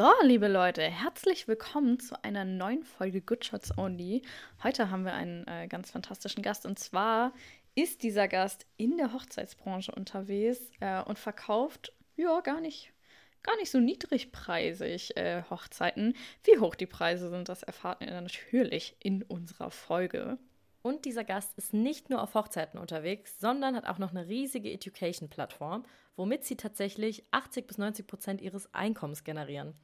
So, 0.00 0.08
liebe 0.22 0.48
Leute, 0.48 0.80
herzlich 0.80 1.46
willkommen 1.46 2.00
zu 2.00 2.24
einer 2.24 2.46
neuen 2.46 2.84
Folge 2.84 3.20
Good 3.20 3.44
Shots 3.44 3.76
Only. 3.76 4.22
Heute 4.62 4.90
haben 4.90 5.04
wir 5.04 5.12
einen 5.12 5.46
äh, 5.46 5.68
ganz 5.68 5.90
fantastischen 5.90 6.42
Gast 6.42 6.64
und 6.64 6.78
zwar 6.78 7.34
ist 7.74 8.02
dieser 8.02 8.26
Gast 8.26 8.64
in 8.78 8.96
der 8.96 9.12
Hochzeitsbranche 9.12 9.92
unterwegs 9.92 10.70
äh, 10.80 11.02
und 11.02 11.18
verkauft, 11.18 11.92
ja, 12.16 12.40
gar 12.40 12.62
nicht, 12.62 12.94
gar 13.42 13.54
nicht 13.56 13.70
so 13.70 13.78
niedrigpreisig 13.78 15.18
äh, 15.18 15.42
Hochzeiten. 15.50 16.16
Wie 16.44 16.58
hoch 16.58 16.76
die 16.76 16.86
Preise 16.86 17.28
sind, 17.28 17.50
das 17.50 17.62
erfahrt 17.62 18.00
ihr 18.00 18.22
natürlich 18.22 18.96
in 19.00 19.22
unserer 19.22 19.70
Folge. 19.70 20.38
Und 20.80 21.04
dieser 21.04 21.24
Gast 21.24 21.52
ist 21.58 21.74
nicht 21.74 22.08
nur 22.08 22.22
auf 22.22 22.32
Hochzeiten 22.32 22.80
unterwegs, 22.80 23.38
sondern 23.38 23.76
hat 23.76 23.84
auch 23.84 23.98
noch 23.98 24.12
eine 24.12 24.28
riesige 24.28 24.72
Education-Plattform, 24.72 25.84
womit 26.16 26.44
sie 26.44 26.56
tatsächlich 26.56 27.22
80 27.32 27.66
bis 27.66 27.76
90 27.76 28.06
Prozent 28.06 28.40
ihres 28.40 28.72
Einkommens 28.72 29.24
generieren. 29.24 29.74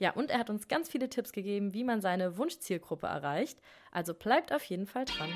Ja, 0.00 0.12
und 0.12 0.30
er 0.30 0.38
hat 0.38 0.48
uns 0.48 0.68
ganz 0.68 0.88
viele 0.88 1.08
Tipps 1.08 1.32
gegeben, 1.32 1.74
wie 1.74 1.82
man 1.82 2.00
seine 2.00 2.38
Wunschzielgruppe 2.38 3.08
erreicht. 3.08 3.60
Also 3.90 4.14
bleibt 4.14 4.52
auf 4.52 4.62
jeden 4.62 4.86
Fall 4.86 5.04
dran. 5.04 5.30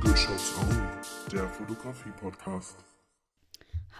Good 0.00 0.18
Shots 0.18 0.58
On, 0.58 0.88
der 1.30 1.46
Fotografie-Podcast. 1.50 2.82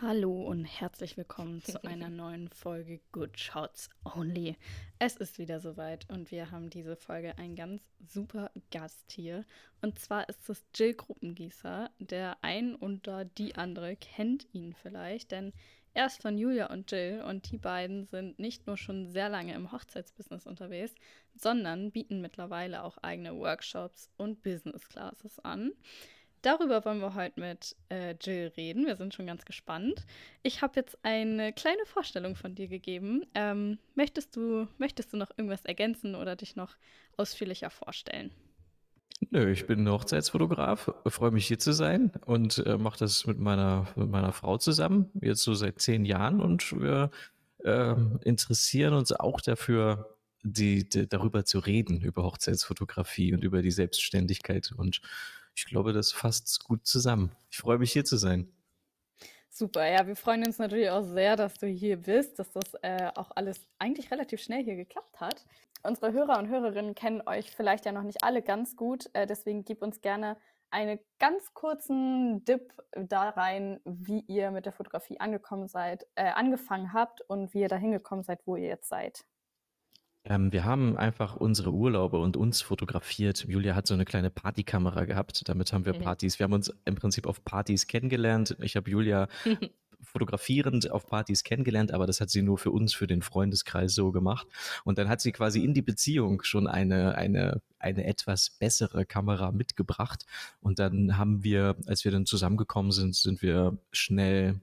Hallo 0.01 0.45
und 0.45 0.64
herzlich 0.64 1.19
willkommen 1.19 1.62
zu 1.62 1.84
einer 1.84 2.09
neuen 2.09 2.48
Folge 2.48 3.01
Good 3.12 3.39
Shots 3.39 3.91
Only. 4.05 4.56
Es 4.98 5.19
ist 5.19 5.39
wieder 5.39 5.61
soweit 5.61 6.09
und 6.11 6.30
wir 6.30 6.50
haben 6.50 6.70
diese 6.70 6.97
Folge 6.97 7.36
einen 7.36 7.55
ganz 7.55 7.83
super 8.09 8.50
Gast 8.70 9.12
hier. 9.12 9.45
Und 9.83 9.98
zwar 9.98 10.27
ist 10.30 10.48
es 10.48 10.64
Jill 10.75 10.95
Gruppengießer. 10.95 11.91
Der 11.98 12.39
ein 12.41 12.75
oder 12.75 13.27
die 13.27 13.56
andere 13.56 13.95
kennt 13.97 14.48
ihn 14.55 14.73
vielleicht, 14.73 15.33
denn 15.33 15.52
er 15.95 16.07
ist 16.07 16.21
von 16.21 16.37
Julia 16.37 16.66
und 16.66 16.91
Jill 16.91 17.23
und 17.23 17.51
die 17.51 17.59
beiden 17.59 18.05
sind 18.05 18.39
nicht 18.39 18.66
nur 18.66 18.77
schon 18.77 19.07
sehr 19.07 19.29
lange 19.29 19.55
im 19.55 19.71
Hochzeitsbusiness 19.71 20.47
unterwegs, 20.47 20.95
sondern 21.36 21.92
bieten 21.92 22.20
mittlerweile 22.20 22.83
auch 22.83 22.98
eigene 22.98 23.36
Workshops 23.36 24.11
und 24.17 24.42
Business 24.42 24.89
Classes 24.89 25.39
an. 25.39 25.73
Darüber 26.42 26.84
wollen 26.84 27.01
wir 27.01 27.14
heute 27.14 27.41
mit 27.41 27.75
äh, 27.89 28.14
Jill 28.20 28.53
reden. 28.56 28.84
Wir 28.84 28.97
sind 28.97 29.14
schon 29.14 29.27
ganz 29.27 29.47
gespannt. 29.47 30.05
Ich 30.42 30.61
habe 30.61 30.75
jetzt 30.77 30.98
eine 31.03 31.55
kleine 31.55 31.86
Vorstellung 31.86 32.36
von 32.36 32.55
dir 32.55 32.69
gegeben. 32.69 33.25
Ähm, 33.34 33.79
möchtest, 33.95 34.36
du, 34.36 34.69
möchtest 34.77 35.14
du 35.14 35.17
noch 35.17 35.31
irgendwas 35.31 35.64
ergänzen 35.64 36.14
oder 36.14 36.36
dich 36.36 36.55
noch 36.55 36.77
ausführlicher 37.17 37.70
vorstellen? 37.70 38.31
Nö, 39.31 39.51
ich 39.51 39.67
bin 39.67 39.89
Hochzeitsfotograf, 39.89 40.93
freue 41.07 41.31
mich 41.31 41.47
hier 41.47 41.59
zu 41.59 41.73
sein 41.73 42.12
und 42.27 42.59
äh, 42.67 42.77
mache 42.77 42.98
das 42.98 43.27
mit 43.27 43.39
meiner, 43.39 43.87
mit 43.97 44.11
meiner 44.11 44.33
Frau 44.33 44.59
zusammen, 44.59 45.11
jetzt 45.20 45.43
so 45.43 45.55
seit 45.55 45.81
zehn 45.81 46.05
Jahren 46.05 46.41
und 46.41 46.79
wir 46.81 47.11
äh, 47.65 47.95
interessieren 48.23 48.95
uns 48.95 49.12
auch 49.12 49.41
dafür, 49.41 50.17
die, 50.42 50.89
die, 50.89 51.09
darüber 51.09 51.45
zu 51.45 51.59
reden, 51.59 52.03
über 52.03 52.23
Hochzeitsfotografie 52.25 53.33
und 53.33 53.45
über 53.45 53.62
die 53.62 53.70
Selbstständigkeit 53.70 54.73
und 54.77 55.01
ich 55.57 55.65
glaube, 55.67 55.92
das 55.92 56.12
fasst 56.12 56.65
gut 56.65 56.87
zusammen. 56.87 57.31
Ich 57.51 57.59
freue 57.59 57.79
mich 57.79 57.92
hier 57.92 58.05
zu 58.05 58.17
sein. 58.17 58.48
Super, 59.48 59.87
ja, 59.89 60.05
wir 60.05 60.17
freuen 60.17 60.45
uns 60.45 60.59
natürlich 60.59 60.91
auch 60.91 61.05
sehr, 61.05 61.37
dass 61.37 61.55
du 61.55 61.69
hier 61.69 61.97
bist, 61.97 62.41
dass 62.41 62.51
das 62.51 62.75
äh, 62.83 63.09
auch 63.15 63.31
alles 63.37 63.61
eigentlich 63.79 64.11
relativ 64.11 64.42
schnell 64.42 64.65
hier 64.65 64.75
geklappt 64.75 65.20
hat. 65.20 65.45
Unsere 65.86 66.14
Hörer 66.14 66.38
und 66.38 66.48
Hörerinnen 66.48 66.94
kennen 66.94 67.22
euch 67.27 67.50
vielleicht 67.50 67.84
ja 67.84 67.92
noch 67.92 68.04
nicht 68.04 68.24
alle 68.24 68.40
ganz 68.40 68.74
gut, 68.74 69.10
äh, 69.12 69.27
deswegen 69.27 69.66
gib 69.66 69.82
uns 69.82 70.00
gerne 70.00 70.38
einen 70.70 70.98
ganz 71.18 71.52
kurzen 71.52 72.42
Dip 72.46 72.72
da 72.96 73.28
rein, 73.28 73.80
wie 73.84 74.20
ihr 74.20 74.50
mit 74.50 74.64
der 74.64 74.72
Fotografie 74.72 75.20
angekommen 75.20 75.68
seid, 75.68 76.06
äh, 76.14 76.30
angefangen 76.30 76.94
habt 76.94 77.20
und 77.28 77.52
wie 77.52 77.60
ihr 77.60 77.68
da 77.68 77.77
hingekommen 77.77 78.24
seid, 78.24 78.40
wo 78.46 78.56
ihr 78.56 78.66
jetzt 78.66 78.88
seid. 78.88 79.27
Ähm, 80.27 80.52
wir 80.52 80.64
haben 80.64 80.96
einfach 80.96 81.36
unsere 81.36 81.70
Urlaube 81.70 82.18
und 82.18 82.38
uns 82.38 82.62
fotografiert. 82.62 83.44
Julia 83.46 83.74
hat 83.74 83.86
so 83.86 83.92
eine 83.92 84.06
kleine 84.06 84.30
Partykamera 84.30 85.05
gehabt. 85.05 85.46
Damit 85.46 85.73
haben 85.74 85.84
wir 85.84 85.94
mhm. 85.94 86.00
Partys. 86.00 86.39
Wir 86.39 86.44
haben 86.44 86.55
uns 86.55 86.74
im 86.86 86.94
Prinzip 86.94 87.27
auf 87.27 87.44
Partys 87.44 87.86
kennengelernt. 87.86 88.56
Ich 88.61 88.74
habe 88.74 88.90
Julia 88.90 89.28
fotografierend 90.05 90.91
auf 90.91 91.07
Partys 91.07 91.45
kennengelernt, 91.45 91.92
aber 91.92 92.07
das 92.07 92.20
hat 92.20 92.31
sie 92.31 92.42
nur 92.42 92.59
für 92.59 92.70
uns, 92.70 92.95
für 92.95 93.07
den 93.07 93.23
Freundeskreis 93.23 93.95
so 93.95 94.13
gemacht. 94.13 94.47
Und 94.85 94.98
dann 94.98 95.09
hat 95.09 95.20
sie 95.20 95.33
quasi 95.33 95.65
in 95.65 95.75
die 95.75 95.83
Beziehung 95.83 96.42
schon 96.42 96.67
eine, 96.67 97.17
eine, 97.17 97.61
eine 97.79 98.05
etwas 98.05 98.51
bessere 98.51 99.05
Kamera 99.05 99.53
mitgebracht. 99.53 100.27
Und 100.61 100.79
dann 100.79 101.19
haben 101.19 101.45
wir, 101.45 101.77
als 101.87 102.05
wir 102.05 102.13
dann 102.13 102.27
zusammengekommen 102.27 102.92
sind, 102.92 103.15
sind 103.15 103.42
wir 103.42 103.79
schnell 103.92 104.61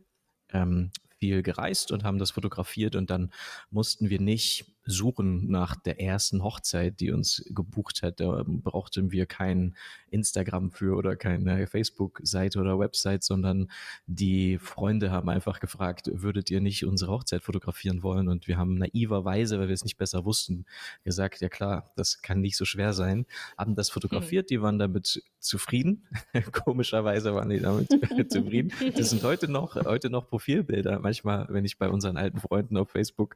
ähm, 0.49 0.91
viel 1.21 1.43
gereist 1.43 1.91
und 1.91 2.03
haben 2.03 2.17
das 2.17 2.31
fotografiert 2.31 2.95
und 2.95 3.11
dann 3.11 3.31
mussten 3.69 4.09
wir 4.09 4.19
nicht 4.19 4.65
suchen 4.85 5.49
nach 5.49 5.75
der 5.75 5.99
ersten 5.99 6.43
Hochzeit, 6.43 6.99
die 6.99 7.11
uns 7.11 7.43
gebucht 7.49 8.01
hat. 8.01 8.19
Da 8.19 8.43
brauchten 8.45 9.11
wir 9.11 9.25
kein 9.25 9.75
Instagram 10.09 10.71
für 10.71 10.95
oder 10.97 11.15
keine 11.15 11.67
Facebook-Seite 11.67 12.59
oder 12.59 12.79
Website, 12.79 13.23
sondern 13.23 13.69
die 14.07 14.57
Freunde 14.57 15.11
haben 15.11 15.29
einfach 15.29 15.59
gefragt, 15.59 16.09
würdet 16.11 16.49
ihr 16.49 16.61
nicht 16.61 16.85
unsere 16.85 17.11
Hochzeit 17.11 17.43
fotografieren 17.43 18.03
wollen? 18.03 18.27
Und 18.27 18.47
wir 18.47 18.57
haben 18.57 18.75
naiverweise, 18.75 19.59
weil 19.59 19.67
wir 19.67 19.73
es 19.73 19.83
nicht 19.83 19.97
besser 19.97 20.25
wussten, 20.25 20.65
gesagt, 21.03 21.41
ja 21.41 21.49
klar, 21.49 21.91
das 21.95 22.21
kann 22.21 22.41
nicht 22.41 22.57
so 22.57 22.65
schwer 22.65 22.93
sein, 22.93 23.25
haben 23.57 23.75
das 23.75 23.89
fotografiert, 23.89 24.49
die 24.49 24.61
waren 24.61 24.79
damit 24.79 25.23
zufrieden. 25.39 26.07
Komischerweise 26.51 27.33
waren 27.33 27.49
die 27.49 27.59
damit 27.59 27.89
zufrieden. 28.31 28.71
Das 28.95 29.09
sind 29.09 29.23
heute 29.23 29.49
noch, 29.49 29.75
heute 29.75 30.09
noch 30.09 30.27
Profilbilder. 30.27 30.99
Manchmal, 30.99 31.47
wenn 31.49 31.65
ich 31.65 31.77
bei 31.77 31.89
unseren 31.89 32.17
alten 32.17 32.39
Freunden 32.39 32.77
auf 32.77 32.91
Facebook 32.91 33.35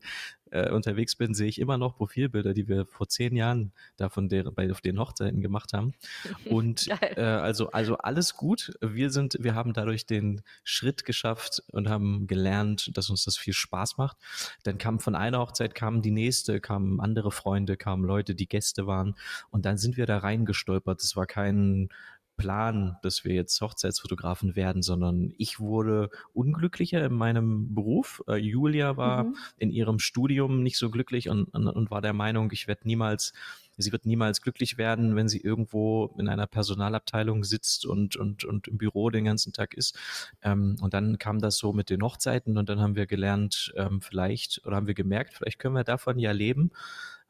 äh, 0.51 0.71
unterwegs 0.71 1.15
bin, 1.15 1.33
sehe 1.33 1.44
ich 1.47 1.59
immer 1.59 1.77
noch 1.77 1.97
Profilbilder, 1.97 2.53
die 2.53 2.67
wir 2.67 2.85
vor 2.85 3.07
zehn 3.07 3.35
Jahren 3.35 3.71
da 3.97 4.09
von 4.09 4.29
der, 4.29 4.43
bei 4.51 4.71
auf 4.71 4.81
den 4.81 4.99
Hochzeiten 4.99 5.41
gemacht 5.41 5.73
haben. 5.73 5.93
Und 6.45 6.87
äh, 7.01 7.21
also, 7.21 7.71
also 7.71 7.97
alles 7.97 8.35
gut. 8.35 8.73
Wir 8.81 9.09
sind, 9.09 9.37
wir 9.39 9.55
haben 9.55 9.73
dadurch 9.73 10.05
den 10.05 10.41
Schritt 10.63 11.05
geschafft 11.05 11.63
und 11.71 11.89
haben 11.89 12.27
gelernt, 12.27 12.91
dass 12.97 13.09
uns 13.09 13.23
das 13.25 13.37
viel 13.37 13.53
Spaß 13.53 13.97
macht. 13.97 14.17
Dann 14.63 14.77
kam 14.77 14.99
von 14.99 15.15
einer 15.15 15.39
Hochzeit 15.39 15.75
kam 15.75 16.01
die 16.01 16.11
nächste, 16.11 16.59
kamen 16.59 16.99
andere 16.99 17.31
Freunde, 17.31 17.77
kamen 17.77 18.05
Leute, 18.05 18.35
die 18.35 18.47
Gäste 18.47 18.87
waren. 18.87 19.15
Und 19.49 19.65
dann 19.65 19.77
sind 19.77 19.97
wir 19.97 20.05
da 20.05 20.19
reingestolpert. 20.19 21.01
Es 21.01 21.15
war 21.15 21.25
kein 21.25 21.89
Plan, 22.37 22.97
dass 23.01 23.23
wir 23.25 23.33
jetzt 23.33 23.59
Hochzeitsfotografen 23.61 24.55
werden, 24.55 24.81
sondern 24.81 25.33
ich 25.37 25.59
wurde 25.59 26.09
unglücklicher 26.33 27.05
in 27.05 27.13
meinem 27.13 27.73
Beruf. 27.73 28.23
Äh, 28.27 28.35
Julia 28.35 28.97
war 28.97 29.25
mhm. 29.25 29.35
in 29.57 29.71
ihrem 29.71 29.99
Studium 29.99 30.63
nicht 30.63 30.77
so 30.77 30.89
glücklich 30.89 31.29
und, 31.29 31.45
und, 31.53 31.67
und 31.67 31.91
war 31.91 32.01
der 32.01 32.13
Meinung, 32.13 32.51
ich 32.51 32.67
werde 32.67 32.81
niemals 32.85 33.33
sie 33.77 33.91
wird 33.91 34.05
niemals 34.05 34.41
glücklich 34.41 34.77
werden, 34.77 35.15
wenn 35.15 35.27
sie 35.27 35.39
irgendwo 35.39 36.13
in 36.17 36.29
einer 36.29 36.47
Personalabteilung 36.47 37.43
sitzt 37.43 37.85
und, 37.85 38.15
und, 38.15 38.45
und 38.45 38.67
im 38.67 38.77
Büro 38.77 39.09
den 39.09 39.25
ganzen 39.25 39.53
Tag 39.53 39.73
ist. 39.73 39.97
Ähm, 40.41 40.77
und 40.81 40.93
dann 40.93 41.17
kam 41.17 41.39
das 41.39 41.57
so 41.57 41.73
mit 41.73 41.89
den 41.89 42.01
Hochzeiten 42.01 42.57
und 42.57 42.69
dann 42.69 42.79
haben 42.79 42.95
wir 42.95 43.05
gelernt, 43.05 43.73
ähm, 43.75 44.01
vielleicht, 44.01 44.65
oder 44.65 44.75
haben 44.75 44.87
wir 44.87 44.93
gemerkt, 44.93 45.33
vielleicht 45.33 45.59
können 45.59 45.75
wir 45.75 45.83
davon 45.83 46.19
ja 46.19 46.31
leben 46.31 46.71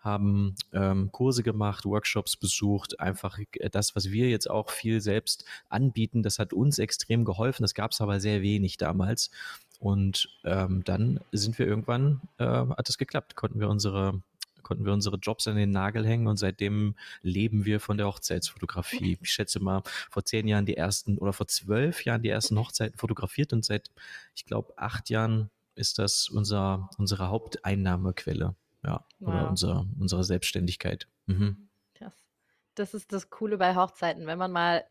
haben 0.05 0.55
ähm, 0.71 1.11
Kurse 1.11 1.43
gemacht, 1.43 1.85
Workshops 1.85 2.38
besucht, 2.38 2.99
einfach 2.99 3.39
äh, 3.39 3.69
das, 3.69 3.95
was 3.95 4.11
wir 4.11 4.29
jetzt 4.29 4.49
auch 4.49 4.69
viel 4.69 5.01
selbst 5.01 5.43
anbieten, 5.67 6.23
das 6.23 6.39
hat 6.39 6.53
uns 6.53 6.79
extrem 6.79 7.25
geholfen. 7.25 7.63
Das 7.63 7.73
gab 7.73 7.91
es 7.91 8.01
aber 8.01 8.19
sehr 8.19 8.41
wenig 8.41 8.77
damals. 8.77 9.31
Und 9.79 10.29
ähm, 10.45 10.83
dann 10.85 11.19
sind 11.31 11.59
wir 11.59 11.67
irgendwann, 11.67 12.21
äh, 12.38 12.45
hat 12.45 12.88
es 12.88 12.97
geklappt, 12.97 13.35
konnten 13.35 13.59
wir 13.59 13.69
unsere 13.69 14.21
konnten 14.63 14.83
wir 14.83 14.94
unsere 14.94 15.17
Jobs 15.17 15.47
an 15.47 15.57
den 15.57 15.69
Nagel 15.69 16.07
hängen 16.07 16.25
und 16.25 16.38
seitdem 16.38 16.95
leben 17.21 17.65
wir 17.65 17.79
von 17.79 17.97
der 17.97 18.07
Hochzeitsfotografie. 18.07 19.19
Ich 19.21 19.31
schätze 19.31 19.59
mal, 19.59 19.83
vor 20.09 20.25
zehn 20.25 20.47
Jahren 20.47 20.65
die 20.65 20.75
ersten 20.75 21.19
oder 21.19 21.33
vor 21.33 21.47
zwölf 21.47 22.03
Jahren 22.03 22.23
die 22.23 22.29
ersten 22.29 22.57
Hochzeiten 22.57 22.97
fotografiert 22.97 23.53
und 23.53 23.63
seit, 23.63 23.91
ich 24.35 24.44
glaube, 24.45 24.73
acht 24.75 25.11
Jahren 25.11 25.51
ist 25.75 25.99
das 25.99 26.29
unser, 26.29 26.89
unsere 26.97 27.27
Haupteinnahmequelle 27.30 28.56
ja, 28.85 29.05
wow. 29.19 29.29
oder 29.29 29.49
unser, 29.49 29.85
unsere 29.99 30.23
Selbstständigkeit. 30.23 31.07
Mhm. 31.25 31.69
Krass. 31.95 32.27
Das 32.75 32.93
ist 32.93 33.11
das 33.11 33.29
Coole 33.29 33.57
bei 33.57 33.75
Hochzeiten, 33.75 34.27
wenn 34.27 34.37
man 34.37 34.51
mal, 34.51 34.85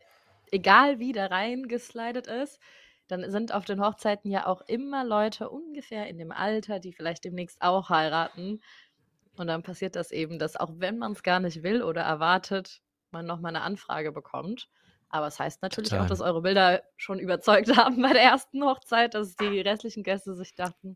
egal 0.51 0.99
wie 0.99 1.11
da 1.11 1.27
reingeslidet 1.27 2.27
ist, 2.27 2.59
dann 3.07 3.29
sind 3.29 3.53
auf 3.53 3.65
den 3.65 3.81
Hochzeiten 3.81 4.31
ja 4.31 4.47
auch 4.47 4.61
immer 4.61 5.03
Leute 5.03 5.49
ungefähr 5.49 6.07
in 6.07 6.17
dem 6.17 6.31
Alter, 6.31 6.79
die 6.79 6.91
vielleicht 6.91 7.23
demnächst 7.23 7.61
auch 7.61 7.89
heiraten. 7.89 8.61
Und 9.37 9.47
dann 9.47 9.63
passiert 9.63 9.95
das 9.95 10.11
eben, 10.11 10.39
dass 10.39 10.55
auch 10.55 10.71
wenn 10.77 10.97
man 10.97 11.11
es 11.11 11.21
gar 11.21 11.39
nicht 11.39 11.61
will 11.61 11.83
oder 11.83 12.01
erwartet, 12.01 12.81
man 13.11 13.25
nochmal 13.25 13.55
eine 13.55 13.63
Anfrage 13.63 14.11
bekommt. 14.11 14.69
Aber 15.09 15.27
es 15.27 15.35
das 15.35 15.39
heißt 15.39 15.61
natürlich 15.61 15.91
Total. 15.91 16.05
auch, 16.05 16.09
dass 16.09 16.21
eure 16.21 16.41
Bilder 16.41 16.83
schon 16.97 17.19
überzeugt 17.19 17.67
haben 17.77 18.01
bei 18.01 18.13
der 18.13 18.23
ersten 18.23 18.63
Hochzeit, 18.63 19.13
dass 19.13 19.35
die 19.35 19.61
restlichen 19.61 20.03
Gäste 20.03 20.33
sich 20.33 20.55
dachten, 20.55 20.95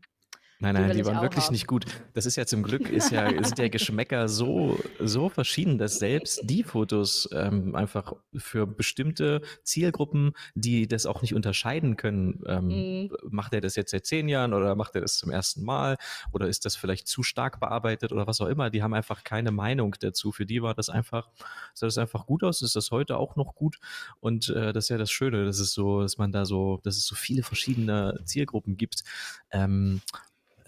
Nein, 0.62 0.74
Die 0.74 0.80
nein, 0.82 0.92
die 0.92 1.00
ich 1.00 1.06
waren 1.06 1.22
wirklich 1.22 1.46
haben. 1.46 1.52
nicht 1.52 1.66
gut. 1.66 1.86
Das 2.12 2.26
ist 2.26 2.36
ja 2.36 2.44
zum 2.44 2.62
Glück, 2.62 2.88
ist 2.90 3.10
ja, 3.10 3.28
sind 3.42 3.58
ja 3.58 3.68
Geschmäcker 3.68 4.28
so, 4.28 4.78
so 4.98 5.30
verschieden, 5.30 5.78
dass 5.78 5.98
selbst 5.98 6.40
die 6.44 6.62
Fotos 6.64 7.28
ähm, 7.32 7.74
einfach 7.74 8.12
für 8.36 8.66
bestimmte 8.66 9.40
Zielgruppen, 9.62 10.32
die 10.54 10.86
das 10.86 11.06
auch 11.06 11.22
nicht 11.22 11.34
unterscheiden 11.34 11.96
können, 11.96 12.42
ähm, 12.46 12.60
Mhm. 12.68 13.10
macht 13.30 13.54
er 13.54 13.62
das 13.62 13.74
jetzt 13.74 13.90
seit 13.90 14.04
zehn 14.04 14.28
Jahren 14.28 14.52
oder 14.52 14.74
macht 14.74 14.94
er 14.94 15.00
das 15.00 15.16
zum 15.16 15.30
ersten 15.30 15.64
Mal 15.64 15.96
oder 16.30 16.46
ist 16.46 16.66
das 16.66 16.76
vielleicht 16.76 17.08
zu 17.08 17.22
stark 17.22 17.58
bearbeitet 17.58 18.12
oder 18.12 18.26
was 18.26 18.40
auch 18.42 18.46
immer, 18.48 18.68
die 18.68 18.82
haben 18.82 18.92
einfach 18.92 19.24
keine 19.24 19.50
Meinung 19.52 19.96
dazu. 20.00 20.30
Für 20.30 20.44
die 20.44 20.62
war 20.62 20.74
das 20.74 20.90
einfach, 20.90 21.30
sah 21.72 21.86
das 21.86 21.96
einfach 21.96 22.26
gut 22.26 22.44
aus, 22.44 22.60
ist 22.60 22.76
das 22.76 22.90
heute 22.90 23.16
auch 23.16 23.34
noch 23.36 23.54
gut 23.54 23.78
und 24.20 24.50
äh, 24.50 24.74
das 24.74 24.84
ist 24.84 24.88
ja 24.90 24.98
das 24.98 25.10
Schöne, 25.10 25.46
dass 25.46 25.58
es 25.58 25.72
so, 25.72 26.02
dass 26.02 26.18
man 26.18 26.32
da 26.32 26.44
so, 26.44 26.80
dass 26.84 26.98
es 26.98 27.06
so 27.06 27.14
viele 27.14 27.42
verschiedene 27.42 28.20
Zielgruppen 28.24 28.76
gibt. 28.76 29.04
Ähm, 29.50 30.02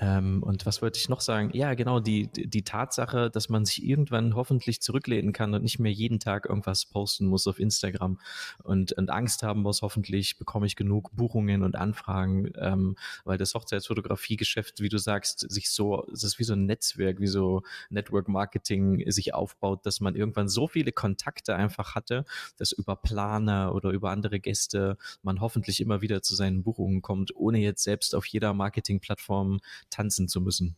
ähm, 0.03 0.43
und 0.43 0.67
was 0.67 0.83
wollte 0.83 0.99
ich 0.99 1.09
noch 1.09 1.21
sagen? 1.21 1.51
Ja, 1.53 1.75
genau, 1.75 2.01
die, 2.01 2.27
die 2.27 2.65
Tatsache, 2.65 3.31
dass 3.31 3.49
man 3.49 3.65
sich 3.65 3.85
irgendwann 3.85 4.35
hoffentlich 4.35 4.83
zurücklehnen 4.83 5.33
kann 5.33 5.55
und 5.55 5.63
nicht 5.63 5.79
mehr 5.79 5.93
jeden 5.93 6.19
Tag 6.19 6.47
irgendwas 6.47 6.87
posten 6.87 7.27
muss 7.27 7.47
auf 7.47 7.61
Instagram 7.61 8.19
und, 8.65 8.91
und 8.95 9.11
Angst 9.11 9.45
haben 9.45 9.63
muss, 9.63 9.81
hoffentlich 9.81 10.39
bekomme 10.39 10.67
ich 10.67 10.75
genug 10.75 11.15
Buchungen 11.15 11.63
und 11.63 11.77
Anfragen, 11.77 12.51
ähm, 12.59 12.97
weil 13.25 13.39
das 13.39 13.55
Hochzeitsfotografie-Geschäft, 13.55 14.81
wie 14.81 14.89
du 14.89 14.99
sagst, 14.99 15.49
sich 15.49 15.71
so, 15.71 16.05
es 16.13 16.25
ist 16.25 16.41
wie 16.41 16.45
so 16.45 16.55
ein 16.55 16.67
Netzwerk, 16.67 17.21
wie 17.21 17.29
so 17.29 17.63
Network 17.89 18.27
Marketing 18.27 19.09
sich 19.09 19.35
aufbaut, 19.35 19.87
dass 19.87 20.01
man 20.01 20.17
irgendwann 20.17 20.49
so 20.49 20.67
viele 20.67 20.91
Kontakte 20.91 21.55
einfach 21.55 21.95
hatte, 21.95 22.25
dass 22.57 22.73
über 22.73 22.97
Planer 22.97 23.73
oder 23.73 23.91
über 23.91 24.11
andere 24.11 24.41
Gäste 24.41 24.97
man 25.23 25.41
hoffentlich 25.41 25.81
immer 25.81 26.01
wieder 26.01 26.23
zu 26.23 26.35
seinen 26.35 26.65
Buchungen 26.65 27.03
kommt, 27.03 27.37
ohne 27.37 27.59
jetzt 27.59 27.85
selbst 27.85 28.17
auf 28.17 28.27
jeder 28.27 28.53
Marketingplattform 28.53 29.61
tanzen 29.93 30.29
zu 30.29 30.41
müssen. 30.41 30.77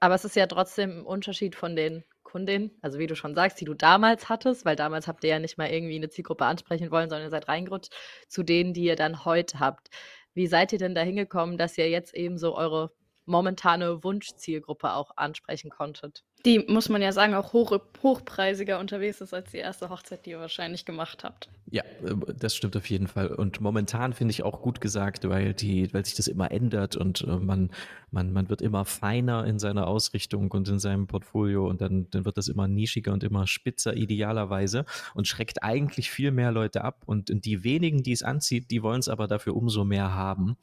Aber 0.00 0.14
es 0.14 0.24
ist 0.24 0.36
ja 0.36 0.46
trotzdem 0.46 0.98
ein 0.98 1.06
Unterschied 1.06 1.54
von 1.54 1.76
den 1.76 2.04
Kundinnen, 2.24 2.70
also 2.80 2.98
wie 2.98 3.06
du 3.06 3.14
schon 3.14 3.34
sagst, 3.34 3.60
die 3.60 3.64
du 3.64 3.74
damals 3.74 4.28
hattest, 4.28 4.64
weil 4.64 4.74
damals 4.74 5.06
habt 5.06 5.22
ihr 5.22 5.30
ja 5.30 5.38
nicht 5.38 5.58
mal 5.58 5.70
irgendwie 5.70 5.96
eine 5.96 6.08
Zielgruppe 6.08 6.44
ansprechen 6.44 6.90
wollen, 6.90 7.08
sondern 7.10 7.26
ihr 7.26 7.30
seid 7.30 7.46
reingerutscht, 7.46 7.94
zu 8.26 8.42
denen, 8.42 8.72
die 8.72 8.84
ihr 8.84 8.96
dann 8.96 9.24
heute 9.24 9.60
habt. 9.60 9.90
Wie 10.34 10.46
seid 10.46 10.72
ihr 10.72 10.78
denn 10.78 10.94
da 10.94 11.02
hingekommen, 11.02 11.58
dass 11.58 11.76
ihr 11.78 11.90
jetzt 11.90 12.14
eben 12.14 12.38
so 12.38 12.56
eure 12.56 12.90
momentane 13.26 14.02
Wunschzielgruppe 14.02 14.94
auch 14.94 15.16
ansprechen 15.16 15.70
konntet? 15.70 16.24
Die, 16.44 16.58
muss 16.58 16.88
man 16.88 17.00
ja 17.02 17.12
sagen, 17.12 17.34
auch 17.34 17.52
hoch, 17.52 17.78
hochpreisiger 18.02 18.80
unterwegs 18.80 19.20
ist 19.20 19.32
als 19.32 19.52
die 19.52 19.58
erste 19.58 19.90
Hochzeit, 19.90 20.26
die 20.26 20.30
ihr 20.30 20.40
wahrscheinlich 20.40 20.84
gemacht 20.84 21.22
habt. 21.22 21.48
Ja, 21.70 21.84
äh, 22.04 22.34
das 22.36 22.56
stimmt 22.56 22.76
auf 22.76 22.90
jeden 22.90 23.06
Fall. 23.06 23.28
Und 23.28 23.60
momentan 23.60 24.12
finde 24.12 24.32
ich 24.32 24.42
auch 24.42 24.60
gut 24.60 24.80
gesagt, 24.80 25.28
weil 25.28 25.54
die, 25.54 25.92
weil 25.94 26.04
sich 26.04 26.14
das 26.14 26.26
immer 26.26 26.50
ändert 26.50 26.96
und 26.96 27.22
äh, 27.22 27.36
man, 27.36 27.70
man, 28.10 28.32
man 28.32 28.48
wird 28.48 28.60
immer 28.60 28.84
feiner 28.84 29.46
in 29.46 29.60
seiner 29.60 29.86
Ausrichtung 29.86 30.50
und 30.50 30.68
in 30.68 30.80
seinem 30.80 31.06
Portfolio 31.06 31.68
und 31.68 31.80
dann, 31.80 32.10
dann 32.10 32.24
wird 32.24 32.36
das 32.36 32.48
immer 32.48 32.66
nischiger 32.66 33.12
und 33.12 33.22
immer 33.22 33.46
spitzer 33.46 33.94
idealerweise 33.96 34.84
und 35.14 35.28
schreckt 35.28 35.62
eigentlich 35.62 36.10
viel 36.10 36.32
mehr 36.32 36.50
Leute 36.50 36.82
ab. 36.82 37.02
Und 37.06 37.30
die 37.44 37.62
wenigen, 37.62 38.02
die 38.02 38.12
es 38.12 38.24
anzieht, 38.24 38.70
die 38.70 38.82
wollen 38.82 39.00
es 39.00 39.08
aber 39.08 39.28
dafür 39.28 39.54
umso 39.54 39.84
mehr 39.84 40.12
haben. 40.12 40.56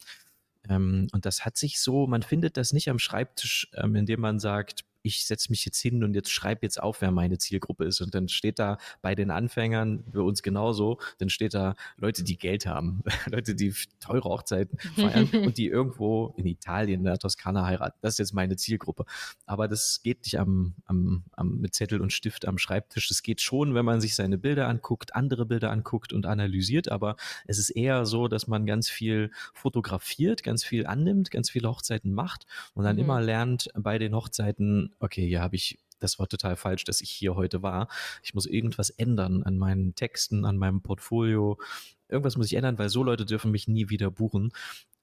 Ähm, 0.68 1.08
und 1.14 1.26
das 1.26 1.46
hat 1.46 1.58
sich 1.58 1.80
so, 1.80 2.08
man 2.08 2.22
findet 2.22 2.58
das 2.58 2.74
nicht 2.74 2.90
am 2.90 3.00
Schreibtisch, 3.00 3.70
ähm, 3.76 3.96
indem 3.96 4.20
man 4.22 4.40
sagt, 4.40 4.84
ich 5.02 5.26
setze 5.26 5.50
mich 5.50 5.66
jetzt 5.66 5.80
hin 5.80 6.04
und 6.04 6.14
jetzt 6.14 6.32
schreibe 6.32 6.62
jetzt 6.64 6.82
auf, 6.82 7.02
wer 7.02 7.12
meine 7.12 7.38
Zielgruppe 7.38 7.86
ist. 7.86 8.02
Und 8.02 8.14
dann 8.14 8.28
steht 8.28 8.60
da 8.60 8.78
bei 9.02 9.16
den 9.16 9.32
Anfängern, 9.32 10.04
bei 10.12 10.20
uns 10.22 10.44
genauso, 10.44 11.00
dann 11.18 11.30
steht 11.30 11.54
da 11.54 11.76
Leute, 11.98 12.24
die 12.24 12.38
Geld 12.38 12.66
haben, 12.66 13.04
Leute, 13.28 13.56
die 13.56 13.74
teure 14.00 14.30
Hochzeiten 14.30 14.78
feiern 14.96 15.30
und 15.46 15.58
die 15.58 15.68
irgendwo 15.68 16.34
in 16.38 16.46
Italien, 16.46 17.00
in 17.00 17.06
der 17.06 17.18
Toskana 17.18 17.66
heiraten. 17.66 17.98
Das 18.02 18.16
ist 18.16 18.20
jetzt 18.20 18.34
meine 18.34 18.56
Zielgruppe. 18.56 19.06
Aber 19.46 19.68
das 19.68 20.02
geht 20.04 20.26
nicht 20.26 20.38
am, 20.40 20.76
am, 20.86 21.24
am, 21.32 21.60
mit 21.60 21.74
Zettel 21.74 22.02
und 22.02 22.14
Stift 22.14 22.48
am 22.48 22.58
Schreibtisch. 22.58 23.08
Das 23.08 23.24
geht 23.24 23.42
schon, 23.42 23.74
wenn 23.74 23.86
man 23.86 24.02
sich 24.02 24.16
seine 24.16 24.38
Bilder 24.38 24.68
anguckt, 24.68 25.16
andere 25.16 25.46
Bilder 25.46 25.72
anguckt 25.72 26.14
und 26.14 26.26
analysiert. 26.26 26.92
Aber 26.92 27.16
es 27.48 27.58
ist 27.58 27.70
eher 27.72 28.06
so, 28.06 28.28
dass 28.28 28.48
man 28.48 28.66
ganz 28.66 28.90
viel 28.90 29.32
fotografiert, 29.54 30.44
ganz 30.44 30.64
viel 30.64 30.86
annimmt, 30.86 31.32
ganz 31.32 31.50
viele 31.50 31.70
Hochzeiten 31.70 32.14
macht 32.14 32.46
und 32.74 32.84
dann 32.84 32.98
Mhm. 32.98 33.04
immer 33.04 33.22
lernt 33.22 33.70
bei 33.76 33.98
den 33.98 34.14
Hochzeiten, 34.14 34.89
okay, 35.00 35.28
hier 35.28 35.42
habe 35.42 35.56
ich 35.56 35.80
das 36.00 36.18
war 36.18 36.28
total 36.28 36.56
falsch, 36.56 36.86
dass 36.86 37.02
ich 37.02 37.10
hier 37.10 37.36
heute 37.36 37.62
war. 37.62 37.88
Ich 38.24 38.34
muss 38.34 38.46
irgendwas 38.46 38.90
ändern 38.90 39.44
an 39.44 39.58
meinen 39.58 39.96
Texten, 39.96 40.46
an 40.46 40.58
meinem 40.58 40.82
Portfolio. 40.82 41.60
Irgendwas 42.08 42.38
muss 42.38 42.48
ich 42.48 42.56
ändern, 42.56 42.80
weil 42.80 42.90
so 42.90 43.04
Leute 43.04 43.26
dürfen 43.26 43.52
mich 43.52 43.68
nie 43.68 43.90
wieder 43.90 44.10
buchen. 44.10 44.52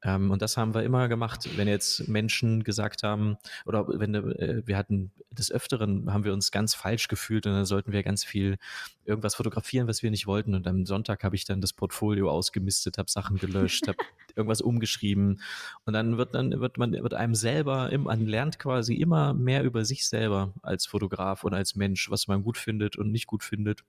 Ähm, 0.02 0.31
und 0.31 0.43
das 0.43 0.56
haben 0.56 0.75
wir 0.75 0.82
immer 0.82 1.08
gemacht, 1.08 1.48
wenn 1.56 1.69
jetzt 1.69 2.06
Menschen 2.08 2.64
gesagt 2.64 3.02
haben, 3.02 3.38
oder 3.64 3.87
wenn 3.88 4.14
äh, 4.14 4.62
wir 4.64 4.76
hatten 4.76 5.10
des 5.31 5.50
Öfteren, 5.50 6.12
haben 6.12 6.25
wir 6.25 6.32
uns 6.32 6.50
ganz 6.50 6.75
falsch 6.75 7.08
gefühlt 7.08 7.46
und 7.46 7.52
dann 7.52 7.64
sollten 7.64 7.93
wir 7.93 8.02
ganz 8.02 8.25
viel 8.25 8.58
irgendwas 9.04 9.34
fotografieren, 9.34 9.88
was 9.88 10.02
wir 10.02 10.10
nicht 10.10 10.26
wollten. 10.26 10.54
Und 10.54 10.66
am 10.66 10.84
Sonntag 10.84 11.25
habe 11.25 11.37
ich 11.37 11.44
dann 11.44 11.60
das 11.60 11.72
Portfolio 11.72 12.31
ausgemistet, 12.31 12.98
habe 12.98 13.10
Sachen 13.10 13.38
gelöscht, 13.38 13.88
habe 13.88 13.98
irgendwas 14.37 14.60
umgeschrieben. 14.60 15.40
Und 15.84 15.93
dann 15.94 16.19
wird 16.19 16.34
dann 16.34 16.60
wird 16.60 16.76
man 16.78 16.92
wird 16.92 17.14
einem 17.14 17.34
selber, 17.34 17.90
man 17.99 18.26
lernt 18.26 18.58
quasi 18.58 18.94
immer 18.94 19.32
mehr 19.32 19.64
über 19.64 19.84
sich 19.84 20.06
selber 20.06 20.52
als 20.62 20.87
Fotograf 20.87 21.44
und 21.44 21.54
als 21.54 21.75
Mensch, 21.75 22.10
was 22.10 22.28
man 22.28 22.42
gut 22.42 22.58
findet 22.58 22.96
und 22.96 23.10
nicht 23.12 23.26
gut 23.26 23.42
findet. 23.42 23.82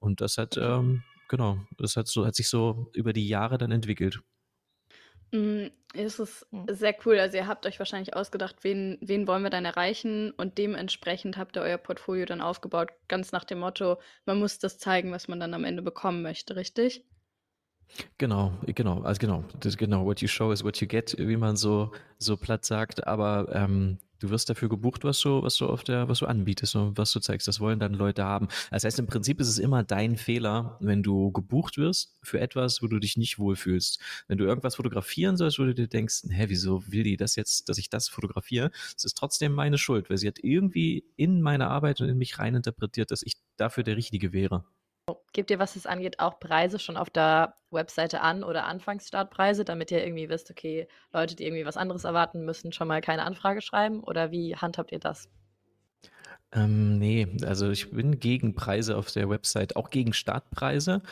Und 0.00 0.20
das 0.20 0.38
hat 0.38 0.56
ähm, 0.56 1.02
genau, 1.28 1.58
das 1.78 1.96
hat 1.96 2.08
so 2.08 2.26
hat 2.26 2.34
sich 2.34 2.48
so 2.48 2.90
über 2.94 3.12
die 3.12 3.28
Jahre 3.28 3.58
dann 3.58 3.70
entwickelt. 3.70 4.22
Mm, 5.32 5.68
Es 5.94 6.18
ist 6.18 6.46
Mhm. 6.52 6.66
sehr 6.70 6.94
cool. 7.04 7.18
Also 7.18 7.36
ihr 7.36 7.46
habt 7.46 7.66
euch 7.66 7.78
wahrscheinlich 7.78 8.14
ausgedacht, 8.16 8.56
wen, 8.64 8.96
wen 9.02 9.26
wollen 9.26 9.42
wir 9.42 9.50
dann 9.50 9.64
erreichen 9.66 10.30
und 10.32 10.56
dementsprechend 10.58 11.36
habt 11.36 11.56
ihr 11.56 11.62
euer 11.62 11.76
Portfolio 11.78 12.24
dann 12.24 12.40
aufgebaut, 12.40 12.90
ganz 13.08 13.30
nach 13.32 13.44
dem 13.44 13.58
Motto, 13.58 13.98
man 14.24 14.38
muss 14.38 14.58
das 14.58 14.78
zeigen, 14.78 15.10
was 15.12 15.28
man 15.28 15.38
dann 15.40 15.52
am 15.54 15.64
Ende 15.64 15.82
bekommen 15.82 16.22
möchte, 16.22 16.56
richtig? 16.56 17.04
Genau, 18.18 18.52
genau, 18.66 19.02
also 19.02 19.18
genau, 19.18 19.44
das, 19.60 19.76
genau, 19.76 20.04
what 20.06 20.20
you 20.20 20.28
show 20.28 20.50
is 20.52 20.64
what 20.64 20.80
you 20.80 20.86
get, 20.86 21.14
wie 21.18 21.36
man 21.36 21.56
so, 21.56 21.90
so 22.18 22.36
platt 22.36 22.64
sagt, 22.64 23.06
aber 23.06 23.48
ähm, 23.52 23.98
du 24.22 24.30
wirst 24.30 24.48
dafür 24.48 24.68
gebucht, 24.68 25.04
was 25.04 25.20
du, 25.20 25.42
was 25.42 25.56
du 25.56 25.66
auf 25.66 25.82
der, 25.84 26.08
was 26.08 26.20
du 26.20 26.26
anbietest 26.26 26.76
und 26.76 26.96
was 26.96 27.12
du 27.12 27.20
zeigst. 27.20 27.48
Das 27.48 27.60
wollen 27.60 27.80
dann 27.80 27.94
Leute 27.94 28.24
haben. 28.24 28.48
Das 28.70 28.84
heißt, 28.84 28.98
im 28.98 29.06
Prinzip 29.06 29.40
ist 29.40 29.48
es 29.48 29.58
immer 29.58 29.82
dein 29.82 30.16
Fehler, 30.16 30.76
wenn 30.80 31.02
du 31.02 31.32
gebucht 31.32 31.76
wirst 31.78 32.16
für 32.22 32.40
etwas, 32.40 32.82
wo 32.82 32.86
du 32.86 32.98
dich 32.98 33.16
nicht 33.16 33.38
wohlfühlst. 33.38 34.00
Wenn 34.28 34.38
du 34.38 34.44
irgendwas 34.44 34.76
fotografieren 34.76 35.36
sollst, 35.36 35.58
wo 35.58 35.64
du 35.64 35.74
dir 35.74 35.88
denkst, 35.88 36.22
hä, 36.28 36.44
wieso 36.48 36.82
will 36.90 37.02
die 37.02 37.16
das 37.16 37.36
jetzt, 37.36 37.68
dass 37.68 37.78
ich 37.78 37.90
das 37.90 38.08
fotografiere? 38.08 38.70
Es 38.96 39.04
ist 39.04 39.16
trotzdem 39.16 39.52
meine 39.52 39.78
Schuld, 39.78 40.08
weil 40.08 40.18
sie 40.18 40.28
hat 40.28 40.38
irgendwie 40.42 41.04
in 41.16 41.42
meine 41.42 41.68
Arbeit 41.68 42.00
und 42.00 42.08
in 42.08 42.18
mich 42.18 42.38
reininterpretiert, 42.38 43.10
dass 43.10 43.22
ich 43.22 43.36
dafür 43.56 43.82
der 43.82 43.96
Richtige 43.96 44.32
wäre. 44.32 44.64
Gebt 45.32 45.50
ihr, 45.50 45.58
was 45.58 45.74
es 45.74 45.86
angeht, 45.86 46.20
auch 46.20 46.38
Preise 46.38 46.78
schon 46.78 46.96
auf 46.96 47.10
der 47.10 47.54
Webseite 47.70 48.20
an 48.20 48.44
oder 48.44 48.66
Anfangsstartpreise, 48.66 49.64
damit 49.64 49.90
ihr 49.90 50.04
irgendwie 50.04 50.28
wisst, 50.28 50.50
okay, 50.50 50.86
Leute, 51.12 51.34
die 51.34 51.44
irgendwie 51.44 51.66
was 51.66 51.76
anderes 51.76 52.04
erwarten, 52.04 52.44
müssen 52.44 52.72
schon 52.72 52.86
mal 52.86 53.00
keine 53.00 53.24
Anfrage 53.24 53.62
schreiben? 53.62 54.04
Oder 54.04 54.30
wie 54.30 54.54
handhabt 54.54 54.92
ihr 54.92 55.00
das? 55.00 55.28
Ähm, 56.52 56.98
nee, 56.98 57.26
also 57.44 57.70
ich 57.70 57.90
bin 57.90 58.20
gegen 58.20 58.54
Preise 58.54 58.96
auf 58.96 59.10
der 59.10 59.28
Website, 59.30 59.74
auch 59.74 59.90
gegen 59.90 60.12
Startpreise. 60.12 61.02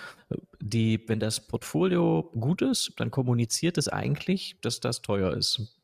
Die, 0.61 1.03
wenn 1.09 1.19
das 1.19 1.47
Portfolio 1.47 2.31
gut 2.39 2.63
ist, 2.63 2.93
dann 2.99 3.11
kommuniziert 3.11 3.79
es 3.79 3.89
eigentlich, 3.89 4.61
dass 4.61 4.81
das 4.81 5.01
teuer 5.01 5.35
ist, 5.35 5.80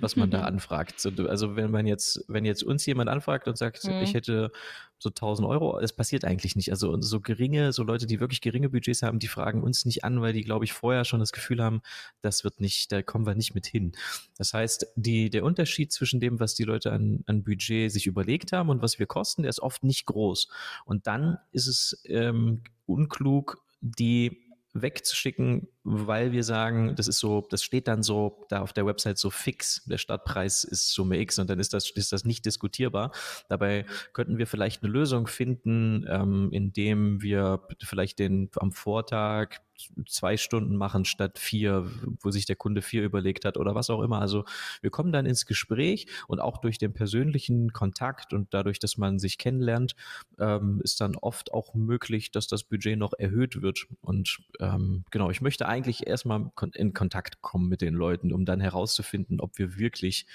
was 0.00 0.16
man 0.16 0.30
da 0.30 0.42
anfragt. 0.42 1.00
So, 1.00 1.10
du- 1.10 1.28
Also 1.28 1.56
wenn 1.56 1.70
man 1.70 1.86
jetzt, 1.86 2.24
wenn 2.28 2.44
jetzt 2.44 2.62
uns 2.62 2.84
jemand 2.86 3.08
anfragt 3.10 3.48
und 3.48 3.56
sagt, 3.56 3.84
Mhm. 3.84 4.02
ich 4.02 4.14
hätte 4.14 4.50
so 4.98 5.10
1000 5.10 5.46
Euro, 5.48 5.78
das 5.80 5.92
passiert 5.94 6.24
eigentlich 6.24 6.56
nicht. 6.56 6.70
Also 6.70 7.00
so 7.00 7.20
geringe, 7.20 7.72
so 7.72 7.82
Leute, 7.82 8.06
die 8.06 8.20
wirklich 8.20 8.40
geringe 8.40 8.68
Budgets 8.70 9.02
haben, 9.02 9.18
die 9.18 9.28
fragen 9.28 9.62
uns 9.62 9.84
nicht 9.84 10.04
an, 10.04 10.20
weil 10.22 10.32
die, 10.32 10.42
glaube 10.44 10.64
ich, 10.64 10.72
vorher 10.72 11.04
schon 11.04 11.20
das 11.20 11.32
Gefühl 11.32 11.62
haben, 11.62 11.82
das 12.22 12.44
wird 12.44 12.60
nicht, 12.60 12.90
da 12.92 13.02
kommen 13.02 13.26
wir 13.26 13.34
nicht 13.34 13.54
mit 13.54 13.66
hin. 13.66 13.92
Das 14.38 14.54
heißt, 14.54 14.86
die, 14.96 15.30
der 15.30 15.44
Unterschied 15.44 15.92
zwischen 15.92 16.20
dem, 16.20 16.40
was 16.40 16.54
die 16.54 16.64
Leute 16.64 16.92
an, 16.92 17.22
an 17.26 17.42
Budget 17.44 17.90
sich 17.92 18.06
überlegt 18.06 18.52
haben 18.52 18.70
und 18.70 18.82
was 18.82 18.98
wir 18.98 19.06
kosten, 19.06 19.42
der 19.42 19.50
ist 19.50 19.60
oft 19.60 19.84
nicht 19.84 20.06
groß. 20.06 20.48
Und 20.84 21.06
dann 21.06 21.38
ist 21.52 21.66
es 21.66 22.02
ähm, 22.06 22.62
unklug, 22.86 23.62
die 23.80 24.40
wegzuschicken, 24.72 25.68
weil 25.84 26.32
wir 26.32 26.42
sagen, 26.42 26.96
das 26.96 27.08
ist 27.08 27.18
so, 27.18 27.46
das 27.50 27.62
steht 27.62 27.88
dann 27.88 28.02
so 28.02 28.46
da 28.48 28.60
auf 28.62 28.72
der 28.72 28.86
Website 28.86 29.18
so 29.18 29.30
fix, 29.30 29.84
der 29.84 29.98
Startpreis 29.98 30.64
ist 30.64 30.92
Summe 30.92 31.18
X 31.20 31.38
und 31.38 31.48
dann 31.50 31.60
ist 31.60 31.74
das, 31.74 31.90
ist 31.90 32.12
das 32.12 32.24
nicht 32.24 32.46
diskutierbar. 32.46 33.12
Dabei 33.48 33.84
könnten 34.14 34.38
wir 34.38 34.46
vielleicht 34.46 34.82
eine 34.82 34.90
Lösung 34.90 35.26
finden, 35.26 36.06
ähm, 36.08 36.48
indem 36.52 37.20
wir 37.22 37.60
vielleicht 37.82 38.18
den 38.18 38.50
am 38.56 38.72
Vortag 38.72 39.60
zwei 40.06 40.36
Stunden 40.36 40.76
machen 40.76 41.04
statt 41.04 41.38
vier, 41.38 41.90
wo 42.20 42.30
sich 42.30 42.46
der 42.46 42.56
Kunde 42.56 42.82
vier 42.82 43.02
überlegt 43.02 43.44
hat 43.44 43.56
oder 43.56 43.74
was 43.74 43.90
auch 43.90 44.02
immer. 44.02 44.20
Also 44.20 44.44
wir 44.80 44.90
kommen 44.90 45.12
dann 45.12 45.26
ins 45.26 45.46
Gespräch 45.46 46.06
und 46.28 46.40
auch 46.40 46.58
durch 46.58 46.78
den 46.78 46.92
persönlichen 46.92 47.72
Kontakt 47.72 48.32
und 48.32 48.54
dadurch, 48.54 48.78
dass 48.78 48.96
man 48.96 49.18
sich 49.18 49.38
kennenlernt, 49.38 49.96
ähm, 50.38 50.80
ist 50.82 51.00
dann 51.00 51.16
oft 51.16 51.52
auch 51.52 51.74
möglich, 51.74 52.30
dass 52.30 52.46
das 52.46 52.64
Budget 52.64 52.98
noch 52.98 53.12
erhöht 53.18 53.62
wird. 53.62 53.86
Und 54.00 54.38
ähm, 54.60 55.04
genau, 55.10 55.30
ich 55.30 55.40
möchte 55.40 55.66
eigentlich 55.74 56.06
erstmal 56.06 56.50
in 56.74 56.94
Kontakt 56.94 57.42
kommen 57.42 57.68
mit 57.68 57.80
den 57.80 57.94
Leuten, 57.94 58.32
um 58.32 58.44
dann 58.44 58.60
herauszufinden, 58.60 59.40
ob 59.40 59.58
wir 59.58 59.78
wirklich, 59.78 60.26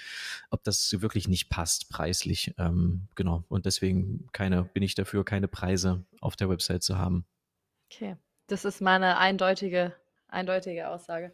ob 0.50 0.62
das 0.64 1.00
wirklich 1.00 1.28
nicht 1.28 1.48
passt 1.48 1.88
preislich. 1.88 2.54
Ähm, 2.58 3.08
genau. 3.14 3.44
Und 3.48 3.66
deswegen 3.66 4.28
keine, 4.32 4.64
bin 4.64 4.82
ich 4.82 4.94
dafür, 4.94 5.24
keine 5.24 5.48
Preise 5.48 6.04
auf 6.20 6.36
der 6.36 6.50
Website 6.50 6.82
zu 6.82 6.98
haben. 6.98 7.24
Okay. 7.90 8.16
Das 8.46 8.64
ist 8.64 8.80
meine 8.80 9.18
eindeutige, 9.18 9.94
eindeutige 10.28 10.88
Aussage. 10.88 11.32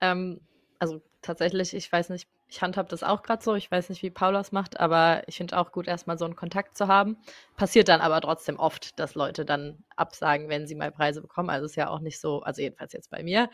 Ähm, 0.00 0.40
also 0.78 1.02
tatsächlich, 1.22 1.74
ich 1.74 1.90
weiß 1.90 2.10
nicht, 2.10 2.28
ich 2.50 2.60
handhab 2.62 2.88
das 2.88 3.04
auch 3.04 3.22
gerade 3.22 3.42
so. 3.42 3.54
Ich 3.54 3.70
weiß 3.70 3.88
nicht, 3.90 4.02
wie 4.02 4.10
Paul 4.10 4.32
das 4.32 4.50
macht, 4.50 4.80
aber 4.80 5.22
ich 5.28 5.36
finde 5.36 5.56
auch 5.56 5.70
gut, 5.70 5.86
erstmal 5.86 6.18
so 6.18 6.24
einen 6.24 6.34
Kontakt 6.34 6.76
zu 6.76 6.88
haben. 6.88 7.16
Passiert 7.56 7.88
dann 7.88 8.00
aber 8.00 8.20
trotzdem 8.20 8.58
oft, 8.58 8.98
dass 8.98 9.14
Leute 9.14 9.44
dann 9.44 9.84
absagen, 9.94 10.48
wenn 10.48 10.66
sie 10.66 10.74
mal 10.74 10.90
Preise 10.90 11.22
bekommen. 11.22 11.48
Also 11.48 11.66
ist 11.66 11.76
ja 11.76 11.88
auch 11.88 12.00
nicht 12.00 12.20
so, 12.20 12.42
also 12.42 12.60
jedenfalls 12.60 12.92
jetzt 12.92 13.08
bei 13.10 13.22
mir, 13.22 13.48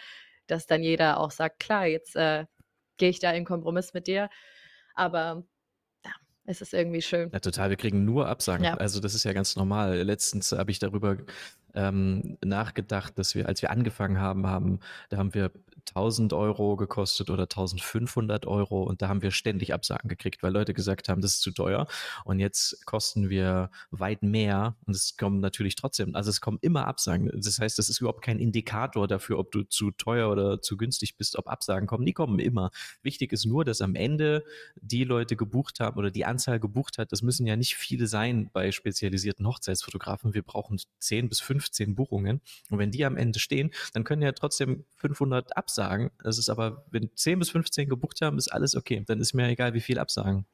dass 0.46 0.66
dann 0.66 0.82
jeder 0.82 1.20
auch 1.20 1.30
sagt, 1.30 1.60
klar, 1.60 1.86
jetzt 1.86 2.16
äh, 2.16 2.46
gehe 2.96 3.10
ich 3.10 3.18
da 3.18 3.32
in 3.32 3.44
Kompromiss 3.44 3.92
mit 3.92 4.06
dir. 4.06 4.30
Aber 4.94 5.44
ja, 6.02 6.12
es 6.46 6.62
ist 6.62 6.72
irgendwie 6.72 7.02
schön. 7.02 7.30
Ja, 7.32 7.40
total. 7.40 7.68
Wir 7.68 7.76
kriegen 7.76 8.06
nur 8.06 8.28
Absagen. 8.28 8.64
Ja. 8.64 8.74
Also 8.78 9.00
das 9.00 9.14
ist 9.14 9.24
ja 9.24 9.34
ganz 9.34 9.56
normal. 9.56 10.00
Letztens 10.02 10.52
habe 10.52 10.70
ich 10.70 10.78
darüber 10.78 11.18
ähm, 11.74 12.38
nachgedacht, 12.42 13.18
dass 13.18 13.34
wir, 13.34 13.46
als 13.46 13.60
wir 13.60 13.70
angefangen 13.70 14.18
haben, 14.18 14.46
haben, 14.46 14.80
da 15.10 15.18
haben 15.18 15.34
wir 15.34 15.50
1000 15.88 16.33
Euro 16.33 16.76
gekostet 16.76 17.31
oder 17.31 17.45
1500 17.45 18.47
Euro 18.47 18.83
und 18.83 19.02
da 19.02 19.09
haben 19.09 19.23
wir 19.23 19.31
ständig 19.31 19.73
Absagen 19.73 20.09
gekriegt, 20.09 20.43
weil 20.43 20.52
Leute 20.52 20.75
gesagt 20.75 21.09
haben, 21.09 21.21
das 21.21 21.35
ist 21.35 21.43
zu 21.43 21.52
teuer 21.52 21.87
und 22.25 22.40
jetzt 22.40 22.85
kosten 22.87 23.31
wir 23.31 23.71
weit 23.90 24.23
mehr 24.23 24.76
und 24.87 24.95
es 24.95 25.16
kommen 25.16 25.40
natürlich 25.40 25.76
trotzdem, 25.76 26.14
also 26.14 26.31
es 26.31 26.40
kommen 26.40 26.59
immer 26.61 26.87
Absagen. 26.87 27.31
Das 27.35 27.59
heißt, 27.59 27.78
das 27.78 27.88
ist 27.88 28.00
überhaupt 28.00 28.23
kein 28.23 28.38
Indikator 28.38 29.09
dafür, 29.09 29.38
ob 29.38 29.52
du 29.52 29.62
zu 29.62 29.90
teuer 29.90 30.31
oder 30.31 30.61
zu 30.61 30.76
günstig 30.76 31.16
bist, 31.16 31.37
ob 31.37 31.49
Absagen 31.49 31.87
kommen. 31.87 32.05
Die 32.05 32.12
kommen 32.12 32.38
immer. 32.38 32.71
Wichtig 33.02 33.33
ist 33.33 33.45
nur, 33.45 33.64
dass 33.64 33.81
am 33.81 33.95
Ende 33.95 34.45
die 34.76 35.05
Leute 35.05 35.37
gebucht 35.37 35.81
haben 35.81 35.99
oder 35.99 36.11
die 36.11 36.25
Anzahl 36.25 36.61
gebucht 36.61 36.99
hat. 36.99 37.12
Das 37.12 37.23
müssen 37.23 37.47
ja 37.47 37.57
nicht 37.57 37.76
viele 37.76 38.07
sein 38.07 38.50
bei 38.52 38.73
spezialisierten 38.73 39.47
Hochzeitsfotografen. 39.47 40.35
Wir 40.35 40.43
brauchen 40.43 40.78
10 40.99 41.28
bis 41.28 41.40
15 41.40 41.95
Buchungen 41.95 42.40
und 42.71 42.78
wenn 42.78 42.90
die 42.90 43.05
am 43.05 43.16
Ende 43.16 43.38
stehen, 43.38 43.71
dann 43.93 44.05
können 44.05 44.23
ja 44.23 44.33
trotzdem 44.33 44.85
500 44.97 45.57
Absagen 45.57 45.75
absagen. 45.76 46.11
Das 46.23 46.38
ist 46.38 46.49
aber, 46.49 46.85
wenn 46.90 47.11
10 47.14 47.38
bis 47.38 47.50
15 47.50 47.88
gebucht 47.88 48.21
haben, 48.23 48.38
ist 48.38 48.49
alles 48.49 48.75
okay. 48.75 49.02
Dann 49.06 49.21
ist 49.21 49.35
mir 49.35 49.49
egal, 49.49 49.75
wie 49.75 49.80
viel 49.80 49.99
absagen. 49.99 50.47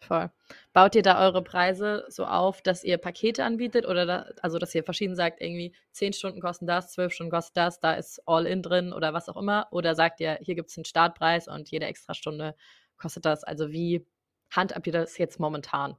Voll. 0.00 0.30
Baut 0.72 0.94
ihr 0.94 1.02
da 1.02 1.20
eure 1.24 1.42
Preise 1.42 2.04
so 2.08 2.24
auf, 2.24 2.62
dass 2.62 2.84
ihr 2.84 2.98
Pakete 2.98 3.44
anbietet 3.44 3.84
oder 3.84 4.06
da, 4.06 4.26
also 4.42 4.58
dass 4.58 4.74
ihr 4.74 4.84
verschieden 4.84 5.16
sagt, 5.16 5.40
irgendwie 5.40 5.74
10 5.92 6.12
Stunden 6.12 6.40
kosten 6.40 6.66
das, 6.66 6.92
12 6.92 7.12
Stunden 7.12 7.32
kostet 7.32 7.56
das, 7.56 7.80
da 7.80 7.94
ist 7.94 8.22
All-In 8.26 8.62
drin 8.62 8.92
oder 8.92 9.12
was 9.12 9.28
auch 9.28 9.36
immer? 9.36 9.66
Oder 9.72 9.96
sagt 9.96 10.20
ihr, 10.20 10.38
hier 10.40 10.54
gibt 10.54 10.70
es 10.70 10.76
einen 10.76 10.84
Startpreis 10.84 11.48
und 11.48 11.68
jede 11.70 11.86
extra 11.86 12.14
Stunde 12.14 12.54
kostet 12.96 13.24
das? 13.24 13.42
Also 13.42 13.70
wie 13.72 14.06
handhabt 14.50 14.86
ihr 14.86 14.92
das 14.92 15.18
jetzt 15.18 15.40
momentan? 15.40 15.96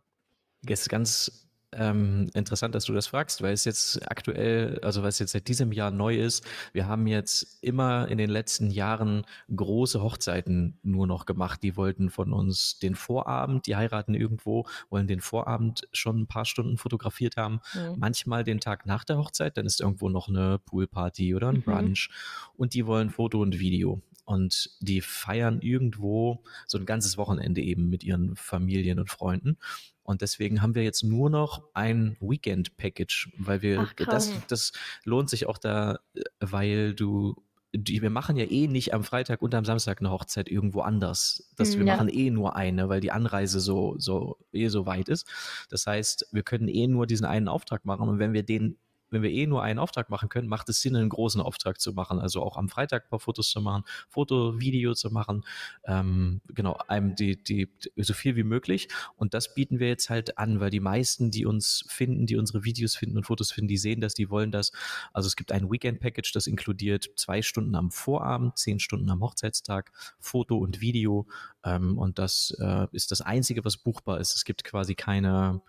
Ist 0.65 0.89
ganz 0.89 1.48
ähm, 1.71 2.29
interessant, 2.33 2.73
dass 2.73 2.85
du 2.85 2.93
das 2.93 3.07
fragst, 3.07 3.41
weil 3.41 3.53
es 3.53 3.65
jetzt 3.65 4.09
aktuell, 4.09 4.79
also 4.81 5.03
es 5.03 5.19
jetzt 5.19 5.33
seit 5.33 5.47
diesem 5.47 5.71
Jahr 5.71 5.91
neu 5.91 6.17
ist. 6.17 6.43
Wir 6.73 6.87
haben 6.87 7.05
jetzt 7.07 7.59
immer 7.61 8.07
in 8.07 8.17
den 8.17 8.29
letzten 8.29 8.71
Jahren 8.71 9.25
große 9.55 10.01
Hochzeiten 10.01 10.79
nur 10.83 11.05
noch 11.05 11.25
gemacht. 11.25 11.61
Die 11.61 11.77
wollten 11.77 12.09
von 12.09 12.33
uns 12.33 12.79
den 12.79 12.95
Vorabend, 12.95 13.67
die 13.67 13.75
heiraten 13.75 14.15
irgendwo, 14.15 14.65
wollen 14.89 15.07
den 15.07 15.21
Vorabend 15.21 15.87
schon 15.91 16.21
ein 16.21 16.27
paar 16.27 16.45
Stunden 16.45 16.77
fotografiert 16.77 17.37
haben. 17.37 17.61
Mhm. 17.73 17.95
Manchmal 17.97 18.43
den 18.43 18.59
Tag 18.59 18.85
nach 18.85 19.03
der 19.03 19.17
Hochzeit, 19.17 19.57
dann 19.57 19.65
ist 19.65 19.81
irgendwo 19.81 20.09
noch 20.09 20.27
eine 20.27 20.59
Poolparty 20.59 21.35
oder 21.35 21.49
ein 21.49 21.57
mhm. 21.57 21.63
Brunch. 21.63 22.09
Mhm. 22.09 22.53
Und 22.57 22.73
die 22.73 22.87
wollen 22.87 23.09
Foto 23.09 23.41
und 23.41 23.59
Video 23.59 24.01
und 24.29 24.69
die 24.79 25.01
feiern 25.01 25.59
irgendwo 25.59 26.43
so 26.67 26.77
ein 26.77 26.85
ganzes 26.85 27.17
Wochenende 27.17 27.61
eben 27.61 27.89
mit 27.89 28.03
ihren 28.03 28.35
Familien 28.35 28.99
und 28.99 29.09
Freunden. 29.09 29.57
Und 30.03 30.21
deswegen 30.21 30.61
haben 30.61 30.75
wir 30.75 30.83
jetzt 30.83 31.03
nur 31.03 31.31
noch 31.31 31.63
ein 31.73 32.15
Weekend-Package, 32.19 33.31
weil 33.39 33.63
wir, 33.63 33.87
Ach, 33.89 33.93
das, 33.95 34.31
das 34.47 34.71
lohnt 35.03 35.31
sich 35.31 35.47
auch 35.47 35.57
da, 35.57 35.97
weil 36.39 36.93
du 36.93 37.41
die, 37.73 38.03
wir 38.03 38.09
machen 38.11 38.35
ja 38.35 38.45
eh 38.45 38.67
nicht 38.67 38.93
am 38.93 39.03
Freitag 39.03 39.41
und 39.41 39.53
am 39.55 39.65
Samstag 39.65 39.99
eine 39.99 40.11
Hochzeit 40.11 40.47
irgendwo 40.47 40.81
anders. 40.81 41.51
Das, 41.55 41.77
wir 41.77 41.85
ja. 41.85 41.95
machen 41.95 42.09
eh 42.09 42.29
nur 42.29 42.55
eine, 42.55 42.87
weil 42.87 42.99
die 42.99 43.11
Anreise 43.11 43.59
so, 43.59 43.95
so, 43.97 44.37
eh 44.51 44.67
so 44.67 44.85
weit 44.85 45.09
ist. 45.09 45.27
Das 45.69 45.87
heißt, 45.87 46.29
wir 46.31 46.43
können 46.43 46.67
eh 46.67 46.87
nur 46.87 47.07
diesen 47.07 47.25
einen 47.25 47.47
Auftrag 47.47 47.85
machen 47.85 48.09
und 48.09 48.19
wenn 48.19 48.33
wir 48.33 48.43
den 48.43 48.77
wenn 49.09 49.21
wir 49.21 49.31
eh 49.31 49.47
nur 49.47 49.63
einen 49.63 49.79
Auftrag 49.79 50.09
machen 50.09 50.29
können, 50.29 50.47
macht 50.47 50.69
es 50.69 50.81
Sinn, 50.81 50.95
einen 50.95 51.09
großen 51.09 51.41
Auftrag 51.41 51.79
zu 51.79 51.93
machen. 51.93 52.19
Also 52.19 52.41
auch 52.41 52.57
am 52.57 52.69
Freitag 52.69 53.05
ein 53.05 53.09
paar 53.09 53.19
Fotos 53.19 53.49
zu 53.49 53.61
machen, 53.61 53.83
Foto, 54.09 54.59
Video 54.59 54.93
zu 54.93 55.11
machen, 55.11 55.43
ähm, 55.85 56.41
genau, 56.47 56.77
einem 56.87 57.15
die, 57.15 57.41
die, 57.41 57.69
so 57.97 58.13
viel 58.13 58.35
wie 58.35 58.43
möglich. 58.43 58.87
Und 59.15 59.33
das 59.33 59.53
bieten 59.53 59.79
wir 59.79 59.87
jetzt 59.87 60.09
halt 60.09 60.37
an, 60.37 60.59
weil 60.59 60.69
die 60.69 60.79
meisten, 60.79 61.31
die 61.31 61.45
uns 61.45 61.85
finden, 61.87 62.25
die 62.25 62.35
unsere 62.35 62.63
Videos 62.63 62.95
finden 62.95 63.17
und 63.17 63.25
Fotos 63.25 63.51
finden, 63.51 63.67
die 63.67 63.77
sehen 63.77 64.01
das, 64.01 64.13
die 64.13 64.29
wollen 64.29 64.51
das. 64.51 64.71
Also 65.13 65.27
es 65.27 65.35
gibt 65.35 65.51
ein 65.51 65.71
Weekend-Package, 65.71 66.31
das 66.31 66.47
inkludiert 66.47 67.09
zwei 67.15 67.41
Stunden 67.41 67.75
am 67.75 67.91
Vorabend, 67.91 68.57
zehn 68.57 68.79
Stunden 68.79 69.09
am 69.09 69.21
Hochzeitstag, 69.21 69.91
Foto 70.19 70.57
und 70.57 70.81
Video. 70.81 71.27
Ähm, 71.63 71.97
und 71.97 72.19
das 72.19 72.55
äh, 72.59 72.87
ist 72.91 73.11
das 73.11 73.21
Einzige, 73.21 73.65
was 73.65 73.77
buchbar 73.77 74.19
ist. 74.19 74.35
Es 74.35 74.45
gibt 74.45 74.63
quasi 74.63 74.95
keine, 74.95 75.61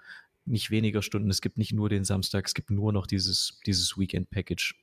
nicht 0.44 0.70
weniger 0.70 1.02
Stunden. 1.02 1.30
Es 1.30 1.40
gibt 1.40 1.58
nicht 1.58 1.72
nur 1.72 1.88
den 1.88 2.04
Samstag, 2.04 2.46
es 2.46 2.54
gibt 2.54 2.70
nur 2.70 2.92
noch 2.92 3.06
dieses, 3.06 3.60
dieses 3.66 3.98
Weekend-Package. 3.98 4.74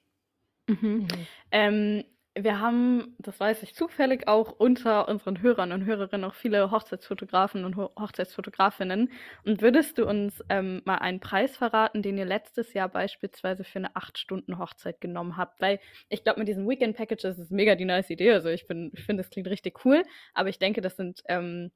Mhm. 0.67 0.77
Mhm. 0.81 1.07
Ähm, 1.51 2.03
wir 2.39 2.59
haben, 2.59 3.15
das 3.19 3.39
weiß 3.39 3.63
ich 3.63 3.73
zufällig, 3.73 4.27
auch 4.27 4.51
unter 4.51 5.07
unseren 5.07 5.41
Hörern 5.41 5.71
und 5.71 5.85
Hörerinnen 5.85 6.29
auch 6.29 6.35
viele 6.35 6.69
Hochzeitsfotografen 6.71 7.65
und 7.65 7.75
Ho 7.75 7.89
Hochzeitsfotografinnen. 7.99 9.11
Und 9.43 9.61
würdest 9.61 9.97
du 9.97 10.05
uns 10.05 10.43
ähm, 10.49 10.81
mal 10.85 10.97
einen 10.97 11.19
Preis 11.19 11.57
verraten, 11.57 12.01
den 12.01 12.17
ihr 12.17 12.25
letztes 12.25 12.73
Jahr 12.73 12.89
beispielsweise 12.89 13.63
für 13.63 13.79
eine 13.79 13.95
8-Stunden-Hochzeit 13.95 15.01
genommen 15.01 15.37
habt? 15.37 15.61
Weil 15.61 15.79
ich 16.09 16.23
glaube, 16.23 16.39
mit 16.39 16.47
diesen 16.47 16.67
Weekend-Packages 16.67 17.39
ist 17.39 17.51
mega 17.51 17.75
die 17.75 17.85
nice 17.85 18.09
Idee. 18.09 18.31
Also 18.33 18.49
ich, 18.49 18.61
ich 18.61 19.03
finde, 19.03 19.23
das 19.23 19.31
klingt 19.31 19.47
richtig 19.47 19.83
cool. 19.85 20.03
Aber 20.33 20.49
ich 20.49 20.59
denke, 20.59 20.81
das 20.81 20.95
sind 20.95 21.23
ähm, 21.27 21.71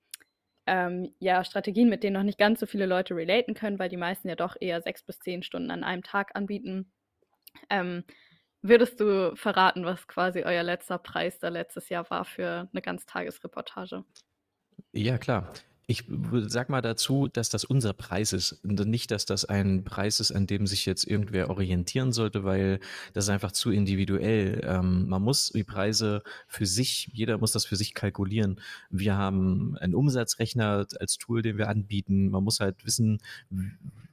ähm, 0.71 1.13
ja, 1.19 1.43
Strategien, 1.43 1.89
mit 1.89 2.01
denen 2.01 2.13
noch 2.13 2.23
nicht 2.23 2.37
ganz 2.37 2.61
so 2.61 2.65
viele 2.65 2.85
Leute 2.85 3.13
relaten 3.13 3.55
können, 3.55 3.77
weil 3.77 3.89
die 3.89 3.97
meisten 3.97 4.29
ja 4.29 4.35
doch 4.35 4.55
eher 4.57 4.81
sechs 4.81 5.03
bis 5.03 5.19
zehn 5.19 5.43
Stunden 5.43 5.69
an 5.69 5.83
einem 5.83 6.01
Tag 6.01 6.31
anbieten. 6.33 6.93
Ähm, 7.69 8.05
würdest 8.61 9.01
du 9.01 9.35
verraten, 9.35 9.83
was 9.83 10.07
quasi 10.07 10.43
euer 10.43 10.63
letzter 10.63 10.97
Preis 10.97 11.39
da 11.39 11.49
letztes 11.49 11.89
Jahr 11.89 12.09
war 12.09 12.23
für 12.23 12.69
eine 12.71 12.81
Ganztagesreportage? 12.81 14.05
Ja, 14.93 15.17
klar. 15.17 15.51
Ich 15.87 16.05
sag 16.47 16.69
mal 16.69 16.81
dazu, 16.81 17.27
dass 17.27 17.49
das 17.49 17.65
unser 17.65 17.93
Preis 17.93 18.33
ist. 18.33 18.63
Nicht, 18.63 19.11
dass 19.11 19.25
das 19.25 19.45
ein 19.45 19.83
Preis 19.83 20.19
ist, 20.19 20.31
an 20.31 20.47
dem 20.47 20.65
sich 20.65 20.85
jetzt 20.85 21.05
irgendwer 21.05 21.49
orientieren 21.49 22.13
sollte, 22.13 22.43
weil 22.43 22.79
das 23.13 23.25
ist 23.25 23.29
einfach 23.29 23.51
zu 23.51 23.71
individuell. 23.71 24.61
Ähm, 24.63 25.09
man 25.09 25.21
muss 25.21 25.49
die 25.49 25.63
Preise 25.63 26.23
für 26.47 26.65
sich, 26.65 27.09
jeder 27.13 27.37
muss 27.39 27.51
das 27.51 27.65
für 27.65 27.75
sich 27.75 27.93
kalkulieren. 27.93 28.61
Wir 28.89 29.17
haben 29.17 29.75
einen 29.79 29.95
Umsatzrechner 29.95 30.85
als 30.99 31.17
Tool, 31.17 31.41
den 31.41 31.57
wir 31.57 31.67
anbieten. 31.67 32.29
Man 32.29 32.43
muss 32.43 32.59
halt 32.59 32.85
wissen, 32.85 33.19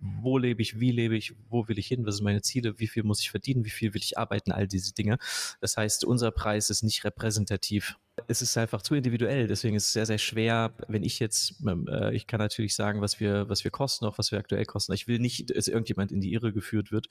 wo 0.01 0.39
lebe 0.39 0.63
ich, 0.63 0.81
wie 0.81 0.91
lebe 0.91 1.17
ich, 1.17 1.35
wo 1.49 1.69
will 1.69 1.79
ich 1.79 1.87
hin, 1.87 2.07
was 2.07 2.17
sind 2.17 2.25
meine 2.25 2.43
Ziele, 2.43 2.79
wie 2.79 2.89
viel 2.89 3.03
muss 3.03 3.21
ich 3.21 3.31
verdienen, 3.31 3.65
wie 3.65 3.71
viel 3.71 3.95
will 3.95 4.03
ich 4.03 4.19
arbeiten, 4.19 4.53
all 4.53 4.67
diese 4.67 4.95
Dinge. 4.95 5.19
Das 5.61 5.77
heißt, 5.77 6.05
unser 6.05 6.31
Preis 6.31 6.71
ist 6.71 6.83
nicht 6.83 7.05
repräsentativ 7.05 7.99
es 8.27 8.43
ist 8.43 8.57
einfach 8.59 8.83
zu 8.83 8.95
individuell, 8.95 9.47
deswegen 9.47 9.77
ist 9.77 9.87
es 9.87 9.93
sehr, 9.93 10.07
sehr 10.07 10.19
schwer, 10.19 10.73
wenn 10.89 11.03
ich 11.03 11.19
jetzt, 11.19 11.63
ähm, 11.67 11.87
äh, 11.89 12.15
ich 12.15 12.27
kann 12.27 12.39
natürlich 12.39 12.75
sagen, 12.75 13.01
was 13.01 13.21
wir, 13.21 13.49
was 13.49 13.65
wir 13.65 13.71
kosten, 13.71 14.05
auch 14.07 14.19
was 14.19 14.33
wir 14.33 14.39
aktuell 14.39 14.65
kosten. 14.65 14.93
Ich 14.93 15.07
will 15.07 15.19
nicht, 15.19 15.55
dass 15.57 15.69
irgendjemand 15.69 16.13
in 16.13 16.21
die 16.21 16.33
Irre 16.33 16.53
geführt 16.53 16.91
wird. 16.91 17.09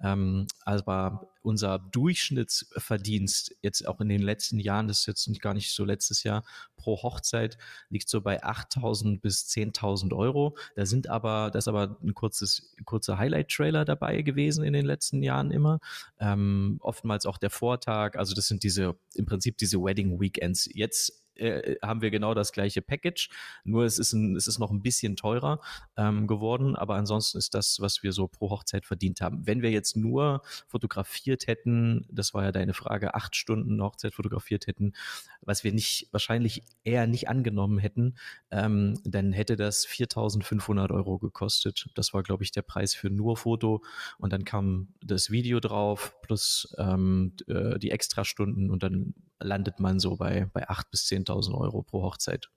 Ähm, 0.00 0.46
aber 0.64 1.30
unser 1.48 1.78
Durchschnittsverdienst 1.78 3.56
jetzt 3.62 3.88
auch 3.88 4.00
in 4.00 4.08
den 4.08 4.20
letzten 4.22 4.60
Jahren, 4.60 4.86
das 4.86 5.00
ist 5.00 5.06
jetzt 5.06 5.40
gar 5.40 5.54
nicht 5.54 5.72
so 5.72 5.84
letztes 5.84 6.22
Jahr, 6.22 6.44
pro 6.76 7.02
Hochzeit 7.02 7.56
liegt 7.88 8.08
so 8.08 8.20
bei 8.20 8.44
8.000 8.44 9.20
bis 9.20 9.48
10.000 9.48 10.14
Euro. 10.14 10.56
Da 10.76 10.84
sind 10.84 11.08
aber, 11.08 11.50
das 11.50 11.64
ist 11.64 11.68
aber 11.68 11.96
ein 12.02 12.14
kurzes, 12.14 12.74
kurzer 12.84 13.18
Highlight-Trailer 13.18 13.86
dabei 13.86 14.20
gewesen 14.22 14.62
in 14.62 14.74
den 14.74 14.84
letzten 14.84 15.22
Jahren 15.22 15.50
immer. 15.50 15.80
Ähm, 16.20 16.76
oftmals 16.80 17.24
auch 17.24 17.38
der 17.38 17.50
Vortag, 17.50 18.16
also 18.16 18.34
das 18.34 18.46
sind 18.46 18.62
diese, 18.62 18.96
im 19.14 19.24
Prinzip 19.24 19.56
diese 19.56 19.78
Wedding 19.78 20.20
Weekends. 20.20 20.68
Jetzt 20.72 21.24
äh, 21.38 21.76
haben 21.82 22.02
wir 22.02 22.10
genau 22.10 22.34
das 22.34 22.52
gleiche 22.52 22.82
Package, 22.82 23.30
nur 23.64 23.84
es 23.84 23.98
ist, 23.98 24.12
ein, 24.12 24.36
es 24.36 24.46
ist 24.46 24.58
noch 24.58 24.70
ein 24.70 24.82
bisschen 24.82 25.16
teurer 25.16 25.60
ähm, 25.96 26.26
geworden, 26.26 26.76
aber 26.76 26.96
ansonsten 26.96 27.38
ist 27.38 27.54
das, 27.54 27.80
was 27.80 28.02
wir 28.02 28.12
so 28.12 28.28
pro 28.28 28.50
Hochzeit 28.50 28.86
verdient 28.86 29.20
haben. 29.20 29.46
Wenn 29.46 29.62
wir 29.62 29.70
jetzt 29.70 29.96
nur 29.96 30.42
fotografiert 30.66 31.46
hätten, 31.46 32.06
das 32.10 32.34
war 32.34 32.44
ja 32.44 32.52
deine 32.52 32.74
Frage, 32.74 33.14
acht 33.14 33.36
Stunden 33.36 33.82
Hochzeit 33.82 34.14
fotografiert 34.14 34.66
hätten, 34.66 34.92
was 35.40 35.64
wir 35.64 35.72
nicht, 35.72 36.08
wahrscheinlich 36.12 36.62
eher 36.84 37.06
nicht 37.06 37.28
angenommen 37.28 37.78
hätten, 37.78 38.16
ähm, 38.50 38.98
dann 39.04 39.32
hätte 39.32 39.56
das 39.56 39.86
4.500 39.86 40.90
Euro 40.92 41.18
gekostet. 41.18 41.86
Das 41.94 42.12
war, 42.12 42.22
glaube 42.22 42.44
ich, 42.44 42.52
der 42.52 42.62
Preis 42.62 42.94
für 42.94 43.10
nur 43.10 43.36
Foto 43.36 43.82
und 44.18 44.32
dann 44.32 44.44
kam 44.44 44.88
das 45.02 45.30
Video 45.30 45.60
drauf 45.60 46.14
plus 46.22 46.74
ähm, 46.78 47.32
äh, 47.46 47.78
die 47.78 47.90
Extrastunden 47.90 48.70
und 48.70 48.82
dann 48.82 49.14
landet 49.40 49.80
man 49.80 50.00
so 50.00 50.16
bei, 50.16 50.46
bei 50.52 50.68
8.000 50.68 50.90
bis 50.90 51.06
10.000 51.06 51.27
Euro 51.54 51.82
pro 51.82 52.02
Hochzeit. 52.02 52.48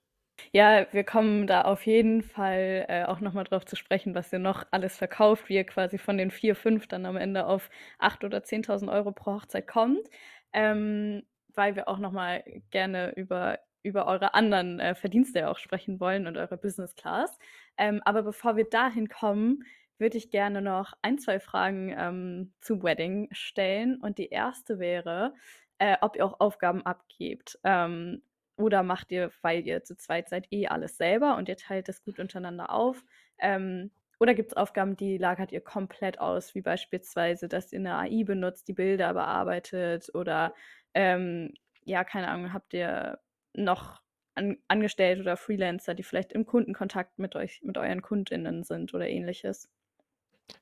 Ja, 0.52 0.86
wir 0.92 1.04
kommen 1.04 1.46
da 1.46 1.62
auf 1.62 1.86
jeden 1.86 2.22
Fall 2.22 2.86
äh, 2.88 3.04
auch 3.04 3.20
nochmal 3.20 3.44
drauf 3.44 3.64
zu 3.64 3.76
sprechen, 3.76 4.14
was 4.14 4.32
ihr 4.32 4.38
noch 4.38 4.64
alles 4.70 4.96
verkauft, 4.96 5.48
wie 5.48 5.54
ihr 5.54 5.64
quasi 5.64 5.98
von 5.98 6.18
den 6.18 6.30
4, 6.30 6.56
5 6.56 6.86
dann 6.88 7.06
am 7.06 7.16
Ende 7.16 7.46
auf 7.46 7.70
8.000 8.00 8.24
oder 8.26 8.38
10.000 8.38 8.92
Euro 8.92 9.12
pro 9.12 9.34
Hochzeit 9.34 9.66
kommt, 9.66 10.08
ähm, 10.52 11.22
weil 11.54 11.76
wir 11.76 11.88
auch 11.88 11.98
nochmal 11.98 12.44
gerne 12.70 13.12
über, 13.14 13.58
über 13.82 14.06
eure 14.06 14.34
anderen 14.34 14.80
äh, 14.80 14.94
Verdienste 14.94 15.48
auch 15.48 15.58
sprechen 15.58 16.00
wollen 16.00 16.26
und 16.26 16.36
eure 16.36 16.56
Business 16.56 16.94
Class. 16.94 17.38
Ähm, 17.78 18.00
aber 18.04 18.22
bevor 18.22 18.56
wir 18.56 18.64
dahin 18.68 19.08
kommen, 19.08 19.64
würde 19.98 20.18
ich 20.18 20.30
gerne 20.30 20.60
noch 20.62 20.94
ein, 21.02 21.18
zwei 21.18 21.40
Fragen 21.40 21.94
ähm, 21.96 22.52
zu 22.60 22.82
Wedding 22.82 23.28
stellen. 23.32 24.00
Und 24.00 24.18
die 24.18 24.28
erste 24.28 24.78
wäre, 24.78 25.34
äh, 25.78 25.96
ob 26.00 26.16
ihr 26.16 26.26
auch 26.26 26.40
Aufgaben 26.40 26.84
abgebt. 26.84 27.58
Ähm, 27.64 28.22
oder 28.56 28.82
macht 28.82 29.10
ihr, 29.12 29.30
weil 29.42 29.66
ihr 29.66 29.84
zu 29.84 29.96
zweit 29.96 30.28
seid, 30.28 30.46
eh 30.50 30.68
alles 30.68 30.96
selber 30.96 31.36
und 31.36 31.48
ihr 31.48 31.56
teilt 31.56 31.88
das 31.88 32.02
gut 32.02 32.18
untereinander 32.18 32.70
auf? 32.70 33.04
Ähm, 33.38 33.90
oder 34.20 34.34
gibt 34.34 34.52
es 34.52 34.56
Aufgaben, 34.56 34.96
die 34.96 35.18
lagert 35.18 35.50
ihr 35.50 35.60
komplett 35.60 36.20
aus, 36.20 36.54
wie 36.54 36.60
beispielsweise, 36.60 37.48
dass 37.48 37.72
ihr 37.72 37.80
eine 37.80 37.96
AI 37.96 38.22
benutzt, 38.24 38.68
die 38.68 38.72
Bilder 38.72 39.14
bearbeitet 39.14 40.14
oder 40.14 40.54
ähm, 40.94 41.54
ja, 41.84 42.04
keine 42.04 42.28
Ahnung, 42.28 42.52
habt 42.52 42.72
ihr 42.74 43.18
noch 43.54 44.00
an, 44.34 44.58
Angestellte 44.68 45.22
oder 45.22 45.36
Freelancer, 45.36 45.94
die 45.94 46.02
vielleicht 46.02 46.32
im 46.32 46.46
Kundenkontakt 46.46 47.18
mit 47.18 47.34
euch, 47.34 47.62
mit 47.62 47.76
euren 47.78 48.02
KundInnen 48.02 48.62
sind 48.62 48.94
oder 48.94 49.08
ähnliches? 49.08 49.68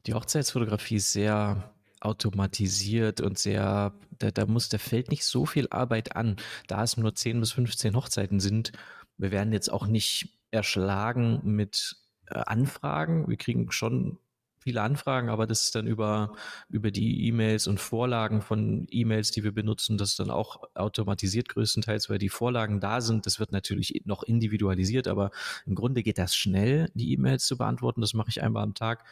Die 0.06 0.14
Hochzeitsfotografie 0.14 0.96
ist 0.96 1.12
sehr 1.12 1.74
automatisiert 2.00 3.20
und 3.20 3.38
sehr, 3.38 3.92
da, 4.18 4.30
da 4.30 4.46
muss, 4.46 4.68
da 4.68 4.78
fällt 4.78 5.10
nicht 5.10 5.24
so 5.24 5.46
viel 5.46 5.68
Arbeit 5.70 6.16
an. 6.16 6.36
Da 6.66 6.82
es 6.82 6.96
nur 6.96 7.14
10 7.14 7.40
bis 7.40 7.52
15 7.52 7.94
Hochzeiten 7.94 8.40
sind, 8.40 8.72
wir 9.18 9.30
werden 9.30 9.52
jetzt 9.52 9.70
auch 9.70 9.86
nicht 9.86 10.38
erschlagen 10.50 11.40
mit 11.44 11.96
äh, 12.26 12.38
Anfragen. 12.38 13.28
Wir 13.28 13.36
kriegen 13.36 13.70
schon 13.70 14.18
viele 14.60 14.82
Anfragen, 14.82 15.30
aber 15.30 15.46
das 15.46 15.62
ist 15.64 15.74
dann 15.74 15.86
über, 15.86 16.34
über 16.68 16.90
die 16.90 17.26
E-Mails 17.26 17.66
und 17.66 17.80
Vorlagen 17.80 18.42
von 18.42 18.86
E-Mails, 18.90 19.30
die 19.30 19.42
wir 19.42 19.52
benutzen, 19.52 19.96
das 19.96 20.16
dann 20.16 20.30
auch 20.30 20.62
automatisiert 20.74 21.48
größtenteils, 21.48 22.10
weil 22.10 22.18
die 22.18 22.28
Vorlagen 22.28 22.80
da 22.80 23.00
sind. 23.00 23.26
Das 23.26 23.40
wird 23.40 23.52
natürlich 23.52 24.02
noch 24.04 24.22
individualisiert, 24.22 25.08
aber 25.08 25.30
im 25.64 25.74
Grunde 25.74 26.02
geht 26.02 26.18
das 26.18 26.36
schnell, 26.36 26.90
die 26.94 27.12
E-Mails 27.12 27.46
zu 27.46 27.56
beantworten. 27.56 28.02
Das 28.02 28.14
mache 28.14 28.28
ich 28.28 28.42
einmal 28.42 28.62
am 28.62 28.74
Tag. 28.74 29.04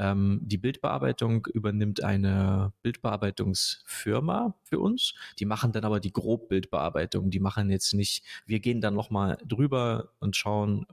Ähm, 0.00 0.40
die 0.42 0.56
Bildbearbeitung 0.56 1.46
übernimmt 1.52 2.02
eine 2.02 2.72
Bildbearbeitungsfirma 2.82 4.54
für 4.62 4.78
uns. 4.78 5.14
Die 5.38 5.44
machen 5.44 5.72
dann 5.72 5.84
aber 5.84 6.00
die 6.00 6.12
Grobbildbearbeitung. 6.12 7.28
Die 7.30 7.38
machen 7.38 7.68
jetzt 7.68 7.92
nicht, 7.92 8.24
wir 8.46 8.60
gehen 8.60 8.80
dann 8.80 8.94
nochmal 8.94 9.36
drüber 9.44 10.08
und 10.18 10.36
schauen, 10.36 10.86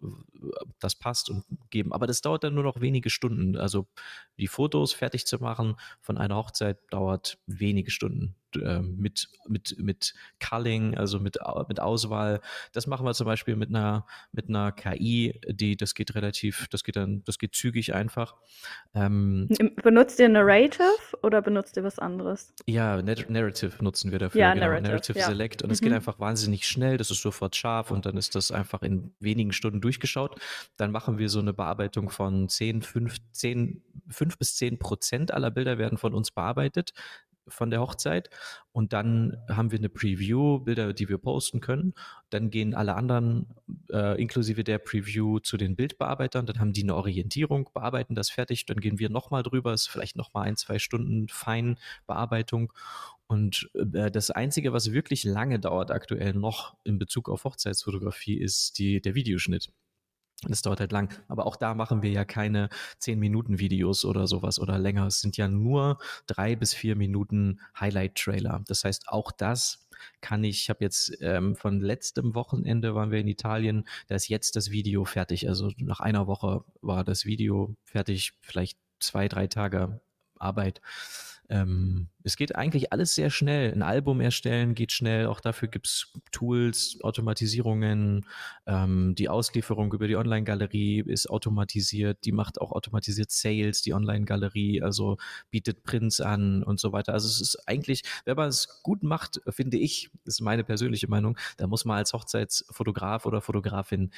ob 0.60 0.78
das 0.82 0.96
passt 0.96 1.30
und 1.30 1.46
geben. 1.70 1.94
Aber 1.94 2.06
das 2.06 2.22
dauert 2.22 2.44
dann 2.44 2.54
nur 2.54 2.66
noch 2.66 2.82
wenige 2.82 3.10
Stunden. 3.10 3.56
Also 3.56 3.88
die 4.38 4.48
Fotos 4.48 4.92
fertig 4.92 5.26
zu 5.26 5.38
machen 5.40 5.78
von 6.02 6.18
einer 6.18 6.36
Hochzeit 6.36 6.80
dauert 6.90 7.38
wenige 7.48 7.92
Stunden 7.92 8.36
äh, 8.56 8.80
mit, 8.80 9.30
mit, 9.48 9.76
mit 9.78 10.14
Culling, 10.40 10.96
also 10.96 11.20
mit, 11.20 11.38
mit 11.68 11.80
Auswahl. 11.80 12.42
Das 12.74 12.88
machen 12.88 13.06
wir 13.06 13.14
zum 13.14 13.26
Beispiel 13.26 13.56
mit 13.56 13.70
einer, 13.70 14.06
mit 14.32 14.50
einer 14.50 14.72
KI, 14.72 15.40
die, 15.48 15.76
das 15.76 15.94
geht 15.94 16.16
relativ, 16.16 16.68
das 16.70 16.84
geht 16.84 16.96
dann, 16.96 17.24
das 17.26 17.38
geht 17.40 17.56
zügig 17.56 17.94
einfach. 17.94 18.36
Ähm, 18.94 19.50
benutzt 19.84 20.20
ihr 20.20 20.30
Narrative 20.30 20.84
oder 21.24 21.42
benutzt 21.42 21.78
ihr 21.78 21.84
was 21.84 22.00
anderes? 22.00 22.54
Ja, 22.66 23.02
Narrative 23.02 23.84
nutzen 23.84 24.12
wir 24.12 24.20
dafür. 24.20 24.40
Ja, 24.42 24.54
genau. 24.54 24.68
Narrative, 24.68 24.90
Narrative 24.90 25.20
ja. 25.20 25.26
Select. 25.28 25.64
Und 25.64 25.72
es 25.72 25.82
mhm. 25.82 25.86
geht 25.86 25.94
einfach 25.94 26.20
wahnsinnig 26.20 26.68
schnell, 26.68 26.98
das 26.98 27.12
ist 27.12 27.22
sofort 27.22 27.56
scharf 27.56 27.92
und 27.92 28.06
dann 28.06 28.18
ist 28.18 28.36
das 28.36 28.52
einfach 28.52 28.82
in 28.82 29.14
wenigen 29.20 29.52
Stunden 29.52 29.82
durchgeschaut. 29.82 30.40
Dann 30.78 30.92
machen 30.92 31.18
wir 31.18 31.30
so 31.30 31.40
eine 31.40 31.54
Bearbeitung 31.54 32.10
von 32.10 32.50
10, 32.50 32.82
5, 32.82 33.18
10, 33.32 33.84
5 34.10 34.38
bis 34.38 34.56
10 34.56 34.80
Prozent 34.80 35.34
aller 35.34 35.52
Bilder 35.52 35.78
werden 35.78 35.98
von 35.98 36.14
uns 36.14 36.32
bearbeitet 36.32 36.94
von 37.48 37.70
der 37.70 37.82
Hochzeit 37.82 38.30
und 38.78 38.94
dann 38.94 39.38
haben 39.50 39.72
wir 39.72 39.80
eine 39.80 39.90
Preview, 39.90 40.60
Bilder, 40.60 40.94
die 40.94 41.10
wir 41.10 41.18
posten 41.18 41.62
können. 41.62 41.96
Dann 42.30 42.52
gehen 42.52 42.76
alle 42.76 42.96
anderen, 42.96 43.48
äh, 43.92 44.22
inklusive 44.22 44.64
der 44.64 44.78
Preview, 44.78 45.40
zu 45.40 45.58
den 45.58 45.76
Bildbearbeitern. 45.76 46.46
Dann 46.46 46.60
haben 46.60 46.74
die 46.74 46.84
eine 46.84 46.96
Orientierung, 46.96 47.70
bearbeiten 47.74 48.14
das 48.14 48.30
fertig. 48.30 48.68
Dann 48.68 48.80
gehen 48.80 49.00
wir 49.00 49.10
nochmal 49.10 49.42
drüber, 49.42 49.74
ist 49.74 49.88
vielleicht 49.88 50.16
nochmal 50.16 50.48
ein, 50.48 50.58
zwei 50.58 50.78
Stunden 50.78 51.28
Feinbearbeitung. 51.28 52.72
Und 53.26 53.70
äh, 53.74 54.12
das 54.12 54.30
Einzige, 54.30 54.74
was 54.74 54.92
wirklich 54.92 55.24
lange 55.24 55.60
dauert 55.60 55.90
aktuell 55.90 56.34
noch 56.34 56.78
in 56.84 57.00
Bezug 57.00 57.30
auf 57.30 57.46
Hochzeitsfotografie, 57.46 58.38
ist 58.38 58.78
die, 58.78 59.02
der 59.02 59.16
Videoschnitt. 59.16 59.72
Das 60.44 60.62
dauert 60.62 60.80
halt 60.80 60.92
lang. 60.92 61.14
Aber 61.28 61.46
auch 61.46 61.56
da 61.56 61.74
machen 61.74 62.04
wir 62.04 62.12
ja 62.12 62.24
keine 62.24 62.70
10-Minuten-Videos 63.02 64.06
oder 64.06 64.28
sowas 64.28 64.60
oder 64.60 64.78
länger. 64.78 65.08
Es 65.08 65.20
sind 65.20 65.36
ja 65.36 65.48
nur 65.48 65.98
drei 66.28 66.56
bis 66.56 66.74
vier 66.74 66.96
Minuten 66.96 67.60
Highlight-Trailer. 67.80 68.64
Das 68.68 68.84
heißt, 68.84 69.10
auch 69.10 69.32
das 69.32 69.88
kann 70.22 70.44
ich, 70.44 70.62
ich 70.62 70.70
habe 70.70 70.84
jetzt 70.84 71.18
ähm, 71.22 71.56
von 71.56 71.80
letztem 71.80 72.36
Wochenende 72.36 72.94
waren 72.94 73.10
wir 73.10 73.20
in 73.20 73.28
Italien, 73.28 73.88
da 74.08 74.16
ist 74.16 74.28
jetzt 74.28 74.56
das 74.56 74.70
Video 74.70 75.06
fertig. 75.06 75.48
Also 75.50 75.72
nach 75.78 76.00
einer 76.00 76.28
Woche 76.28 76.64
war 76.82 77.04
das 77.04 77.26
Video 77.26 77.76
fertig, 77.84 78.34
vielleicht 78.42 78.78
zwei, 79.00 79.28
drei 79.28 79.48
Tage 79.48 80.00
Arbeit. 80.40 80.82
Ähm, 81.50 82.10
es 82.24 82.36
geht 82.36 82.56
eigentlich 82.58 82.92
alles 82.92 83.16
sehr 83.16 83.30
schnell. 83.30 83.72
Ein 83.72 83.84
Album 83.84 84.20
erstellen 84.20 84.76
geht 84.76 84.92
schnell. 84.92 85.28
Auch 85.28 85.40
dafür 85.40 85.70
gibt 85.70 85.88
es 85.88 86.14
Tools, 86.32 87.00
Automatisierungen. 87.02 88.26
Ähm, 88.66 89.16
die 89.16 89.30
Auslieferung 89.30 89.94
über 89.94 90.10
die 90.10 90.18
Online-Galerie 90.18 91.04
ist 91.06 91.30
automatisiert. 91.30 92.26
Die 92.26 92.34
macht 92.34 92.60
auch 92.60 92.74
automatisiert 92.74 93.32
Sales, 93.32 93.82
die 93.82 93.94
Online-Galerie, 93.94 94.82
also 94.82 95.18
bietet 95.50 95.84
Prints 95.84 96.20
an 96.20 96.64
und 96.64 96.82
so 96.82 96.92
weiter. 96.92 97.14
Also 97.14 97.30
es 97.30 97.40
ist 97.40 97.66
eigentlich, 97.66 98.04
wenn 98.26 98.36
man 98.36 98.50
es 98.50 98.82
gut 98.84 99.04
macht, 99.04 99.40
finde 99.48 99.78
ich, 99.78 100.10
ist 100.26 100.42
meine 100.42 100.66
persönliche 100.66 101.08
Meinung, 101.08 101.38
da 101.56 101.68
muss 101.68 101.86
man 101.86 101.98
als 101.98 102.12
Hochzeitsfotograf 102.12 103.26
oder 103.26 103.40
Fotografin 103.40 104.12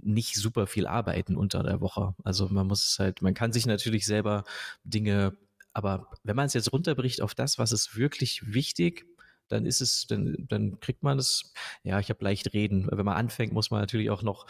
nicht 0.00 0.36
super 0.36 0.68
viel 0.68 0.86
arbeiten 0.86 1.36
unter 1.36 1.64
der 1.64 1.80
Woche. 1.80 2.14
Also 2.22 2.48
man 2.48 2.68
muss 2.68 2.96
halt, 3.00 3.22
man 3.22 3.34
kann 3.34 3.52
sich 3.52 3.66
natürlich 3.66 4.06
selber 4.06 4.44
Dinge 4.84 5.36
aber 5.76 6.08
wenn 6.24 6.36
man 6.36 6.46
es 6.46 6.54
jetzt 6.54 6.72
runterbricht 6.72 7.20
auf 7.20 7.34
das, 7.34 7.58
was 7.58 7.70
ist 7.70 7.96
wirklich 7.96 8.54
wichtig, 8.54 9.04
dann 9.48 9.66
ist 9.66 9.82
es, 9.82 10.06
dann, 10.06 10.34
dann 10.48 10.80
kriegt 10.80 11.02
man 11.02 11.18
es, 11.18 11.52
ja, 11.82 12.00
ich 12.00 12.08
habe 12.08 12.24
leicht 12.24 12.54
reden. 12.54 12.88
Wenn 12.90 13.04
man 13.04 13.18
anfängt, 13.18 13.52
muss 13.52 13.70
man 13.70 13.80
natürlich 13.80 14.08
auch 14.08 14.22
noch 14.22 14.46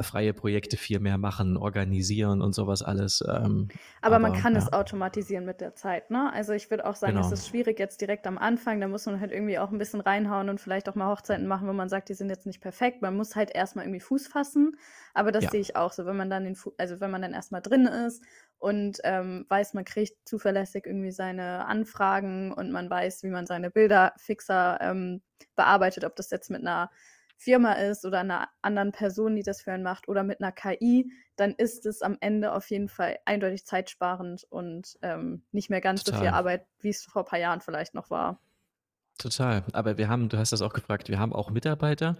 freie 0.00 0.32
Projekte 0.32 0.76
viel 0.76 1.00
mehr 1.00 1.18
machen, 1.18 1.56
organisieren 1.56 2.42
und 2.42 2.54
sowas 2.54 2.82
alles. 2.82 3.22
Ähm, 3.26 3.68
aber, 4.00 4.16
aber, 4.16 4.18
man 4.18 4.32
kann 4.32 4.54
ja. 4.54 4.60
es 4.60 4.72
automatisieren 4.72 5.44
mit 5.44 5.60
der 5.60 5.74
Zeit, 5.74 6.10
ne? 6.10 6.32
Also 6.32 6.52
ich 6.52 6.70
würde 6.70 6.86
auch 6.86 6.94
sagen, 6.94 7.14
genau. 7.14 7.26
es 7.26 7.32
ist 7.32 7.48
schwierig 7.48 7.78
jetzt 7.78 8.00
direkt 8.00 8.26
am 8.26 8.38
Anfang, 8.38 8.80
da 8.80 8.88
muss 8.88 9.06
man 9.06 9.20
halt 9.20 9.32
irgendwie 9.32 9.58
auch 9.58 9.70
ein 9.70 9.78
bisschen 9.78 10.00
reinhauen 10.00 10.48
und 10.48 10.60
vielleicht 10.60 10.88
auch 10.88 10.94
mal 10.94 11.08
Hochzeiten 11.08 11.46
machen, 11.46 11.68
wo 11.68 11.72
man 11.72 11.88
sagt, 11.88 12.08
die 12.08 12.14
sind 12.14 12.28
jetzt 12.28 12.46
nicht 12.46 12.60
perfekt. 12.60 13.02
Man 13.02 13.16
muss 13.16 13.36
halt 13.36 13.54
erstmal 13.54 13.84
irgendwie 13.84 14.00
Fuß 14.00 14.26
fassen, 14.26 14.76
aber 15.14 15.32
das 15.32 15.44
ja. 15.44 15.50
sehe 15.50 15.60
ich 15.60 15.76
auch 15.76 15.92
so, 15.92 16.06
wenn 16.06 16.16
man 16.16 16.30
dann 16.30 16.44
den, 16.44 16.56
Fu 16.56 16.72
also 16.78 17.00
wenn 17.00 17.10
man 17.10 17.22
dann 17.22 17.32
erstmal 17.32 17.62
drin 17.62 17.86
ist 17.86 18.22
und 18.58 18.98
ähm, 19.04 19.46
weiß, 19.48 19.74
man 19.74 19.84
kriegt 19.84 20.28
zuverlässig 20.28 20.86
irgendwie 20.86 21.12
seine 21.12 21.66
Anfragen 21.66 22.52
und 22.52 22.72
man 22.72 22.88
weiß, 22.88 23.22
wie 23.22 23.30
man 23.30 23.46
seine 23.46 23.70
Bilder 23.70 24.12
fixer 24.16 24.78
ähm, 24.80 25.22
bearbeitet, 25.54 26.04
ob 26.04 26.16
das 26.16 26.30
jetzt 26.30 26.50
mit 26.50 26.62
einer 26.62 26.90
Firma 27.36 27.72
ist 27.74 28.04
oder 28.04 28.20
einer 28.20 28.48
anderen 28.62 28.92
Person, 28.92 29.36
die 29.36 29.42
das 29.42 29.62
für 29.62 29.72
einen 29.72 29.82
macht, 29.82 30.08
oder 30.08 30.22
mit 30.22 30.40
einer 30.40 30.52
KI, 30.52 31.10
dann 31.36 31.52
ist 31.52 31.86
es 31.86 32.02
am 32.02 32.16
Ende 32.20 32.52
auf 32.52 32.70
jeden 32.70 32.88
Fall 32.88 33.18
eindeutig 33.24 33.66
zeitsparend 33.66 34.44
und 34.50 34.98
ähm, 35.02 35.42
nicht 35.52 35.70
mehr 35.70 35.80
ganz 35.80 36.04
Total. 36.04 36.18
so 36.18 36.24
viel 36.24 36.34
Arbeit, 36.34 36.66
wie 36.80 36.90
es 36.90 37.04
vor 37.04 37.22
ein 37.22 37.28
paar 37.28 37.38
Jahren 37.38 37.60
vielleicht 37.60 37.94
noch 37.94 38.10
war. 38.10 38.40
Total. 39.18 39.64
Aber 39.72 39.98
wir 39.98 40.08
haben, 40.08 40.28
du 40.28 40.38
hast 40.38 40.52
das 40.52 40.62
auch 40.62 40.72
gefragt, 40.72 41.08
wir 41.08 41.18
haben 41.18 41.32
auch 41.32 41.50
Mitarbeiterinnen, 41.50 42.16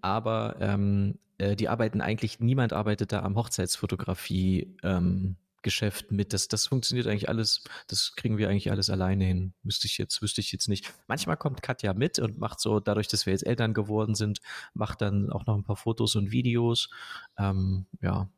aber 0.00 0.56
ähm, 0.60 1.18
äh, 1.38 1.56
die 1.56 1.68
arbeiten 1.68 2.00
eigentlich, 2.00 2.40
niemand 2.40 2.72
arbeitet 2.72 3.12
da 3.12 3.22
am 3.22 3.36
Hochzeitsfotografie. 3.36 4.76
Ähm, 4.82 5.36
Geschäft 5.62 6.10
mit. 6.10 6.32
Das, 6.32 6.48
das 6.48 6.66
funktioniert 6.66 7.06
eigentlich 7.06 7.28
alles, 7.28 7.64
das 7.86 8.14
kriegen 8.16 8.38
wir 8.38 8.48
eigentlich 8.48 8.70
alles 8.70 8.90
alleine 8.90 9.24
hin. 9.24 9.54
Müsste 9.62 9.86
ich 9.86 9.98
jetzt, 9.98 10.20
wüsste 10.22 10.40
ich 10.40 10.52
jetzt 10.52 10.68
nicht. 10.68 10.92
Manchmal 11.06 11.36
kommt 11.36 11.62
Katja 11.62 11.94
mit 11.94 12.18
und 12.18 12.38
macht 12.38 12.60
so, 12.60 12.80
dadurch, 12.80 13.08
dass 13.08 13.26
wir 13.26 13.32
jetzt 13.32 13.46
Eltern 13.46 13.74
geworden 13.74 14.14
sind, 14.14 14.40
macht 14.74 15.00
dann 15.00 15.30
auch 15.30 15.46
noch 15.46 15.56
ein 15.56 15.64
paar 15.64 15.76
Fotos 15.76 16.16
und 16.16 16.32
Videos. 16.32 16.90
Ähm, 17.38 17.86
ja, 18.00 18.28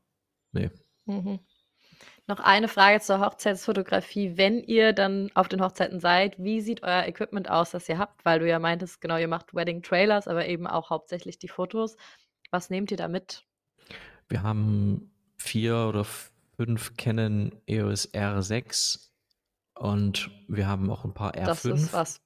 nee. 0.52 0.70
Mhm. 1.06 1.40
Noch 2.26 2.40
eine 2.40 2.68
Frage 2.68 3.00
zur 3.00 3.20
Hochzeitsfotografie. 3.20 4.38
Wenn 4.38 4.62
ihr 4.62 4.94
dann 4.94 5.30
auf 5.34 5.48
den 5.48 5.60
Hochzeiten 5.60 6.00
seid, 6.00 6.38
wie 6.38 6.62
sieht 6.62 6.82
euer 6.82 7.06
Equipment 7.06 7.50
aus, 7.50 7.72
das 7.72 7.88
ihr 7.88 7.98
habt? 7.98 8.24
Weil 8.24 8.38
du 8.38 8.48
ja 8.48 8.58
meintest, 8.58 9.02
genau, 9.02 9.18
ihr 9.18 9.28
macht 9.28 9.54
Wedding 9.54 9.82
Trailers, 9.82 10.26
aber 10.26 10.46
eben 10.46 10.66
auch 10.66 10.88
hauptsächlich 10.88 11.38
die 11.38 11.48
Fotos. 11.48 11.96
Was 12.50 12.70
nehmt 12.70 12.90
ihr 12.90 12.96
da 12.96 13.08
mit? 13.08 13.44
Wir 14.28 14.42
haben 14.42 15.12
vier 15.36 15.86
oder 15.88 16.06
fünf 16.56 16.96
Canon 16.96 17.52
EOS 17.66 18.12
R6 18.12 19.10
und 19.74 20.30
wir 20.48 20.66
haben 20.66 20.90
auch 20.90 21.04
ein 21.04 21.14
paar 21.14 21.34
R5. 21.34 21.44
Das 21.44 21.64
ist 21.64 21.92
was. 21.92 22.20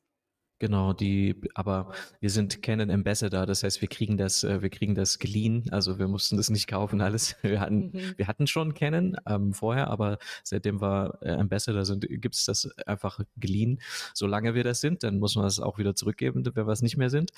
Genau, 0.60 0.92
die, 0.92 1.40
aber 1.54 1.92
wir 2.18 2.30
sind 2.30 2.62
Canon 2.62 2.90
Ambassador, 2.90 3.46
das 3.46 3.62
heißt, 3.62 3.80
wir 3.80 3.86
kriegen 3.86 4.16
das, 4.16 4.42
äh, 4.42 4.60
wir 4.60 4.70
kriegen 4.70 4.96
das 4.96 5.20
geliehen, 5.20 5.64
also 5.70 6.00
wir 6.00 6.08
mussten 6.08 6.36
das 6.36 6.50
nicht 6.50 6.66
kaufen 6.66 7.00
alles. 7.00 7.36
Wir 7.42 7.60
hatten, 7.60 7.92
mhm. 7.92 8.14
wir 8.16 8.26
hatten 8.26 8.48
schon 8.48 8.74
Canon 8.74 9.16
ähm, 9.26 9.54
vorher, 9.54 9.88
aber 9.88 10.18
seitdem 10.42 10.80
wir 10.80 11.18
äh, 11.22 11.30
Ambassador 11.30 11.84
sind, 11.84 12.06
gibt 12.08 12.34
es 12.34 12.44
das 12.44 12.68
einfach 12.86 13.20
geliehen. 13.36 13.80
Solange 14.14 14.54
wir 14.54 14.64
das 14.64 14.80
sind, 14.80 15.04
dann 15.04 15.18
muss 15.18 15.36
man 15.36 15.44
das 15.44 15.60
auch 15.60 15.78
wieder 15.78 15.94
zurückgeben, 15.94 16.44
wenn 16.44 16.66
wir 16.66 16.72
es 16.72 16.82
nicht 16.82 16.96
mehr 16.96 17.10
sind. 17.10 17.30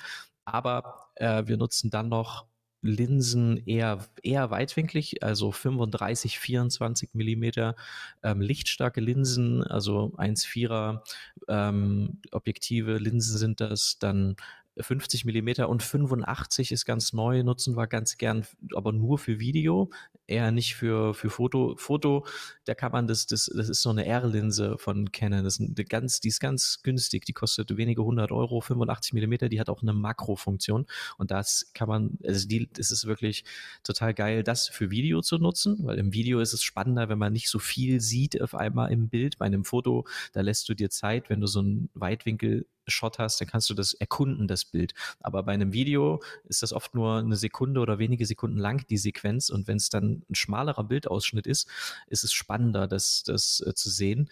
Aber 0.45 1.11
äh, 1.15 1.43
wir 1.45 1.57
nutzen 1.57 1.91
dann 1.91 2.09
noch 2.09 2.47
Linsen 2.81 3.57
eher, 3.65 4.07
eher 4.23 4.49
weitwinklig, 4.49 5.23
also 5.23 5.51
35, 5.51 6.39
24 6.39 7.13
Millimeter 7.13 7.75
ähm, 8.23 8.41
lichtstarke 8.41 9.01
Linsen, 9.01 9.63
also 9.63 10.13
1,4er 10.17 11.01
ähm, 11.47 12.19
Objektive 12.31 12.97
Linsen 12.97 13.37
sind 13.37 13.61
das, 13.61 13.99
dann 13.99 14.35
50 14.83 15.25
mm 15.25 15.63
und 15.65 15.83
85 15.83 16.71
ist 16.71 16.85
ganz 16.85 17.13
neu, 17.13 17.43
nutzen 17.43 17.75
wir 17.75 17.87
ganz 17.87 18.17
gern, 18.17 18.45
aber 18.75 18.91
nur 18.91 19.17
für 19.17 19.39
Video, 19.39 19.89
eher 20.27 20.51
nicht 20.51 20.75
für, 20.75 21.13
für 21.13 21.29
Foto. 21.29 21.75
Foto, 21.77 22.25
da 22.65 22.75
kann 22.75 22.91
man 22.91 23.07
das, 23.07 23.27
das, 23.27 23.51
das 23.53 23.69
ist 23.69 23.81
so 23.81 23.89
eine 23.89 24.05
R-Linse 24.05 24.77
von 24.77 25.11
Canon, 25.11 25.43
das 25.43 25.59
ist 25.59 25.89
ganz, 25.89 26.19
die 26.19 26.29
ist 26.29 26.39
ganz 26.39 26.81
günstig, 26.83 27.25
die 27.25 27.33
kostet 27.33 27.75
wenige 27.77 28.01
100 28.01 28.31
Euro, 28.31 28.61
85 28.61 29.13
mm, 29.13 29.49
die 29.49 29.59
hat 29.59 29.69
auch 29.69 29.81
eine 29.81 29.93
Makrofunktion 29.93 30.85
und 31.17 31.31
das 31.31 31.71
kann 31.73 31.87
man, 31.87 32.17
also 32.23 32.47
die, 32.47 32.69
das 32.71 32.91
ist 32.91 33.05
wirklich 33.05 33.43
total 33.83 34.13
geil, 34.13 34.43
das 34.43 34.67
für 34.67 34.91
Video 34.91 35.21
zu 35.21 35.37
nutzen, 35.37 35.77
weil 35.83 35.97
im 35.97 36.13
Video 36.13 36.39
ist 36.39 36.53
es 36.53 36.63
spannender, 36.63 37.09
wenn 37.09 37.17
man 37.17 37.33
nicht 37.33 37.49
so 37.49 37.59
viel 37.59 38.01
sieht 38.01 38.41
auf 38.41 38.55
einmal 38.55 38.91
im 38.91 39.09
Bild. 39.09 39.37
Bei 39.37 39.45
einem 39.45 39.65
Foto, 39.65 40.05
da 40.33 40.41
lässt 40.41 40.67
du 40.69 40.73
dir 40.73 40.89
Zeit, 40.89 41.29
wenn 41.29 41.41
du 41.41 41.47
so 41.47 41.59
einen 41.59 41.89
Weitwinkel 41.93 42.65
Shot 42.91 43.19
hast, 43.19 43.41
dann 43.41 43.47
kannst 43.47 43.69
du 43.69 43.73
das 43.73 43.93
erkunden, 43.93 44.47
das 44.47 44.65
Bild. 44.65 44.93
Aber 45.19 45.43
bei 45.43 45.53
einem 45.53 45.73
Video 45.73 46.21
ist 46.45 46.61
das 46.61 46.73
oft 46.73 46.93
nur 46.95 47.17
eine 47.17 47.35
Sekunde 47.35 47.79
oder 47.79 47.99
wenige 47.99 48.25
Sekunden 48.25 48.57
lang, 48.57 48.85
die 48.87 48.97
Sequenz. 48.97 49.49
Und 49.49 49.67
wenn 49.67 49.77
es 49.77 49.89
dann 49.89 50.23
ein 50.29 50.35
schmalerer 50.35 50.83
Bildausschnitt 50.83 51.47
ist, 51.47 51.67
ist 52.07 52.23
es 52.23 52.33
spannender, 52.33 52.87
das, 52.87 53.23
das 53.23 53.63
äh, 53.65 53.73
zu 53.73 53.89
sehen. 53.89 54.29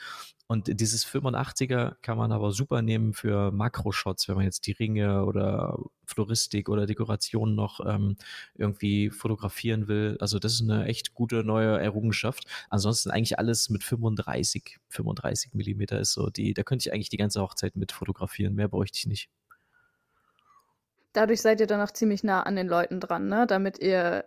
Und 0.52 0.80
dieses 0.80 1.06
85er 1.06 1.98
kann 2.02 2.18
man 2.18 2.32
aber 2.32 2.52
super 2.52 2.82
nehmen 2.82 3.14
für 3.14 3.52
Makroshots, 3.52 4.28
wenn 4.28 4.36
man 4.36 4.46
jetzt 4.46 4.66
die 4.66 4.72
Ringe 4.72 5.26
oder 5.26 5.78
Floristik 6.08 6.70
oder 6.70 6.88
Dekoration 6.88 7.54
noch 7.54 7.80
ähm, 7.86 8.16
irgendwie 8.56 9.12
fotografieren 9.12 9.88
will. 9.88 10.18
Also 10.20 10.40
das 10.40 10.54
ist 10.54 10.64
eine 10.64 10.86
echt 10.86 11.14
gute 11.14 11.44
neue 11.44 11.80
Errungenschaft. 11.80 12.46
Ansonsten 12.72 13.12
eigentlich 13.12 13.38
alles 13.38 13.70
mit 13.70 13.84
35, 13.84 14.80
35 14.88 15.54
Millimeter 15.54 16.00
ist 16.00 16.14
so 16.14 16.32
die, 16.32 16.56
da 16.56 16.64
könnte 16.64 16.88
ich 16.90 16.94
eigentlich 16.94 17.10
die 17.10 17.18
ganze 17.18 17.42
Hochzeit 17.42 17.76
mit 17.76 17.92
fotografieren. 17.92 18.56
Mehr 18.56 18.70
bräuchte 18.70 18.98
ich 18.98 19.06
nicht. 19.06 19.30
Dadurch 21.14 21.44
seid 21.44 21.60
ihr 21.60 21.68
dann 21.68 21.82
auch 21.82 21.92
ziemlich 21.92 22.24
nah 22.24 22.42
an 22.42 22.56
den 22.56 22.68
Leuten 22.68 23.00
dran, 23.00 23.28
ne? 23.28 23.46
Damit 23.46 23.78
ihr 23.78 24.26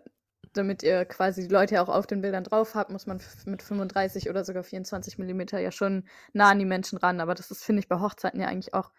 damit 0.53 0.83
ihr 0.83 1.05
quasi 1.05 1.43
die 1.49 1.53
Leute 1.53 1.75
ja 1.75 1.83
auch 1.83 1.89
auf 1.89 2.07
den 2.07 2.21
Bildern 2.21 2.45
drauf 2.45 2.75
habt, 2.75 2.91
muss 2.91 3.07
man 3.07 3.21
mit 3.47 3.63
35 3.63 4.31
oder 4.31 4.45
sogar 4.45 4.63
24 4.63 5.19
Millimeter 5.19 5.59
ja 5.59 5.71
schon 5.71 6.05
nah 6.33 6.51
an 6.51 6.59
die 6.59 6.65
Menschen 6.65 6.99
ran. 6.99 7.21
Aber 7.21 7.35
das 7.35 7.51
ist, 7.51 7.65
finde 7.65 7.81
ich, 7.81 7.89
bei 7.89 8.01
Hochzeiten 8.01 8.41
ja 8.41 8.49
eigentlich 8.49 8.75
auch 8.75 8.91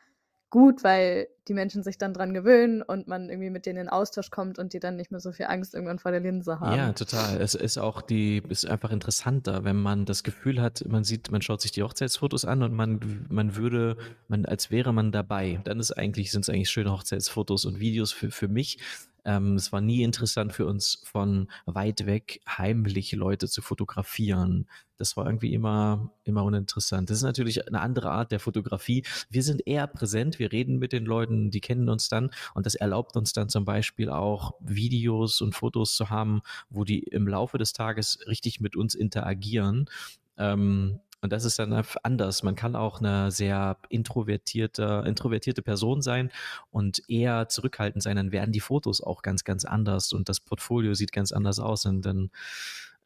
gut, 0.54 0.84
weil 0.84 1.30
die 1.48 1.56
Menschen 1.56 1.82
sich 1.82 1.98
dann 1.98 2.13
dran 2.13 2.32
gewöhnen 2.32 2.84
und 2.84 3.08
man 3.08 3.28
irgendwie 3.28 3.50
mit 3.50 3.66
denen 3.66 3.80
in 3.80 3.89
Austausch 3.89 4.30
kommt 4.30 4.60
und 4.60 4.74
die 4.74 4.80
dann 4.80 4.96
nicht 4.96 5.10
mehr 5.10 5.20
so 5.20 5.32
viel 5.32 5.48
Angst 5.48 5.74
irgendwann 5.74 5.98
vor 5.98 6.12
der 6.12 6.20
Linse 6.20 6.60
haben. 6.60 6.78
Ja, 6.78 6.92
total. 6.94 7.42
Es 7.42 7.56
ist 7.56 7.80
auch 7.80 8.04
die, 8.04 8.44
ist 8.50 8.68
einfach 8.68 8.92
interessanter, 8.92 9.63
wenn 9.63 9.78
man 9.78 10.06
das 10.06 10.22
Gefühl 10.22 10.62
hat, 10.62 10.86
man 10.88 11.04
sieht, 11.04 11.32
man 11.32 11.42
schaut 11.42 11.60
sich 11.60 11.72
die 11.72 11.82
Hochzeitsfotos 11.82 12.46
an 12.46 12.62
und 12.62 12.72
man, 12.72 13.26
man 13.30 13.56
würde, 13.56 13.98
man, 14.28 14.46
als 14.46 14.70
wäre 14.70 14.94
man 14.94 15.12
dabei. 15.12 15.60
Dann 15.63 15.80
ist 15.80 15.92
eigentlich, 15.92 16.32
sind 16.32 16.42
es 16.42 16.50
eigentlich 16.50 16.70
schöne 16.70 16.92
Hochzeitsfotos 16.92 17.66
und 17.66 17.80
Videos 17.80 18.12
für, 18.12 18.30
für 18.30 18.48
mich. 18.48 18.78
Ähm, 19.25 19.55
es 19.55 19.71
war 19.71 19.81
nie 19.81 20.03
interessant 20.03 20.53
für 20.53 20.65
uns, 20.65 21.01
von 21.05 21.47
weit 21.65 22.05
weg 22.05 22.41
heimlich 22.47 23.12
Leute 23.13 23.47
zu 23.47 23.62
fotografieren. 23.62 24.67
Das 24.97 25.17
war 25.17 25.25
irgendwie 25.25 25.53
immer, 25.53 26.12
immer 26.23 26.43
uninteressant. 26.43 27.09
Das 27.09 27.17
ist 27.17 27.23
natürlich 27.23 27.67
eine 27.67 27.81
andere 27.81 28.12
Art 28.12 28.31
der 28.31 28.39
Fotografie. 28.39 29.03
Wir 29.29 29.43
sind 29.43 29.65
eher 29.65 29.88
präsent, 29.88 30.39
wir 30.39 30.51
reden 30.51 30.77
mit 30.77 30.93
den 30.93 31.05
Leuten, 31.05 31.51
die 31.51 31.62
kennen 31.62 31.89
uns 31.89 32.09
dann 32.09 32.31
und 32.53 32.65
das 32.65 32.75
erlaubt 32.75 33.15
uns 33.15 33.33
dann 33.33 33.49
zum 33.49 33.65
Beispiel 33.65 34.09
auch 34.09 34.53
Videos 34.59 35.41
und 35.41 35.55
Fotos 35.55 35.95
zu 35.95 36.09
haben, 36.09 36.41
wo 36.69 36.83
die 36.83 36.99
im 36.99 37.27
Laufe 37.27 37.57
des 37.57 37.73
Tages 37.73 38.19
richtig 38.27 38.59
mit 38.59 38.75
uns 38.75 38.95
interagieren. 38.95 39.89
Ähm, 40.38 40.99
und 41.23 41.31
das 41.31 41.45
ist 41.45 41.57
dann 41.57 41.86
anders. 42.03 42.43
Man 42.43 42.55
kann 42.55 42.75
auch 42.75 42.99
eine 42.99 43.31
sehr 43.31 43.77
introvertierte, 43.88 45.05
introvertierte 45.07 45.62
Person 45.62 46.01
sein 46.01 46.29
und 46.69 47.01
eher 47.09 47.47
zurückhaltend 47.47 48.03
sein. 48.03 48.17
Dann 48.17 48.33
werden 48.33 48.51
die 48.51 48.59
Fotos 48.59 49.01
auch 49.01 49.21
ganz, 49.21 49.45
ganz 49.45 49.63
anders 49.63 50.12
und 50.12 50.27
das 50.27 50.41
Portfolio 50.41 50.93
sieht 50.95 51.13
ganz 51.13 51.31
anders 51.31 51.59
aus. 51.59 51.86
Und 51.86 52.01
dann 52.01 52.29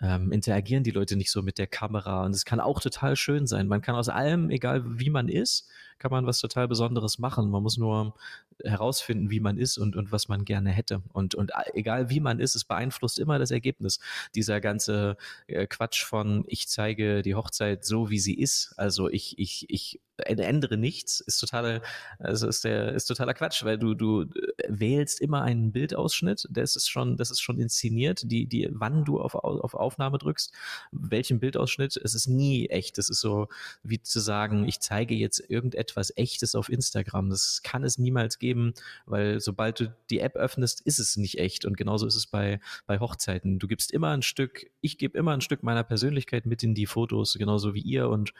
ähm, 0.02 0.32
interagieren 0.32 0.84
die 0.84 0.92
Leute 0.92 1.16
nicht 1.16 1.32
so 1.32 1.42
mit 1.42 1.58
der 1.58 1.68
Kamera. 1.68 2.24
Und 2.26 2.36
es 2.36 2.46
kann 2.46 2.60
auch 2.60 2.80
total 2.82 3.16
schön 3.16 3.48
sein. 3.48 3.68
Man 3.68 3.82
kann 3.82 3.96
aus 3.96 4.10
allem, 4.10 4.50
egal 4.50 4.84
wie 4.86 5.10
man 5.10 5.28
ist, 5.28 5.68
kann 5.98 6.12
man 6.12 6.28
was 6.28 6.40
total 6.40 6.68
Besonderes 6.68 7.18
machen. 7.18 7.50
Man 7.50 7.64
muss 7.64 7.78
nur 7.78 8.16
herausfinden, 8.64 9.32
wie 9.32 9.40
man 9.40 9.58
ist 9.58 9.78
und, 9.78 9.96
und 9.96 10.12
was 10.12 10.28
man 10.28 10.46
gerne 10.46 10.70
hätte. 10.70 11.02
Und, 11.14 11.34
und 11.34 11.52
egal 11.74 12.10
wie 12.10 12.20
man 12.20 12.40
ist, 12.40 12.56
es 12.56 12.66
beeinflusst 12.66 13.18
immer 13.18 13.40
das 13.40 13.52
Ergebnis. 13.52 14.00
Dieser 14.36 14.62
ganze 14.62 15.18
äh, 15.48 15.66
Quatsch 15.66 16.04
von 16.04 16.44
ich 16.48 16.68
zeige 16.68 17.24
die 17.24 17.36
Hochzeit 17.36 17.84
so, 17.84 18.10
wie 18.10 18.20
sie 18.20 18.36
ist. 18.36 18.74
Also 18.78 19.10
ich, 19.10 19.40
ich, 19.40 19.66
ich 19.70 20.00
ändere 20.17 20.77
nichts, 20.77 21.19
ist 21.19 21.39
totaler, 21.39 21.82
also 22.19 22.47
ist 22.47 22.63
der, 22.63 22.93
ist 22.93 23.06
totaler 23.06 23.34
Quatsch, 23.34 23.63
weil 23.63 23.77
du, 23.77 23.93
du 23.93 24.25
wählst 24.67 25.21
immer 25.21 25.41
einen 25.41 25.71
Bildausschnitt, 25.71 26.47
das 26.49 26.75
ist 26.75 26.89
schon, 26.89 27.17
das 27.17 27.32
ist 27.32 27.41
schon 27.41 27.60
inszeniert, 27.60 28.21
die, 28.25 28.47
die, 28.47 28.69
wann 28.71 29.06
du 29.06 29.19
auf, 29.19 29.36
auf 29.36 29.73
Aufnahme 29.73 30.17
drückst, 30.17 30.53
welchen 30.91 31.39
Bildausschnitt, 31.39 31.97
es 31.97 32.15
ist 32.15 32.27
nie 32.27 32.67
echt. 32.67 32.97
Es 32.97 33.10
ist 33.10 33.21
so, 33.21 33.47
wie 33.84 34.01
zu 34.01 34.19
sagen, 34.19 34.67
ich 34.67 34.80
zeige 34.80 35.15
jetzt 35.15 35.39
irgendetwas 35.39 36.15
Echtes 36.15 36.56
auf 36.56 36.69
Instagram. 36.69 37.30
Das 37.30 37.62
kann 37.63 37.84
es 37.84 37.97
niemals 37.97 38.39
geben, 38.39 38.73
weil 39.06 39.39
sobald 39.39 39.80
du 39.80 39.95
die 40.10 40.19
App 40.19 40.36
öffnest, 40.36 40.82
ist 40.82 40.99
es 40.99 41.17
nicht 41.17 41.39
echt. 41.39 41.65
Und 41.65 41.77
genauso 41.77 42.08
ist 42.08 42.15
es 42.15 42.27
bei, 42.27 42.60
bei 42.86 42.99
Hochzeiten. 42.99 43.60
Du 43.60 43.67
gibst 43.67 43.91
immer 43.91 44.10
ein 44.10 44.21
Stück, 44.21 44.69
ich 44.82 44.97
gebe 44.97 45.17
immer 45.17 45.34
ein 45.34 45.41
Stück 45.41 45.63
meiner 45.63 45.84
Persönlichkeit 45.84 46.45
mit 46.45 46.63
in 46.63 46.73
die 46.73 46.86
Fotos, 46.86 47.34
genauso 47.34 47.73
wie 47.73 47.82
ihr. 47.82 48.10
Und 48.10 48.34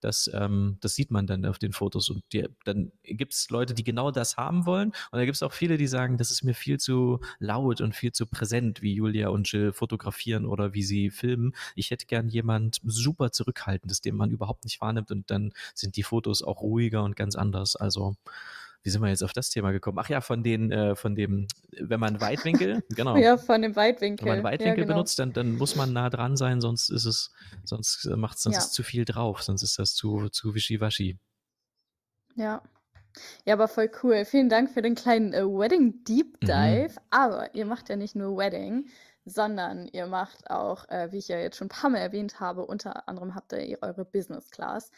das, 0.00 0.30
ähm, 0.32 0.78
das 0.80 0.94
sieht 0.94 1.10
man 1.10 1.23
man 1.24 1.42
dann 1.42 1.50
auf 1.50 1.58
den 1.58 1.72
Fotos. 1.72 2.10
Und 2.10 2.22
die, 2.32 2.46
dann 2.64 2.92
gibt 3.02 3.34
es 3.34 3.50
Leute, 3.50 3.74
die 3.74 3.84
genau 3.84 4.10
das 4.10 4.36
haben 4.36 4.66
wollen. 4.66 4.88
Und 4.88 5.12
dann 5.12 5.24
gibt 5.24 5.36
es 5.36 5.42
auch 5.42 5.52
viele, 5.52 5.76
die 5.76 5.86
sagen, 5.86 6.18
das 6.18 6.30
ist 6.30 6.42
mir 6.42 6.54
viel 6.54 6.78
zu 6.78 7.20
laut 7.38 7.80
und 7.80 7.94
viel 7.94 8.12
zu 8.12 8.26
präsent, 8.26 8.82
wie 8.82 8.94
Julia 8.94 9.28
und 9.28 9.50
Jill 9.50 9.72
fotografieren 9.72 10.46
oder 10.46 10.74
wie 10.74 10.82
sie 10.82 11.10
filmen. 11.10 11.54
Ich 11.74 11.90
hätte 11.90 12.06
gern 12.06 12.28
jemand 12.28 12.80
super 12.84 13.32
zurückhaltendes, 13.32 14.00
den 14.00 14.16
man 14.16 14.30
überhaupt 14.30 14.64
nicht 14.64 14.80
wahrnimmt. 14.80 15.10
Und 15.10 15.30
dann 15.30 15.52
sind 15.74 15.96
die 15.96 16.02
Fotos 16.02 16.42
auch 16.42 16.60
ruhiger 16.62 17.02
und 17.02 17.16
ganz 17.16 17.36
anders. 17.36 17.76
Also 17.76 18.16
wie 18.84 18.90
sind 18.90 19.00
wir 19.00 19.08
jetzt 19.08 19.24
auf 19.24 19.32
das 19.32 19.48
Thema 19.48 19.72
gekommen? 19.72 19.98
Ach 19.98 20.10
ja, 20.10 20.20
von 20.20 20.42
den, 20.42 20.70
äh, 20.70 20.94
von 20.94 21.14
dem, 21.14 21.48
wenn 21.80 21.98
man 21.98 22.20
Weitwinkel, 22.20 22.84
genau. 22.90 23.16
ja, 23.16 23.38
von 23.38 23.62
dem 23.62 23.74
Weitwinkel. 23.74 24.26
Wenn 24.26 24.42
man 24.42 24.44
Weitwinkel 24.44 24.80
ja, 24.80 24.84
genau. 24.84 24.96
benutzt, 24.96 25.18
dann, 25.18 25.32
dann 25.32 25.56
muss 25.56 25.74
man 25.74 25.94
nah 25.94 26.10
dran 26.10 26.36
sein, 26.36 26.60
sonst 26.60 26.90
ist 26.90 27.06
es, 27.06 27.32
sonst 27.64 28.04
äh, 28.04 28.16
macht 28.16 28.38
sonst 28.38 28.56
ja. 28.56 28.60
zu 28.60 28.82
viel 28.82 29.06
drauf, 29.06 29.42
sonst 29.42 29.62
ist 29.62 29.78
das 29.78 29.94
zu, 29.94 30.28
zu 30.28 30.54
wischiwaschi. 30.54 31.18
Ja. 32.36 32.62
Ja, 33.46 33.54
aber 33.54 33.68
voll 33.68 33.90
cool. 34.02 34.24
Vielen 34.24 34.48
Dank 34.50 34.70
für 34.70 34.82
den 34.82 34.96
kleinen 34.96 35.32
äh, 35.32 35.44
Wedding 35.44 36.04
Deep 36.04 36.42
mhm. 36.42 36.46
Dive. 36.46 36.92
Mhm. 36.92 37.06
Aber 37.10 37.54
ihr 37.54 37.64
macht 37.64 37.88
ja 37.88 37.96
nicht 37.96 38.16
nur 38.16 38.36
Wedding, 38.36 38.88
sondern 39.24 39.88
ihr 39.88 40.06
macht 40.06 40.50
auch, 40.50 40.86
äh, 40.90 41.10
wie 41.10 41.18
ich 41.18 41.28
ja 41.28 41.38
jetzt 41.38 41.56
schon 41.56 41.66
ein 41.66 41.70
paar 41.70 41.90
Mal 41.90 41.98
erwähnt 41.98 42.40
habe, 42.40 42.66
unter 42.66 43.08
anderem 43.08 43.34
habt 43.34 43.52
ihr 43.52 43.78
eure 43.80 44.04
Business 44.04 44.50
Class. 44.50 44.90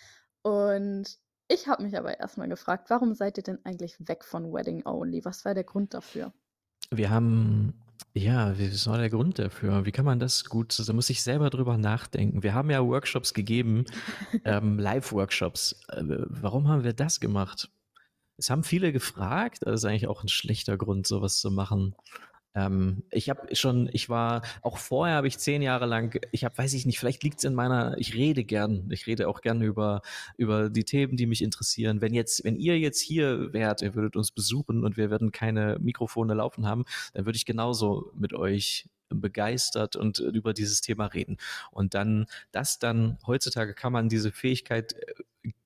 Und 0.42 1.18
ich 1.48 1.68
habe 1.68 1.82
mich 1.82 1.96
aber 1.96 2.18
erstmal 2.18 2.48
gefragt, 2.48 2.90
warum 2.90 3.14
seid 3.14 3.36
ihr 3.38 3.44
denn 3.44 3.58
eigentlich 3.64 3.96
weg 4.00 4.24
von 4.24 4.52
Wedding 4.52 4.84
Only? 4.84 5.24
Was 5.24 5.44
war 5.44 5.54
der 5.54 5.64
Grund 5.64 5.94
dafür? 5.94 6.32
Wir 6.90 7.10
haben 7.10 7.74
ja, 8.14 8.50
ist 8.52 8.86
noch 8.86 8.96
der 8.96 9.10
Grund 9.10 9.38
dafür? 9.38 9.84
Wie 9.84 9.92
kann 9.92 10.06
man 10.06 10.18
das 10.18 10.46
gut, 10.46 10.82
da 10.86 10.92
muss 10.94 11.10
ich 11.10 11.22
selber 11.22 11.50
drüber 11.50 11.76
nachdenken. 11.76 12.42
Wir 12.42 12.54
haben 12.54 12.70
ja 12.70 12.82
Workshops 12.82 13.34
gegeben, 13.34 13.84
ähm, 14.44 14.78
Live-Workshops. 14.78 15.82
Äh, 15.88 16.02
warum 16.06 16.68
haben 16.68 16.82
wir 16.82 16.94
das 16.94 17.20
gemacht? 17.20 17.68
Es 18.38 18.48
haben 18.50 18.64
viele 18.64 18.92
gefragt, 18.92 19.58
das 19.62 19.80
ist 19.80 19.84
eigentlich 19.84 20.08
auch 20.08 20.22
ein 20.22 20.28
schlechter 20.28 20.78
Grund, 20.78 21.06
sowas 21.06 21.38
zu 21.38 21.50
machen. 21.50 21.94
Ähm, 22.56 23.02
ich 23.10 23.28
habe 23.28 23.54
schon, 23.54 23.88
ich 23.92 24.08
war, 24.08 24.40
auch 24.62 24.78
vorher 24.78 25.16
habe 25.16 25.28
ich 25.28 25.38
zehn 25.38 25.60
Jahre 25.60 25.84
lang, 25.84 26.18
ich 26.32 26.44
habe, 26.44 26.56
weiß 26.56 26.72
ich 26.72 26.86
nicht, 26.86 26.98
vielleicht 26.98 27.22
liegt 27.22 27.38
es 27.38 27.44
in 27.44 27.54
meiner, 27.54 27.96
ich 27.98 28.14
rede 28.14 28.44
gern, 28.44 28.88
ich 28.90 29.06
rede 29.06 29.28
auch 29.28 29.42
gern 29.42 29.60
über, 29.60 30.00
über 30.38 30.70
die 30.70 30.84
Themen, 30.84 31.16
die 31.18 31.26
mich 31.26 31.42
interessieren. 31.42 32.00
Wenn 32.00 32.14
jetzt, 32.14 32.44
wenn 32.44 32.56
ihr 32.56 32.78
jetzt 32.78 33.00
hier 33.00 33.52
wärt, 33.52 33.82
ihr 33.82 33.94
würdet 33.94 34.16
uns 34.16 34.32
besuchen 34.32 34.84
und 34.84 34.96
wir 34.96 35.10
würden 35.10 35.32
keine 35.32 35.78
Mikrofone 35.80 36.32
laufen 36.32 36.66
haben, 36.66 36.84
dann 37.12 37.26
würde 37.26 37.36
ich 37.36 37.44
genauso 37.44 38.10
mit 38.14 38.32
euch 38.32 38.88
begeistert 39.08 39.96
und 39.96 40.18
über 40.18 40.52
dieses 40.52 40.80
Thema 40.80 41.06
reden. 41.06 41.36
Und 41.70 41.94
dann, 41.94 42.26
das 42.52 42.78
dann, 42.78 43.18
heutzutage 43.26 43.74
kann 43.74 43.92
man 43.92 44.08
diese 44.08 44.32
Fähigkeit 44.32 44.94
äh, 44.94 45.14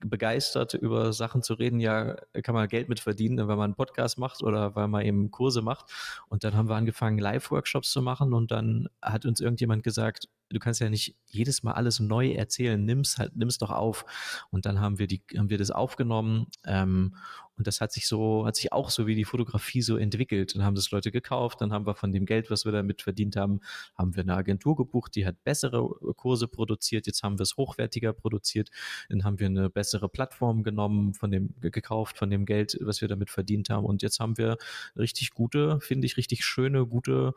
begeistert 0.00 0.74
über 0.74 1.12
Sachen 1.12 1.42
zu 1.42 1.54
reden, 1.54 1.80
ja, 1.80 2.16
kann 2.42 2.54
man 2.54 2.68
Geld 2.68 2.88
mit 2.88 3.00
verdienen, 3.00 3.38
wenn 3.38 3.46
man 3.46 3.60
einen 3.60 3.74
Podcast 3.74 4.18
macht 4.18 4.42
oder 4.42 4.74
weil 4.74 4.88
man 4.88 5.04
eben 5.04 5.30
Kurse 5.30 5.62
macht. 5.62 5.86
Und 6.28 6.44
dann 6.44 6.54
haben 6.54 6.68
wir 6.68 6.76
angefangen, 6.76 7.18
Live-Workshops 7.18 7.90
zu 7.90 8.02
machen 8.02 8.34
und 8.34 8.50
dann 8.50 8.88
hat 9.00 9.24
uns 9.24 9.40
irgendjemand 9.40 9.82
gesagt, 9.82 10.28
du 10.50 10.58
kannst 10.58 10.80
ja 10.80 10.90
nicht 10.90 11.16
jedes 11.26 11.62
Mal 11.62 11.72
alles 11.72 12.00
neu 12.00 12.32
erzählen, 12.32 12.82
nimm's 12.84 13.18
halt, 13.18 13.36
nimm's 13.36 13.58
doch 13.58 13.70
auf. 13.70 14.04
Und 14.50 14.66
dann 14.66 14.80
haben 14.80 14.98
wir 14.98 15.06
die, 15.06 15.22
haben 15.36 15.50
wir 15.50 15.58
das 15.58 15.70
aufgenommen 15.70 16.46
ähm, 16.64 17.14
und 17.60 17.66
das 17.66 17.80
hat 17.80 17.92
sich 17.92 18.06
so, 18.06 18.46
hat 18.46 18.56
sich 18.56 18.72
auch 18.72 18.88
so 18.88 19.06
wie 19.06 19.14
die 19.14 19.26
Fotografie 19.26 19.82
so 19.82 19.96
entwickelt. 19.96 20.54
Dann 20.54 20.64
haben 20.64 20.74
das 20.74 20.90
Leute 20.90 21.10
gekauft, 21.10 21.60
dann 21.60 21.72
haben 21.72 21.86
wir 21.86 21.94
von 21.94 22.10
dem 22.10 22.24
Geld, 22.24 22.50
was 22.50 22.64
wir 22.64 22.72
damit 22.72 23.02
verdient 23.02 23.36
haben, 23.36 23.60
haben 23.96 24.16
wir 24.16 24.22
eine 24.22 24.34
Agentur 24.34 24.76
gebucht, 24.76 25.14
die 25.14 25.26
hat 25.26 25.44
bessere 25.44 25.86
Kurse 26.16 26.48
produziert. 26.48 27.06
Jetzt 27.06 27.22
haben 27.22 27.38
wir 27.38 27.42
es 27.42 27.56
hochwertiger 27.56 28.12
produziert. 28.12 28.70
Dann 29.08 29.24
haben 29.24 29.38
wir 29.38 29.46
eine 29.46 29.68
bessere 29.68 30.08
Plattform 30.08 30.62
genommen, 30.62 31.12
von 31.12 31.30
dem 31.30 31.54
gekauft, 31.60 32.16
von 32.16 32.30
dem 32.30 32.46
Geld, 32.46 32.78
was 32.80 33.02
wir 33.02 33.08
damit 33.08 33.30
verdient 33.30 33.68
haben. 33.68 33.84
Und 33.84 34.00
jetzt 34.00 34.20
haben 34.20 34.38
wir 34.38 34.56
richtig 34.96 35.32
gute, 35.32 35.80
finde 35.80 36.06
ich, 36.06 36.16
richtig 36.16 36.44
schöne, 36.44 36.86
gute 36.86 37.34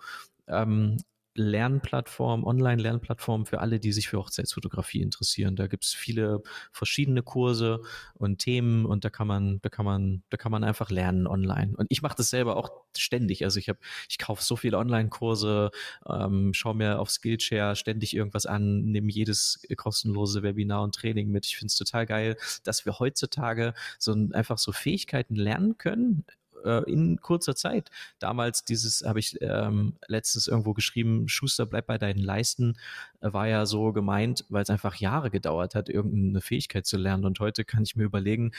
ähm, 0.48 0.98
Lernplattform, 1.36 2.44
Online-Lernplattform 2.44 3.46
für 3.46 3.60
alle, 3.60 3.80
die 3.80 3.92
sich 3.92 4.10
für 4.10 4.18
Hochzeitsfotografie 4.18 5.02
interessieren. 5.02 5.56
Da 5.56 5.68
gibt 5.68 5.86
es 5.86 5.94
viele 5.94 6.44
verschiedene 6.72 7.24
Kurse 7.24 7.82
und 8.16 8.40
Themen 8.40 8.86
und 8.86 9.04
da 9.04 9.10
kann 9.10 9.28
man, 9.28 9.60
da 9.62 9.70
kann 9.70 9.86
man, 9.86 10.24
da 10.30 10.38
kann 10.38 10.52
man 10.52 10.64
einfach 10.64 10.90
lernen 10.90 11.28
online. 11.28 11.74
Und 11.76 11.88
ich 11.90 12.02
mache 12.02 12.16
das 12.16 12.30
selber 12.30 12.58
auch 12.58 12.72
ständig. 12.96 13.44
Also 13.44 13.60
ich 13.60 13.70
habe, 13.70 13.80
ich 14.10 14.18
kaufe 14.18 14.44
so 14.44 14.56
viele 14.56 14.78
Online-Kurse, 14.78 15.72
ähm, 16.08 16.54
schaue 16.54 16.76
mir 16.76 17.00
auf 17.00 17.10
Skillshare 17.10 17.76
ständig 17.76 18.16
irgendwas 18.16 18.46
an, 18.46 18.84
nehme 18.84 19.12
jedes 19.12 19.66
kostenlose 19.76 20.44
Webinar 20.44 20.84
und 20.84 20.96
Training 20.96 21.30
mit. 21.30 21.46
Ich 21.46 21.58
finde 21.58 21.72
es 21.72 21.78
total 21.78 22.06
geil, 22.06 22.38
dass 22.64 22.86
wir 22.86 23.00
heutzutage 23.00 23.74
so 23.98 24.16
einfach 24.34 24.58
so 24.58 24.72
Fähigkeiten 24.72 25.36
lernen 25.36 25.78
können 25.78 26.26
äh, 26.64 26.90
in 26.92 27.20
kurzer 27.22 27.56
Zeit. 27.56 27.90
Damals 28.20 28.66
dieses, 28.66 29.04
habe 29.06 29.20
ich 29.20 29.38
ähm, 29.42 29.98
letztens 30.08 30.48
irgendwo 30.48 30.74
geschrieben, 30.74 31.28
Schuster, 31.28 31.66
bleib 31.66 31.88
bei 31.88 31.98
deinen 31.98 32.20
Leisten, 32.20 32.78
äh, 33.22 33.32
war 33.34 33.48
ja 33.48 33.66
so 33.66 33.94
gemeint, 33.94 34.46
weil 34.50 34.64
es 34.64 34.70
einfach 34.70 34.96
Jahre 34.96 35.30
gedauert 35.30 35.76
hat, 35.76 35.90
irgendeine 35.90 36.42
Fähigkeit 36.42 36.86
zu 36.86 36.98
lernen. 36.98 37.26
Und 37.26 37.40
heute 37.40 37.66
kann 37.66 37.84
ich 37.84 37.96
mir 37.96 38.04
überlegen, 38.04 38.52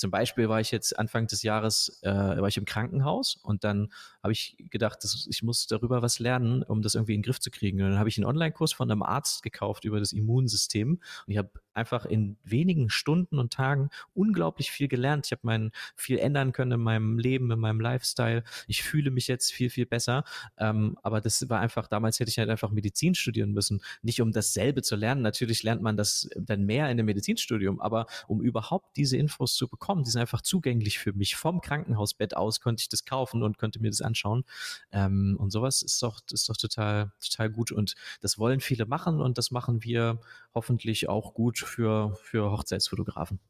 zum 0.00 0.10
Beispiel 0.10 0.48
war 0.48 0.60
ich 0.60 0.70
jetzt 0.70 0.98
Anfang 0.98 1.26
des 1.26 1.42
Jahres, 1.42 2.00
äh, 2.02 2.10
war 2.10 2.48
ich 2.48 2.56
im 2.56 2.64
Krankenhaus 2.64 3.36
und 3.42 3.64
dann 3.64 3.92
habe 4.22 4.32
ich 4.32 4.56
gedacht, 4.70 5.04
dass 5.04 5.26
ich 5.28 5.42
muss 5.42 5.66
darüber 5.66 6.00
was 6.00 6.18
lernen, 6.18 6.62
um 6.62 6.80
das 6.80 6.94
irgendwie 6.94 7.14
in 7.14 7.20
den 7.20 7.24
Griff 7.26 7.38
zu 7.38 7.50
kriegen. 7.50 7.82
Und 7.82 7.90
dann 7.90 7.98
habe 7.98 8.08
ich 8.08 8.16
einen 8.16 8.24
Online-Kurs 8.24 8.72
von 8.72 8.90
einem 8.90 9.02
Arzt 9.02 9.42
gekauft 9.42 9.84
über 9.84 9.98
das 9.98 10.12
Immunsystem 10.12 10.92
und 10.92 11.00
ich 11.26 11.36
habe 11.36 11.50
einfach 11.80 12.04
in 12.04 12.36
wenigen 12.44 12.90
Stunden 12.90 13.38
und 13.38 13.52
Tagen 13.52 13.90
unglaublich 14.14 14.70
viel 14.70 14.86
gelernt. 14.86 15.26
Ich 15.26 15.32
habe 15.32 15.40
mein 15.44 15.72
viel 15.96 16.18
ändern 16.18 16.52
können 16.52 16.72
in 16.72 16.80
meinem 16.80 17.18
Leben, 17.18 17.50
in 17.50 17.58
meinem 17.58 17.80
Lifestyle. 17.80 18.44
Ich 18.68 18.82
fühle 18.82 19.10
mich 19.10 19.26
jetzt 19.26 19.52
viel, 19.52 19.70
viel 19.70 19.86
besser. 19.86 20.24
Ähm, 20.58 20.96
aber 21.02 21.20
das 21.20 21.48
war 21.48 21.60
einfach, 21.60 21.88
damals 21.88 22.20
hätte 22.20 22.30
ich 22.30 22.38
halt 22.38 22.50
einfach 22.50 22.70
Medizin 22.70 23.14
studieren 23.14 23.52
müssen. 23.52 23.80
Nicht 24.02 24.20
um 24.20 24.32
dasselbe 24.32 24.82
zu 24.82 24.94
lernen. 24.94 25.22
Natürlich 25.22 25.62
lernt 25.62 25.82
man 25.82 25.96
das 25.96 26.28
dann 26.36 26.64
mehr 26.64 26.90
in 26.90 26.96
dem 26.96 27.06
Medizinstudium, 27.06 27.80
aber 27.80 28.06
um 28.28 28.42
überhaupt 28.42 28.96
diese 28.96 29.16
Infos 29.16 29.54
zu 29.54 29.68
bekommen. 29.68 30.04
Die 30.04 30.10
sind 30.10 30.20
einfach 30.20 30.42
zugänglich 30.42 30.98
für 30.98 31.12
mich. 31.12 31.36
Vom 31.36 31.60
Krankenhausbett 31.60 32.36
aus 32.36 32.60
konnte 32.60 32.82
ich 32.82 32.88
das 32.88 33.04
kaufen 33.04 33.42
und 33.42 33.58
konnte 33.58 33.80
mir 33.80 33.90
das 33.90 34.02
anschauen. 34.02 34.44
Ähm, 34.92 35.36
und 35.38 35.50
sowas 35.50 35.82
ist 35.82 36.02
doch, 36.02 36.20
ist 36.30 36.48
doch 36.48 36.56
total, 36.56 37.12
total 37.20 37.50
gut. 37.50 37.72
Und 37.72 37.94
das 38.20 38.38
wollen 38.38 38.60
viele 38.60 38.86
machen 38.86 39.20
und 39.20 39.38
das 39.38 39.50
machen 39.50 39.82
wir 39.82 40.20
hoffentlich 40.54 41.08
auch 41.08 41.34
gut 41.34 41.58
für, 41.70 42.14
für 42.22 42.50
Hochzeitsfotografen. 42.50 43.40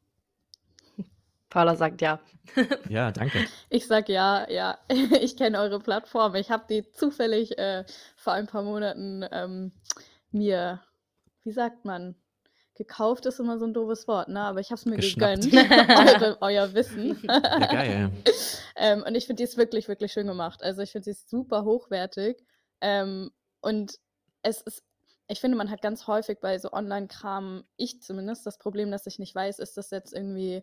Paula 1.51 1.75
sagt 1.75 2.01
ja. 2.01 2.21
Ja, 2.89 3.11
danke. 3.11 3.45
Ich 3.69 3.87
sag 3.87 4.09
ja, 4.09 4.49
ja. 4.49 4.79
Ich 5.21 5.37
kenne 5.37 5.59
eure 5.59 5.81
Plattform. 5.81 6.37
Ich 6.37 6.51
habe 6.51 6.65
die 6.71 6.91
zufällig 6.93 7.59
äh, 7.59 7.85
vor 8.17 8.33
ein 8.33 8.47
paar 8.47 8.63
Monaten 8.63 9.27
ähm, 9.33 9.73
mir, 10.31 10.81
wie 11.43 11.51
sagt 11.51 11.85
man, 11.85 12.15
gekauft 12.77 13.27
ist 13.27 13.41
immer 13.41 13.59
so 13.59 13.67
ein 13.67 13.75
doofes 13.75 14.09
Wort, 14.09 14.29
ne? 14.29 14.41
Aber 14.41 14.61
ich 14.61 14.71
habe 14.71 14.79
es 14.79 14.87
mir 14.87 14.97
Geschnappt. 14.97 15.43
gegönnt. 15.43 15.71
eure, 15.91 16.39
euer 16.41 16.73
Wissen. 16.73 17.19
ja, 17.25 17.59
geil. 17.67 18.11
ähm, 18.77 19.03
und 19.07 19.15
ich 19.15 19.27
finde 19.27 19.41
die 19.41 19.45
ist 19.45 19.59
wirklich, 19.59 19.89
wirklich 19.89 20.13
schön 20.13 20.29
gemacht. 20.29 20.63
Also 20.63 20.81
ich 20.83 20.93
finde 20.93 21.05
sie 21.05 21.11
ist 21.11 21.29
super 21.29 21.65
hochwertig. 21.65 22.39
Ähm, 22.81 23.33
und 23.61 23.99
es 24.43 24.63
ist, 24.63 24.83
ich 25.31 25.41
finde, 25.41 25.57
man 25.57 25.71
hat 25.71 25.81
ganz 25.81 26.09
häufig 26.09 26.41
bei 26.41 26.59
so 26.59 26.73
Online-Kram, 26.73 27.65
ich 27.77 28.03
zumindest, 28.03 28.45
das 28.47 28.59
Problem, 28.59 28.91
dass 28.91 29.07
ich 29.07 29.21
nicht 29.21 29.35
weiß, 29.35 29.61
ist 29.61 29.77
das 29.77 29.91
jetzt 29.91 30.13
irgendwie, 30.13 30.63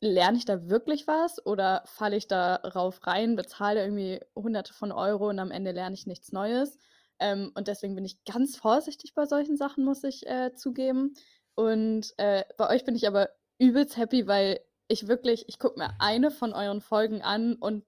lerne 0.00 0.38
ich 0.38 0.46
da 0.46 0.68
wirklich 0.68 1.06
was 1.06 1.44
oder 1.44 1.82
falle 1.84 2.16
ich 2.16 2.26
darauf 2.26 3.06
rein, 3.06 3.36
bezahle 3.36 3.82
irgendwie 3.82 4.20
hunderte 4.34 4.72
von 4.72 4.92
Euro 4.92 5.28
und 5.28 5.38
am 5.38 5.50
Ende 5.50 5.72
lerne 5.72 5.94
ich 5.94 6.06
nichts 6.06 6.32
Neues. 6.32 6.78
Ähm, 7.18 7.52
und 7.54 7.68
deswegen 7.68 7.94
bin 7.94 8.06
ich 8.06 8.24
ganz 8.24 8.56
vorsichtig 8.56 9.12
bei 9.14 9.26
solchen 9.26 9.58
Sachen, 9.58 9.84
muss 9.84 10.02
ich 10.04 10.26
äh, 10.26 10.54
zugeben. 10.54 11.14
Und 11.54 12.14
äh, 12.16 12.44
bei 12.56 12.70
euch 12.70 12.84
bin 12.84 12.96
ich 12.96 13.06
aber 13.06 13.28
übelst 13.58 13.98
happy, 13.98 14.26
weil 14.26 14.60
ich 14.88 15.06
wirklich, 15.06 15.44
ich 15.48 15.58
gucke 15.58 15.78
mir 15.78 15.90
eine 16.00 16.30
von 16.30 16.54
euren 16.54 16.80
Folgen 16.80 17.20
an 17.20 17.56
und 17.56 17.84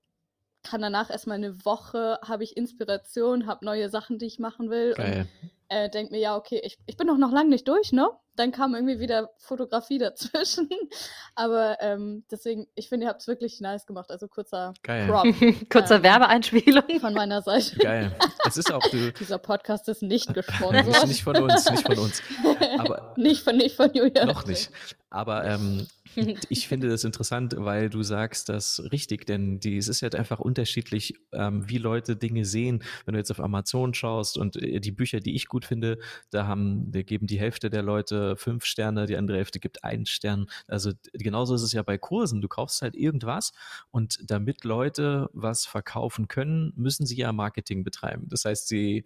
kann 0.62 0.82
danach 0.82 1.10
erstmal 1.10 1.36
eine 1.38 1.64
Woche, 1.64 2.18
habe 2.22 2.44
ich 2.44 2.56
Inspiration, 2.56 3.46
habe 3.46 3.64
neue 3.64 3.88
Sachen, 3.88 4.18
die 4.18 4.26
ich 4.26 4.38
machen 4.38 4.68
will. 4.68 4.92
Geil. 4.94 5.26
Und 5.42 5.53
äh, 5.68 5.88
denke 5.88 6.12
mir, 6.12 6.20
ja, 6.20 6.36
okay, 6.36 6.60
ich, 6.64 6.78
ich 6.86 6.96
bin 6.96 7.06
doch 7.06 7.16
noch 7.16 7.32
lange 7.32 7.50
nicht 7.50 7.68
durch, 7.68 7.92
ne? 7.92 8.08
Dann 8.36 8.50
kam 8.50 8.74
irgendwie 8.74 8.98
wieder 8.98 9.30
Fotografie 9.38 9.98
dazwischen. 9.98 10.68
Aber 11.36 11.78
ähm, 11.80 12.24
deswegen, 12.30 12.66
ich 12.74 12.88
finde, 12.88 13.06
ihr 13.06 13.10
habt 13.10 13.20
es 13.20 13.28
wirklich 13.28 13.60
nice 13.60 13.86
gemacht. 13.86 14.10
Also 14.10 14.26
kurzer 14.26 14.74
Geil. 14.82 15.06
Prop. 15.06 15.24
Kurzer 15.70 15.96
ähm, 15.96 16.02
Werbeeinspielung. 16.02 17.00
Von 17.00 17.14
meiner 17.14 17.42
Seite. 17.42 17.76
Geil. 17.76 18.16
Es 18.44 18.56
ist 18.56 18.72
auch 18.72 18.82
du. 18.90 19.12
Dieser 19.20 19.38
Podcast 19.38 19.88
ist 19.88 20.02
nicht 20.02 20.34
gesponsert. 20.34 20.86
nicht, 20.86 21.06
nicht 21.06 21.22
von 21.22 21.36
uns, 21.36 21.70
nicht 21.70 21.86
von 21.86 21.98
uns. 21.98 22.22
Aber 22.78 23.14
nicht 23.16 23.42
von, 23.44 23.56
nicht 23.56 23.76
von 23.76 23.92
Julia. 23.94 24.24
Noch 24.24 24.44
nicht. 24.46 24.70
Aber 25.14 25.44
ähm, 25.44 25.86
ich 26.48 26.66
finde 26.66 26.88
das 26.88 27.04
interessant, 27.04 27.54
weil 27.56 27.88
du 27.88 28.02
sagst 28.02 28.48
das 28.48 28.82
richtig, 28.90 29.26
denn 29.26 29.60
die, 29.60 29.76
es 29.76 29.86
ist 29.86 30.02
halt 30.02 30.16
einfach 30.16 30.40
unterschiedlich, 30.40 31.14
ähm, 31.32 31.68
wie 31.68 31.78
Leute 31.78 32.16
Dinge 32.16 32.44
sehen. 32.44 32.82
Wenn 33.04 33.12
du 33.12 33.20
jetzt 33.20 33.30
auf 33.30 33.38
Amazon 33.38 33.94
schaust 33.94 34.36
und 34.36 34.56
äh, 34.56 34.80
die 34.80 34.90
Bücher, 34.90 35.20
die 35.20 35.36
ich 35.36 35.46
gut 35.46 35.66
finde, 35.66 35.98
da 36.30 36.48
haben, 36.48 36.90
da 36.90 37.02
geben 37.02 37.28
die 37.28 37.38
Hälfte 37.38 37.70
der 37.70 37.82
Leute 37.82 38.36
fünf 38.36 38.64
Sterne, 38.64 39.06
die 39.06 39.16
andere 39.16 39.36
Hälfte 39.36 39.60
gibt 39.60 39.84
einen 39.84 40.06
Stern. 40.06 40.46
Also 40.66 40.90
genauso 41.12 41.54
ist 41.54 41.62
es 41.62 41.72
ja 41.72 41.84
bei 41.84 41.96
Kursen. 41.96 42.40
Du 42.40 42.48
kaufst 42.48 42.82
halt 42.82 42.96
irgendwas 42.96 43.52
und 43.92 44.18
damit 44.28 44.64
Leute 44.64 45.30
was 45.32 45.64
verkaufen 45.64 46.26
können, 46.26 46.72
müssen 46.74 47.06
sie 47.06 47.16
ja 47.16 47.32
Marketing 47.32 47.84
betreiben. 47.84 48.26
Das 48.28 48.44
heißt, 48.44 48.66
sie 48.66 49.04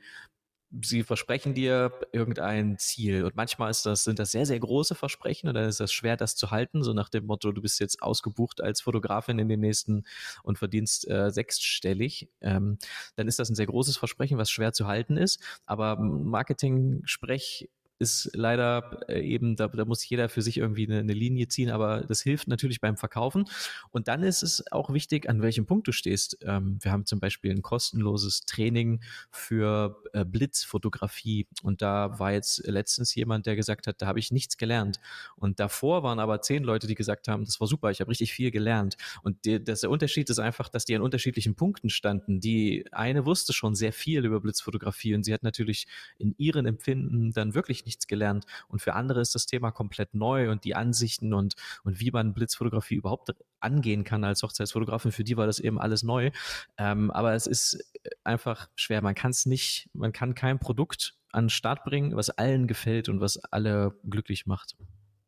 sie 0.83 1.03
versprechen 1.03 1.55
dir 1.55 1.93
irgendein 2.13 2.79
Ziel. 2.79 3.25
Und 3.25 3.37
manchmal 3.37 3.71
ist 3.71 3.87
das, 3.87 4.05
sind 4.05 4.19
das 4.19 4.31
sehr, 4.31 4.47
sehr 4.47 4.61
große 4.61 4.95
Versprechen 4.95 5.49
und 5.49 5.55
dann 5.55 5.69
ist 5.69 5.81
das 5.81 5.93
schwer, 5.93 6.17
das 6.17 6.37
zu 6.37 6.51
halten, 6.51 6.83
so 6.83 6.93
nach 6.93 7.09
dem 7.09 7.27
Motto, 7.27 7.53
du 7.53 7.63
bist 7.63 7.81
jetzt 7.81 8.03
ausgebucht 8.03 8.61
als 8.61 8.81
Fotografin 8.81 9.39
in 9.39 9.49
den 9.49 9.61
nächsten 9.61 10.05
und 10.43 10.59
verdienst 10.59 11.09
äh, 11.09 11.31
sechsstellig, 11.31 12.29
ähm, 12.41 12.79
dann 13.17 13.29
ist 13.29 13.39
das 13.39 13.49
ein 13.49 13.55
sehr 13.55 13.67
großes 13.67 13.97
Versprechen, 13.97 14.39
was 14.39 14.51
schwer 14.51 14.73
zu 14.73 14.87
halten 14.87 15.17
ist, 15.17 15.41
aber 15.65 15.97
Marketing-Sprech 15.97 17.69
ist 17.99 18.31
leider 18.35 19.01
äh, 19.09 19.21
eben, 19.21 19.57
da, 19.57 19.69
da, 19.69 19.85
muss 19.85 20.09
jeder 20.09 20.29
für 20.29 20.43
sich 20.43 20.59
irgendwie 20.59 20.87
eine, 20.87 21.01
eine, 21.01 21.13
Linie 21.13 21.49
ziehen, 21.49 21.71
aber 21.71 22.03
das 22.03 22.23
hilft 22.23 22.47
natürlich 22.47 22.81
beim 22.81 22.97
Verkaufen. 22.97 23.47
Und 23.91 24.09
dann 24.09 24.23
ist 24.23 24.43
es 24.43 24.71
auch 24.71 24.93
wichtig, 24.93 25.29
an 25.29 25.43
welchem 25.43 25.67
Punkt 25.67 25.89
du 25.89 25.93
stehst. 25.93 26.39
Ähm, 26.43 26.79
wir 26.81 26.93
haben 26.93 27.07
zum 27.07 27.19
Beispiel 27.19 27.51
ein 27.51 27.63
kostenloses 27.63 28.43
Training 28.43 29.01
für 29.31 30.01
äh, 30.13 30.25
Blitzfotografie 30.25 31.47
und 31.63 31.83
da 31.83 32.19
war 32.19 32.33
jetzt 32.33 32.67
letztens 32.67 33.15
jemand, 33.15 33.47
der 33.47 33.57
gesagt 33.57 33.87
hat, 33.87 34.01
da 34.01 34.07
habe 34.07 34.21
ich 34.21 34.31
nichts 34.31 34.57
gelernt. 34.57 35.01
Und 35.37 35.59
davor 35.59 36.03
waren 36.05 36.21
aber 36.21 36.41
zehn 36.41 36.63
Leute, 36.63 36.87
die 36.87 36.95
gesagt 36.95 37.27
haben, 37.27 37.45
das 37.45 37.59
war 37.61 37.67
super, 37.67 37.91
ich 37.91 38.01
habe 38.01 38.11
richtig 38.11 38.33
viel 38.33 38.51
gelernt. 38.51 38.97
Und 39.23 39.45
die, 39.45 39.63
das, 39.63 39.81
der 39.81 39.91
Unterschied 39.91 40.31
ist 40.31 40.39
einfach, 40.39 40.69
dass 40.69 40.85
die 40.85 40.95
an 40.95 41.03
unterschiedlichen 41.03 41.57
Punkten 41.57 41.91
standen. 41.91 42.41
Die 42.41 42.85
eine 42.93 43.27
wusste 43.27 43.53
schon 43.53 43.75
sehr 43.75 43.93
viel 43.93 44.25
über 44.25 44.41
Blitzfotografie 44.41 45.15
und 45.15 45.25
sie 45.25 45.35
hat 45.35 45.43
natürlich 45.43 45.87
in 46.19 46.35
ihren 46.39 46.67
Empfinden 46.67 47.33
dann 47.33 47.55
wirklich 47.55 47.88
nichts 47.89 48.07
gelernt. 48.07 48.47
Und 48.69 48.81
für 48.81 48.95
andere 48.95 49.21
ist 49.21 49.35
das 49.35 49.47
Thema 49.47 49.73
komplett 49.73 50.15
neu 50.15 50.51
und 50.51 50.65
die 50.65 50.77
Ansichten 50.77 51.35
und, 51.35 51.57
und 51.83 51.99
wie 51.99 52.11
man 52.11 52.35
Blitzfotografie 52.35 52.95
überhaupt 52.95 53.35
angehen 53.61 54.05
kann 54.05 54.23
als 54.23 54.43
Hochzeitsfotografin, 54.43 55.11
für 55.11 55.25
die 55.25 55.37
war 55.37 55.47
das 55.47 55.59
eben 55.59 55.81
alles 55.81 56.03
neu. 56.03 56.31
Ähm, 56.77 57.11
aber 57.11 57.35
es 57.35 57.47
ist 57.47 57.93
einfach 58.23 58.69
schwer. 58.77 59.03
Man 59.03 59.15
kann 59.15 59.33
es 59.33 59.47
nicht, 59.47 59.89
man 59.93 60.13
kann 60.13 60.35
kein 60.35 60.61
Produkt 60.61 61.15
an 61.33 61.45
den 61.45 61.51
Start 61.51 61.85
bringen, 61.85 62.17
was 62.17 62.31
allen 62.31 62.67
gefällt 62.67 63.09
und 63.09 63.21
was 63.21 63.39
alle 63.45 63.99
glücklich 64.09 64.47
macht. 64.47 64.77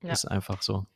Ja. 0.02 0.12
Ist 0.12 0.24
einfach 0.24 0.62
so. 0.62 0.86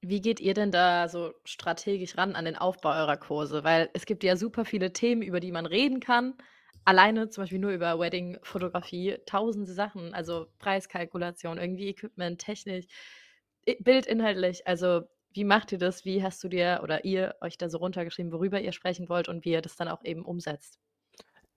Wie 0.00 0.20
geht 0.20 0.40
ihr 0.40 0.54
denn 0.54 0.70
da 0.70 1.08
so 1.08 1.32
strategisch 1.44 2.18
ran 2.18 2.34
an 2.34 2.44
den 2.44 2.56
Aufbau 2.56 2.90
eurer 2.90 3.16
Kurse? 3.16 3.64
Weil 3.64 3.90
es 3.94 4.06
gibt 4.06 4.22
ja 4.22 4.36
super 4.36 4.64
viele 4.64 4.92
Themen, 4.92 5.22
über 5.22 5.40
die 5.40 5.52
man 5.52 5.66
reden 5.66 6.00
kann 6.00 6.34
alleine 6.84 7.28
zum 7.28 7.42
Beispiel 7.42 7.58
nur 7.58 7.72
über 7.72 7.98
Wedding-Fotografie 7.98 9.18
tausende 9.26 9.72
Sachen, 9.72 10.14
also 10.14 10.46
Preiskalkulation, 10.58 11.58
irgendwie 11.58 11.88
Equipment, 11.88 12.40
Technik, 12.40 12.88
bildinhaltlich. 13.80 14.66
Also 14.66 15.02
wie 15.32 15.44
macht 15.44 15.72
ihr 15.72 15.78
das? 15.78 16.04
Wie 16.04 16.22
hast 16.22 16.42
du 16.44 16.48
dir 16.48 16.80
oder 16.82 17.04
ihr 17.04 17.34
euch 17.40 17.58
da 17.58 17.68
so 17.68 17.78
runtergeschrieben, 17.78 18.32
worüber 18.32 18.60
ihr 18.60 18.72
sprechen 18.72 19.08
wollt 19.08 19.28
und 19.28 19.44
wie 19.44 19.50
ihr 19.50 19.62
das 19.62 19.76
dann 19.76 19.88
auch 19.88 20.04
eben 20.04 20.24
umsetzt? 20.24 20.78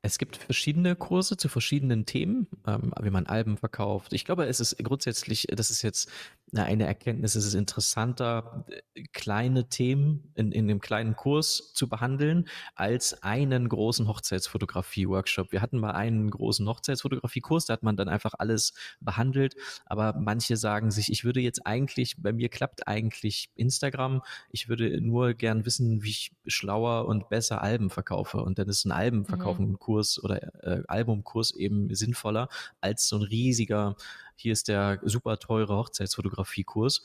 Es 0.01 0.17
gibt 0.17 0.37
verschiedene 0.37 0.95
Kurse 0.95 1.37
zu 1.37 1.49
verschiedenen 1.49 2.05
Themen, 2.05 2.47
ähm, 2.65 2.93
wie 3.01 3.09
man 3.09 3.25
Alben 3.25 3.57
verkauft. 3.57 4.13
Ich 4.13 4.25
glaube, 4.25 4.45
es 4.45 4.59
ist 4.59 4.77
grundsätzlich, 4.83 5.47
das 5.49 5.69
ist 5.69 5.81
jetzt 5.81 6.09
eine 6.55 6.85
Erkenntnis, 6.85 7.35
es 7.35 7.45
ist 7.45 7.55
interessanter, 7.55 8.65
kleine 9.11 9.67
Themen 9.67 10.31
in, 10.35 10.51
in 10.51 10.69
einem 10.69 10.79
kleinen 10.79 11.15
Kurs 11.15 11.73
zu 11.73 11.89
behandeln, 11.89 12.47
als 12.75 13.21
einen 13.21 13.67
großen 13.67 14.07
Hochzeitsfotografie-Workshop. 14.07 15.51
Wir 15.51 15.61
hatten 15.61 15.77
mal 15.77 15.91
einen 15.91 16.29
großen 16.29 16.67
Hochzeitsfotografie-Kurs, 16.67 17.65
da 17.65 17.73
hat 17.73 17.83
man 17.83 17.97
dann 17.97 18.07
einfach 18.07 18.33
alles 18.37 18.73
behandelt, 19.01 19.55
aber 19.85 20.13
manche 20.17 20.55
sagen 20.55 20.89
sich, 20.89 21.11
ich 21.11 21.25
würde 21.25 21.41
jetzt 21.41 21.65
eigentlich, 21.65 22.15
bei 22.17 22.31
mir 22.31 22.47
klappt 22.47 22.87
eigentlich 22.87 23.49
Instagram, 23.55 24.21
ich 24.49 24.69
würde 24.69 25.01
nur 25.01 25.33
gern 25.33 25.65
wissen, 25.65 26.03
wie 26.03 26.09
ich 26.09 26.31
schlauer 26.45 27.07
und 27.07 27.27
besser 27.29 27.61
Alben 27.61 27.89
verkaufe. 27.89 28.37
Und 28.37 28.57
dann 28.57 28.69
ist 28.69 28.85
ein 28.85 28.91
Albenverkaufen 28.91 29.69
mhm. 29.69 29.79
Kurs 29.79 30.23
oder 30.23 30.41
äh, 30.63 30.83
Albumkurs 30.87 31.51
eben 31.51 31.93
sinnvoller 31.93 32.47
als 32.79 33.07
so 33.07 33.17
ein 33.17 33.23
riesiger, 33.23 33.95
hier 34.37 34.53
ist 34.53 34.67
der 34.67 34.99
super 35.03 35.37
teure 35.37 35.75
Hochzeitsfotografiekurs. 35.75 37.03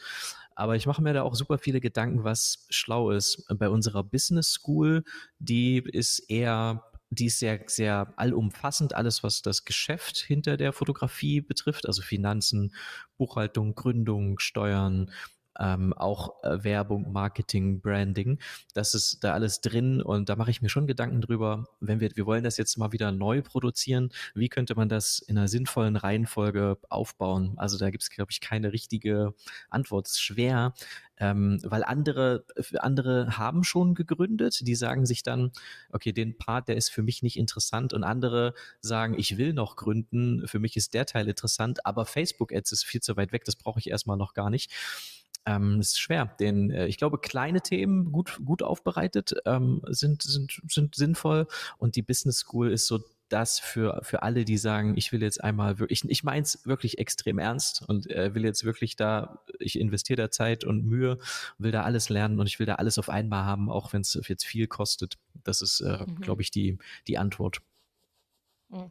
Aber 0.55 0.77
ich 0.77 0.87
mache 0.87 1.03
mir 1.03 1.15
da 1.15 1.23
auch 1.23 1.35
super 1.35 1.59
viele 1.59 1.81
Gedanken, 1.81 2.25
was 2.25 2.67
schlau 2.71 3.11
ist. 3.11 3.45
Bei 3.59 3.69
unserer 3.69 4.05
Business 4.05 4.51
School, 4.53 5.03
die 5.39 5.79
ist 5.79 6.19
eher 6.31 6.85
die 7.15 7.27
ist 7.27 7.41
sehr, 7.41 7.61
sehr 7.67 8.15
allumfassend, 8.17 8.95
alles, 8.95 9.23
was 9.23 9.43
das 9.43 9.67
Geschäft 9.67 10.17
hinter 10.17 10.57
der 10.57 10.73
Fotografie 10.73 11.43
betrifft, 11.43 11.87
also 11.87 12.01
Finanzen, 12.01 12.75
Buchhaltung, 13.19 13.75
Gründung, 13.75 14.39
Steuern, 14.39 15.11
ähm, 15.59 15.93
auch 15.93 16.43
äh, 16.43 16.65
Werbung, 16.65 17.13
Marketing, 17.13 17.81
Branding. 17.81 18.39
Das 18.75 18.95
ist 18.95 19.23
da 19.23 19.35
alles 19.35 19.61
drin 19.61 20.03
und 20.03 20.29
da 20.29 20.37
mache 20.37 20.51
ich 20.51 20.63
mir 20.63 20.69
schon 20.69 20.87
Gedanken 20.87 21.21
drüber, 21.21 21.65
wenn 21.81 22.01
wir, 22.01 22.11
wir 22.15 22.27
wollen 22.27 22.45
das 22.45 22.57
jetzt 22.57 22.79
mal 22.79 22.93
wieder 22.93 23.13
neu 23.13 23.43
produzieren, 23.43 24.11
wie 24.35 24.49
könnte 24.49 24.75
man 24.75 24.89
das 24.89 25.19
in 25.19 25.39
einer 25.39 25.49
sinnvollen 25.49 25.97
Reihenfolge 25.97 26.79
aufbauen? 26.89 27.55
Also 27.57 27.79
da 27.79 27.91
gibt 27.91 28.03
es, 28.03 28.11
glaube 28.11 28.33
ich, 28.33 28.41
keine 28.41 28.73
richtige 28.73 29.35
Antwort. 29.71 30.07
Es 30.07 30.13
ist 30.13 30.21
schwer, 30.21 30.75
ähm, 31.19 31.61
weil 31.63 31.85
andere, 31.85 32.45
andere 32.79 33.39
haben 33.39 33.63
schon 33.63 33.95
gegründet, 33.95 34.67
die 34.67 34.75
sagen 34.75 35.07
sich 35.07 35.23
dann, 35.23 35.53
okay, 35.91 36.13
den 36.13 36.37
Part, 36.37 36.69
der 36.69 36.77
ist 36.77 36.91
für 36.91 37.03
mich 37.03 37.23
nicht 37.23 37.39
interessant 37.39 37.93
und 37.93 38.03
andere 38.03 38.55
sagen, 38.81 39.15
ich 39.17 39.37
will 39.37 39.53
noch 39.53 39.77
gründen, 39.77 40.49
für 40.49 40.59
mich 40.59 40.77
ist 40.77 40.95
der 40.95 41.07
Teil 41.07 41.29
interessant, 41.29 41.87
aber 41.87 42.07
Facebook-Ads 42.07 42.73
ist 42.73 42.85
viel 42.85 43.01
zu 43.01 43.17
weit 43.17 43.33
weg, 43.33 43.45
das 43.45 43.57
brauche 43.57 43.79
ich 43.79 43.91
erstmal 43.91 44.17
noch 44.17 44.35
gar 44.35 44.51
nicht. 44.51 44.73
Ähm, 45.45 45.81
es 45.81 45.89
ist 45.89 46.01
schwer, 46.01 46.27
denn 46.39 46.71
äh, 46.71 46.87
ich 46.87 46.99
glaube, 46.99 47.19
kleine 47.19 47.61
Themen 47.61 48.13
gut, 48.13 48.41
gut 48.45 48.63
aufbereitet 48.63 49.35
ähm, 49.45 49.83
sind, 49.89 50.23
sind, 50.23 50.63
sind 50.69 50.95
sinnvoll 50.95 51.49
und 51.79 51.97
die 51.97 52.03
Business 52.03 52.39
School 52.39 52.71
ist 52.71 52.87
so 52.87 53.01
das 53.33 53.59
für, 53.59 54.01
für 54.03 54.23
alle, 54.23 54.45
die 54.45 54.59
sagen, 54.59 54.97
ich 54.97 55.11
will 55.11 55.23
jetzt 55.23 55.43
einmal 55.43 55.79
wirklich, 55.79 56.05
ich, 56.05 56.11
ich 56.11 56.25
meine 56.25 56.43
es 56.43 56.67
wirklich 56.67 56.99
extrem 56.99 57.39
ernst 57.39 57.83
und 57.89 58.11
äh, 58.11 58.35
will 58.35 58.45
jetzt 58.45 58.65
wirklich 58.65 58.95
da, 58.95 59.43
ich 59.59 59.79
investiere 59.79 60.19
da 60.19 60.31
Zeit 60.31 60.65
und 60.65 60.85
Mühe, 60.85 61.19
will 61.59 61.73
da 61.73 61.83
alles 61.83 62.09
lernen 62.09 62.39
und 62.39 62.47
ich 62.47 62.59
will 62.59 62.67
da 62.67 62.75
alles 62.75 62.99
auf 62.99 63.09
einmal 63.09 63.45
haben, 63.45 63.71
auch 63.71 63.93
wenn 63.93 64.03
es 64.03 64.21
jetzt 64.29 64.45
viel 64.45 64.67
kostet. 64.67 65.19
Das 65.45 65.63
ist, 65.63 65.81
äh, 65.81 66.05
mhm. 66.07 66.21
glaube 66.21 66.43
ich, 66.43 66.51
die, 66.51 66.79
die 67.09 67.19
Antwort. 67.19 67.63
Mhm. 68.69 68.91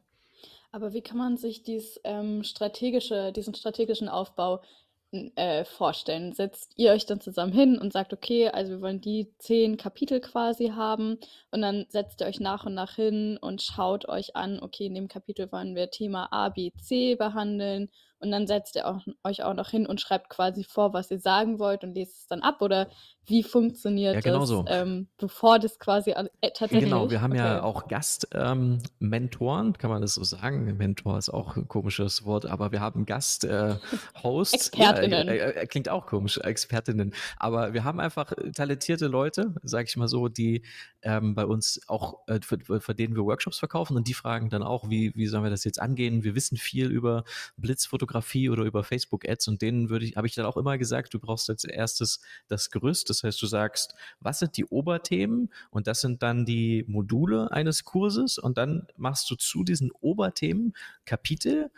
Aber 0.72 0.94
wie 0.94 1.02
kann 1.02 1.18
man 1.18 1.38
sich 1.38 1.64
dies, 1.64 2.00
ähm, 2.04 2.44
strategische, 2.44 3.34
diesen 3.34 3.54
strategischen 3.54 4.08
Aufbau 4.08 4.64
äh, 5.12 5.66
vorstellen? 5.66 6.34
Setzt 6.34 6.74
ihr 6.78 6.92
euch 6.92 7.06
dann 7.06 7.22
zusammen 7.22 7.54
hin 7.54 7.78
und 7.78 7.94
sagt, 7.94 8.14
okay, 8.14 8.50
also 8.50 8.74
wir 8.74 8.82
wollen 8.82 9.02
die 9.02 9.34
zehn 9.38 9.78
Kapitel 9.78 10.22
quasi 10.22 10.70
haben 10.70 11.18
und 11.52 11.62
dann 11.62 11.86
setzt 11.90 12.22
ihr 12.22 12.28
euch 12.28 12.40
nach 12.40 12.66
und 12.66 12.74
nach 12.74 12.96
hin 12.96 13.38
und 13.42 13.62
schaut 13.62 14.08
euch 14.08 14.36
an, 14.36 14.60
okay, 14.62 14.86
in 14.86 14.96
dem 14.96 15.08
Kapitel 15.08 15.52
wollen 15.52 15.76
wir 15.76 15.92
Thema 15.92 16.32
A, 16.32 16.50
B, 16.50 16.72
C 16.78 17.16
behandeln 17.16 17.90
und 18.22 18.32
dann 18.32 18.48
setzt 18.48 18.76
ihr 18.76 18.88
auch, 18.88 19.02
euch 19.24 19.44
auch 19.44 19.54
noch 19.54 19.70
hin 19.70 19.86
und 19.88 20.00
schreibt 20.00 20.30
quasi 20.30 20.64
vor, 20.64 20.94
was 20.94 21.10
ihr 21.10 21.20
sagen 21.20 21.60
wollt 21.60 21.84
und 21.84 21.96
lest 21.96 22.20
es 22.20 22.28
dann 22.28 22.42
ab 22.42 22.62
oder 22.62 22.88
wie 23.26 23.44
funktioniert 23.44 24.16
ja, 24.16 24.22
genau 24.22 24.40
das, 24.40 24.50
so. 24.50 24.66
ähm, 24.68 25.08
bevor 25.18 25.60
das 25.60 25.80
quasi 25.80 26.12
äh, 26.12 26.28
tatsächlich 26.42 26.84
Genau, 26.84 27.10
wir 27.10 27.22
haben 27.22 27.32
okay. 27.32 27.42
ja 27.42 27.64
auch 27.64 27.88
Gastmentoren, 27.88 29.68
ähm, 29.68 29.74
kann 29.74 29.90
man 29.90 30.02
das 30.02 30.16
so 30.16 30.24
sagen? 30.24 30.66
Mentor 30.78 31.18
ist 31.18 31.30
auch 31.30 31.56
ein 31.56 31.68
komisches 31.68 32.26
Wort, 32.26 32.46
aber 32.46 32.72
wir 32.72 32.80
haben 32.80 33.06
Gast-Hosts. 33.06 34.54
Äh, 34.54 34.56
Expertinnen. 34.56 35.28
Ja, 35.28 35.34
äh, 35.34 35.52
äh, 35.62 35.68
klingt 35.68 35.90
auch 35.90 36.08
komisch, 36.08 36.38
Expertinnen. 36.40 37.14
Aber 37.38 37.74
wir 37.74 37.84
haben 37.84 38.00
einfach 38.00 38.34
talentierte 38.56 39.08
Leute, 39.08 39.54
sag 39.64 39.88
ich 39.88 39.98
mal 39.98 40.08
so, 40.08 40.28
die 40.28 40.64
ähm, 41.04 41.36
bei 41.36 41.46
uns 41.46 41.82
auch, 41.88 42.28
äh, 42.28 42.40
für, 42.44 42.82
für 42.82 42.96
denen 42.96 43.16
wir 43.16 43.24
Workshops 43.24 43.60
verkaufen 43.60 43.98
und 43.98 44.08
die 44.08 44.14
fragen 44.14 44.50
dann 44.50 44.64
auch, 44.64 44.90
wie, 44.90 45.14
wie 45.16 45.28
sollen 45.28 45.44
wir 45.44 45.52
das 45.52 45.64
jetzt 45.64 45.82
angehen? 45.82 46.24
Wir 46.24 46.36
wissen 46.36 46.58
viel 46.58 46.92
über 46.92 47.24
Blitzfotografie 47.58 48.11
oder 48.14 48.64
über 48.64 48.84
Facebook-Ads 48.84 49.48
und 49.48 49.62
denen 49.62 49.90
würde 49.90 50.06
ich, 50.06 50.16
habe 50.16 50.28
ich 50.28 50.36
dann 50.36 50.46
auch 50.46 50.58
immer 50.58 50.78
gesagt, 50.78 51.14
du 51.14 51.20
brauchst 51.20 51.50
als 51.50 51.64
erstes 51.64 52.22
das 52.48 52.72
Gerüst. 52.72 53.10
Das 53.10 53.24
heißt, 53.24 53.42
du 53.42 53.48
sagst, 53.48 53.96
was 54.20 54.40
sind 54.40 54.58
die 54.58 54.66
Oberthemen 54.66 55.52
und 55.70 55.88
das 55.88 56.02
sind 56.02 56.24
dann 56.24 56.46
die 56.46 56.86
Module 56.88 57.52
eines 57.52 57.84
Kurses 57.84 58.38
und 58.38 58.58
dann 58.58 58.88
machst 58.98 59.30
du 59.30 59.36
zu 59.36 59.64
diesen 59.64 59.92
Oberthemen 59.92 60.74
Kapitel 61.06 61.72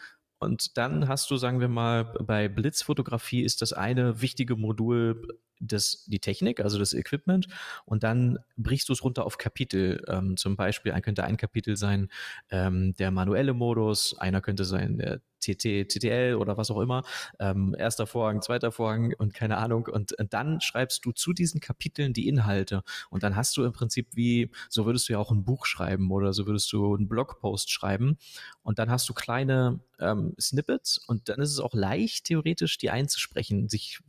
und 0.43 0.78
dann 0.78 1.08
hast 1.08 1.32
du, 1.32 1.38
sagen 1.38 1.62
wir 1.62 1.69
mal, 1.69 2.04
bei 2.04 2.50
Blitzfotografie 2.50 3.43
ist 3.43 3.62
das 3.62 3.72
eine 3.72 4.22
wichtige 4.22 4.58
Modul 4.58 5.39
das, 5.60 6.06
die 6.08 6.19
Technik, 6.19 6.60
also 6.60 6.78
das 6.78 6.93
Equipment, 6.93 7.48
und 7.86 8.04
dann 8.04 8.39
brichst 8.58 8.89
du 8.89 8.93
es 8.93 9.04
runter 9.04 9.26
auf 9.26 9.38
Kapitel. 9.38 10.04
Ähm, 10.08 10.36
zum 10.36 10.56
Beispiel 10.56 10.91
ein, 10.91 11.02
könnte 11.02 11.24
ein 11.24 11.38
Kapitel 11.38 11.78
sein 11.78 12.10
ähm, 12.50 12.93
der 12.96 13.12
manuelle 13.12 13.54
Modus, 13.54 14.17
einer 14.19 14.41
könnte 14.41 14.65
sein 14.65 14.98
der 14.98 15.22
TT, 15.43 15.88
TTL 15.88 16.36
oder 16.36 16.58
was 16.58 16.71
auch 16.71 16.79
immer, 16.79 17.03
ähm, 17.39 17.75
erster 17.77 18.08
Vorhang, 18.08 18.41
zweiter 18.41 18.71
Vorhang 18.71 19.13
und 19.17 19.34
keine 19.34 19.58
Ahnung. 19.58 19.88
Und, 19.91 20.13
und, 20.13 20.34
dann 20.34 20.62
schreibst 20.62 21.06
du 21.06 21.12
zu 21.12 21.34
diesen 21.34 21.60
Kapiteln 21.60 22.13
die 22.13 22.27
Inhalte. 22.27 22.84
Und 23.10 23.23
dann 23.23 23.36
hast 23.36 23.56
du 23.58 23.63
im 23.63 23.73
Prinzip 23.73 24.08
wie, 24.13 24.51
so 24.69 24.86
würdest 24.86 25.10
du 25.10 25.13
ja 25.13 25.19
auch 25.19 25.32
ein 25.32 25.43
Buch 25.43 25.65
schreiben 25.65 26.12
oder 26.12 26.34
so 26.34 26.45
würdest 26.45 26.71
du 26.71 26.95
einen 26.95 27.08
Blogpost 27.08 27.71
schreiben. 27.71 28.17
Und 28.63 28.79
dann 28.79 28.89
hast 28.89 29.08
du 29.10 29.13
kleine 29.13 29.79
ähm, 29.99 30.34
Snippets 30.39 30.97
und 30.97 31.29
dann 31.29 31.39
ist 31.39 31.51
es 31.51 31.60
auch 31.60 31.73
leicht, 31.73 32.25
theoretisch 32.25 32.77
die 32.77 32.89
einzusprechen, 32.89 33.69
sich 33.69 33.99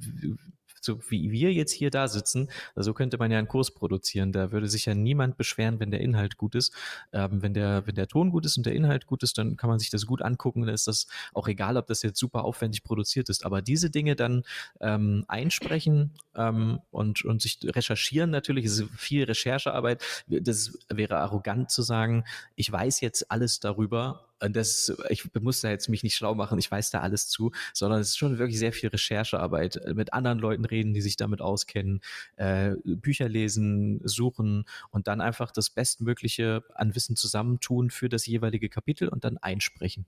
so 0.84 0.98
wie 1.10 1.30
wir 1.30 1.52
jetzt 1.52 1.72
hier 1.72 1.90
da 1.90 2.08
sitzen, 2.08 2.48
so 2.76 2.94
könnte 2.94 3.18
man 3.18 3.30
ja 3.30 3.38
einen 3.38 3.48
Kurs 3.48 3.70
produzieren. 3.70 4.32
Da 4.32 4.52
würde 4.52 4.68
sich 4.68 4.86
ja 4.86 4.94
niemand 4.94 5.36
beschweren, 5.36 5.80
wenn 5.80 5.90
der 5.90 6.00
Inhalt 6.00 6.36
gut 6.36 6.54
ist. 6.54 6.72
Ähm, 7.12 7.42
wenn, 7.42 7.54
der, 7.54 7.86
wenn 7.86 7.94
der 7.94 8.08
Ton 8.08 8.30
gut 8.30 8.44
ist 8.46 8.56
und 8.56 8.66
der 8.66 8.74
Inhalt 8.74 9.06
gut 9.06 9.22
ist, 9.22 9.38
dann 9.38 9.56
kann 9.56 9.70
man 9.70 9.78
sich 9.78 9.90
das 9.90 10.06
gut 10.06 10.22
angucken. 10.22 10.66
Dann 10.66 10.74
ist 10.74 10.86
das 10.86 11.06
auch 11.32 11.48
egal, 11.48 11.76
ob 11.76 11.86
das 11.86 12.02
jetzt 12.02 12.18
super 12.18 12.44
aufwendig 12.44 12.84
produziert 12.84 13.28
ist. 13.28 13.44
Aber 13.44 13.62
diese 13.62 13.90
Dinge 13.90 14.16
dann 14.16 14.44
ähm, 14.80 15.24
einsprechen 15.28 16.12
ähm, 16.34 16.80
und, 16.90 17.24
und 17.24 17.42
sich 17.42 17.58
recherchieren 17.64 18.30
natürlich, 18.30 18.64
ist 18.64 18.84
viel 18.96 19.24
Recherchearbeit. 19.24 20.02
Das 20.26 20.78
wäre 20.88 21.18
arrogant 21.18 21.70
zu 21.70 21.82
sagen, 21.82 22.24
ich 22.54 22.70
weiß 22.70 23.00
jetzt 23.00 23.30
alles 23.30 23.60
darüber 23.60 24.26
Und 24.44 24.56
das, 24.56 24.92
ich 25.08 25.32
muss 25.40 25.62
da 25.62 25.70
jetzt 25.70 25.88
mich 25.88 26.02
nicht 26.02 26.14
schlau 26.14 26.34
machen, 26.34 26.58
ich 26.58 26.70
weiß 26.70 26.90
da 26.90 27.00
alles 27.00 27.28
zu, 27.28 27.52
sondern 27.72 28.00
es 28.00 28.10
ist 28.10 28.18
schon 28.18 28.38
wirklich 28.38 28.58
sehr 28.58 28.72
viel 28.72 28.90
Recherchearbeit. 28.90 29.76
Äh, 29.76 29.94
mit 29.94 30.12
anderen 30.12 30.38
Leuten 30.38 30.64
reden, 30.64 30.92
die 30.92 31.00
sich 31.00 31.16
damit 31.16 31.40
auskennen, 31.40 32.00
äh, 32.36 32.74
Bücher 32.84 33.28
lesen, 33.28 34.00
suchen 34.04 34.64
und 34.90 35.06
dann 35.06 35.20
einfach 35.20 35.50
das 35.50 35.70
Bestmögliche 35.70 36.62
an 36.74 36.94
Wissen 36.94 37.16
zusammentun 37.16 37.90
für 37.90 38.08
das 38.08 38.26
jeweilige 38.26 38.68
Kapitel 38.68 39.08
und 39.08 39.24
dann 39.24 39.38
einsprechen. 39.38 40.04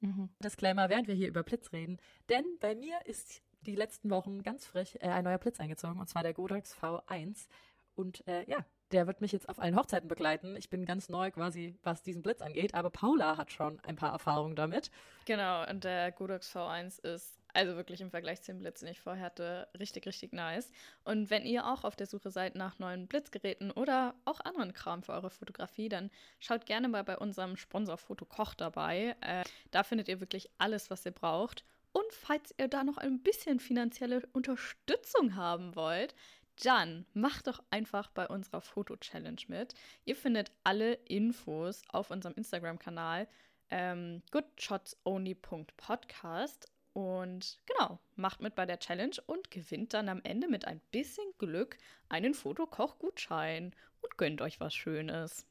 Mhm. 0.00 0.30
Disclaimer, 0.42 0.88
während 0.88 1.06
wir 1.06 1.14
hier 1.14 1.28
über 1.28 1.44
Blitz 1.44 1.72
reden. 1.72 1.98
Denn 2.28 2.44
bei 2.60 2.74
mir 2.74 2.98
ist 3.04 3.42
die 3.60 3.76
letzten 3.76 4.10
Wochen 4.10 4.42
ganz 4.42 4.66
frisch 4.66 4.96
äh, 4.96 5.08
ein 5.08 5.24
neuer 5.24 5.38
Blitz 5.38 5.60
eingezogen, 5.60 6.00
und 6.00 6.08
zwar 6.08 6.24
der 6.24 6.34
Godox 6.34 6.76
V1. 6.76 7.46
Und 7.94 8.26
äh, 8.26 8.44
ja, 8.50 8.66
der 8.92 9.06
wird 9.06 9.20
mich 9.20 9.32
jetzt 9.32 9.48
auf 9.48 9.58
allen 9.58 9.76
Hochzeiten 9.76 10.08
begleiten. 10.08 10.56
Ich 10.56 10.70
bin 10.70 10.84
ganz 10.84 11.08
neu 11.08 11.30
quasi, 11.30 11.74
was 11.82 12.02
diesen 12.02 12.22
Blitz 12.22 12.42
angeht, 12.42 12.74
aber 12.74 12.90
Paula 12.90 13.36
hat 13.36 13.52
schon 13.52 13.80
ein 13.80 13.96
paar 13.96 14.12
Erfahrungen 14.12 14.56
damit. 14.56 14.90
Genau, 15.24 15.68
und 15.68 15.84
der 15.84 16.12
Godox 16.12 16.54
V1 16.54 17.04
ist 17.04 17.38
also 17.54 17.76
wirklich 17.76 18.00
im 18.00 18.10
Vergleich 18.10 18.40
zu 18.42 18.52
dem 18.52 18.60
Blitz, 18.60 18.80
den 18.80 18.88
ich 18.88 19.00
vorher 19.00 19.24
hatte, 19.24 19.68
richtig, 19.78 20.06
richtig 20.06 20.32
nice. 20.32 20.70
Und 21.04 21.30
wenn 21.30 21.44
ihr 21.44 21.66
auch 21.66 21.84
auf 21.84 21.96
der 21.96 22.06
Suche 22.06 22.30
seid 22.30 22.54
nach 22.54 22.78
neuen 22.78 23.06
Blitzgeräten 23.06 23.70
oder 23.70 24.14
auch 24.24 24.40
anderen 24.40 24.72
Kram 24.72 25.02
für 25.02 25.12
eure 25.12 25.30
Fotografie, 25.30 25.88
dann 25.88 26.10
schaut 26.40 26.66
gerne 26.66 26.88
mal 26.88 27.04
bei 27.04 27.16
unserem 27.16 27.56
Sponsor 27.56 27.98
Fotokoch 27.98 28.54
dabei. 28.54 29.16
Äh, 29.20 29.44
da 29.70 29.82
findet 29.82 30.08
ihr 30.08 30.20
wirklich 30.20 30.50
alles, 30.58 30.90
was 30.90 31.04
ihr 31.04 31.12
braucht. 31.12 31.64
Und 31.92 32.10
falls 32.10 32.54
ihr 32.56 32.68
da 32.68 32.84
noch 32.84 32.96
ein 32.96 33.22
bisschen 33.22 33.60
finanzielle 33.60 34.22
Unterstützung 34.32 35.36
haben 35.36 35.76
wollt, 35.76 36.14
dann 36.62 37.06
macht 37.14 37.46
doch 37.46 37.62
einfach 37.70 38.10
bei 38.10 38.26
unserer 38.26 38.60
Foto-Challenge 38.60 39.40
mit. 39.48 39.74
Ihr 40.04 40.16
findet 40.16 40.50
alle 40.64 40.92
Infos 40.94 41.82
auf 41.88 42.10
unserem 42.10 42.34
Instagram-Kanal 42.34 43.26
ähm, 43.70 44.22
goodshotsonly.podcast 44.30 46.70
und 46.92 47.58
genau, 47.64 47.98
macht 48.16 48.42
mit 48.42 48.54
bei 48.54 48.66
der 48.66 48.78
Challenge 48.78 49.16
und 49.26 49.50
gewinnt 49.50 49.94
dann 49.94 50.10
am 50.10 50.20
Ende 50.24 50.46
mit 50.46 50.66
ein 50.66 50.82
bisschen 50.90 51.24
Glück 51.38 51.78
einen 52.10 52.34
Fotokoch-Gutschein 52.34 53.74
und 54.02 54.18
gönnt 54.18 54.42
euch 54.42 54.60
was 54.60 54.74
Schönes. 54.74 55.46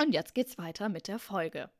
Und 0.00 0.12
jetzt 0.12 0.34
geht's 0.34 0.58
weiter 0.58 0.88
mit 0.88 1.06
der 1.06 1.20
Folge. 1.20 1.70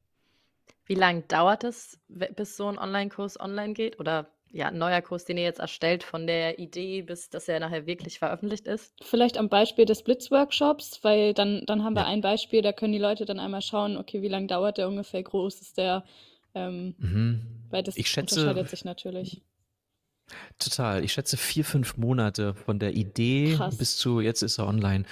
Wie 0.87 0.95
lange 0.95 1.23
dauert 1.23 1.65
es, 1.65 1.99
bis 2.09 2.57
so 2.57 2.69
ein 2.69 2.79
Online-Kurs 2.79 3.41
online 3.41 3.73
geht? 3.73 3.99
Oder 3.99 4.31
ja, 4.53 4.69
ein 4.69 4.79
neuer 4.79 5.01
Kurs, 5.01 5.25
den 5.25 5.39
ihr 5.39 5.45
jetzt 5.45 5.61
erstellt, 5.61 6.05
von 6.05 6.27
der 6.27 6.59
Idee, 6.59 7.03
bis 7.03 7.31
dass 7.31 7.49
er 7.49 7.59
nachher 7.59 7.87
wirklich 7.87 8.19
veröffentlicht 8.19 8.67
ist? 8.67 8.93
Vielleicht 9.03 9.39
am 9.39 9.49
Beispiel 9.49 9.87
des 9.87 10.03
Blitzworkshops, 10.03 11.01
weil 11.03 11.33
dann, 11.33 11.63
dann 11.67 11.83
haben 11.83 11.95
wir 11.95 12.03
ja. 12.03 12.09
ein 12.09 12.21
Beispiel, 12.21 12.61
da 12.61 12.73
können 12.73 12.93
die 12.93 12.99
Leute 12.99 13.25
dann 13.25 13.41
einmal 13.41 13.63
schauen, 13.63 13.97
okay, 13.97 14.21
wie 14.21 14.29
lange 14.29 14.47
dauert 14.47 14.77
der 14.77 14.89
ungefähr, 14.89 15.23
groß 15.23 15.61
ist 15.63 15.79
der, 15.79 16.05
ähm, 16.55 16.95
mhm. 16.99 17.47
weil 17.71 17.83
das 17.83 17.97
ich 17.97 18.09
schätze, 18.09 18.41
unterscheidet 18.41 18.69
sich 18.69 18.85
natürlich. 18.85 19.43
Total. 20.59 21.03
Ich 21.03 21.15
schätze 21.15 21.37
vier, 21.37 21.65
fünf 21.65 21.97
Monate 21.97 22.55
von 22.55 22.79
der 22.79 22.95
Idee 22.95 23.55
Krass. 23.57 23.79
bis 23.79 23.97
zu 23.97 24.21
jetzt 24.21 24.43
ist 24.43 24.59
er 24.59 24.67
online 24.67 25.05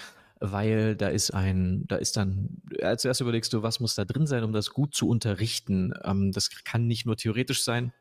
weil 0.42 0.96
da 0.96 1.08
ist 1.08 1.32
ein, 1.32 1.84
da 1.86 1.96
ist 1.96 2.16
dann, 2.16 2.62
als 2.80 3.04
erstes 3.04 3.20
überlegst 3.20 3.52
du, 3.52 3.62
was 3.62 3.78
muss 3.78 3.94
da 3.94 4.06
drin 4.06 4.26
sein, 4.26 4.42
um 4.42 4.54
das 4.54 4.70
gut 4.70 4.94
zu 4.94 5.06
unterrichten. 5.06 5.92
Ähm, 6.02 6.32
das 6.32 6.48
kann 6.64 6.86
nicht 6.86 7.04
nur 7.04 7.16
theoretisch 7.18 7.62
sein, 7.62 7.92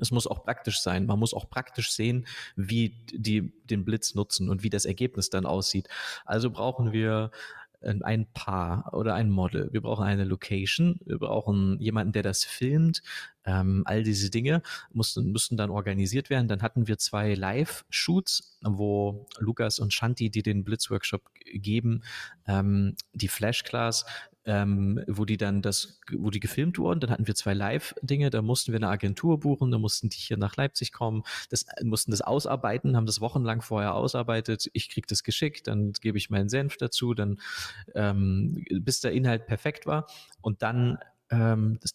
es 0.00 0.10
muss 0.10 0.26
auch 0.26 0.44
praktisch 0.44 0.80
sein. 0.80 1.06
Man 1.06 1.18
muss 1.18 1.34
auch 1.34 1.48
praktisch 1.48 1.92
sehen, 1.92 2.26
wie 2.56 2.96
die 3.12 3.52
den 3.64 3.84
Blitz 3.84 4.14
nutzen 4.14 4.48
und 4.48 4.62
wie 4.62 4.70
das 4.70 4.84
Ergebnis 4.84 5.30
dann 5.30 5.46
aussieht. 5.46 5.88
Also 6.24 6.50
brauchen 6.50 6.92
wir 6.92 7.30
ein 7.84 8.26
Paar 8.32 8.92
oder 8.92 9.14
ein 9.14 9.30
Model. 9.30 9.68
Wir 9.72 9.80
brauchen 9.80 10.04
eine 10.04 10.24
Location. 10.24 11.00
Wir 11.04 11.18
brauchen 11.18 11.78
jemanden, 11.80 12.12
der 12.12 12.22
das 12.22 12.44
filmt. 12.44 13.02
Ähm, 13.44 13.82
all 13.86 14.02
diese 14.02 14.30
Dinge 14.30 14.62
mussten, 14.92 15.32
mussten 15.32 15.56
dann 15.56 15.70
organisiert 15.70 16.30
werden. 16.30 16.48
Dann 16.48 16.62
hatten 16.62 16.86
wir 16.86 16.98
zwei 16.98 17.34
Live-Shoots, 17.34 18.58
wo 18.62 19.26
Lukas 19.38 19.78
und 19.80 19.92
Shanti, 19.92 20.30
die 20.30 20.42
den 20.42 20.64
Blitzworkshop 20.64 21.28
geben, 21.52 22.02
ähm, 22.46 22.94
die 23.14 23.28
Flash 23.28 23.64
Class 23.64 24.04
ähm, 24.44 25.02
wo 25.06 25.24
die 25.24 25.36
dann 25.36 25.62
das, 25.62 26.00
wo 26.12 26.30
die 26.30 26.40
gefilmt 26.40 26.78
wurden. 26.78 27.00
Dann 27.00 27.10
hatten 27.10 27.26
wir 27.26 27.34
zwei 27.34 27.54
Live-Dinge, 27.54 28.30
da 28.30 28.42
mussten 28.42 28.72
wir 28.72 28.78
eine 28.78 28.88
Agentur 28.88 29.40
buchen, 29.40 29.70
da 29.70 29.78
mussten 29.78 30.08
die 30.08 30.18
hier 30.18 30.36
nach 30.36 30.56
Leipzig 30.56 30.92
kommen, 30.92 31.22
das, 31.50 31.66
mussten 31.82 32.10
das 32.10 32.20
ausarbeiten, 32.22 32.96
haben 32.96 33.06
das 33.06 33.20
wochenlang 33.20 33.62
vorher 33.62 33.94
ausarbeitet. 33.94 34.68
Ich 34.72 34.90
krieg 34.90 35.06
das 35.06 35.22
geschickt, 35.22 35.66
dann 35.66 35.92
gebe 35.92 36.18
ich 36.18 36.30
meinen 36.30 36.48
Senf 36.48 36.76
dazu, 36.76 37.14
dann 37.14 37.38
ähm, 37.94 38.64
bis 38.70 39.00
der 39.00 39.12
Inhalt 39.12 39.46
perfekt 39.46 39.86
war. 39.86 40.06
Und 40.40 40.62
dann 40.62 40.98
ähm, 41.30 41.78
das, 41.80 41.92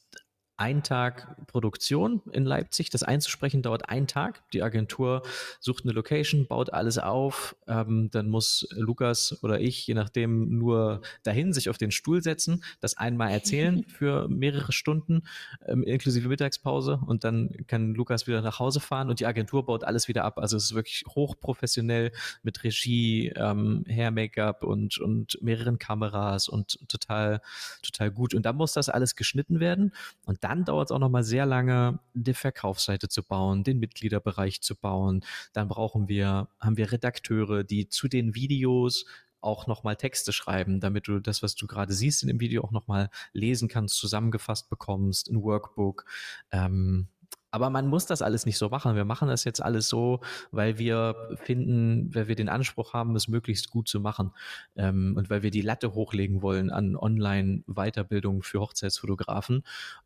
ein 0.58 0.82
Tag 0.82 1.38
Produktion 1.46 2.22
in 2.32 2.44
Leipzig. 2.44 2.90
Das 2.90 3.04
einzusprechen 3.04 3.62
dauert 3.62 3.90
einen 3.90 4.08
Tag. 4.08 4.42
Die 4.54 4.64
Agentur 4.64 5.22
sucht 5.60 5.86
eine 5.86 5.94
Location, 5.94 6.48
baut 6.48 6.74
alles 6.74 6.98
auf. 6.98 7.56
Ähm, 7.68 8.10
dann 8.12 8.28
muss 8.28 8.68
Lukas 8.72 9.38
oder 9.44 9.62
ich, 9.62 9.86
je 9.86 9.94
nachdem, 9.94 10.58
nur 10.58 11.02
dahin 11.22 11.54
sich 11.54 11.70
auf 11.70 11.78
den 11.78 11.92
Stuhl 11.92 12.24
setzen, 12.24 12.64
das 12.80 12.98
einmal 12.98 13.32
erzählen 13.32 13.84
für 13.88 14.28
mehrere 14.30 14.72
Stunden, 14.72 15.24
ähm, 15.68 15.84
inklusive 15.84 16.28
Mittagspause. 16.28 17.00
Und 17.06 17.24
dann 17.24 17.52
kann 17.68 17.94
Lukas 17.94 18.26
wieder 18.26 18.42
nach 18.42 18.58
Hause 18.58 18.80
fahren 18.80 19.10
und 19.10 19.20
die 19.20 19.28
Agentur 19.28 19.64
baut 19.64 19.84
alles 19.84 20.08
wieder 20.08 20.24
ab. 20.24 20.40
Also 20.40 20.58
es 20.58 20.66
ist 20.66 20.76
wirklich 20.76 21.04
hochprofessionell 21.08 22.12
mit 22.42 22.64
Regie, 22.64 23.32
ähm, 23.36 23.86
Hair-Make-up 23.88 24.64
und, 24.64 24.98
und 24.98 25.38
mehreren 25.44 25.78
Kameras 25.78 26.50
und 26.50 26.80
total, 26.90 27.42
total 27.84 28.10
gut. 28.10 28.34
Und 28.34 28.48
dann 28.48 28.56
muss 28.56 28.74
das 28.74 28.90
alles 28.90 29.16
geschnitten 29.16 29.60
werden. 29.60 29.94
Und 30.26 30.44
dann 30.48 30.64
dauert 30.64 30.90
es 30.90 30.92
auch 30.92 31.00
noch 31.00 31.10
mal 31.10 31.24
sehr 31.24 31.46
lange, 31.46 32.00
die 32.14 32.34
Verkaufsseite 32.34 33.10
zu 33.10 33.22
bauen, 33.22 33.64
den 33.66 33.80
Mitgliederbereich 33.80 34.62
zu 34.62 34.76
bauen. 34.76 35.26
Dann 35.52 35.68
brauchen 35.68 36.08
wir, 36.08 36.48
haben 36.62 36.78
wir 36.78 36.92
Redakteure, 36.92 37.64
die 37.66 37.90
zu 37.90 38.08
den 38.08 38.34
Videos 38.34 39.06
auch 39.42 39.68
nochmal 39.68 39.98
Texte 39.98 40.32
schreiben, 40.32 40.80
damit 40.80 41.08
du 41.08 41.20
das, 41.20 41.44
was 41.44 41.56
du 41.56 41.68
gerade 41.68 41.94
siehst 41.94 42.24
in 42.24 42.30
dem 42.30 42.40
Video, 42.40 42.64
auch 42.64 42.72
nochmal 42.72 43.10
lesen 43.34 43.68
kannst, 43.68 43.98
zusammengefasst 43.98 44.70
bekommst, 44.70 45.30
ein 45.30 45.44
Workbook. 45.44 46.06
Ähm, 46.52 47.10
aber 47.58 47.72
man 47.72 47.88
muss 47.88 48.06
das 48.06 48.22
alles 48.22 48.46
nicht 48.46 48.60
so 48.60 48.70
machen. 48.70 48.96
Wir 48.96 49.04
machen 49.04 49.30
das 49.30 49.44
jetzt 49.44 49.64
alles 49.64 49.90
so, 49.90 50.20
weil 50.52 50.78
wir 50.78 51.16
finden, 51.42 52.14
weil 52.14 52.28
wir 52.28 52.36
den 52.36 52.50
Anspruch 52.50 52.94
haben, 52.94 53.16
es 53.16 53.28
möglichst 53.28 53.72
gut 53.72 53.88
zu 53.88 54.00
machen 54.00 54.32
ähm, 54.76 55.16
und 55.18 55.32
weil 55.32 55.42
wir 55.42 55.50
die 55.50 55.64
Latte 55.64 55.96
hochlegen 55.96 56.44
wollen 56.44 56.70
an 56.70 56.96
Online-Weiterbildung 56.96 58.44
für 58.44 58.60
Hochzeitsfotografen. 58.60 59.64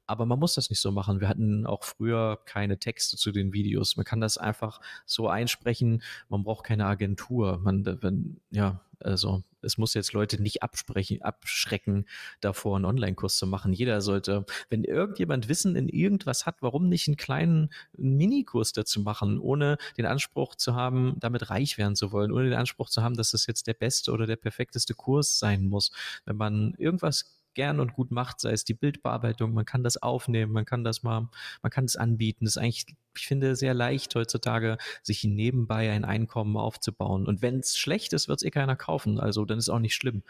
Aber 0.07 0.25
man 0.25 0.39
muss 0.39 0.53
das 0.53 0.69
nicht 0.69 0.79
so 0.79 0.93
machen. 0.93 1.19
Wir 1.19 1.27
hatten 1.27 1.65
auch 1.65 1.83
früher 1.83 2.39
keine 2.45 2.79
Texte 2.79 3.17
zu 3.17 3.33
den 3.33 3.51
Videos. 3.51 3.97
Man 3.97 4.05
kann 4.05 4.21
das 4.21 4.37
einfach 4.37 4.79
so 5.05 5.27
einsprechen. 5.27 6.03
Man 6.29 6.43
braucht 6.43 6.65
keine 6.65 6.85
Agentur. 6.85 7.57
Man, 7.57 7.85
wenn, 8.01 8.39
ja, 8.49 8.79
also 9.05 9.43
es 9.61 9.77
muss 9.77 9.93
jetzt 9.93 10.13
Leute 10.13 10.41
nicht 10.41 10.63
absprechen, 10.63 11.21
abschrecken, 11.21 12.05
davor 12.39 12.75
einen 12.75 12.85
Online-Kurs 12.85 13.37
zu 13.37 13.47
machen. 13.47 13.73
Jeder 13.73 14.01
sollte, 14.01 14.45
wenn 14.69 14.83
irgendjemand 14.83 15.49
Wissen 15.49 15.75
in 15.75 15.87
irgendwas 15.87 16.45
hat, 16.45 16.61
warum 16.61 16.89
nicht 16.89 17.07
einen 17.07 17.17
kleinen 17.17 17.69
Minikurs 17.97 18.73
dazu 18.73 19.01
machen, 19.01 19.39
ohne 19.39 19.77
den 19.97 20.05
Anspruch 20.05 20.55
zu 20.55 20.75
haben, 20.75 21.15
damit 21.19 21.49
reich 21.49 21.77
werden 21.77 21.95
zu 21.95 22.11
wollen, 22.11 22.31
ohne 22.31 22.45
den 22.45 22.53
Anspruch 22.53 22.89
zu 22.89 23.03
haben, 23.03 23.15
dass 23.15 23.31
das 23.31 23.45
jetzt 23.45 23.67
der 23.67 23.73
beste 23.73 24.11
oder 24.11 24.25
der 24.25 24.35
perfekteste 24.35 24.93
Kurs 24.93 25.37
sein 25.39 25.67
muss. 25.67 25.91
Wenn 26.25 26.37
man 26.37 26.73
irgendwas 26.77 27.40
gern 27.53 27.79
und 27.79 27.93
gut 27.93 28.11
macht, 28.11 28.39
sei 28.39 28.51
es 28.51 28.63
die 28.63 28.73
Bildbearbeitung, 28.73 29.53
man 29.53 29.65
kann 29.65 29.83
das 29.83 29.97
aufnehmen, 29.97 30.51
man 30.51 30.65
kann 30.65 30.83
das 30.83 31.03
mal, 31.03 31.29
man 31.61 31.71
kann 31.71 31.85
es 31.85 31.95
anbieten. 31.95 32.45
Das 32.45 32.55
ist 32.55 32.61
eigentlich, 32.61 32.85
ich 33.17 33.27
finde, 33.27 33.55
sehr 33.55 33.73
leicht 33.73 34.15
heutzutage, 34.15 34.77
sich 35.03 35.23
nebenbei 35.23 35.91
ein 35.91 36.05
Einkommen 36.05 36.57
aufzubauen. 36.57 37.27
Und 37.27 37.41
wenn 37.41 37.59
es 37.59 37.77
schlecht 37.77 38.13
ist, 38.13 38.27
wird 38.27 38.39
es 38.39 38.43
eh 38.43 38.51
keiner 38.51 38.75
kaufen. 38.75 39.19
Also 39.19 39.45
dann 39.45 39.57
ist 39.57 39.69
auch 39.69 39.79
nicht 39.79 39.95
schlimm. 39.95 40.23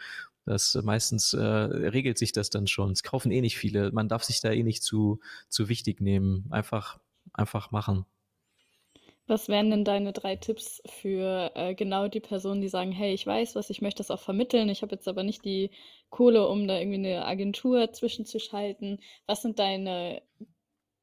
Das 0.44 0.74
äh, 0.74 0.82
meistens 0.82 1.34
äh, 1.34 1.42
regelt 1.42 2.18
sich 2.18 2.32
das 2.32 2.50
dann 2.50 2.66
schon. 2.66 2.92
Es 2.92 3.02
kaufen 3.02 3.30
eh 3.30 3.40
nicht 3.40 3.58
viele. 3.58 3.92
Man 3.92 4.08
darf 4.08 4.24
sich 4.24 4.40
da 4.40 4.50
eh 4.50 4.62
nicht 4.62 4.82
zu, 4.82 5.20
zu 5.48 5.68
wichtig 5.68 6.00
nehmen. 6.00 6.46
Einfach, 6.50 6.98
einfach 7.32 7.70
machen. 7.70 8.06
Was 9.26 9.48
wären 9.48 9.70
denn 9.70 9.84
deine 9.84 10.12
drei 10.12 10.36
Tipps 10.36 10.82
für 10.86 11.50
äh, 11.54 11.74
genau 11.74 12.08
die 12.08 12.20
Personen, 12.20 12.60
die 12.60 12.68
sagen, 12.68 12.92
hey, 12.92 13.14
ich 13.14 13.26
weiß 13.26 13.54
was, 13.54 13.70
ich 13.70 13.80
möchte 13.80 13.98
das 13.98 14.10
auch 14.10 14.20
vermitteln, 14.20 14.68
ich 14.68 14.82
habe 14.82 14.94
jetzt 14.94 15.08
aber 15.08 15.22
nicht 15.22 15.44
die 15.44 15.70
Kohle, 16.10 16.46
um 16.48 16.66
da 16.68 16.78
irgendwie 16.78 16.98
eine 16.98 17.24
Agentur 17.24 17.92
zwischenzuschalten. 17.92 19.00
Was 19.26 19.42
sind 19.42 19.58
deine 19.58 20.22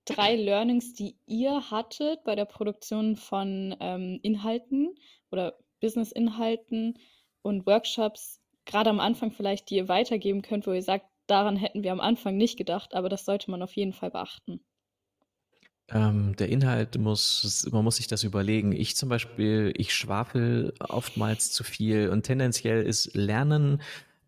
drei 0.05 0.36
Learnings, 0.36 0.93
die 0.93 1.17
ihr 1.28 1.72
hattet 1.72 2.24
bei 2.24 2.36
der 2.36 2.45
Produktion 2.45 3.15
von 3.15 3.76
ähm, 3.80 4.20
Inhalten 4.24 4.95
oder 5.32 5.57
Business-Inhalten 5.82 6.99
und 7.41 7.65
Workshops, 7.65 8.41
gerade 8.65 8.89
am 8.89 8.99
Anfang 8.99 9.32
vielleicht, 9.32 9.70
die 9.70 9.78
ihr 9.78 9.88
weitergeben 9.88 10.41
könnt, 10.41 10.67
wo 10.67 10.74
ihr 10.74 10.84
sagt, 10.84 11.05
daran 11.28 11.55
hätten 11.55 11.84
wir 11.84 11.91
am 11.91 12.01
Anfang 12.01 12.38
nicht 12.38 12.57
gedacht, 12.57 12.95
aber 12.95 13.09
das 13.09 13.26
sollte 13.26 13.49
man 13.51 13.61
auf 13.61 13.76
jeden 13.76 13.93
Fall 13.93 14.11
beachten? 14.11 14.63
Ähm, 15.92 16.36
der 16.36 16.50
Inhalt 16.50 16.98
muss, 16.98 17.68
man 17.72 17.84
muss 17.84 17.96
sich 17.98 18.08
das 18.08 18.24
überlegen. 18.24 18.72
Ich 18.72 18.96
zum 18.96 19.10
Beispiel, 19.10 19.74
ich 19.76 19.94
schwafel 19.94 20.74
oftmals 20.80 21.52
zu 21.52 21.64
viel 21.64 22.10
und 22.10 22.24
tendenziell 22.24 22.84
ist 22.84 23.16
Lernen 23.16 23.82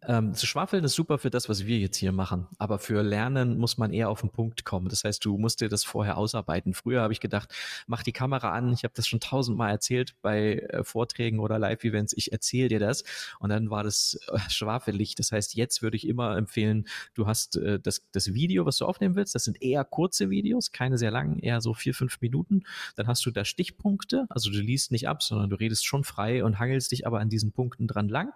ähm, 0.07 0.33
zu 0.33 0.47
schwafeln 0.47 0.83
ist 0.83 0.95
super 0.95 1.19
für 1.19 1.29
das, 1.29 1.47
was 1.47 1.67
wir 1.67 1.77
jetzt 1.77 1.97
hier 1.97 2.11
machen. 2.11 2.47
Aber 2.57 2.79
für 2.79 3.03
Lernen 3.03 3.59
muss 3.59 3.77
man 3.77 3.93
eher 3.93 4.09
auf 4.09 4.21
den 4.21 4.31
Punkt 4.31 4.65
kommen. 4.65 4.89
Das 4.89 5.03
heißt, 5.03 5.23
du 5.23 5.37
musst 5.37 5.61
dir 5.61 5.69
das 5.69 5.83
vorher 5.83 6.17
ausarbeiten. 6.17 6.73
Früher 6.73 7.01
habe 7.01 7.13
ich 7.13 7.19
gedacht, 7.19 7.53
mach 7.85 8.01
die 8.01 8.11
Kamera 8.11 8.51
an. 8.51 8.73
Ich 8.73 8.83
habe 8.83 8.95
das 8.95 9.07
schon 9.07 9.19
tausendmal 9.19 9.69
erzählt 9.69 10.15
bei 10.23 10.55
äh, 10.69 10.83
Vorträgen 10.83 11.39
oder 11.39 11.59
Live-Events. 11.59 12.13
Ich 12.17 12.31
erzähle 12.31 12.69
dir 12.69 12.79
das. 12.79 13.03
Und 13.39 13.49
dann 13.49 13.69
war 13.69 13.83
das 13.83 14.19
äh, 14.27 14.39
schwafelig. 14.49 15.13
Das 15.13 15.31
heißt, 15.31 15.53
jetzt 15.53 15.83
würde 15.83 15.97
ich 15.97 16.07
immer 16.07 16.35
empfehlen, 16.35 16.87
du 17.13 17.27
hast 17.27 17.57
äh, 17.57 17.79
das, 17.79 18.01
das 18.11 18.33
Video, 18.33 18.65
was 18.65 18.77
du 18.77 18.85
aufnehmen 18.85 19.15
willst. 19.15 19.35
Das 19.35 19.43
sind 19.43 19.61
eher 19.61 19.85
kurze 19.85 20.31
Videos, 20.31 20.71
keine 20.71 20.97
sehr 20.97 21.11
langen, 21.11 21.37
eher 21.37 21.61
so 21.61 21.75
vier, 21.75 21.93
fünf 21.93 22.21
Minuten. 22.21 22.63
Dann 22.95 23.07
hast 23.07 23.23
du 23.27 23.29
da 23.29 23.45
Stichpunkte. 23.45 24.25
Also 24.29 24.49
du 24.49 24.57
liest 24.57 24.91
nicht 24.91 25.07
ab, 25.07 25.21
sondern 25.21 25.51
du 25.51 25.57
redest 25.57 25.85
schon 25.85 26.03
frei 26.03 26.43
und 26.43 26.57
hangelst 26.57 26.91
dich 26.91 27.05
aber 27.05 27.19
an 27.19 27.29
diesen 27.29 27.51
Punkten 27.51 27.85
dran 27.85 28.09
lang 28.09 28.33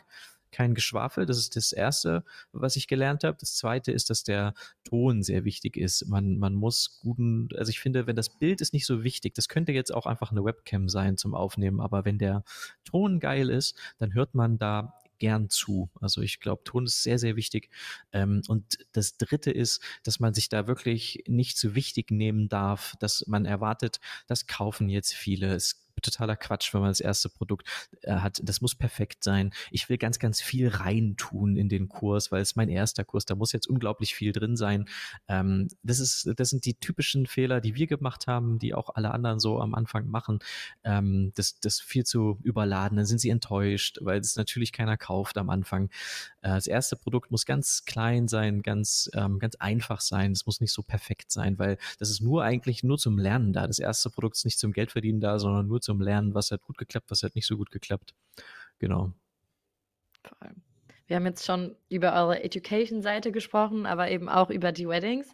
kein 0.55 0.73
Geschwafel. 0.73 1.25
Das 1.25 1.37
ist 1.37 1.57
das 1.57 1.73
Erste, 1.73 2.23
was 2.53 2.77
ich 2.77 2.87
gelernt 2.87 3.25
habe. 3.25 3.37
Das 3.37 3.55
Zweite 3.55 3.91
ist, 3.91 4.09
dass 4.09 4.23
der 4.23 4.53
Ton 4.85 5.21
sehr 5.21 5.43
wichtig 5.43 5.75
ist. 5.75 6.07
Man, 6.07 6.37
man 6.37 6.55
muss 6.55 6.99
guten, 7.01 7.49
also 7.57 7.69
ich 7.69 7.81
finde, 7.81 8.07
wenn 8.07 8.15
das 8.15 8.29
Bild 8.29 8.61
ist 8.61 8.71
nicht 8.71 8.85
so 8.85 9.03
wichtig, 9.03 9.33
das 9.33 9.49
könnte 9.49 9.73
jetzt 9.73 9.93
auch 9.93 10.05
einfach 10.05 10.31
eine 10.31 10.45
Webcam 10.45 10.87
sein 10.87 11.17
zum 11.17 11.35
Aufnehmen, 11.35 11.81
aber 11.81 12.05
wenn 12.05 12.17
der 12.17 12.45
Ton 12.85 13.19
geil 13.19 13.49
ist, 13.49 13.77
dann 13.97 14.13
hört 14.13 14.33
man 14.33 14.57
da 14.57 14.93
gern 15.19 15.49
zu. 15.49 15.89
Also 15.99 16.21
ich 16.21 16.39
glaube, 16.39 16.63
Ton 16.63 16.85
ist 16.85 17.03
sehr, 17.03 17.19
sehr 17.19 17.35
wichtig. 17.35 17.69
Ähm, 18.13 18.41
und 18.47 18.77
das 18.93 19.17
Dritte 19.17 19.51
ist, 19.51 19.81
dass 20.03 20.19
man 20.19 20.33
sich 20.33 20.49
da 20.49 20.67
wirklich 20.67 21.23
nicht 21.27 21.57
zu 21.57 21.75
wichtig 21.75 22.11
nehmen 22.11 22.47
darf, 22.47 22.95
dass 22.99 23.25
man 23.27 23.45
erwartet, 23.45 23.99
das 24.27 24.47
kaufen 24.47 24.89
jetzt 24.89 25.13
viele. 25.13 25.53
Es 25.53 25.84
totaler 26.05 26.35
Quatsch, 26.35 26.73
wenn 26.73 26.81
man 26.81 26.89
das 26.89 26.99
erste 26.99 27.29
Produkt 27.29 27.67
äh, 28.01 28.15
hat. 28.15 28.41
Das 28.43 28.61
muss 28.61 28.75
perfekt 28.75 29.23
sein. 29.23 29.51
Ich 29.71 29.89
will 29.89 29.97
ganz, 29.97 30.19
ganz 30.19 30.41
viel 30.41 30.69
reintun 30.69 31.57
in 31.57 31.69
den 31.69 31.87
Kurs, 31.87 32.31
weil 32.31 32.41
es 32.41 32.55
mein 32.55 32.69
erster 32.69 33.03
Kurs, 33.03 33.25
da 33.25 33.35
muss 33.35 33.51
jetzt 33.51 33.67
unglaublich 33.67 34.15
viel 34.15 34.31
drin 34.31 34.55
sein. 34.55 34.85
Ähm, 35.27 35.67
das 35.83 35.99
ist, 35.99 36.31
das 36.35 36.49
sind 36.49 36.65
die 36.65 36.75
typischen 36.75 37.27
Fehler, 37.27 37.61
die 37.61 37.75
wir 37.75 37.87
gemacht 37.87 38.27
haben, 38.27 38.59
die 38.59 38.73
auch 38.73 38.89
alle 38.95 39.11
anderen 39.11 39.39
so 39.39 39.59
am 39.59 39.75
Anfang 39.75 40.07
machen. 40.07 40.39
Ähm, 40.83 41.31
das, 41.35 41.59
das 41.59 41.79
viel 41.79 42.05
zu 42.05 42.39
überladen, 42.43 42.97
dann 42.97 43.05
sind 43.05 43.19
sie 43.19 43.29
enttäuscht, 43.29 43.99
weil 44.01 44.19
es 44.19 44.35
natürlich 44.35 44.71
keiner 44.71 44.97
kauft 44.97 45.37
am 45.37 45.49
Anfang. 45.49 45.89
Äh, 46.45 46.49
das 46.49 46.67
erste 46.67 46.95
Produkt 46.95 47.31
muss 47.31 47.45
ganz 47.45 47.85
klein 47.85 48.27
sein, 48.27 48.61
ganz, 48.61 49.09
ähm, 49.15 49.39
ganz 49.39 49.55
einfach 49.55 49.99
sein. 49.99 50.31
Es 50.31 50.45
muss 50.45 50.61
nicht 50.61 50.71
so 50.71 50.83
perfekt 50.83 51.31
sein, 51.31 51.57
weil 51.57 51.77
das 51.97 52.11
ist 52.11 52.21
nur 52.21 52.43
eigentlich 52.43 52.83
nur 52.83 52.99
zum 52.99 53.17
Lernen 53.17 53.51
da. 53.51 53.65
Das 53.65 53.79
erste 53.79 54.11
Produkt 54.11 54.37
ist 54.37 54.45
nicht 54.45 54.59
zum 54.59 54.71
Geldverdienen 54.71 55.21
da, 55.21 55.39
sondern 55.39 55.67
nur 55.67 55.81
zum 55.81 55.99
Lernen, 55.99 56.35
was 56.35 56.51
hat 56.51 56.61
gut 56.61 56.77
geklappt, 56.77 57.09
was 57.09 57.23
hat 57.23 57.33
nicht 57.33 57.47
so 57.47 57.57
gut 57.57 57.71
geklappt. 57.71 58.13
Genau. 58.77 59.11
Wir 61.07 61.15
haben 61.15 61.25
jetzt 61.25 61.45
schon 61.45 61.75
über 61.89 62.13
eure 62.13 62.43
Education-Seite 62.43 63.31
gesprochen, 63.31 63.87
aber 63.87 64.11
eben 64.11 64.29
auch 64.29 64.51
über 64.51 64.71
die 64.71 64.87
Weddings. 64.87 65.33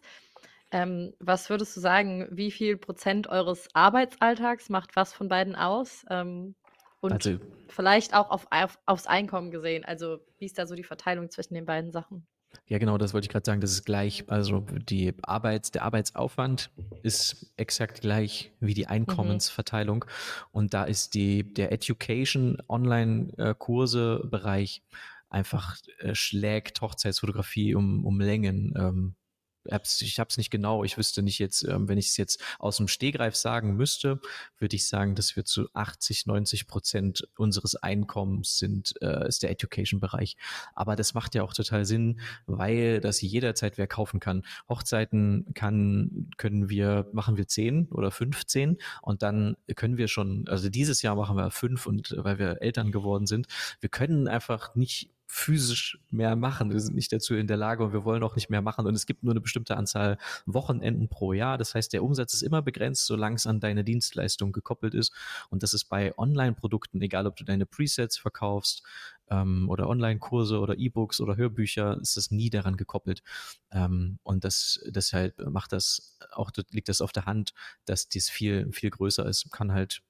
Ähm, 0.70 1.12
was 1.18 1.50
würdest 1.50 1.76
du 1.76 1.80
sagen, 1.80 2.26
wie 2.30 2.50
viel 2.50 2.78
Prozent 2.78 3.26
eures 3.26 3.68
Arbeitsalltags 3.74 4.70
macht 4.70 4.96
was 4.96 5.12
von 5.12 5.28
beiden 5.28 5.56
aus? 5.56 6.06
Ähm, 6.08 6.54
und 7.02 7.12
also, 7.12 7.36
vielleicht 7.68 8.14
auch 8.14 8.30
auf, 8.30 8.46
auf, 8.50 8.78
aufs 8.86 9.06
Einkommen 9.06 9.50
gesehen. 9.50 9.84
Also, 9.84 10.20
wie 10.38 10.46
ist 10.46 10.56
da 10.56 10.66
so 10.66 10.76
die 10.76 10.84
Verteilung 10.84 11.30
zwischen 11.30 11.54
den 11.54 11.66
beiden 11.66 11.90
Sachen? 11.90 12.26
Ja, 12.66 12.78
genau, 12.78 12.96
das 12.96 13.12
wollte 13.12 13.24
ich 13.24 13.30
gerade 13.30 13.44
sagen. 13.44 13.60
Das 13.60 13.72
ist 13.72 13.84
gleich, 13.84 14.22
also 14.28 14.60
die 14.60 15.12
Arbeits, 15.22 15.72
der 15.72 15.82
Arbeitsaufwand 15.82 16.70
ist 17.02 17.52
exakt 17.56 18.02
gleich 18.02 18.52
wie 18.60 18.74
die 18.74 18.84
mhm. 18.84 18.90
Einkommensverteilung. 18.90 20.04
Mhm. 20.04 20.10
Und 20.52 20.74
da 20.74 20.84
ist 20.84 21.14
die, 21.14 21.54
der 21.54 21.72
Education 21.72 22.58
Online-Kurse-Bereich 22.68 24.84
einfach 25.28 25.76
äh, 25.98 26.14
schlägt 26.14 26.80
Hochzeitsfotografie 26.82 27.74
um, 27.74 28.04
um 28.04 28.20
Längen. 28.20 28.74
Ähm, 28.76 29.16
ich 29.64 30.18
habe 30.18 30.28
es 30.28 30.36
nicht 30.36 30.50
genau. 30.50 30.84
Ich 30.84 30.98
wüsste 30.98 31.22
nicht 31.22 31.38
jetzt, 31.38 31.64
ähm, 31.64 31.88
wenn 31.88 31.98
ich 31.98 32.08
es 32.08 32.16
jetzt 32.16 32.42
aus 32.58 32.76
dem 32.76 32.88
Stehgreif 32.88 33.36
sagen 33.36 33.76
müsste, 33.76 34.20
würde 34.58 34.76
ich 34.76 34.88
sagen, 34.88 35.14
dass 35.14 35.36
wir 35.36 35.44
zu 35.44 35.68
80, 35.72 36.26
90 36.26 36.66
Prozent 36.66 37.28
unseres 37.36 37.76
Einkommens 37.76 38.58
sind, 38.58 38.94
äh, 39.00 39.26
ist 39.26 39.42
der 39.42 39.50
Education-Bereich. 39.50 40.36
Aber 40.74 40.96
das 40.96 41.14
macht 41.14 41.34
ja 41.34 41.42
auch 41.42 41.54
total 41.54 41.84
Sinn, 41.84 42.20
weil 42.46 43.00
das 43.00 43.20
jederzeit 43.20 43.78
wer 43.78 43.86
kaufen 43.86 44.20
kann. 44.20 44.42
Hochzeiten 44.68 45.46
kann, 45.54 46.30
können 46.36 46.68
wir, 46.68 47.08
machen 47.12 47.36
wir 47.36 47.46
10 47.46 47.88
oder 47.88 48.10
15 48.10 48.78
und 49.02 49.22
dann 49.22 49.56
können 49.76 49.96
wir 49.96 50.08
schon, 50.08 50.46
also 50.48 50.68
dieses 50.68 51.02
Jahr 51.02 51.16
machen 51.16 51.36
wir 51.36 51.50
fünf 51.50 51.86
und 51.86 52.14
weil 52.16 52.38
wir 52.38 52.62
Eltern 52.62 52.92
geworden 52.92 53.26
sind, 53.26 53.46
wir 53.80 53.88
können 53.88 54.28
einfach 54.28 54.74
nicht 54.74 55.10
physisch 55.34 55.98
mehr 56.10 56.36
machen. 56.36 56.70
Wir 56.70 56.78
sind 56.78 56.94
nicht 56.94 57.10
dazu 57.10 57.34
in 57.34 57.46
der 57.46 57.56
Lage 57.56 57.82
und 57.82 57.94
wir 57.94 58.04
wollen 58.04 58.22
auch 58.22 58.36
nicht 58.36 58.50
mehr 58.50 58.60
machen. 58.60 58.86
Und 58.86 58.94
es 58.94 59.06
gibt 59.06 59.22
nur 59.24 59.32
eine 59.32 59.40
bestimmte 59.40 59.78
Anzahl 59.78 60.18
Wochenenden 60.44 61.08
pro 61.08 61.32
Jahr. 61.32 61.56
Das 61.56 61.74
heißt, 61.74 61.94
der 61.94 62.04
Umsatz 62.04 62.34
ist 62.34 62.42
immer 62.42 62.60
begrenzt, 62.60 63.06
solange 63.06 63.36
es 63.36 63.46
an 63.46 63.58
deine 63.58 63.82
Dienstleistung 63.82 64.52
gekoppelt 64.52 64.92
ist. 64.92 65.10
Und 65.48 65.62
das 65.62 65.72
ist 65.72 65.86
bei 65.86 66.16
Online-Produkten, 66.18 67.00
egal 67.00 67.26
ob 67.26 67.36
du 67.36 67.44
deine 67.44 67.64
Presets 67.64 68.18
verkaufst 68.18 68.82
ähm, 69.30 69.70
oder 69.70 69.88
Online-Kurse 69.88 70.60
oder 70.60 70.76
E-Books 70.76 71.18
oder 71.18 71.34
Hörbücher, 71.34 71.98
ist 71.98 72.18
das 72.18 72.30
nie 72.30 72.50
daran 72.50 72.76
gekoppelt. 72.76 73.22
Ähm, 73.70 74.18
und 74.24 74.44
das, 74.44 74.84
deshalb 74.86 75.38
macht 75.48 75.72
das 75.72 76.18
auch, 76.32 76.50
liegt 76.72 76.90
das 76.90 77.00
auf 77.00 77.12
der 77.12 77.24
Hand, 77.24 77.54
dass 77.86 78.06
dies 78.06 78.28
viel, 78.28 78.70
viel 78.70 78.90
größer 78.90 79.24
ist. 79.24 79.50
Kann 79.50 79.72
halt 79.72 80.02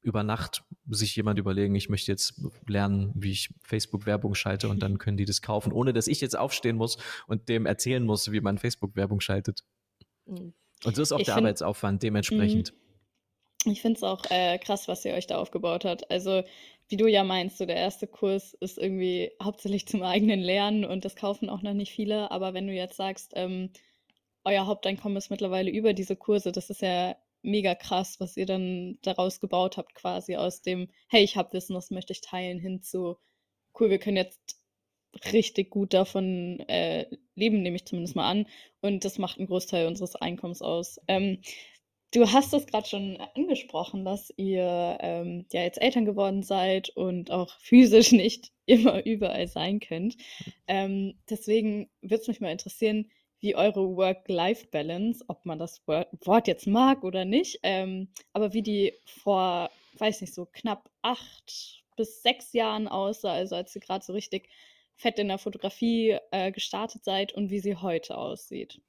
über 0.00 0.22
Nacht 0.22 0.64
sich 0.88 1.14
jemand 1.16 1.38
überlegen, 1.38 1.74
ich 1.74 1.88
möchte 1.88 2.10
jetzt 2.10 2.40
lernen, 2.66 3.12
wie 3.14 3.32
ich 3.32 3.50
Facebook-Werbung 3.62 4.34
schalte 4.34 4.68
und 4.68 4.82
dann 4.82 4.98
können 4.98 5.16
die 5.16 5.24
das 5.24 5.42
kaufen, 5.42 5.72
ohne 5.72 5.92
dass 5.92 6.06
ich 6.06 6.20
jetzt 6.20 6.38
aufstehen 6.38 6.76
muss 6.76 6.98
und 7.26 7.48
dem 7.48 7.66
erzählen 7.66 8.04
muss, 8.04 8.30
wie 8.32 8.40
man 8.40 8.58
Facebook-Werbung 8.58 9.20
schaltet. 9.20 9.64
Mhm. 10.26 10.54
Und 10.84 10.96
so 10.96 11.02
ist 11.02 11.12
auch 11.12 11.18
ich 11.18 11.26
der 11.26 11.34
find, 11.34 11.46
Arbeitsaufwand 11.46 12.02
dementsprechend. 12.02 12.72
Mhm. 12.72 13.72
Ich 13.72 13.82
finde 13.82 13.96
es 13.96 14.02
auch 14.04 14.24
äh, 14.30 14.58
krass, 14.58 14.86
was 14.86 15.04
ihr 15.04 15.14
euch 15.14 15.26
da 15.26 15.38
aufgebaut 15.38 15.84
habt. 15.84 16.10
Also, 16.10 16.44
wie 16.88 16.96
du 16.96 17.06
ja 17.06 17.24
meinst, 17.24 17.58
so 17.58 17.66
der 17.66 17.76
erste 17.76 18.06
Kurs 18.06 18.54
ist 18.54 18.78
irgendwie 18.78 19.32
hauptsächlich 19.42 19.86
zum 19.88 20.02
eigenen 20.02 20.40
Lernen 20.40 20.84
und 20.84 21.04
das 21.04 21.16
kaufen 21.16 21.50
auch 21.50 21.62
noch 21.62 21.74
nicht 21.74 21.92
viele. 21.92 22.30
Aber 22.30 22.54
wenn 22.54 22.68
du 22.68 22.72
jetzt 22.72 22.96
sagst, 22.96 23.32
ähm, 23.34 23.70
euer 24.44 24.66
Haupteinkommen 24.66 25.18
ist 25.18 25.30
mittlerweile 25.30 25.70
über 25.70 25.92
diese 25.92 26.16
Kurse, 26.16 26.52
das 26.52 26.70
ist 26.70 26.80
ja 26.80 27.16
mega 27.42 27.74
krass, 27.74 28.20
was 28.20 28.36
ihr 28.36 28.46
dann 28.46 28.98
daraus 29.02 29.40
gebaut 29.40 29.76
habt, 29.76 29.94
quasi 29.94 30.36
aus 30.36 30.62
dem, 30.62 30.88
hey, 31.08 31.22
ich 31.22 31.36
habe 31.36 31.52
Wissen, 31.52 31.74
das 31.74 31.90
möchte 31.90 32.12
ich 32.12 32.20
teilen, 32.20 32.58
hin 32.58 32.82
zu, 32.82 33.16
cool, 33.78 33.90
wir 33.90 33.98
können 33.98 34.16
jetzt 34.16 34.58
richtig 35.32 35.70
gut 35.70 35.94
davon 35.94 36.60
äh, 36.68 37.06
leben, 37.34 37.62
nehme 37.62 37.76
ich 37.76 37.86
zumindest 37.86 38.16
mal 38.16 38.28
an. 38.28 38.46
Und 38.80 39.04
das 39.04 39.18
macht 39.18 39.38
einen 39.38 39.48
Großteil 39.48 39.86
unseres 39.86 40.16
Einkommens 40.16 40.62
aus. 40.62 41.00
Ähm, 41.08 41.40
du 42.12 42.30
hast 42.30 42.52
es 42.54 42.66
gerade 42.66 42.86
schon 42.88 43.18
angesprochen, 43.34 44.04
dass 44.04 44.32
ihr 44.36 44.98
ähm, 45.00 45.46
ja 45.52 45.62
jetzt 45.62 45.80
Eltern 45.80 46.04
geworden 46.04 46.42
seid 46.42 46.90
und 46.90 47.30
auch 47.30 47.58
physisch 47.60 48.12
nicht 48.12 48.52
immer 48.66 49.04
überall 49.04 49.48
sein 49.48 49.80
könnt. 49.80 50.16
Ähm, 50.66 51.18
deswegen 51.28 51.90
würde 52.02 52.22
es 52.22 52.28
mich 52.28 52.40
mal 52.40 52.52
interessieren, 52.52 53.10
wie 53.40 53.54
eure 53.54 53.96
Work-Life-Balance, 53.96 55.24
ob 55.28 55.44
man 55.46 55.58
das 55.58 55.82
Wort 55.86 56.48
jetzt 56.48 56.66
mag 56.66 57.04
oder 57.04 57.24
nicht, 57.24 57.60
ähm, 57.62 58.08
aber 58.32 58.52
wie 58.52 58.62
die 58.62 58.94
vor, 59.04 59.70
weiß 59.98 60.20
nicht, 60.20 60.34
so 60.34 60.46
knapp 60.46 60.90
acht 61.02 61.82
bis 61.96 62.22
sechs 62.22 62.52
Jahren 62.52 62.88
aussah, 62.88 63.32
also 63.32 63.56
als 63.56 63.74
ihr 63.74 63.80
gerade 63.80 64.04
so 64.04 64.12
richtig 64.12 64.48
fett 64.96 65.18
in 65.18 65.28
der 65.28 65.38
Fotografie 65.38 66.18
äh, 66.30 66.50
gestartet 66.50 67.04
seid 67.04 67.32
und 67.32 67.50
wie 67.50 67.60
sie 67.60 67.76
heute 67.76 68.18
aussieht. 68.18 68.80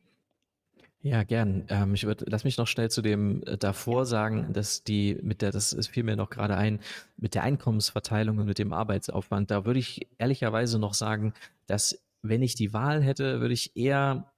Ja, 1.01 1.23
gern. 1.23 1.65
Ähm, 1.69 1.93
ich 1.93 2.05
würde, 2.05 2.25
lass 2.27 2.43
mich 2.43 2.57
noch 2.57 2.67
schnell 2.67 2.89
zu 2.89 3.01
dem 3.01 3.41
äh, 3.43 3.57
davor 3.57 4.05
sagen, 4.05 4.51
dass 4.51 4.83
die 4.83 5.17
mit 5.21 5.41
der, 5.41 5.51
das 5.51 5.75
fiel 5.87 6.03
mir 6.03 6.17
noch 6.17 6.29
gerade 6.29 6.57
ein, 6.57 6.81
mit 7.15 7.35
der 7.35 7.43
Einkommensverteilung 7.43 8.37
und 8.37 8.45
mit 8.45 8.59
dem 8.59 8.73
Arbeitsaufwand, 8.73 9.49
da 9.49 9.65
würde 9.65 9.79
ich 9.79 10.07
ehrlicherweise 10.17 10.77
noch 10.77 10.93
sagen, 10.93 11.33
dass 11.67 12.01
wenn 12.21 12.41
ich 12.41 12.55
die 12.55 12.73
Wahl 12.73 13.01
hätte, 13.01 13.39
würde 13.39 13.53
ich 13.53 13.77
eher 13.77 14.29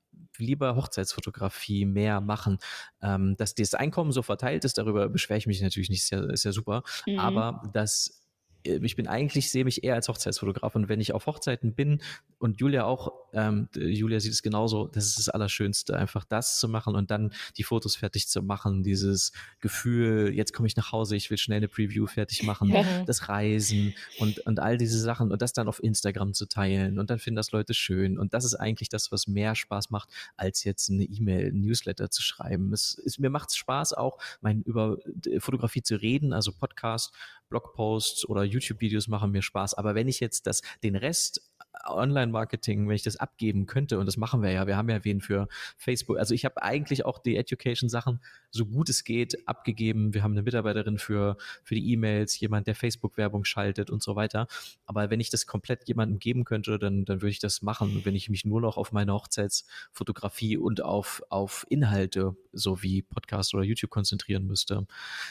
lieber 0.41 0.75
Hochzeitsfotografie 0.75 1.85
mehr 1.85 2.21
machen. 2.21 2.59
Ähm, 3.01 3.35
dass 3.37 3.55
das 3.55 3.73
Einkommen 3.73 4.11
so 4.11 4.21
verteilt 4.21 4.65
ist, 4.65 4.77
darüber 4.77 5.07
beschwere 5.09 5.37
ich 5.37 5.47
mich 5.47 5.61
natürlich 5.61 5.89
nicht, 5.89 6.03
ist 6.03 6.11
ja, 6.11 6.23
ist 6.29 6.43
ja 6.43 6.51
super. 6.51 6.83
Mhm. 7.05 7.19
Aber 7.19 7.63
dass 7.73 8.21
äh, 8.65 8.79
ich 8.83 8.95
bin 8.95 9.07
eigentlich, 9.07 9.51
sehe 9.51 9.65
mich 9.65 9.83
eher 9.83 9.95
als 9.95 10.09
Hochzeitsfotograf 10.09 10.75
und 10.75 10.89
wenn 10.89 11.01
ich 11.01 11.13
auf 11.13 11.25
Hochzeiten 11.25 11.73
bin 11.73 12.01
und 12.39 12.59
Julia 12.59 12.85
auch 12.85 13.13
ähm, 13.34 13.67
Julia 13.75 14.19
sieht 14.19 14.34
es 14.34 14.41
genauso, 14.41 14.88
das 14.88 15.05
ist 15.07 15.19
das 15.19 15.29
Allerschönste, 15.29 15.95
einfach 15.97 16.25
das 16.25 16.59
zu 16.59 16.67
machen 16.67 16.95
und 16.95 17.11
dann 17.11 17.34
die 17.57 17.63
Fotos 17.63 17.95
fertig 17.95 18.27
zu 18.27 18.41
machen, 18.41 18.84
dieses 18.84 19.32
Gefühl, 19.59 20.32
jetzt 20.34 20.53
komme 20.53 20.67
ich 20.67 20.75
nach 20.75 20.91
Hause, 20.91 21.15
ich 21.15 21.29
will 21.29 21.38
schnell 21.38 21.57
eine 21.57 21.67
Preview 21.67 22.07
fertig 22.07 22.43
machen, 22.43 22.69
Ja. 22.69 23.03
das 23.05 23.29
Reisen 23.29 23.93
und, 24.19 24.39
und 24.39 24.59
all 24.59 24.77
diese 24.77 24.99
Sachen 24.99 25.32
und 25.32 25.41
das 25.41 25.53
dann 25.53 25.67
auf 25.67 25.82
Instagram 25.84 26.34
zu 26.34 26.45
teilen 26.47 26.99
und 26.99 27.09
dann 27.09 27.19
finden 27.19 27.38
das 27.38 27.51
Leute 27.51 27.73
schön 27.73 28.17
und 28.17 28.34
das 28.34 28.45
ist 28.45 28.55
eigentlich 28.55 28.89
das, 28.89 29.11
was 29.11 29.27
mehr 29.27 29.55
Spaß 29.55 29.89
macht, 29.89 30.09
als 30.36 30.63
jetzt 30.63 30.89
eine 30.89 31.03
E-Mail, 31.03 31.47
ein 31.51 31.61
Newsletter 31.61 32.09
zu 32.09 32.21
schreiben. 32.21 32.73
Es 32.73 32.93
ist, 32.95 33.19
mir 33.19 33.29
macht 33.29 33.49
es 33.49 33.55
Spaß 33.55 33.93
auch, 33.93 34.17
mein, 34.41 34.61
über 34.63 34.97
äh, 35.25 35.39
Fotografie 35.39 35.84
zu 35.84 35.95
reden, 35.95 36.34
also 36.34 36.51
Podcast, 36.51 37.13
Blogposts 37.49 38.25
oder 38.27 38.43
YouTube-Videos 38.43 39.07
machen 39.07 39.32
mir 39.32 39.41
Spaß. 39.41 39.73
Aber 39.73 39.93
wenn 39.93 40.07
ich 40.07 40.19
jetzt 40.19 40.47
das, 40.47 40.61
den 40.84 40.95
Rest 40.95 41.41
Online-Marketing, 41.86 42.88
wenn 42.88 42.95
ich 42.95 43.03
das 43.03 43.17
abgeben 43.22 43.65
könnte, 43.65 43.99
und 43.99 44.05
das 44.05 44.17
machen 44.17 44.41
wir 44.41 44.51
ja, 44.51 44.67
wir 44.67 44.78
haben 44.78 44.89
ja 44.89 45.03
wen 45.03 45.22
für 45.22 45.47
Facebook, 45.78 46.17
also 46.17 46.34
ich 46.34 46.45
habe 46.45 46.61
eigentlich 46.61 47.05
auch 47.05 47.19
die 47.19 47.36
Education-Sachen 47.38 48.19
so 48.51 48.65
gut 48.65 48.89
es 48.89 49.03
geht 49.03 49.47
abgegeben. 49.47 50.13
Wir 50.13 50.24
haben 50.24 50.34
eine 50.34 50.43
Mitarbeiterin 50.43 50.97
für, 50.97 51.38
für 51.63 51.76
die 51.76 51.91
E-Mails, 51.93 52.39
jemand, 52.39 52.67
der 52.67 52.76
Facebook-Werbung 52.76 53.45
schaltet 53.45 53.89
und 53.89 54.03
so 54.03 54.15
weiter. 54.15 54.47
Aber 54.86 55.09
wenn 55.09 55.19
ich 55.19 55.30
das 55.30 55.47
komplett 55.47 55.88
jemandem 55.88 56.19
geben 56.19 56.43
könnte, 56.43 56.78
dann, 56.78 57.05
dann 57.05 57.22
würde 57.22 57.32
ich 57.32 57.39
das 57.39 57.61
machen, 57.61 58.01
wenn 58.03 58.15
ich 58.15 58.30
mich 58.30 58.45
nur 58.45 58.61
noch 58.61 58.78
auf 58.78 58.91
meine 58.91 59.13
Hochzeitsfotografie 59.13 60.57
und 60.57 60.84
auf, 60.84 61.24
auf 61.30 61.65
Inhalte, 61.69 62.36
so 62.51 62.84
wie 62.84 63.01
Podcast 63.01 63.53
oder 63.53 63.63
YouTube 63.63 63.91
konzentrieren 63.91 64.45
müsste. 64.45 64.86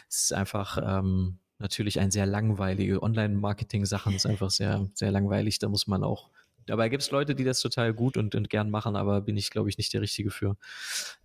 Es 0.09 0.25
ist 0.25 0.33
einfach, 0.33 0.79
ähm, 0.83 1.39
natürlich 1.59 2.01
ein 2.01 2.11
sehr 2.11 2.27
langweilige 2.27 3.03
Online-Marketing-Sachen 3.03 4.15
ist 4.15 4.27
einfach 4.27 4.51
sehr, 4.51 4.89
sehr 4.95 5.11
langweilig. 5.11 5.59
Da 5.59 5.69
muss 5.69 5.87
man 5.87 6.03
auch. 6.03 6.31
Dabei 6.71 6.89
gibt 6.89 7.03
es 7.03 7.11
Leute, 7.11 7.35
die 7.35 7.43
das 7.43 7.59
total 7.59 7.93
gut 7.93 8.17
und, 8.17 8.37
und 8.37 8.49
gern 8.49 8.71
machen, 8.71 8.95
aber 8.95 9.23
bin 9.23 9.37
ich, 9.37 9.51
glaube 9.51 9.69
ich, 9.69 9.77
nicht 9.77 9.93
der 9.93 10.03
Richtige 10.03 10.31
für. 10.31 10.57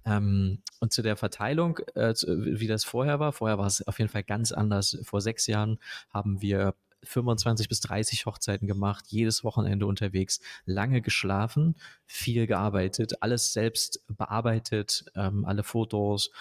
Ähm, 0.03 0.63
und 0.79 0.91
zu 0.91 1.03
der 1.03 1.17
Verteilung, 1.17 1.77
äh, 1.93 2.15
wie 2.25 2.65
das 2.65 2.83
vorher 2.83 3.19
war, 3.19 3.31
vorher 3.31 3.59
war 3.59 3.67
es 3.67 3.87
auf 3.87 3.99
jeden 3.99 4.09
Fall 4.09 4.23
ganz 4.23 4.51
anders. 4.51 4.97
Vor 5.03 5.21
sechs 5.21 5.45
Jahren 5.45 5.77
haben 6.09 6.41
wir 6.41 6.73
25 7.03 7.69
bis 7.69 7.79
30 7.81 8.25
Hochzeiten 8.25 8.67
gemacht, 8.67 9.05
jedes 9.09 9.43
Wochenende 9.43 9.85
unterwegs, 9.85 10.39
lange 10.65 11.03
geschlafen, 11.03 11.75
viel 12.07 12.47
gearbeitet, 12.47 13.21
alles 13.21 13.53
selbst 13.53 14.03
bearbeitet, 14.07 15.05
ähm, 15.15 15.45
alle 15.45 15.61
Fotos, 15.61 16.31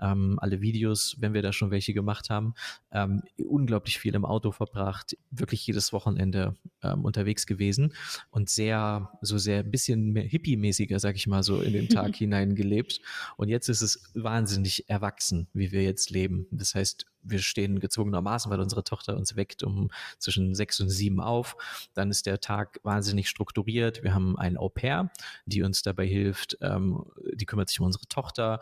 ähm, 0.00 0.38
alle 0.40 0.60
Videos, 0.60 1.16
wenn 1.18 1.34
wir 1.34 1.42
da 1.42 1.52
schon 1.52 1.70
welche 1.70 1.94
gemacht 1.94 2.30
haben, 2.30 2.54
ähm, 2.92 3.22
unglaublich 3.38 3.98
viel 3.98 4.14
im 4.14 4.24
Auto 4.24 4.52
verbracht, 4.52 5.16
wirklich 5.30 5.66
jedes 5.66 5.92
Wochenende 5.92 6.54
ähm, 6.82 7.04
unterwegs 7.04 7.46
gewesen 7.46 7.94
und 8.30 8.48
sehr, 8.48 9.10
so 9.22 9.38
sehr 9.38 9.60
ein 9.60 9.70
bisschen 9.70 10.12
mehr 10.12 10.24
hippie-mäßiger, 10.24 10.98
sag 10.98 11.16
ich 11.16 11.26
mal, 11.26 11.42
so 11.42 11.60
in 11.60 11.72
den 11.72 11.88
Tag 11.88 12.16
hinein 12.16 12.54
gelebt. 12.54 13.00
Und 13.36 13.48
jetzt 13.48 13.68
ist 13.68 13.82
es 13.82 14.10
wahnsinnig 14.14 14.88
erwachsen, 14.88 15.48
wie 15.52 15.72
wir 15.72 15.82
jetzt 15.82 16.10
leben. 16.10 16.46
Das 16.50 16.74
heißt, 16.74 17.06
wir 17.22 17.38
stehen 17.38 17.80
gezwungenermaßen, 17.80 18.50
weil 18.50 18.60
unsere 18.60 18.84
Tochter 18.84 19.16
uns 19.16 19.36
weckt 19.36 19.62
um 19.62 19.90
zwischen 20.18 20.54
sechs 20.54 20.80
und 20.80 20.88
sieben 20.88 21.20
auf. 21.20 21.56
Dann 21.94 22.10
ist 22.10 22.26
der 22.26 22.40
Tag 22.40 22.80
wahnsinnig 22.82 23.28
strukturiert. 23.28 24.02
Wir 24.02 24.14
haben 24.14 24.38
ein 24.38 24.56
Au 24.56 24.68
pair, 24.68 25.10
die 25.46 25.62
uns 25.62 25.82
dabei 25.82 26.06
hilft. 26.06 26.58
Ähm, 26.60 27.04
die 27.32 27.46
kümmert 27.46 27.68
sich 27.68 27.80
um 27.80 27.86
unsere 27.86 28.06
Tochter, 28.06 28.60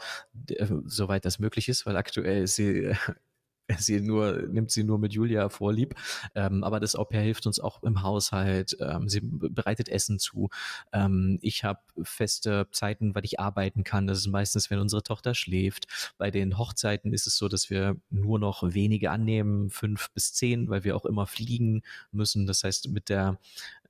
äh, 0.48 0.66
soweit 0.84 1.24
das 1.24 1.38
möglich 1.38 1.68
ist, 1.68 1.86
weil 1.86 1.96
aktuell 1.96 2.44
ist 2.44 2.56
sie 2.56 2.92
sie 3.78 4.00
nur, 4.00 4.46
nimmt 4.48 4.70
sie 4.70 4.84
nur 4.84 4.98
mit 4.98 5.12
Julia 5.12 5.48
vorlieb. 5.48 5.94
Ähm, 6.34 6.64
aber 6.64 6.80
das 6.80 6.96
Au-pair 6.96 7.22
hilft 7.22 7.46
uns 7.46 7.60
auch 7.60 7.82
im 7.82 8.02
Haushalt. 8.02 8.76
Ähm, 8.80 9.08
sie 9.08 9.20
bereitet 9.22 9.88
Essen 9.88 10.18
zu. 10.18 10.48
Ähm, 10.92 11.38
ich 11.42 11.64
habe 11.64 11.80
feste 12.02 12.68
Zeiten, 12.70 13.14
weil 13.14 13.24
ich 13.24 13.40
arbeiten 13.40 13.84
kann. 13.84 14.06
Das 14.06 14.18
ist 14.18 14.28
meistens, 14.28 14.70
wenn 14.70 14.78
unsere 14.78 15.02
Tochter 15.02 15.34
schläft. 15.34 15.86
Bei 16.16 16.30
den 16.30 16.58
Hochzeiten 16.58 17.12
ist 17.12 17.26
es 17.26 17.36
so, 17.36 17.48
dass 17.48 17.70
wir 17.70 17.96
nur 18.10 18.38
noch 18.38 18.62
wenige 18.62 19.10
annehmen, 19.10 19.70
fünf 19.70 20.10
bis 20.12 20.32
zehn, 20.32 20.68
weil 20.68 20.84
wir 20.84 20.96
auch 20.96 21.04
immer 21.04 21.26
fliegen 21.26 21.82
müssen. 22.10 22.46
Das 22.46 22.64
heißt, 22.64 22.88
mit 22.88 23.08
der 23.08 23.38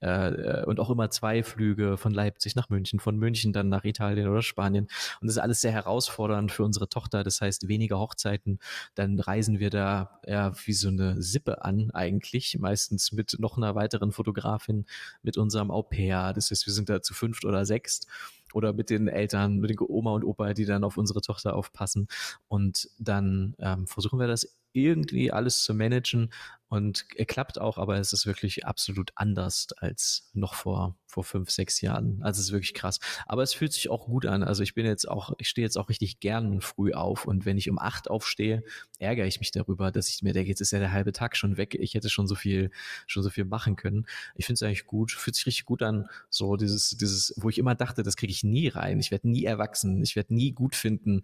äh, 0.00 0.64
und 0.64 0.80
auch 0.80 0.90
immer 0.90 1.10
zwei 1.10 1.42
Flüge 1.42 1.96
von 1.96 2.12
Leipzig 2.12 2.54
nach 2.56 2.68
München, 2.68 3.00
von 3.00 3.16
München 3.16 3.52
dann 3.52 3.68
nach 3.68 3.84
Italien 3.84 4.28
oder 4.28 4.42
Spanien. 4.42 4.88
Und 5.20 5.26
das 5.26 5.36
ist 5.36 5.42
alles 5.42 5.60
sehr 5.60 5.72
herausfordernd 5.72 6.52
für 6.52 6.64
unsere 6.64 6.88
Tochter. 6.88 7.24
Das 7.24 7.40
heißt, 7.40 7.68
weniger 7.68 7.98
Hochzeiten. 7.98 8.58
Dann 8.94 9.18
reisen 9.18 9.58
wir 9.58 9.70
da 9.70 10.20
ja 10.26 10.52
wie 10.64 10.72
so 10.72 10.88
eine 10.88 11.20
Sippe 11.22 11.64
an, 11.64 11.90
eigentlich. 11.92 12.58
Meistens 12.58 13.12
mit 13.12 13.36
noch 13.38 13.56
einer 13.56 13.74
weiteren 13.74 14.12
Fotografin, 14.12 14.86
mit 15.22 15.36
unserem 15.36 15.70
Au 15.70 15.82
pair. 15.82 16.32
Das 16.32 16.50
heißt, 16.50 16.66
wir 16.66 16.72
sind 16.72 16.88
da 16.88 17.02
zu 17.02 17.14
fünft 17.14 17.44
oder 17.44 17.64
sechst 17.64 18.08
oder 18.54 18.72
mit 18.72 18.90
den 18.90 19.08
Eltern, 19.08 19.58
mit 19.58 19.70
den 19.70 19.78
Oma 19.80 20.12
und 20.12 20.24
Opa, 20.24 20.54
die 20.54 20.64
dann 20.64 20.84
auf 20.84 20.96
unsere 20.96 21.20
Tochter 21.20 21.54
aufpassen. 21.54 22.08
Und 22.48 22.90
dann 22.98 23.54
ähm, 23.58 23.86
versuchen 23.86 24.18
wir 24.18 24.26
das 24.26 24.56
irgendwie 24.72 25.32
alles 25.32 25.62
zu 25.62 25.74
managen 25.74 26.30
und 26.68 27.06
er 27.16 27.24
klappt 27.24 27.58
auch, 27.58 27.78
aber 27.78 27.98
es 27.98 28.12
ist 28.12 28.26
wirklich 28.26 28.66
absolut 28.66 29.10
anders 29.14 29.68
als 29.78 30.30
noch 30.34 30.54
vor, 30.54 30.96
vor 31.08 31.24
fünf, 31.24 31.50
sechs 31.50 31.80
Jahren. 31.80 32.18
Also 32.22 32.40
es 32.40 32.48
ist 32.48 32.52
wirklich 32.52 32.74
krass. 32.74 33.00
Aber 33.26 33.42
es 33.42 33.54
fühlt 33.54 33.72
sich 33.72 33.88
auch 33.88 34.06
gut 34.06 34.26
an. 34.26 34.42
Also 34.42 34.62
ich 34.62 34.74
bin 34.74 34.84
jetzt 34.84 35.08
auch, 35.08 35.32
ich 35.38 35.48
stehe 35.48 35.64
jetzt 35.64 35.78
auch 35.78 35.88
richtig 35.88 36.20
gern 36.20 36.60
früh 36.60 36.92
auf 36.92 37.24
und 37.24 37.46
wenn 37.46 37.56
ich 37.56 37.70
um 37.70 37.78
acht 37.78 38.10
aufstehe, 38.10 38.62
ärgere 38.98 39.26
ich 39.26 39.40
mich 39.40 39.50
darüber, 39.50 39.90
dass 39.90 40.08
ich 40.10 40.22
mir 40.22 40.34
denke, 40.34 40.50
jetzt 40.50 40.60
ist 40.60 40.70
ja 40.70 40.78
der 40.78 40.92
halbe 40.92 41.12
Tag 41.12 41.36
schon 41.36 41.56
weg. 41.56 41.74
Ich 41.74 41.94
hätte 41.94 42.10
schon 42.10 42.28
so 42.28 42.34
viel, 42.34 42.70
schon 43.06 43.22
so 43.22 43.30
viel 43.30 43.46
machen 43.46 43.76
können. 43.76 44.06
Ich 44.34 44.46
finde 44.46 44.54
es 44.54 44.62
eigentlich 44.62 44.86
gut, 44.86 45.10
fühlt 45.10 45.34
sich 45.34 45.46
richtig 45.46 45.64
gut 45.64 45.82
an. 45.82 46.08
So 46.28 46.56
dieses, 46.56 46.90
dieses, 46.90 47.32
wo 47.38 47.48
ich 47.48 47.58
immer 47.58 47.74
dachte, 47.74 48.02
das 48.02 48.16
kriege 48.16 48.30
ich 48.30 48.44
nie 48.44 48.68
rein. 48.68 49.00
Ich 49.00 49.10
werde 49.10 49.28
nie 49.30 49.44
erwachsen. 49.44 50.02
Ich 50.02 50.14
werde 50.14 50.34
nie 50.34 50.52
gut 50.52 50.76
finden, 50.76 51.22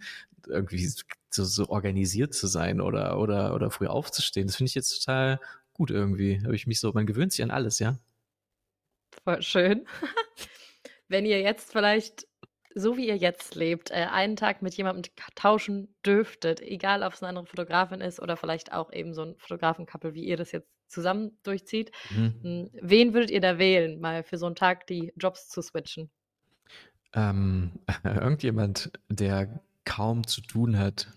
irgendwie 0.49 0.91
so, 1.30 1.45
so 1.45 1.68
organisiert 1.68 2.35
zu 2.35 2.47
sein 2.47 2.80
oder, 2.80 3.18
oder, 3.18 3.55
oder 3.55 3.70
früh 3.70 3.87
aufzustehen. 3.87 4.47
Das 4.47 4.57
finde 4.57 4.68
ich 4.68 4.74
jetzt 4.74 5.05
total 5.05 5.41
gut 5.74 5.91
irgendwie. 5.91 6.41
Habe 6.43 6.57
ich 6.57 6.66
mich 6.66 6.80
so, 6.80 6.93
man 6.93 7.07
gewöhnt 7.07 7.32
sich 7.32 7.43
an 7.43 7.51
alles, 7.51 7.78
ja. 7.80 7.99
Voll 9.22 9.42
schön. 9.42 9.86
Wenn 11.08 11.26
ihr 11.26 11.40
jetzt 11.40 11.70
vielleicht, 11.72 12.26
so 12.74 12.96
wie 12.96 13.06
ihr 13.06 13.16
jetzt 13.16 13.54
lebt, 13.54 13.90
äh, 13.90 14.06
einen 14.10 14.36
Tag 14.36 14.62
mit 14.62 14.74
jemandem 14.74 15.12
tauschen 15.34 15.94
dürftet, 16.04 16.60
egal 16.60 17.02
ob 17.02 17.12
es 17.12 17.22
eine 17.22 17.28
andere 17.28 17.46
Fotografin 17.46 18.00
ist 18.00 18.20
oder 18.20 18.36
vielleicht 18.36 18.72
auch 18.72 18.92
eben 18.92 19.14
so 19.14 19.22
ein 19.22 19.36
Fotografen-Couple, 19.38 20.14
wie 20.14 20.24
ihr 20.24 20.36
das 20.36 20.52
jetzt 20.52 20.68
zusammen 20.88 21.38
durchzieht, 21.42 21.90
Mhm. 22.10 22.34
hm, 22.42 22.70
wen 22.80 23.14
würdet 23.14 23.30
ihr 23.30 23.40
da 23.40 23.58
wählen, 23.58 24.00
mal 24.00 24.22
für 24.22 24.38
so 24.38 24.46
einen 24.46 24.54
Tag 24.54 24.86
die 24.86 25.12
Jobs 25.16 25.48
zu 25.48 25.62
switchen? 25.62 26.10
Ähm, 27.14 27.72
irgendjemand, 28.04 28.90
der 29.08 29.60
kaum 29.84 30.26
zu 30.26 30.40
tun 30.40 30.78
hat. 30.78 31.08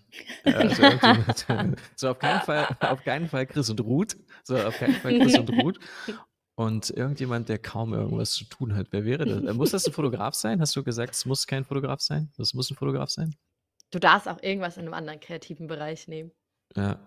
Äh, 0.44 0.52
Also 0.52 0.82
so 1.96 2.10
auf 2.10 2.18
keinen 2.18 2.40
Fall, 2.42 2.76
auf 2.80 3.02
keinen 3.02 3.28
Fall 3.28 3.46
Chris 3.46 3.70
und 3.70 3.80
Ruth. 3.80 4.16
So 4.44 4.56
auf 4.58 4.78
keinen 4.78 4.94
Fall 4.94 5.18
Chris 5.18 5.38
und 5.38 5.50
Ruth. 5.50 5.78
Und 6.58 6.90
irgendjemand, 6.90 7.48
der 7.48 7.60
kaum 7.60 7.94
irgendwas 7.94 8.32
zu 8.32 8.44
tun 8.44 8.74
hat. 8.74 8.88
Wer 8.90 9.04
wäre 9.04 9.24
das? 9.24 9.44
Äh, 9.44 9.54
Muss 9.54 9.70
das 9.70 9.86
ein 9.86 9.92
Fotograf 9.92 10.34
sein? 10.34 10.60
Hast 10.60 10.74
du 10.74 10.82
gesagt, 10.82 11.14
es 11.14 11.24
muss 11.24 11.46
kein 11.46 11.64
Fotograf 11.64 12.00
sein? 12.00 12.32
Das 12.36 12.52
muss 12.52 12.68
ein 12.68 12.74
Fotograf 12.74 13.10
sein? 13.10 13.36
Du 13.92 14.00
darfst 14.00 14.28
auch 14.28 14.42
irgendwas 14.42 14.76
in 14.76 14.82
einem 14.82 14.94
anderen 14.94 15.20
kreativen 15.20 15.68
Bereich 15.68 16.08
nehmen. 16.08 16.32
Ja. 16.74 16.98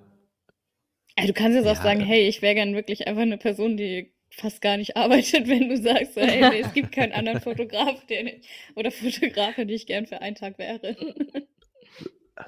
Ey, 1.18 1.28
du 1.28 1.34
kannst 1.34 1.58
jetzt 1.58 1.66
auch 1.68 1.76
Ja, 1.76 1.84
sagen, 1.84 2.00
äh, 2.00 2.06
hey, 2.06 2.30
ich 2.30 2.42
wäre 2.42 2.56
gern 2.56 2.76
wirklich 2.76 3.08
einfach 3.08 3.24
eine 3.24 3.38
Person, 3.38 3.76
die 3.76 4.14
fast 4.30 4.62
gar 4.62 4.78
nicht 4.78 4.96
arbeitet, 4.96 5.50
wenn 5.50 5.68
du 5.68 5.76
sagst, 5.76 6.14
so, 6.14 6.22
hey, 6.22 6.50
nee, 6.50 6.62
es 6.62 6.72
gibt 6.72 6.94
keinen 6.94 7.12
anderen 7.12 7.42
Fotograf 7.42 8.06
den 8.06 8.28
ich, 8.28 8.48
oder 8.76 8.90
Fotografin, 8.90 9.68
die 9.68 9.74
ich 9.74 9.86
gern 9.86 10.06
für 10.06 10.22
einen 10.22 10.38
Tag 10.38 10.60
wäre. 10.60 10.96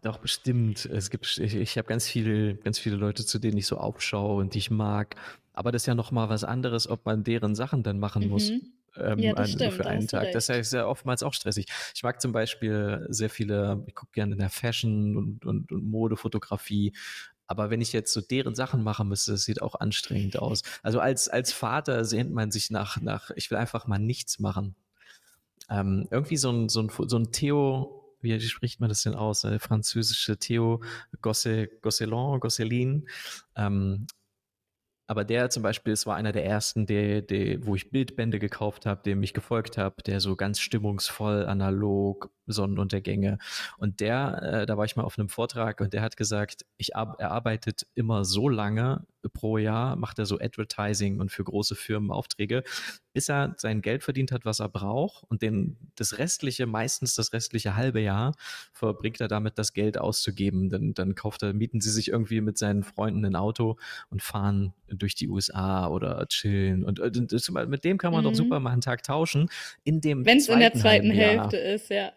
Doch, 0.02 0.18
bestimmt. 0.18 0.86
Es 0.86 1.10
gibt, 1.10 1.38
ich, 1.38 1.56
ich 1.56 1.78
habe 1.78 1.88
ganz 1.88 2.08
viele, 2.08 2.56
ganz 2.56 2.80
viele 2.80 2.96
Leute, 2.96 3.26
zu 3.26 3.40
denen 3.40 3.58
ich 3.58 3.68
so 3.68 3.78
aufschaue 3.78 4.42
und 4.42 4.54
die 4.54 4.60
ich 4.60 4.72
mag. 4.72 5.16
Aber 5.54 5.72
das 5.72 5.84
ist 5.84 5.86
ja 5.86 5.96
nochmal 5.96 6.30
was 6.30 6.44
anderes, 6.44 6.88
ob 6.90 7.06
man 7.06 7.24
deren 7.24 7.56
Sachen 7.56 7.84
dann 7.84 8.00
machen 8.00 8.28
muss. 8.28 8.52
Mhm. 8.52 8.74
Ähm, 8.96 9.20
Ja, 9.20 9.34
das 9.34 9.52
an, 9.52 9.56
stimmt, 9.56 9.74
für 9.74 9.86
einen 9.86 10.08
Tag. 10.08 10.32
Das 10.34 10.50
ist 10.50 10.74
ja 10.74 10.88
oftmals 10.88 11.24
auch 11.24 11.34
stressig. 11.34 11.66
Ich 11.96 12.04
mag 12.04 12.22
zum 12.22 12.32
Beispiel 12.32 13.06
sehr 13.10 13.30
viele, 13.30 13.84
ich 13.88 13.96
gucke 13.96 14.12
gerne 14.12 14.34
in 14.34 14.40
der 14.40 14.50
Fashion 14.50 15.18
und, 15.18 15.46
und, 15.46 15.72
und 15.72 15.84
Modefotografie. 15.86 16.94
Aber 17.48 17.70
wenn 17.70 17.82
ich 17.82 17.92
jetzt 17.94 18.14
so 18.14 18.22
deren 18.22 18.56
Sachen 18.56 18.84
machen 18.84 19.08
müsste, 19.10 19.32
das 19.32 19.44
sieht 19.44 19.62
auch 19.62 19.76
anstrengend 19.76 20.38
aus. 20.38 20.62
Also 20.82 21.00
als, 21.00 21.28
als 21.28 21.52
Vater 21.54 22.06
sehnt 22.06 22.32
man 22.32 22.52
sich 22.52 22.70
nach, 22.72 23.02
nach, 23.02 23.32
ich 23.36 23.52
will 23.52 23.58
einfach 23.58 23.86
mal 23.86 24.00
nichts 24.00 24.40
machen. 24.40 24.76
Ähm, 25.70 26.08
irgendwie 26.10 26.38
so 26.38 26.52
ein, 26.52 26.70
so 26.70 26.82
ein, 26.82 26.90
so 26.90 27.18
ein 27.18 27.32
Theo, 27.32 28.03
wie 28.24 28.40
spricht 28.40 28.80
man 28.80 28.90
das 28.90 29.04
denn 29.04 29.16
aus? 29.16 29.42
Der 29.42 29.60
französische 29.60 30.38
Theo 30.38 30.82
Gosse, 31.22 31.68
Gosselin, 31.82 32.40
Gosselin. 32.40 33.08
Ähm, 33.56 34.08
aber 35.06 35.26
der 35.26 35.50
zum 35.50 35.64
Beispiel, 35.64 35.92
es 35.94 36.08
war 36.08 36.16
einer 36.16 36.32
der 36.32 36.46
ersten, 36.46 36.86
der, 36.86 37.22
der, 37.22 37.66
wo 37.66 37.76
ich 37.76 37.92
Bildbände 37.92 38.40
gekauft 38.40 38.86
habe, 38.86 39.04
dem 39.04 39.22
ich 39.22 39.34
gefolgt 39.34 39.78
habe, 39.78 40.02
der 40.02 40.22
so 40.22 40.36
ganz 40.36 40.60
stimmungsvoll, 40.60 41.46
analog, 41.46 42.32
Sonnenuntergänge. 42.48 43.38
Und 43.78 44.00
der, 44.00 44.42
äh, 44.42 44.66
da 44.66 44.78
war 44.78 44.86
ich 44.86 44.96
mal 44.96 45.04
auf 45.04 45.20
einem 45.20 45.30
Vortrag 45.30 45.82
und 45.82 45.94
der 45.94 46.02
hat 46.02 46.16
gesagt, 46.16 46.66
ich 46.78 46.96
er 46.96 47.32
arbeitet 47.32 47.86
immer 47.96 48.24
so 48.24 48.48
lange, 48.48 49.06
pro 49.30 49.58
Jahr, 49.58 49.96
macht 49.96 50.20
er 50.20 50.26
so 50.26 50.40
Advertising 50.40 51.20
und 51.20 51.32
für 51.32 51.44
große 51.44 51.76
Firmen 51.76 52.12
Aufträge, 52.12 52.64
bis 53.14 53.30
er 53.30 53.54
sein 53.58 53.82
Geld 53.82 54.04
verdient 54.04 54.32
hat, 54.32 54.46
was 54.46 54.60
er 54.60 54.70
braucht 54.70 55.24
und 55.30 55.42
den, 55.42 55.78
das 55.96 56.18
restliche, 56.18 56.66
meistens 56.66 57.16
das 57.16 57.32
restliche 57.34 57.76
halbe 57.76 58.02
Jahr, 58.02 58.34
verbringt 58.74 59.22
er 59.22 59.28
damit, 59.28 59.58
das 59.58 59.74
Geld 59.74 59.98
auszugeben. 59.98 60.70
Dann, 60.70 60.94
dann 60.94 61.16
kauft 61.16 61.44
er, 61.44 61.54
mieten 61.54 61.80
sie 61.80 61.92
sich 61.92 62.10
irgendwie 62.10 62.42
mit 62.42 62.58
seinen 62.58 62.84
Freunden 62.84 63.24
ein 63.26 63.36
Auto 63.36 63.78
und 64.10 64.22
fahren 64.22 64.74
durch 64.88 65.16
die 65.16 65.28
USA 65.28 65.88
oder 65.88 66.26
chillen. 66.28 66.84
Und, 66.84 67.00
und 67.00 67.70
mit 67.70 67.84
dem 67.84 67.98
kann 67.98 68.12
man 68.12 68.24
mhm. 68.24 68.30
doch 68.30 68.36
super 68.36 68.60
mal 68.60 68.72
einen 68.72 68.82
Tag 68.82 69.04
tauschen. 69.04 69.50
In 69.84 70.02
dem 70.02 70.26
Wenn 70.26 70.38
es 70.38 70.48
in 70.48 70.60
der 70.60 70.74
zweiten 70.74 71.12
Hälfte 71.12 71.58
ist, 71.58 71.90
ja. 71.90 72.12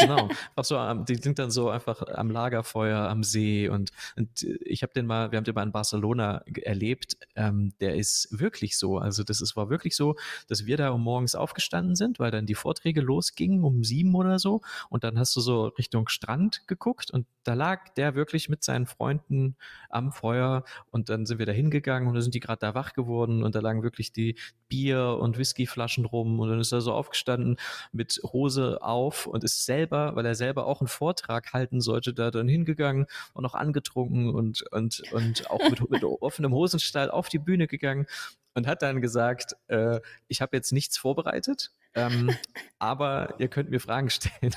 Genau. 0.00 0.28
Auch 0.56 0.64
so, 0.64 0.94
die 1.08 1.16
sind 1.16 1.38
dann 1.38 1.50
so 1.50 1.70
einfach 1.70 2.02
am 2.02 2.30
Lagerfeuer, 2.30 3.08
am 3.08 3.22
See 3.22 3.68
und, 3.68 3.90
und 4.16 4.42
ich 4.64 4.82
habe 4.82 4.92
den 4.92 5.06
mal, 5.06 5.32
wir 5.32 5.36
haben 5.38 5.44
den 5.44 5.54
mal 5.54 5.62
in 5.62 5.72
Barcelona 5.72 6.42
erlebt. 6.62 7.16
Ähm, 7.34 7.72
der 7.80 7.96
ist 7.96 8.28
wirklich 8.30 8.78
so. 8.78 8.98
Also 8.98 9.24
das 9.24 9.40
ist, 9.40 9.56
war 9.56 9.70
wirklich 9.70 9.96
so, 9.96 10.16
dass 10.48 10.66
wir 10.66 10.76
da 10.76 10.90
um 10.90 11.02
morgens 11.02 11.34
aufgestanden 11.34 11.96
sind, 11.96 12.18
weil 12.18 12.30
dann 12.30 12.46
die 12.46 12.54
Vorträge 12.54 13.00
losgingen 13.00 13.64
um 13.64 13.84
sieben 13.84 14.14
oder 14.14 14.38
so. 14.38 14.60
Und 14.88 15.04
dann 15.04 15.18
hast 15.18 15.34
du 15.36 15.40
so 15.40 15.66
Richtung 15.66 16.08
Strand 16.08 16.66
geguckt 16.66 17.10
und 17.10 17.26
da 17.44 17.54
lag 17.54 17.88
der 17.94 18.14
wirklich 18.14 18.48
mit 18.48 18.64
seinen 18.64 18.86
Freunden 18.86 19.56
am 19.88 20.12
Feuer 20.12 20.64
und 20.90 21.08
dann 21.08 21.26
sind 21.26 21.38
wir 21.38 21.46
da 21.46 21.52
hingegangen 21.52 22.08
und 22.08 22.14
dann 22.14 22.22
sind 22.22 22.34
die 22.34 22.40
gerade 22.40 22.58
da 22.58 22.74
wach 22.74 22.92
geworden 22.92 23.42
und 23.44 23.54
da 23.54 23.60
lagen 23.60 23.82
wirklich 23.82 24.12
die 24.12 24.36
Bier- 24.68 25.18
und 25.20 25.38
Whiskyflaschen 25.38 26.04
rum 26.04 26.40
und 26.40 26.48
dann 26.48 26.58
ist 26.58 26.72
er 26.72 26.80
so 26.80 26.92
aufgestanden 26.92 27.56
mit 27.92 28.20
Hose 28.24 28.82
auf 28.82 29.26
und 29.26 29.44
ist 29.44 29.64
selber, 29.64 30.16
weil 30.16 30.26
er 30.26 30.34
selber 30.34 30.66
auch 30.66 30.80
einen 30.80 30.88
Vortrag 30.88 31.52
halten 31.52 31.80
sollte, 31.80 32.12
da 32.12 32.30
dann 32.30 32.48
hingegangen 32.48 33.06
und 33.32 33.42
noch 33.42 33.54
angetrunken 33.54 34.34
und, 34.34 34.62
und, 34.72 35.02
und 35.12 35.50
auch 35.50 35.70
mit, 35.70 35.88
mit 35.90 36.02
offenem 36.36 36.52
Hosenstall 36.52 37.10
auf 37.10 37.30
die 37.30 37.38
Bühne 37.38 37.66
gegangen 37.66 38.06
und 38.54 38.66
hat 38.66 38.82
dann 38.82 39.00
gesagt, 39.00 39.56
äh, 39.68 40.00
ich 40.28 40.42
habe 40.42 40.54
jetzt 40.54 40.70
nichts 40.70 40.98
vorbereitet, 40.98 41.72
ähm, 41.94 42.30
aber 42.78 43.34
ihr 43.38 43.48
könnt 43.48 43.70
mir 43.70 43.80
Fragen 43.80 44.10
stellen. 44.10 44.54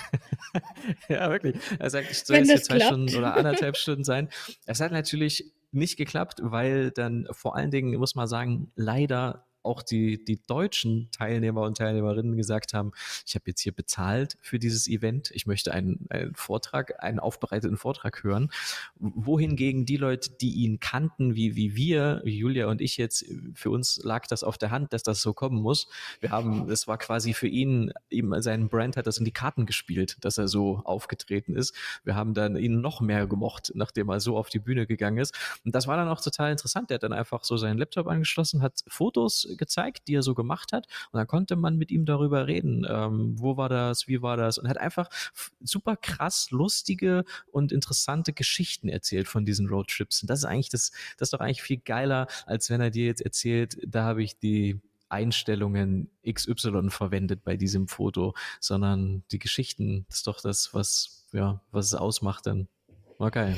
ja, 1.10 1.30
wirklich. 1.30 1.56
Er 1.80 1.90
sagt, 1.90 2.12
ich 2.12 2.20
soll 2.20 2.38
jetzt 2.38 2.50
hier 2.50 2.62
zwei 2.62 2.76
klappt. 2.76 2.92
Stunden 2.92 3.16
oder 3.16 3.36
anderthalb 3.36 3.78
Stunden 3.78 4.04
sein. 4.04 4.28
Es 4.66 4.82
hat 4.82 4.92
natürlich 4.92 5.54
nicht 5.72 5.98
geklappt, 5.98 6.40
weil 6.42 6.92
dann 6.92 7.28
vor 7.32 7.56
allen 7.56 7.72
Dingen, 7.72 7.98
muss 7.98 8.16
man 8.16 8.28
sagen, 8.28 8.72
leider 8.76 9.48
auch 9.64 9.84
die, 9.84 10.24
die 10.24 10.42
deutschen 10.46 11.10
Teilnehmer 11.12 11.62
und 11.62 11.78
Teilnehmerinnen 11.78 12.38
gesagt 12.38 12.74
haben, 12.74 12.92
ich 13.26 13.36
habe 13.36 13.46
jetzt 13.48 13.62
hier 13.62 13.72
bezahlt 13.72 14.38
für 14.42 14.60
dieses 14.60 14.88
Event, 14.88 15.32
ich 15.32 15.46
möchte 15.46 15.74
einen, 15.74 16.06
einen 16.10 16.34
Vortrag, 16.36 17.04
einen 17.04 17.20
aufbereiteten 17.20 17.78
Vortrag 17.78 18.24
hören, 18.24 18.52
wohingegen 18.96 19.86
die 19.86 19.98
Leute, 19.98 20.32
die 20.32 20.52
ihn 20.52 20.80
kannten, 20.80 21.36
wie, 21.36 21.56
wie 21.56 21.76
wir, 21.76 22.22
Julia 22.26 22.68
und 22.68 22.82
ich 22.82 22.98
jetzt, 22.98 23.26
für 23.54 23.70
uns 23.70 24.00
lag 24.04 24.28
das 24.28 24.44
auf 24.44 24.58
der 24.58 24.72
Hand, 24.72 24.94
dass 24.94 25.04
das 25.04 25.22
so 25.22 25.34
kommen 25.34 25.62
muss. 25.62 25.88
Wir 26.20 26.32
haben, 26.32 26.70
es 26.70 26.88
war 26.88 26.98
quasi 26.98 27.34
für 27.34 27.48
ihn, 27.48 27.92
ihm, 28.10 28.34
sein 28.42 28.70
Brand 28.70 28.98
hat 28.98 29.08
das 29.08 29.18
in 29.18 29.26
die 29.26 29.32
Karten 29.32 29.66
gespielt, 29.66 30.18
dass 30.22 30.38
er 30.38 30.48
so 30.48 30.82
aufgetreten 30.86 31.56
ist. 31.56 31.76
Wir 32.04 32.16
haben 32.16 32.34
dann 32.34 32.56
ihn 32.56 32.82
noch 32.82 33.02
mehr 33.02 33.28
gemocht, 33.28 33.72
nachdem 33.76 34.10
er 34.10 34.20
so 34.20 34.38
auf 34.38 34.50
die 34.50 34.60
Bühne 34.60 34.88
gegangen 34.88 35.18
ist. 35.18 35.36
Und 35.66 35.76
das 35.76 35.88
war 35.88 35.98
dann 35.98 36.08
auch 36.08 36.22
total 36.22 36.52
interessant. 36.52 36.90
Der 36.90 36.96
hat 36.96 37.04
dann 37.04 37.14
einfach 37.14 37.44
so 37.44 37.58
seinen 37.58 37.78
Laptop 37.78 38.08
angeschlossen, 38.08 38.62
hat 38.62 38.84
Fotos 38.88 39.49
gezeigt, 39.58 40.08
die 40.08 40.16
er 40.16 40.24
so 40.24 40.36
gemacht 40.36 40.74
hat. 40.74 40.88
Und 41.12 41.18
dann 41.18 41.28
konnte 41.28 41.56
man 41.56 41.78
mit 41.78 41.92
ihm 41.92 42.06
darüber 42.06 42.48
reden. 42.48 42.86
Ähm, 42.88 43.40
wo 43.40 43.58
war 43.58 43.70
das? 43.70 44.08
Wie 44.08 44.22
war 44.22 44.38
das? 44.38 44.58
Und 44.58 44.66
er 44.66 44.72
hat 44.72 44.78
einfach 44.78 45.10
super 45.62 45.96
krass 45.96 46.52
lustige 46.52 47.24
und 47.52 47.72
interessante 47.72 48.34
Geschichten 48.34 48.90
erzählt 48.90 49.28
von 49.28 49.46
diesen 49.46 49.68
Roadtrips. 49.68 50.22
Und 50.22 50.30
das 50.30 50.40
ist 50.40 50.46
eigentlich 50.46 50.70
das, 50.70 50.92
das 51.18 51.28
ist 51.28 51.34
doch 51.34 51.40
eigentlich 51.40 51.62
viel 51.62 51.78
geiler, 51.78 52.28
als 52.46 52.70
wenn 52.70 52.82
er 52.82 52.92
dir 52.92 53.06
jetzt 53.06 53.22
erzählt, 53.22 53.78
da 53.86 54.04
habe 54.04 54.24
ich 54.24 54.38
die 54.38 54.80
Einstellungen 55.10 56.10
XY 56.28 56.90
verwendet 56.90 57.44
bei 57.44 57.58
diesem 57.58 57.88
Foto, 57.88 58.36
sondern 58.60 59.24
die 59.32 59.40
Geschichten, 59.40 60.06
das 60.08 60.18
ist 60.18 60.28
doch 60.28 60.42
das, 60.42 60.74
was, 60.74 61.26
ja, 61.34 61.62
was 61.72 61.88
es 61.88 61.96
ausmacht 61.96 62.46
dann. 62.46 62.68
War 63.18 63.32
geil. 63.32 63.58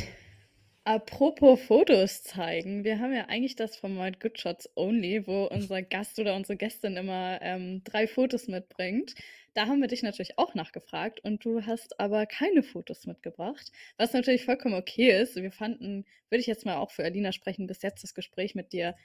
Apropos 0.84 1.62
Fotos 1.62 2.24
zeigen, 2.24 2.84
wir 2.84 2.98
haben 2.98 3.14
ja 3.14 3.28
eigentlich 3.28 3.56
das 3.56 3.76
Format 3.76 4.20
Good 4.20 4.40
Shots 4.40 4.68
Only, 4.76 5.28
wo 5.28 5.46
unser 5.46 5.84
Gast 5.84 6.18
oder 6.18 6.36
unsere 6.36 6.58
Gästin 6.58 6.98
immer 6.98 7.38
ähm, 7.44 7.84
drei 7.84 8.08
Fotos 8.08 8.48
mitbringt. 8.48 9.14
Da 9.54 9.68
haben 9.68 9.82
wir 9.82 9.88
dich 9.88 10.02
natürlich 10.02 10.40
auch 10.40 10.56
nachgefragt 10.56 11.20
und 11.20 11.46
du 11.46 11.68
hast 11.68 12.00
aber 12.00 12.26
keine 12.26 12.64
Fotos 12.64 13.06
mitgebracht, 13.06 13.72
was 13.98 14.14
natürlich 14.14 14.44
vollkommen 14.44 14.74
okay 14.74 15.22
ist. 15.22 15.36
Wir 15.36 15.52
fanden, 15.52 16.04
würde 16.30 16.42
ich 16.42 16.48
jetzt 16.48 16.66
mal 16.66 16.78
auch 16.78 16.90
für 16.90 17.04
Alina 17.04 17.32
sprechen, 17.32 17.68
bis 17.68 17.84
jetzt 17.84 18.04
das 18.04 18.16
Gespräch 18.16 18.56
mit 18.56 18.74
dir 18.74 18.96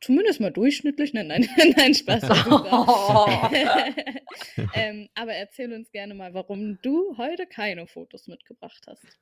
zumindest 0.00 0.40
mal 0.40 0.50
durchschnittlich. 0.50 1.14
Nein, 1.14 1.28
nein, 1.28 1.46
nein, 1.76 1.94
Spaß. 1.94 2.24
ähm, 4.74 5.08
aber 5.14 5.34
erzähl 5.34 5.72
uns 5.72 5.92
gerne 5.92 6.14
mal, 6.14 6.34
warum 6.34 6.82
du 6.82 7.16
heute 7.16 7.46
keine 7.46 7.86
Fotos 7.86 8.26
mitgebracht 8.26 8.84
hast. 8.88 9.20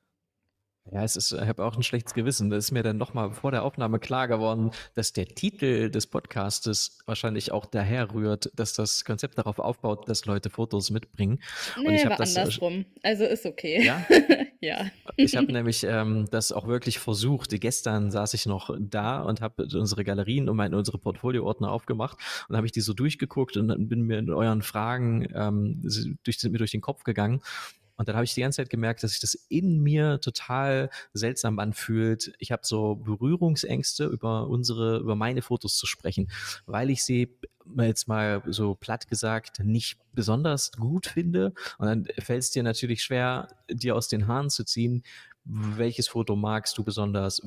Ja, 0.91 1.03
es 1.03 1.15
ist, 1.15 1.31
ich 1.31 1.39
habe 1.39 1.65
auch 1.65 1.75
ein 1.75 1.83
schlechtes 1.83 2.13
Gewissen. 2.13 2.49
Das 2.49 2.65
ist 2.65 2.71
mir 2.71 2.83
dann 2.83 2.97
nochmal 2.97 3.31
vor 3.31 3.51
der 3.51 3.63
Aufnahme 3.63 3.99
klar 3.99 4.27
geworden, 4.27 4.71
dass 4.95 5.11
der 5.11 5.27
Titel 5.27 5.89
des 5.89 6.07
Podcastes 6.07 6.99
wahrscheinlich 7.05 7.51
auch 7.51 7.65
daher 7.65 8.13
rührt, 8.13 8.51
dass 8.55 8.73
das 8.73 9.03
Konzept 9.03 9.37
darauf 9.37 9.59
aufbaut, 9.59 10.07
dass 10.07 10.25
Leute 10.25 10.49
Fotos 10.49 10.89
mitbringen. 10.89 11.39
Nee, 11.77 11.87
Und 11.87 11.93
ich 11.93 12.05
habe 12.05 12.15
das 12.17 12.35
andersrum. 12.37 12.85
Also 13.03 13.25
ist 13.25 13.45
okay. 13.45 13.83
Ja. 13.85 14.05
ja. 14.61 14.85
Ich 15.17 15.35
habe 15.35 15.51
nämlich 15.51 15.83
ähm, 15.83 16.27
das 16.31 16.51
auch 16.51 16.67
wirklich 16.67 16.99
versucht. 16.99 17.49
Gestern 17.59 18.11
saß 18.11 18.33
ich 18.33 18.45
noch 18.45 18.75
da 18.79 19.21
und 19.21 19.41
habe 19.41 19.67
unsere 19.73 20.03
Galerien 20.03 20.47
und 20.47 20.55
meine, 20.55 20.77
unsere 20.77 20.97
Portfolioordner 20.97 21.71
aufgemacht 21.71 22.17
und 22.47 22.55
habe 22.55 22.65
ich 22.65 22.71
die 22.71 22.81
so 22.81 22.93
durchgeguckt 22.93 23.57
und 23.57 23.89
bin 23.89 24.01
mir 24.01 24.19
in 24.19 24.31
euren 24.31 24.61
Fragen 24.61 25.27
ähm, 25.33 25.81
durch, 26.23 26.39
sind 26.39 26.51
mir 26.51 26.59
durch 26.59 26.71
den 26.71 26.81
Kopf 26.81 27.03
gegangen 27.03 27.41
und 27.97 28.07
dann 28.07 28.15
habe 28.15 28.25
ich 28.25 28.33
die 28.33 28.41
ganze 28.41 28.57
Zeit 28.57 28.69
gemerkt, 28.69 29.03
dass 29.03 29.11
sich 29.11 29.19
das 29.19 29.33
in 29.49 29.81
mir 29.81 30.21
total 30.21 30.89
seltsam 31.13 31.59
anfühlt. 31.59 32.33
Ich 32.37 32.51
habe 32.51 32.61
so 32.63 32.95
Berührungsängste 32.95 34.05
über 34.05 34.47
unsere, 34.47 34.99
über 34.99 35.15
meine 35.15 35.41
Fotos 35.41 35.77
zu 35.77 35.87
sprechen, 35.87 36.29
weil 36.67 36.91
ich 36.91 37.03
sie 37.03 37.35
jetzt 37.75 38.07
mal 38.07 38.43
so 38.45 38.75
platt 38.75 39.07
gesagt 39.07 39.59
nicht 39.59 39.99
besonders 40.13 40.71
gut 40.73 41.07
finde. 41.07 41.53
Und 41.79 41.87
dann 41.87 42.07
fällt 42.19 42.43
es 42.43 42.51
dir 42.51 42.63
natürlich 42.63 43.03
schwer, 43.03 43.49
dir 43.69 43.95
aus 43.95 44.07
den 44.07 44.27
Haaren 44.27 44.49
zu 44.49 44.63
ziehen, 44.63 45.03
welches 45.43 46.07
Foto 46.07 46.35
magst 46.35 46.77
du 46.77 46.83
besonders, 46.83 47.41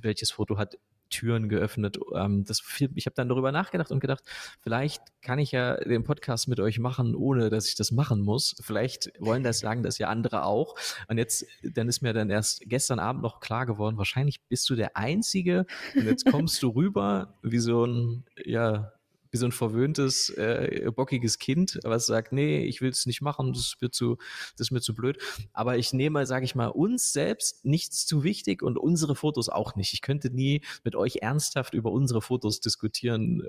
welches 0.00 0.30
Foto 0.30 0.58
hat 0.58 0.76
Türen 1.10 1.48
geöffnet. 1.48 1.98
Ähm, 2.14 2.44
das, 2.44 2.62
ich 2.94 3.06
habe 3.06 3.14
dann 3.14 3.28
darüber 3.28 3.52
nachgedacht 3.52 3.90
und 3.90 4.00
gedacht, 4.00 4.24
vielleicht 4.60 5.02
kann 5.22 5.38
ich 5.38 5.52
ja 5.52 5.76
den 5.76 6.04
Podcast 6.04 6.48
mit 6.48 6.60
euch 6.60 6.78
machen, 6.78 7.14
ohne 7.14 7.50
dass 7.50 7.68
ich 7.68 7.74
das 7.74 7.92
machen 7.92 8.20
muss. 8.20 8.56
Vielleicht 8.60 9.12
wollen 9.18 9.42
das 9.42 9.60
sagen, 9.60 9.82
das 9.82 9.98
ja 9.98 10.08
andere 10.08 10.44
auch. 10.44 10.74
Und 11.08 11.18
jetzt, 11.18 11.44
dann 11.62 11.88
ist 11.88 12.02
mir 12.02 12.12
dann 12.12 12.30
erst 12.30 12.62
gestern 12.66 12.98
Abend 12.98 13.22
noch 13.22 13.40
klar 13.40 13.66
geworden, 13.66 13.98
wahrscheinlich 13.98 14.40
bist 14.48 14.68
du 14.70 14.74
der 14.74 14.96
Einzige 14.96 15.66
und 15.94 16.04
jetzt 16.06 16.26
kommst 16.30 16.62
du 16.62 16.70
rüber 16.70 17.34
wie 17.42 17.58
so 17.58 17.84
ein, 17.84 18.24
ja, 18.44 18.93
wie 19.34 19.38
so 19.38 19.46
ein 19.46 19.52
verwöhntes, 19.52 20.30
äh, 20.30 20.92
bockiges 20.94 21.40
Kind, 21.40 21.80
was 21.82 22.06
sagt, 22.06 22.32
nee, 22.32 22.64
ich 22.64 22.80
will 22.80 22.90
es 22.90 23.04
nicht 23.04 23.20
machen, 23.20 23.52
das 23.52 23.62
ist 23.62 23.82
mir 23.82 23.90
zu, 23.90 24.16
das 24.56 24.68
ist 24.68 24.70
mir 24.70 24.80
zu 24.80 24.94
blöd. 24.94 25.18
Aber 25.52 25.76
ich 25.76 25.92
nehme, 25.92 26.24
sage 26.24 26.44
ich 26.44 26.54
mal, 26.54 26.68
uns 26.68 27.12
selbst 27.12 27.64
nichts 27.64 28.06
zu 28.06 28.22
wichtig 28.22 28.62
und 28.62 28.78
unsere 28.78 29.16
Fotos 29.16 29.48
auch 29.48 29.74
nicht. 29.74 29.92
Ich 29.92 30.02
könnte 30.02 30.30
nie 30.30 30.60
mit 30.84 30.94
euch 30.94 31.16
ernsthaft 31.22 31.74
über 31.74 31.90
unsere 31.90 32.22
Fotos 32.22 32.60
diskutieren, 32.60 33.42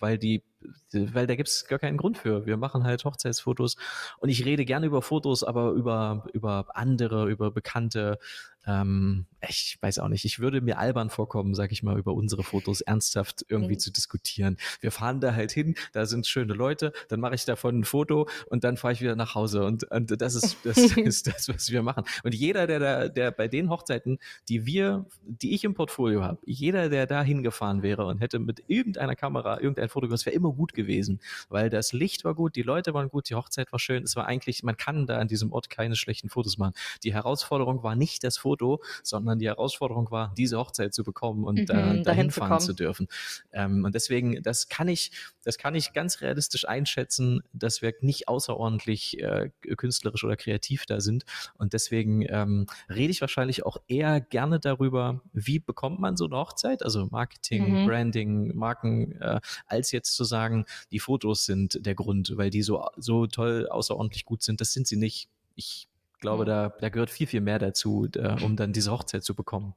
weil 0.00 0.18
die, 0.18 0.42
weil 0.90 1.28
da 1.28 1.36
gibt 1.36 1.48
es 1.48 1.66
gar 1.66 1.78
keinen 1.78 1.98
Grund 1.98 2.18
für. 2.18 2.44
Wir 2.44 2.56
machen 2.56 2.82
halt 2.82 3.04
Hochzeitsfotos 3.04 3.76
und 4.18 4.30
ich 4.30 4.44
rede 4.44 4.64
gerne 4.64 4.86
über 4.86 5.02
Fotos, 5.02 5.44
aber 5.44 5.70
über, 5.70 6.26
über 6.32 6.66
andere, 6.74 7.30
über 7.30 7.52
bekannte 7.52 8.18
ähm, 8.68 9.24
ich 9.48 9.78
weiß 9.80 9.98
auch 10.00 10.08
nicht, 10.08 10.24
ich 10.24 10.40
würde 10.40 10.60
mir 10.60 10.78
albern 10.78 11.10
vorkommen, 11.10 11.54
sag 11.54 11.72
ich 11.72 11.82
mal, 11.82 11.98
über 11.98 12.12
unsere 12.12 12.42
Fotos 12.42 12.80
ernsthaft 12.80 13.46
irgendwie 13.48 13.74
mhm. 13.74 13.78
zu 13.78 13.92
diskutieren. 13.92 14.58
Wir 14.80 14.90
fahren 14.90 15.20
da 15.20 15.34
halt 15.34 15.52
hin, 15.52 15.74
da 15.92 16.06
sind 16.06 16.26
schöne 16.26 16.52
Leute, 16.52 16.92
dann 17.08 17.20
mache 17.20 17.34
ich 17.34 17.44
davon 17.44 17.80
ein 17.80 17.84
Foto 17.84 18.28
und 18.46 18.64
dann 18.64 18.76
fahre 18.76 18.92
ich 18.92 19.00
wieder 19.00 19.16
nach 19.16 19.34
Hause 19.34 19.64
und, 19.64 19.84
und 19.90 20.20
das 20.20 20.34
ist 20.34 20.58
das 20.64 20.76
ist 20.96 21.28
das, 21.28 21.48
was 21.48 21.70
wir 21.70 21.82
machen. 21.82 22.04
Und 22.24 22.34
jeder, 22.34 22.66
der 22.66 22.78
da, 22.78 23.08
der 23.08 23.30
bei 23.30 23.48
den 23.48 23.70
Hochzeiten, 23.70 24.18
die 24.48 24.66
wir, 24.66 25.06
die 25.22 25.54
ich 25.54 25.64
im 25.64 25.74
Portfolio 25.74 26.22
habe, 26.22 26.40
jeder, 26.44 26.90
der 26.90 27.06
da 27.06 27.22
hingefahren 27.22 27.82
wäre 27.82 28.04
und 28.06 28.18
hätte 28.18 28.38
mit 28.38 28.64
irgendeiner 28.66 29.16
Kamera 29.16 29.60
irgendein 29.60 29.88
Foto 29.88 30.08
gemacht, 30.08 30.26
wäre 30.26 30.36
immer 30.36 30.52
gut 30.52 30.74
gewesen, 30.74 31.20
weil 31.48 31.70
das 31.70 31.92
Licht 31.92 32.24
war 32.24 32.34
gut, 32.34 32.54
die 32.56 32.62
Leute 32.62 32.92
waren 32.92 33.08
gut, 33.08 33.30
die 33.30 33.34
Hochzeit 33.34 33.72
war 33.72 33.78
schön. 33.78 34.02
Es 34.02 34.14
war 34.16 34.26
eigentlich, 34.26 34.62
man 34.62 34.76
kann 34.76 35.06
da 35.06 35.18
an 35.18 35.28
diesem 35.28 35.52
Ort 35.52 35.70
keine 35.70 35.96
schlechten 35.96 36.28
Fotos 36.28 36.58
machen. 36.58 36.74
Die 37.02 37.14
Herausforderung 37.14 37.82
war 37.82 37.94
nicht 37.94 38.24
das 38.24 38.36
Foto 38.36 38.57
Foto, 38.58 38.82
sondern 39.02 39.38
die 39.38 39.46
Herausforderung 39.46 40.10
war, 40.10 40.34
diese 40.36 40.58
Hochzeit 40.58 40.92
zu 40.94 41.04
bekommen 41.04 41.44
und 41.44 41.58
Mhm, 41.58 41.62
äh, 41.64 41.68
dahin 41.68 42.02
dahin 42.04 42.30
zu 42.30 42.40
fahren 42.40 42.48
kommen. 42.50 42.60
zu 42.60 42.72
dürfen. 42.72 43.08
Ähm, 43.52 43.84
und 43.84 43.94
deswegen, 43.94 44.42
das 44.42 44.68
kann 44.68 44.88
ich, 44.88 45.12
das 45.44 45.58
kann 45.58 45.74
ich 45.74 45.92
ganz 45.92 46.20
realistisch 46.20 46.66
einschätzen, 46.68 47.42
dass 47.52 47.82
wir 47.82 47.94
nicht 48.00 48.28
außerordentlich 48.28 49.20
äh, 49.20 49.50
künstlerisch 49.76 50.24
oder 50.24 50.36
kreativ 50.36 50.86
da 50.86 51.00
sind. 51.00 51.24
Und 51.54 51.72
deswegen 51.72 52.22
ähm, 52.28 52.66
rede 52.88 53.10
ich 53.10 53.20
wahrscheinlich 53.20 53.64
auch 53.64 53.76
eher 53.86 54.20
gerne 54.20 54.58
darüber, 54.60 55.20
wie 55.32 55.58
bekommt 55.60 56.00
man 56.00 56.16
so 56.16 56.26
eine 56.26 56.36
Hochzeit, 56.36 56.82
also 56.82 57.06
Marketing, 57.10 57.82
Mhm. 57.82 57.86
Branding, 57.86 58.56
Marken, 58.56 59.12
äh, 59.20 59.40
als 59.66 59.92
jetzt 59.92 60.14
zu 60.14 60.24
sagen, 60.24 60.64
die 60.90 60.98
Fotos 61.00 61.44
sind 61.44 61.84
der 61.86 61.94
Grund, 61.94 62.32
weil 62.36 62.50
die 62.50 62.62
so, 62.62 62.84
so 62.96 63.26
toll, 63.26 63.68
außerordentlich 63.68 64.24
gut 64.24 64.42
sind. 64.42 64.60
Das 64.60 64.72
sind 64.72 64.86
sie 64.86 64.96
nicht. 64.96 65.28
Ich 65.54 65.88
glaube, 66.18 66.44
Mhm. 66.44 66.48
da, 66.48 66.68
da 66.80 66.88
gehört 66.88 67.10
viel, 67.10 67.26
viel 67.26 67.40
mehr 67.40 67.58
dazu, 67.58 68.08
äh, 68.14 68.42
um 68.42 68.56
dann 68.56 68.72
diese 68.72 68.92
Hochzeit 68.92 69.24
zu 69.24 69.34
bekommen. 69.34 69.74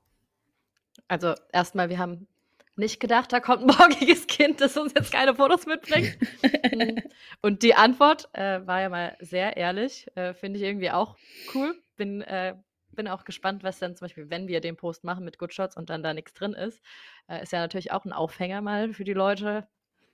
Also 1.08 1.36
erstmal, 1.52 1.90
wir 1.90 2.00
haben 2.00 2.28
nicht 2.76 3.00
gedacht, 3.00 3.32
da 3.34 3.40
kommt 3.40 3.64
ein 3.64 3.68
morgiges 4.08 4.28
Kind, 4.28 4.62
das 4.62 4.78
uns 4.78 4.94
jetzt 4.96 5.12
keine 5.12 5.36
Fotos 5.36 5.66
mitbringt. 5.66 6.18
Mm. 6.74 7.00
Und 7.42 7.64
die 7.64 7.76
Antwort 7.76 8.30
äh, 8.34 8.66
war 8.66 8.82
ja 8.82 8.90
mal 8.90 9.18
sehr 9.20 9.58
ehrlich. 9.58 10.08
Äh, 10.16 10.34
Finde 10.34 10.58
ich 10.58 10.64
irgendwie 10.64 10.90
auch 10.90 11.18
cool. 11.54 11.76
Bin, 11.98 12.22
äh, 12.22 12.56
bin 12.92 13.10
auch 13.10 13.26
gespannt, 13.26 13.64
was 13.64 13.80
dann 13.80 13.96
zum 13.98 14.06
Beispiel, 14.06 14.30
wenn 14.30 14.48
wir 14.48 14.62
den 14.62 14.78
Post 14.78 15.04
machen 15.04 15.26
mit 15.26 15.38
Good 15.38 15.54
Shots 15.54 15.76
und 15.76 15.90
dann 15.90 16.02
da 16.02 16.14
nichts 16.14 16.34
drin 16.34 16.54
ist, 16.54 16.82
äh, 17.28 17.44
ist 17.44 17.52
ja 17.52 17.60
natürlich 17.60 17.92
auch 17.92 18.06
ein 18.06 18.14
Aufhänger 18.14 18.62
mal 18.62 18.94
für 18.94 19.04
die 19.04 19.14
Leute 19.14 19.68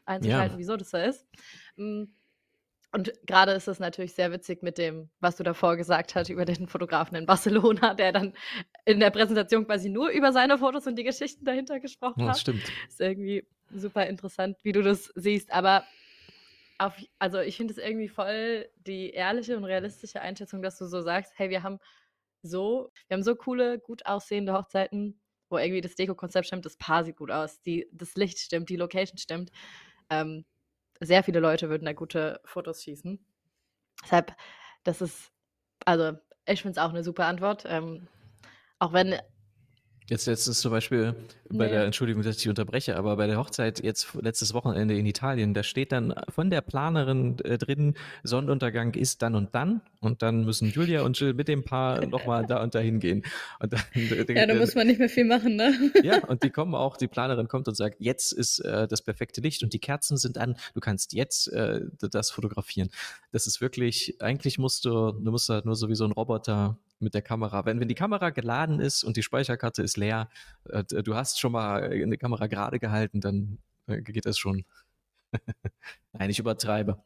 einzuschalten, 0.06 0.58
wieso 0.58 0.78
das 0.78 0.90
so 0.90 0.98
ist. 0.98 1.28
Mm. 1.76 2.06
Und 2.92 3.12
gerade 3.26 3.52
ist 3.52 3.68
es 3.68 3.80
natürlich 3.80 4.14
sehr 4.14 4.32
witzig 4.32 4.64
mit 4.64 4.78
dem, 4.78 5.10
was 5.20 5.36
du 5.36 5.44
davor 5.44 5.76
gesagt 5.76 6.16
hast 6.16 6.30
über 6.30 6.46
den 6.46 6.68
Fotografen 6.68 7.16
in 7.18 7.26
Barcelona, 7.26 7.94
der 7.94 8.12
dann 8.12 8.34
in 8.86 9.00
der 9.00 9.10
Präsentation 9.12 9.66
quasi 9.66 9.90
nur 9.90 10.10
über 10.10 10.32
seine 10.32 10.58
Fotos 10.58 10.88
und 10.88 10.96
die 10.98 11.04
Geschichten 11.04 11.44
dahinter 11.46 11.80
gesprochen 11.80 12.22
Ja, 12.22 12.28
hat. 12.28 12.36
das 12.36 12.42
stimmt. 12.42 12.64
Ist 12.88 13.02
irgendwie 13.02 13.46
super 13.70 14.06
interessant, 14.08 14.58
wie 14.64 14.72
du 14.72 14.82
das 14.82 15.12
siehst. 15.16 15.52
Aber 15.52 15.84
auf, 16.78 16.96
also 17.20 17.40
ich 17.40 17.58
finde 17.58 17.74
es 17.74 17.78
irgendwie 17.78 18.08
voll 18.08 18.70
die 18.78 19.10
ehrliche 19.10 19.58
und 19.58 19.66
realistische 19.66 20.22
Einschätzung, 20.22 20.62
dass 20.62 20.78
du 20.78 20.86
so 20.86 21.02
sagst, 21.02 21.34
hey, 21.36 21.50
wir 21.50 21.64
haben 21.64 21.80
so, 22.42 22.92
wir 23.08 23.16
haben 23.16 23.24
so 23.24 23.36
coole, 23.36 23.80
gut 23.80 24.06
aussehende 24.06 24.54
Hochzeiten, 24.54 25.20
wo 25.50 25.58
irgendwie 25.58 25.82
das 25.82 25.96
Deko-Konzept 25.96 26.48
stimmt, 26.48 26.66
das 26.66 26.78
Paar 26.78 27.04
sieht 27.04 27.18
gut 27.18 27.32
aus, 27.32 27.62
die, 27.62 27.88
das 27.92 28.16
Licht 28.16 28.40
stimmt, 28.40 28.70
die 28.70 28.76
Location 28.76 29.18
stimmt. 29.18 29.52
Ähm, 30.10 30.46
sehr 31.00 31.24
viele 31.24 31.40
Leute 31.40 31.70
würden 31.70 31.86
da 31.86 31.94
gute 31.94 32.42
Fotos 32.46 32.84
schießen. 32.84 33.24
Deshalb, 34.04 34.36
das 34.84 35.02
ist, 35.02 35.32
also 35.86 36.14
ich 36.46 36.62
finde 36.62 36.80
es 36.80 36.84
auch 36.86 36.90
eine 36.90 37.04
super 37.04 37.26
Antwort. 37.26 37.64
Ähm, 37.68 38.08
auch 38.80 38.94
wenn 38.94 39.16
Jetzt, 40.10 40.26
ist 40.28 40.46
zum 40.46 40.72
Beispiel 40.72 41.16
bei 41.50 41.66
Nee. 41.66 41.72
der, 41.72 41.84
Entschuldigung, 41.84 42.24
dass 42.24 42.38
ich 42.38 42.42
dich 42.44 42.50
unterbreche, 42.50 42.96
aber 42.96 43.18
bei 43.18 43.28
der 43.28 43.38
Hochzeit 43.38 43.84
jetzt 43.84 44.14
letztes 44.16 44.54
Wochenende 44.54 44.98
in 44.98 45.06
Italien, 45.06 45.54
da 45.54 45.64
steht 45.64 45.92
dann 45.92 46.14
von 46.30 46.50
der 46.50 46.62
Planerin 46.62 47.38
äh, 47.44 47.58
drin, 47.58 47.96
Sonnenuntergang 48.24 48.94
ist 48.94 49.22
dann 49.22 49.36
und 49.36 49.54
dann 49.54 49.82
und 50.00 50.22
dann 50.22 50.46
müssen 50.46 50.70
Julia 50.70 51.02
und 51.02 51.20
Jill 51.20 51.34
mit 51.34 51.50
dem 51.50 51.66
Paar 51.66 52.06
nochmal 52.08 52.46
da 52.46 52.64
und 52.64 52.74
dahin 52.74 53.00
gehen. 53.02 53.24
Und 53.60 53.74
dann, 53.74 53.82
Ja, 54.36 54.46
da 54.46 54.56
muss 54.56 54.76
man 54.76 54.88
nicht 54.88 55.00
mehr 55.00 55.10
viel 55.10 55.26
machen, 55.26 55.58
ne? 55.58 55.74
ja, 56.04 56.24
und 56.26 56.44
die 56.44 56.52
kommen 56.52 56.74
auch, 56.74 56.96
die 56.96 57.08
Planerin 57.08 57.50
kommt 57.50 57.68
und 57.68 57.76
sagt, 57.76 57.98
jetzt 58.00 58.32
ist 58.32 58.60
äh, 58.60 58.88
das 58.88 59.02
perfekte 59.02 59.42
Licht 59.42 59.62
und 59.64 59.74
die 59.74 59.80
Kerzen 59.80 60.16
sind 60.16 60.38
an, 60.38 60.56
du 60.74 60.80
kannst 60.80 61.12
jetzt 61.14 61.52
äh, 61.52 61.82
das 62.00 62.32
fotografieren. 62.32 62.90
Das 63.34 63.46
ist 63.46 63.60
wirklich, 63.60 64.22
eigentlich 64.22 64.58
musst 64.58 64.86
du, 64.86 65.12
du 65.12 65.32
musst 65.32 65.50
halt 65.50 65.66
nur 65.66 65.76
sowieso 65.76 66.06
ein 66.06 66.12
Roboter 66.14 66.78
mit 67.00 67.14
der 67.14 67.22
Kamera. 67.22 67.66
Wenn, 67.66 67.80
wenn 67.80 67.88
die 67.88 67.96
Kamera 67.96 68.30
geladen 68.30 68.80
ist 68.80 69.04
und 69.04 69.18
die 69.18 69.24
Speicherkarte 69.24 69.84
ist 69.84 69.98
leer, 69.98 70.30
äh, 70.70 70.84
du 70.84 71.16
hast 71.16 71.40
schon 71.40 71.52
mal 71.52 71.84
eine 71.84 72.18
Kamera 72.18 72.48
gerade 72.48 72.80
gehalten, 72.80 73.22
dann 73.22 73.60
äh, 73.88 74.02
geht 74.02 74.26
das 74.26 74.38
schon. 74.38 74.66
Nein, 76.14 76.30
ich 76.30 76.40
übertreibe. 76.40 77.04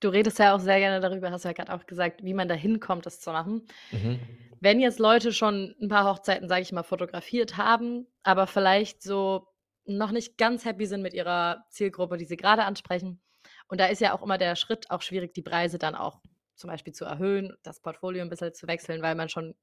du 0.00 0.08
redest 0.08 0.38
ja 0.38 0.54
auch 0.54 0.60
sehr 0.60 0.78
gerne 0.78 1.00
darüber, 1.00 1.30
hast 1.30 1.44
ja 1.44 1.52
gerade 1.52 1.72
auch 1.72 1.86
gesagt, 1.86 2.24
wie 2.24 2.34
man 2.34 2.48
da 2.48 2.54
hinkommt, 2.54 3.06
das 3.06 3.20
zu 3.20 3.30
machen. 3.30 3.66
Mhm. 3.92 4.18
Wenn 4.60 4.80
jetzt 4.80 4.98
Leute 4.98 5.32
schon 5.32 5.74
ein 5.80 5.88
paar 5.88 6.04
Hochzeiten, 6.04 6.48
sage 6.48 6.62
ich 6.62 6.72
mal, 6.72 6.82
fotografiert 6.82 7.56
haben, 7.56 8.06
aber 8.22 8.46
vielleicht 8.46 9.02
so 9.02 9.46
noch 9.86 10.10
nicht 10.10 10.36
ganz 10.36 10.64
happy 10.64 10.86
sind 10.86 11.02
mit 11.02 11.14
ihrer 11.14 11.64
Zielgruppe, 11.70 12.16
die 12.16 12.26
sie 12.26 12.36
gerade 12.36 12.64
ansprechen. 12.64 13.20
Und 13.68 13.80
da 13.80 13.86
ist 13.86 14.00
ja 14.00 14.12
auch 14.14 14.22
immer 14.22 14.36
der 14.36 14.56
Schritt 14.56 14.90
auch 14.90 15.02
schwierig, 15.02 15.32
die 15.32 15.42
Preise 15.42 15.78
dann 15.78 15.94
auch 15.94 16.20
zum 16.60 16.70
Beispiel 16.70 16.92
zu 16.94 17.04
erhöhen, 17.04 17.56
das 17.62 17.80
Portfolio 17.80 18.22
ein 18.22 18.30
bisschen 18.30 18.54
zu 18.54 18.68
wechseln, 18.68 19.02
weil 19.02 19.14
man 19.16 19.28
schon 19.28 19.54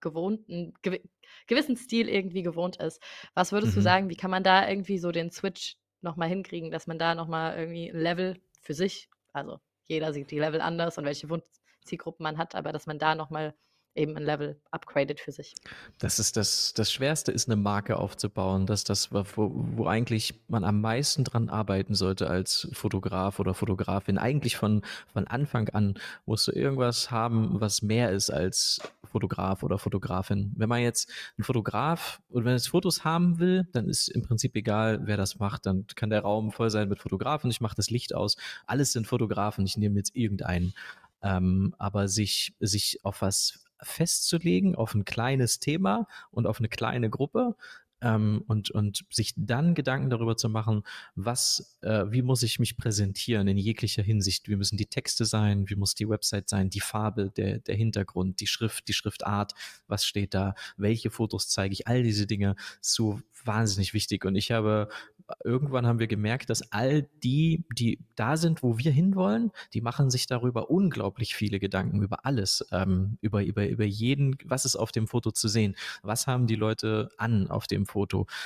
gewohnt, 0.00 0.48
einen 0.48 0.74
gewi 0.82 1.02
gewissen 1.46 1.76
Stil 1.76 2.08
irgendwie 2.08 2.42
gewohnt 2.42 2.76
ist. 2.76 3.02
Was 3.34 3.52
würdest 3.52 3.76
du 3.76 3.80
Mhm. 3.80 3.82
sagen, 3.82 4.10
wie 4.10 4.16
kann 4.16 4.30
man 4.30 4.42
da 4.44 4.68
irgendwie 4.68 4.98
so 4.98 5.12
den 5.12 5.30
Switch 5.30 5.76
nochmal 6.02 6.28
hinkriegen, 6.28 6.70
dass 6.70 6.86
man 6.86 6.98
da 6.98 7.14
nochmal 7.14 7.58
irgendwie 7.58 7.88
ein 7.90 7.98
Level 8.00 8.40
für 8.60 8.74
sich, 8.74 9.08
also 9.32 9.60
jeder 9.86 10.12
sieht 10.12 10.30
die 10.30 10.38
Level 10.38 10.60
anders 10.60 10.98
und 10.98 11.04
welche 11.06 11.28
Wunschzielgruppen 11.30 12.22
man 12.24 12.38
hat, 12.38 12.54
aber 12.54 12.72
dass 12.72 12.86
man 12.86 12.98
da 12.98 13.14
nochmal 13.14 13.54
eben 13.94 14.16
ein 14.16 14.22
Level 14.22 14.56
upgradet 14.70 15.20
für 15.20 15.32
sich. 15.32 15.54
Das 15.98 16.18
ist 16.18 16.36
das, 16.36 16.74
das 16.74 16.92
Schwerste 16.92 17.32
ist, 17.32 17.48
eine 17.48 17.56
Marke 17.56 17.96
aufzubauen. 17.96 18.66
Das 18.66 18.80
ist 18.80 18.90
das, 18.90 19.12
wo, 19.12 19.24
wo 19.34 19.86
eigentlich 19.86 20.34
man 20.48 20.64
am 20.64 20.80
meisten 20.80 21.24
dran 21.24 21.48
arbeiten 21.48 21.94
sollte 21.94 22.28
als 22.28 22.68
Fotograf 22.72 23.38
oder 23.38 23.54
Fotografin. 23.54 24.18
Eigentlich 24.18 24.56
von, 24.56 24.82
von 25.12 25.26
Anfang 25.26 25.68
an 25.70 25.94
musst 26.26 26.48
du 26.48 26.52
irgendwas 26.52 27.10
haben, 27.10 27.60
was 27.60 27.82
mehr 27.82 28.10
ist 28.10 28.30
als 28.30 28.80
Fotograf 29.14 29.62
oder 29.62 29.78
Fotografin. 29.78 30.52
Wenn 30.56 30.68
man 30.68 30.82
jetzt 30.82 31.08
ein 31.38 31.44
Fotograf 31.44 32.20
oder 32.30 32.44
wenn 32.46 32.54
es 32.54 32.66
Fotos 32.66 33.04
haben 33.04 33.38
will, 33.38 33.68
dann 33.72 33.88
ist 33.88 34.08
im 34.08 34.22
Prinzip 34.22 34.56
egal, 34.56 35.02
wer 35.04 35.16
das 35.16 35.38
macht. 35.38 35.66
Dann 35.66 35.86
kann 35.94 36.10
der 36.10 36.22
Raum 36.22 36.50
voll 36.50 36.70
sein 36.70 36.88
mit 36.88 36.98
Fotografen. 36.98 37.48
Ich 37.50 37.60
mache 37.60 37.76
das 37.76 37.90
Licht 37.90 38.14
aus. 38.14 38.36
Alles 38.66 38.92
sind 38.92 39.06
Fotografen. 39.06 39.64
Ich 39.66 39.76
nehme 39.76 39.96
jetzt 39.96 40.16
irgendeinen. 40.16 40.74
Ähm, 41.22 41.74
aber 41.78 42.08
sich, 42.08 42.54
sich 42.58 43.00
auf 43.04 43.22
was 43.22 43.63
festzulegen, 43.80 44.74
auf 44.74 44.94
ein 44.94 45.04
kleines 45.04 45.60
Thema 45.60 46.06
und 46.30 46.46
auf 46.46 46.58
eine 46.58 46.68
kleine 46.68 47.10
Gruppe 47.10 47.56
ähm, 48.04 48.44
und, 48.46 48.70
und 48.70 49.04
sich 49.10 49.32
dann 49.36 49.74
Gedanken 49.74 50.10
darüber 50.10 50.36
zu 50.36 50.48
machen, 50.48 50.82
was, 51.14 51.78
äh, 51.80 52.04
wie 52.08 52.22
muss 52.22 52.42
ich 52.42 52.58
mich 52.58 52.76
präsentieren 52.76 53.48
in 53.48 53.56
jeglicher 53.56 54.02
Hinsicht. 54.02 54.48
Wie 54.48 54.56
müssen 54.56 54.76
die 54.76 54.86
Texte 54.86 55.24
sein, 55.24 55.68
wie 55.68 55.74
muss 55.74 55.94
die 55.94 56.08
Website 56.08 56.48
sein, 56.48 56.70
die 56.70 56.80
Farbe, 56.80 57.30
der, 57.30 57.58
der 57.58 57.74
Hintergrund, 57.74 58.40
die 58.40 58.46
Schrift, 58.46 58.86
die 58.88 58.92
Schriftart, 58.92 59.54
was 59.88 60.04
steht 60.04 60.34
da, 60.34 60.54
welche 60.76 61.10
Fotos 61.10 61.48
zeige 61.48 61.72
ich, 61.72 61.88
all 61.88 62.02
diese 62.02 62.26
Dinge, 62.26 62.54
so 62.80 63.20
wahnsinnig 63.44 63.94
wichtig. 63.94 64.24
Und 64.24 64.36
ich 64.36 64.52
habe 64.52 64.88
irgendwann 65.42 65.86
haben 65.86 65.98
wir 65.98 66.06
gemerkt, 66.06 66.50
dass 66.50 66.70
all 66.72 67.08
die, 67.22 67.64
die 67.72 67.98
da 68.14 68.36
sind, 68.36 68.62
wo 68.62 68.78
wir 68.78 68.92
hinwollen, 68.92 69.52
die 69.72 69.80
machen 69.80 70.10
sich 70.10 70.26
darüber 70.26 70.70
unglaublich 70.70 71.34
viele 71.34 71.58
Gedanken 71.58 72.02
über 72.02 72.26
alles, 72.26 72.64
ähm, 72.72 73.18
über, 73.20 73.42
über, 73.44 73.66
über 73.66 73.84
jeden, 73.84 74.36
was 74.44 74.64
ist 74.64 74.76
auf 74.76 74.92
dem 74.92 75.06
Foto 75.06 75.30
zu 75.30 75.48
sehen, 75.48 75.76
was 76.02 76.26
haben 76.26 76.46
die 76.46 76.56
Leute 76.56 77.10
an 77.16 77.48
auf 77.48 77.66
dem 77.66 77.86
Foto. 77.86 77.93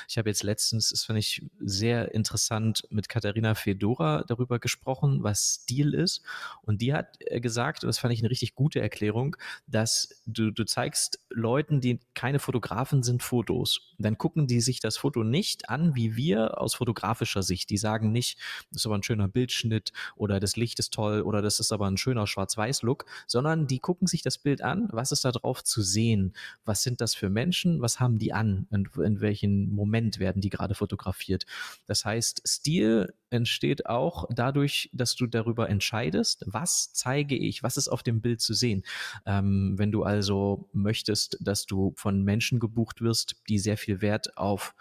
Ich 0.09 0.18
habe 0.18 0.28
jetzt 0.28 0.42
letztens, 0.42 0.90
das 0.90 1.05
fand 1.05 1.18
ich 1.18 1.42
sehr 1.61 2.14
interessant, 2.14 2.86
mit 2.90 3.09
Katharina 3.09 3.55
Fedora 3.55 4.24
darüber 4.26 4.59
gesprochen, 4.59 5.22
was 5.22 5.62
Stil 5.62 5.94
ist. 5.94 6.22
Und 6.62 6.82
die 6.82 6.92
hat 6.92 7.16
äh, 7.20 7.40
gesagt, 7.40 7.84
und 7.84 7.88
das 7.88 7.99
fand 7.99 8.12
ich 8.12 8.20
eine 8.20 8.30
richtig 8.30 8.55
gute 8.55 8.80
Erklärung, 8.80 9.36
dass 9.66 10.22
du, 10.26 10.51
du 10.51 10.64
zeigst 10.64 11.20
Leuten, 11.30 11.80
die 11.80 12.01
keine 12.14 12.38
Fotografen 12.38 13.03
sind, 13.03 13.22
Fotos. 13.22 13.94
Dann 13.99 14.18
gucken 14.18 14.46
die 14.46 14.61
sich 14.61 14.80
das 14.80 14.96
Foto 14.96 15.24
nicht 15.24 15.68
an, 15.68 15.94
wie 15.94 16.16
wir 16.16 16.61
aus 16.61 16.74
fotografischer 16.74 17.42
Sicht. 17.42 17.70
Die 17.70 17.78
sagen 17.78 18.12
nicht, 18.12 18.38
das 18.70 18.82
ist 18.82 18.86
aber 18.86 18.96
ein 18.96 19.03
schöner 19.03 19.28
Bildschnitt 19.28 19.92
oder 20.16 20.40
das 20.40 20.57
Licht 20.57 20.78
ist 20.78 20.92
toll 20.92 21.22
oder 21.22 21.42
das 21.42 21.61
ist 21.61 21.72
aber 21.72 21.86
ein 21.86 21.96
schöner 21.96 22.26
Schwarz-Weiß-Look, 22.26 23.07
sondern 23.26 23.66
die 23.66 23.78
gucken 23.78 24.07
sich 24.07 24.22
das 24.22 24.38
Bild 24.38 24.62
an, 24.62 24.88
was 24.92 25.12
ist 25.12 25.24
da 25.24 25.32
drauf 25.32 25.64
zu 25.64 25.82
sehen? 25.82 26.34
Was 26.64 26.82
sind 26.82 27.01
das 27.01 27.14
für 27.14 27.30
Menschen? 27.30 27.80
Was 27.80 28.01
haben 28.01 28.18
die 28.18 28.32
an? 28.32 28.66
In, 28.70 28.88
in 29.03 29.20
welchem 29.39 29.74
Moment 29.74 30.18
werden 30.18 30.41
die 30.43 30.51
gerade 30.51 30.74
fotografiert? 30.74 31.47
Das 31.86 32.05
heißt, 32.05 32.43
Stil 32.47 33.14
entsteht 33.30 33.86
auch 33.86 34.26
dadurch, 34.30 34.91
dass 34.93 35.14
du 35.14 35.26
darüber 35.26 35.68
entscheidest, 35.68 36.45
was 36.47 36.93
zeige 36.93 37.36
ich, 37.36 37.62
was 37.62 37.76
ist 37.76 37.89
auf 37.89 38.03
dem 38.03 38.20
Bild 38.20 38.41
zu 38.41 38.55
sehen. 38.55 38.82
Ähm, 39.26 39.74
wenn 39.76 39.93
du 39.93 40.03
also 40.03 40.68
möchtest, 40.72 41.39
dass 41.41 41.66
du 41.66 41.93
von 41.97 42.22
Menschen 42.22 42.59
gebucht 42.59 43.01
wirst, 43.01 43.36
die 43.49 43.59
sehr 43.59 43.76
viel 43.76 44.01
Wert 44.01 44.36
auf 44.36 44.74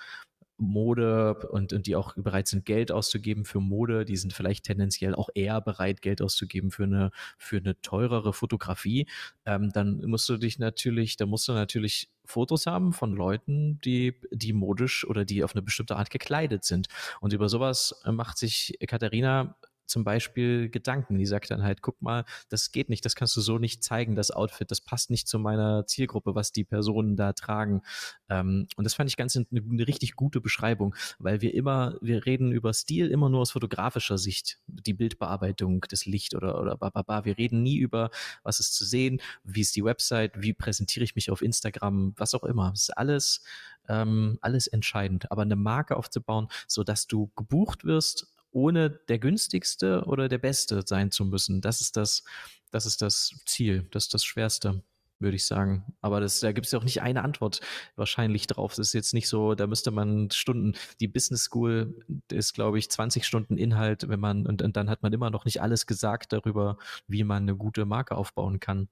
Mode 0.58 1.48
und, 1.52 1.74
und 1.74 1.88
die 1.88 1.96
auch 1.96 2.14
bereit 2.16 2.48
sind, 2.48 2.66
Geld 2.66 2.92
auszugeben 2.92 3.46
für 3.46 3.60
Mode, 3.60 4.06
die 4.06 4.18
sind 4.18 4.34
vielleicht 4.34 4.66
tendenziell 4.66 5.16
auch 5.16 5.30
eher 5.34 5.62
bereit, 5.62 6.02
Geld 6.02 6.22
auszugeben 6.22 6.72
für 6.72 6.84
eine, 6.84 7.12
für 7.38 7.58
eine 7.58 7.80
teurere 7.82 8.34
Fotografie, 8.34 9.08
ähm, 9.46 9.72
dann 9.72 10.04
musst 10.06 10.28
du 10.30 10.38
dich 10.38 10.60
natürlich, 10.60 11.18
da 11.18 11.26
musst 11.26 11.48
du 11.48 11.54
natürlich 11.54 12.10
Fotos 12.26 12.66
haben 12.66 12.94
von 12.94 13.14
Leuten, 13.14 13.80
die, 13.82 14.20
die 14.32 14.54
modisch 14.54 15.08
oder 15.08 15.26
die 15.26 15.44
auf 15.44 15.56
eine 15.56 15.62
bestimmte 15.62 15.96
Art 15.96 16.10
gekleidet 16.10 16.66
sind. 16.66 16.88
Und 17.22 17.34
über 17.34 17.48
sowas 17.48 18.02
macht 18.06 18.38
sich 18.38 18.78
Katharina 18.86 19.56
zum 19.88 20.04
Beispiel 20.04 20.70
Gedanken. 20.70 21.18
Die 21.18 21.26
sagt 21.26 21.52
dann 21.52 21.64
halt, 21.64 21.82
guck 21.82 22.02
mal, 22.02 22.26
das 22.50 22.72
geht 22.72 22.90
nicht, 22.90 23.06
das 23.06 23.16
kannst 23.16 23.36
du 23.36 23.42
so 23.42 23.58
nicht 23.58 23.84
zeigen, 23.84 24.16
das 24.16 24.32
Outfit, 24.32 24.70
das 24.70 24.82
passt 24.82 25.10
nicht 25.10 25.28
zu 25.28 25.40
meiner 25.40 25.86
Zielgruppe, 25.88 26.36
was 26.36 26.52
die 26.52 26.64
Personen 26.64 27.16
da 27.16 27.34
tragen. 27.34 27.82
Ähm, 28.30 28.68
und 28.76 28.84
das 28.84 28.94
fand 28.94 29.10
ich 29.10 29.18
ganz 29.18 29.36
eine, 29.36 29.46
eine 29.52 29.88
richtig 29.88 30.16
gute 30.16 30.42
Beschreibung, 30.42 30.96
weil 31.20 31.42
wir 31.42 31.54
immer, 31.54 31.96
wir 32.02 32.26
reden 32.26 32.52
über 32.52 32.74
Stil 32.74 33.08
immer 33.08 33.30
nur 33.30 33.42
aus 33.42 33.52
fotografischer 33.52 34.18
Sicht, 34.18 34.60
die 34.68 34.94
Bildbearbeitung, 34.94 35.86
das 35.90 36.06
Licht 36.06 36.36
oder, 36.36 36.62
oder 36.62 36.78
bababa. 36.78 37.26
Wir 37.26 37.38
reden 37.38 37.64
nie 37.64 37.78
über, 37.78 38.12
was 38.44 38.60
ist 38.60 38.76
zu 38.76 38.86
sehen, 38.86 39.22
wie 39.44 39.62
ist 39.62 39.76
die 39.76 39.84
Website, 39.84 40.42
wie 40.42 40.54
präsentiere 40.54 41.04
ich 41.04 41.16
mich 41.16 41.32
auf 41.32 41.42
Instagram, 41.42 42.14
was 42.18 42.34
auch 42.34 42.44
immer. 42.44 42.72
Das 42.72 42.84
ist 42.84 42.98
alles, 42.98 43.42
ähm, 43.88 44.38
alles 44.42 44.68
entscheidend. 44.68 45.32
Aber 45.32 45.44
eine 45.44 45.56
Marke 45.56 45.96
aufzubauen, 45.98 46.48
so 46.68 46.84
dass 46.84 47.08
du 47.08 47.32
gebucht 47.36 47.86
wirst 47.86 48.28
ohne 48.52 48.90
der 48.90 49.20
günstigste 49.20 50.04
oder 50.06 50.28
der 50.30 50.38
beste 50.38 50.84
sein 50.86 51.12
zu 51.12 51.26
müssen. 51.26 51.62
Das 51.62 51.82
ist 51.82 51.98
das, 51.98 52.24
das 52.72 52.86
ist 52.86 53.02
das 53.02 53.32
Ziel, 53.46 53.88
das 53.92 54.06
ist 54.06 54.14
das 54.14 54.24
Schwerste, 54.24 54.84
würde 55.20 55.36
ich 55.36 55.46
sagen. 55.46 55.94
Aber 56.02 56.20
das, 56.20 56.40
da 56.40 56.52
gibt 56.52 56.66
es 56.66 56.72
ja 56.72 56.80
auch 56.80 56.84
nicht 56.84 57.02
eine 57.02 57.24
Antwort 57.24 57.62
wahrscheinlich 57.96 58.48
drauf. 58.48 58.76
Das 58.76 58.88
ist 58.88 58.94
jetzt 58.94 59.14
nicht 59.14 59.28
so, 59.28 59.56
da 59.56 59.68
müsste 59.68 59.92
man 59.92 60.32
Stunden, 60.32 60.74
die 61.00 61.08
Business 61.08 61.44
School 61.46 62.06
ist, 62.32 62.54
glaube 62.54 62.80
ich, 62.80 62.90
20 62.90 63.26
Stunden 63.26 63.58
Inhalt, 63.58 64.10
wenn 64.10 64.20
man, 64.20 64.46
und, 64.46 64.62
und 64.62 64.78
dann 64.78 64.90
hat 64.90 65.04
man 65.04 65.14
immer 65.14 65.30
noch 65.30 65.46
nicht 65.46 65.62
alles 65.62 65.86
gesagt 65.88 66.34
darüber, 66.34 66.78
wie 67.08 67.24
man 67.24 67.44
eine 67.44 67.56
gute 67.56 67.86
Marke 67.86 68.16
aufbauen 68.16 68.60
kann. 68.60 68.90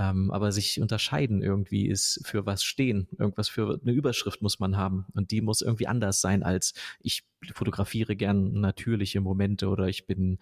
Ähm, 0.00 0.30
aber 0.30 0.50
sich 0.50 0.80
unterscheiden 0.80 1.42
irgendwie 1.42 1.86
ist 1.86 2.22
für 2.24 2.46
was 2.46 2.64
stehen. 2.64 3.06
Irgendwas 3.18 3.50
für 3.50 3.78
eine 3.82 3.92
Überschrift 3.92 4.40
muss 4.40 4.58
man 4.58 4.78
haben. 4.78 5.04
Und 5.12 5.30
die 5.30 5.42
muss 5.42 5.60
irgendwie 5.60 5.88
anders 5.88 6.22
sein 6.22 6.42
als 6.42 6.72
ich 7.00 7.24
fotografiere 7.52 8.16
gern 8.16 8.52
natürliche 8.60 9.20
Momente 9.20 9.68
oder 9.68 9.88
ich 9.88 10.06
bin 10.06 10.38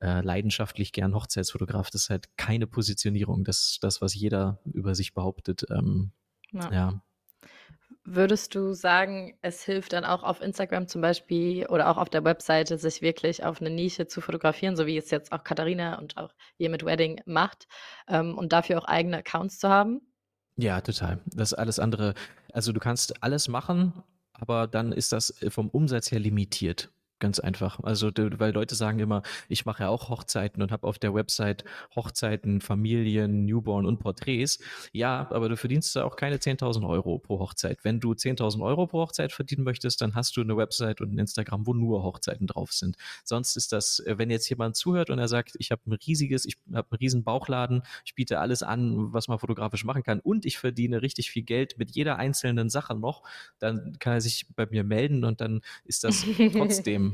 äh, 0.00 0.22
leidenschaftlich 0.22 0.90
gern 0.90 1.14
Hochzeitsfotograf. 1.14 1.90
Das 1.90 2.02
ist 2.02 2.10
halt 2.10 2.36
keine 2.36 2.66
Positionierung. 2.66 3.44
Das 3.44 3.78
das, 3.80 4.00
was 4.00 4.12
jeder 4.12 4.58
über 4.64 4.96
sich 4.96 5.14
behauptet. 5.14 5.66
Ähm, 5.70 6.10
ja. 6.52 6.72
ja. 6.72 7.02
Würdest 8.08 8.54
du 8.54 8.72
sagen, 8.72 9.36
es 9.42 9.64
hilft 9.64 9.92
dann 9.92 10.04
auch 10.04 10.22
auf 10.22 10.40
Instagram 10.40 10.86
zum 10.86 11.00
Beispiel 11.00 11.66
oder 11.66 11.90
auch 11.90 11.96
auf 11.96 12.08
der 12.08 12.22
Webseite, 12.22 12.78
sich 12.78 13.02
wirklich 13.02 13.42
auf 13.42 13.60
eine 13.60 13.68
Nische 13.68 14.06
zu 14.06 14.20
fotografieren, 14.20 14.76
so 14.76 14.86
wie 14.86 14.96
es 14.96 15.10
jetzt 15.10 15.32
auch 15.32 15.42
Katharina 15.42 15.98
und 15.98 16.16
auch 16.16 16.32
ihr 16.56 16.70
mit 16.70 16.84
Wedding 16.84 17.20
macht 17.26 17.66
ähm, 18.06 18.38
und 18.38 18.52
dafür 18.52 18.78
auch 18.78 18.84
eigene 18.84 19.18
Accounts 19.18 19.58
zu 19.58 19.68
haben? 19.68 20.02
Ja, 20.56 20.80
total. 20.80 21.18
Das 21.26 21.52
alles 21.52 21.80
andere, 21.80 22.14
also 22.52 22.72
du 22.72 22.78
kannst 22.78 23.24
alles 23.24 23.48
machen, 23.48 23.92
aber 24.32 24.68
dann 24.68 24.92
ist 24.92 25.10
das 25.10 25.34
vom 25.48 25.68
Umsatz 25.68 26.12
her 26.12 26.20
limitiert. 26.20 26.90
Ganz 27.18 27.40
einfach. 27.40 27.80
Also, 27.82 28.10
weil 28.14 28.52
Leute 28.52 28.74
sagen 28.74 28.98
immer, 28.98 29.22
ich 29.48 29.64
mache 29.64 29.84
ja 29.84 29.88
auch 29.88 30.10
Hochzeiten 30.10 30.62
und 30.62 30.70
habe 30.70 30.86
auf 30.86 30.98
der 30.98 31.14
Website 31.14 31.64
Hochzeiten, 31.94 32.60
Familien, 32.60 33.46
Newborn 33.46 33.86
und 33.86 34.00
Porträts. 34.00 34.58
Ja, 34.92 35.26
aber 35.30 35.48
du 35.48 35.56
verdienst 35.56 35.96
da 35.96 36.04
auch 36.04 36.16
keine 36.16 36.36
10.000 36.36 36.86
Euro 36.86 37.18
pro 37.18 37.38
Hochzeit. 37.38 37.78
Wenn 37.84 38.00
du 38.00 38.12
10.000 38.12 38.62
Euro 38.62 38.86
pro 38.86 39.00
Hochzeit 39.00 39.32
verdienen 39.32 39.64
möchtest, 39.64 40.02
dann 40.02 40.14
hast 40.14 40.36
du 40.36 40.42
eine 40.42 40.58
Website 40.58 41.00
und 41.00 41.14
ein 41.14 41.18
Instagram, 41.18 41.66
wo 41.66 41.72
nur 41.72 42.02
Hochzeiten 42.02 42.46
drauf 42.48 42.74
sind. 42.74 42.96
Sonst 43.24 43.56
ist 43.56 43.72
das, 43.72 44.00
äh, 44.00 44.18
wenn 44.18 44.28
jetzt 44.28 44.50
jemand 44.50 44.76
zuhört 44.76 45.08
und 45.08 45.18
er 45.18 45.28
sagt, 45.28 45.54
ich 45.58 45.70
habe 45.70 45.80
ein 45.86 45.94
riesiges, 45.94 46.44
ich 46.44 46.58
habe 46.74 46.86
einen 46.90 46.98
riesen 46.98 47.24
Bauchladen, 47.24 47.82
ich 48.04 48.14
biete 48.14 48.40
alles 48.40 48.62
an, 48.62 49.14
was 49.14 49.26
man 49.26 49.38
fotografisch 49.38 49.86
machen 49.86 50.02
kann 50.02 50.20
und 50.20 50.44
ich 50.44 50.58
verdiene 50.58 51.00
richtig 51.00 51.30
viel 51.30 51.44
Geld 51.44 51.78
mit 51.78 51.92
jeder 51.92 52.16
einzelnen 52.16 52.68
Sache 52.68 52.94
noch, 52.94 53.22
dann 53.58 53.96
kann 54.00 54.12
er 54.12 54.20
sich 54.20 54.46
bei 54.54 54.66
mir 54.66 54.84
melden 54.84 55.24
und 55.24 55.40
dann 55.40 55.62
ist 55.86 56.04
das 56.04 56.26
trotzdem 56.52 57.05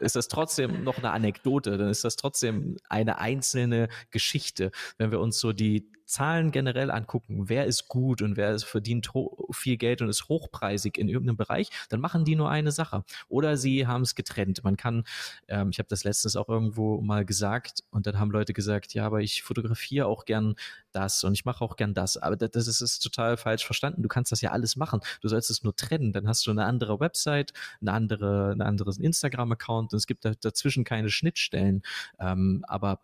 ist 0.00 0.16
das 0.16 0.28
trotzdem 0.28 0.84
noch 0.84 0.98
eine 0.98 1.10
Anekdote, 1.10 1.78
dann 1.78 1.88
ist 1.88 2.04
das 2.04 2.16
trotzdem 2.16 2.76
eine 2.88 3.18
einzelne 3.18 3.88
Geschichte. 4.10 4.70
Wenn 4.98 5.10
wir 5.10 5.20
uns 5.20 5.38
so 5.38 5.52
die 5.52 5.90
Zahlen 6.06 6.52
generell 6.52 6.90
angucken, 6.90 7.48
wer 7.48 7.66
ist 7.66 7.88
gut 7.88 8.22
und 8.22 8.36
wer 8.36 8.58
verdient 8.60 9.10
viel 9.50 9.76
Geld 9.76 10.02
und 10.02 10.08
ist 10.08 10.28
hochpreisig 10.28 10.98
in 10.98 11.08
irgendeinem 11.08 11.36
Bereich, 11.36 11.70
dann 11.88 12.00
machen 12.00 12.24
die 12.24 12.36
nur 12.36 12.50
eine 12.50 12.72
Sache. 12.72 13.04
Oder 13.28 13.56
sie 13.56 13.86
haben 13.86 14.02
es 14.02 14.14
getrennt. 14.14 14.64
Man 14.64 14.76
kann, 14.76 15.04
ähm, 15.48 15.70
ich 15.70 15.78
habe 15.78 15.88
das 15.88 16.04
letztens 16.04 16.36
auch 16.36 16.48
irgendwo 16.48 17.00
mal 17.00 17.24
gesagt 17.24 17.82
und 17.90 18.06
dann 18.06 18.18
haben 18.18 18.30
Leute 18.30 18.52
gesagt, 18.52 18.94
ja, 18.94 19.04
aber 19.06 19.20
ich 19.20 19.42
fotografiere 19.42 20.06
auch 20.06 20.24
gern 20.24 20.54
das 20.92 21.24
und 21.24 21.34
ich 21.34 21.44
mache 21.44 21.62
auch 21.62 21.76
gern 21.76 21.94
das. 21.94 22.16
Aber 22.16 22.36
das, 22.36 22.50
das 22.50 22.66
ist, 22.68 22.80
ist, 22.80 23.00
total 23.00 23.36
falsch 23.36 23.64
verstanden. 23.64 24.02
Du 24.02 24.08
kannst 24.08 24.32
das 24.32 24.40
ja 24.40 24.50
alles 24.52 24.76
machen. 24.76 25.00
Du 25.20 25.28
sollst 25.28 25.50
es 25.50 25.62
nur 25.62 25.76
trennen. 25.76 26.12
Dann 26.12 26.26
hast 26.26 26.46
du 26.46 26.50
eine 26.50 26.64
andere 26.64 27.00
Website, 27.00 27.52
eine 27.80 27.92
andere, 27.92 28.52
einen 28.52 28.62
anderen 28.62 29.02
Instagram-Account 29.02 29.92
und 29.92 29.96
es 29.96 30.06
gibt 30.06 30.24
dazwischen 30.24 30.84
keine 30.84 31.10
Schnittstellen. 31.10 31.82
Ähm, 32.18 32.64
aber 32.66 33.00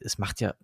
es 0.00 0.18
macht 0.18 0.40
ja, 0.40 0.54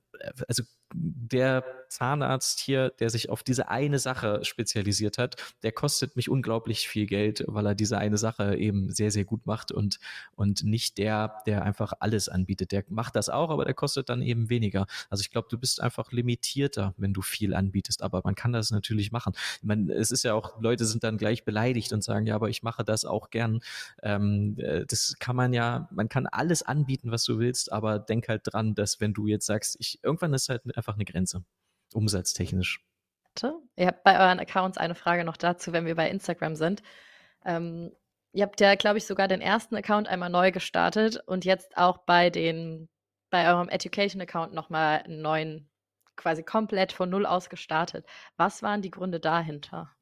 also 0.49 0.63
der 0.93 1.65
Zahnarzt 1.89 2.61
hier, 2.61 2.91
der 2.99 3.11
sich 3.11 3.31
auf 3.31 3.43
diese 3.43 3.69
eine 3.69 3.99
Sache 3.99 4.45
spezialisiert 4.45 5.19
hat, 5.19 5.37
der 5.63 5.73
kostet 5.73 6.17
mich 6.17 6.29
unglaublich 6.29 6.89
viel 6.89 7.07
Geld, 7.07 7.45
weil 7.47 7.67
er 7.67 7.75
diese 7.75 7.99
eine 7.99 8.19
Sache 8.19 8.57
eben 8.57 8.91
sehr, 8.93 9.11
sehr 9.11 9.25
gut 9.25 9.47
macht 9.47 9.73
und, 9.73 9.99
und 10.35 10.65
nicht 10.65 10.99
der, 10.99 11.39
der 11.47 11.63
einfach 11.65 11.93
alles 12.01 12.29
anbietet. 12.29 12.73
Der 12.73 12.85
macht 12.89 13.17
das 13.17 13.29
auch, 13.29 13.51
aber 13.51 13.65
der 13.65 13.75
kostet 13.75 14.09
dann 14.09 14.23
eben 14.23 14.49
weniger. 14.49 14.87
Also 15.11 15.23
ich 15.23 15.31
glaube, 15.31 15.49
du 15.51 15.59
bist 15.59 15.81
einfach 15.81 16.13
limitierter, 16.13 16.95
wenn 16.97 17.13
du 17.13 17.23
viel 17.23 17.55
anbietest, 17.55 18.03
aber 18.03 18.21
man 18.25 18.35
kann 18.35 18.53
das 18.53 18.71
natürlich 18.71 19.13
machen. 19.13 19.33
Meine, 19.63 19.93
es 19.93 20.11
ist 20.11 20.25
ja 20.25 20.35
auch, 20.35 20.61
Leute 20.61 20.85
sind 20.85 21.05
dann 21.05 21.19
gleich 21.19 21.45
beleidigt 21.45 21.93
und 21.93 22.03
sagen, 22.03 22.27
ja, 22.27 22.35
aber 22.35 22.49
ich 22.49 22.63
mache 22.63 22.85
das 22.85 23.05
auch 23.05 23.31
gern. 23.31 23.61
Ähm, 24.03 24.57
äh, 24.59 24.85
das 24.87 25.17
kann 25.19 25.37
man 25.37 25.53
ja, 25.53 25.89
man 25.93 26.09
kann 26.09 26.27
alles 26.27 26.63
anbieten, 26.63 27.11
was 27.11 27.25
du 27.25 27.39
willst, 27.39 27.73
aber 27.73 27.99
denk 27.99 28.29
halt 28.29 28.43
dran, 28.45 28.75
dass 28.75 29.01
wenn 29.01 29.13
du 29.13 29.27
jetzt 29.27 29.47
sagst, 29.47 29.77
ich, 29.79 30.01
irgendwann 30.07 30.33
ist 30.35 30.49
halt 30.49 30.63
einfach 30.77 30.95
eine 30.95 31.05
Grenze, 31.05 31.45
umsatztechnisch. 31.93 32.81
Ihr 33.77 33.89
habt 33.89 34.05
bei 34.05 34.19
euren 34.19 34.41
Accounts 34.41 34.79
eine 34.79 34.95
Frage 34.95 35.25
noch 35.25 35.37
dazu, 35.37 35.73
wenn 35.73 35.85
wir 35.85 35.95
bei 35.95 36.09
Instagram 36.09 36.57
sind. 36.57 36.83
Ähm, 37.45 37.93
ihr 38.33 38.45
habt 38.45 38.61
ja, 38.61 38.75
glaube 38.77 38.99
ich, 38.99 39.07
sogar 39.07 39.29
den 39.29 39.41
ersten 39.43 39.77
Account 39.77 40.09
einmal 40.09 40.31
neu 40.31 40.53
gestartet 40.53 41.19
und 41.27 41.45
jetzt 41.45 41.77
auch 41.77 41.99
bei 41.99 42.31
den, 42.31 42.89
bei 43.31 43.49
eurem 43.49 43.69
Education-Account 43.69 44.55
nochmal 44.55 45.03
einen 45.03 45.21
neuen, 45.21 45.71
quasi 46.17 46.43
komplett 46.43 46.93
von 46.93 47.11
null 47.11 47.27
aus 47.27 47.51
gestartet. 47.51 48.07
Was 48.37 48.63
waren 48.63 48.81
die 48.83 48.91
Gründe 48.91 49.21
dahinter? 49.21 49.96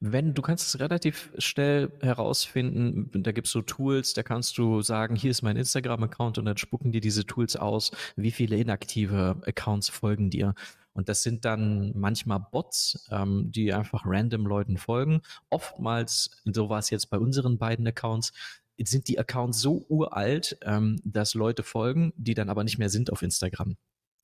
Wenn 0.00 0.34
du 0.34 0.42
kannst 0.42 0.68
es 0.68 0.80
relativ 0.80 1.30
schnell 1.38 1.92
herausfinden, 2.00 3.10
da 3.22 3.32
gibt 3.32 3.46
es 3.46 3.52
so 3.52 3.62
Tools, 3.62 4.14
da 4.14 4.22
kannst 4.22 4.56
du 4.58 4.80
sagen, 4.82 5.16
hier 5.16 5.30
ist 5.30 5.42
mein 5.42 5.56
Instagram-Account 5.56 6.38
und 6.38 6.46
dann 6.46 6.56
spucken 6.56 6.92
dir 6.92 7.00
diese 7.00 7.26
Tools 7.26 7.56
aus, 7.56 7.90
wie 8.16 8.30
viele 8.30 8.56
inaktive 8.56 9.40
Accounts 9.44 9.88
folgen 9.88 10.30
dir. 10.30 10.54
Und 10.92 11.10
das 11.10 11.22
sind 11.22 11.44
dann 11.44 11.92
manchmal 11.94 12.40
Bots, 12.40 13.06
ähm, 13.10 13.52
die 13.52 13.72
einfach 13.74 14.04
random 14.06 14.46
Leuten 14.46 14.78
folgen. 14.78 15.20
Oftmals, 15.50 16.30
so 16.44 16.70
war 16.70 16.78
es 16.78 16.88
jetzt 16.88 17.10
bei 17.10 17.18
unseren 17.18 17.58
beiden 17.58 17.86
Accounts, 17.86 18.32
sind 18.78 19.08
die 19.08 19.18
Accounts 19.18 19.60
so 19.60 19.84
uralt, 19.88 20.58
ähm, 20.62 20.98
dass 21.04 21.34
Leute 21.34 21.62
folgen, 21.62 22.14
die 22.16 22.34
dann 22.34 22.48
aber 22.48 22.64
nicht 22.64 22.78
mehr 22.78 22.88
sind 22.88 23.12
auf 23.12 23.20
Instagram. 23.22 23.76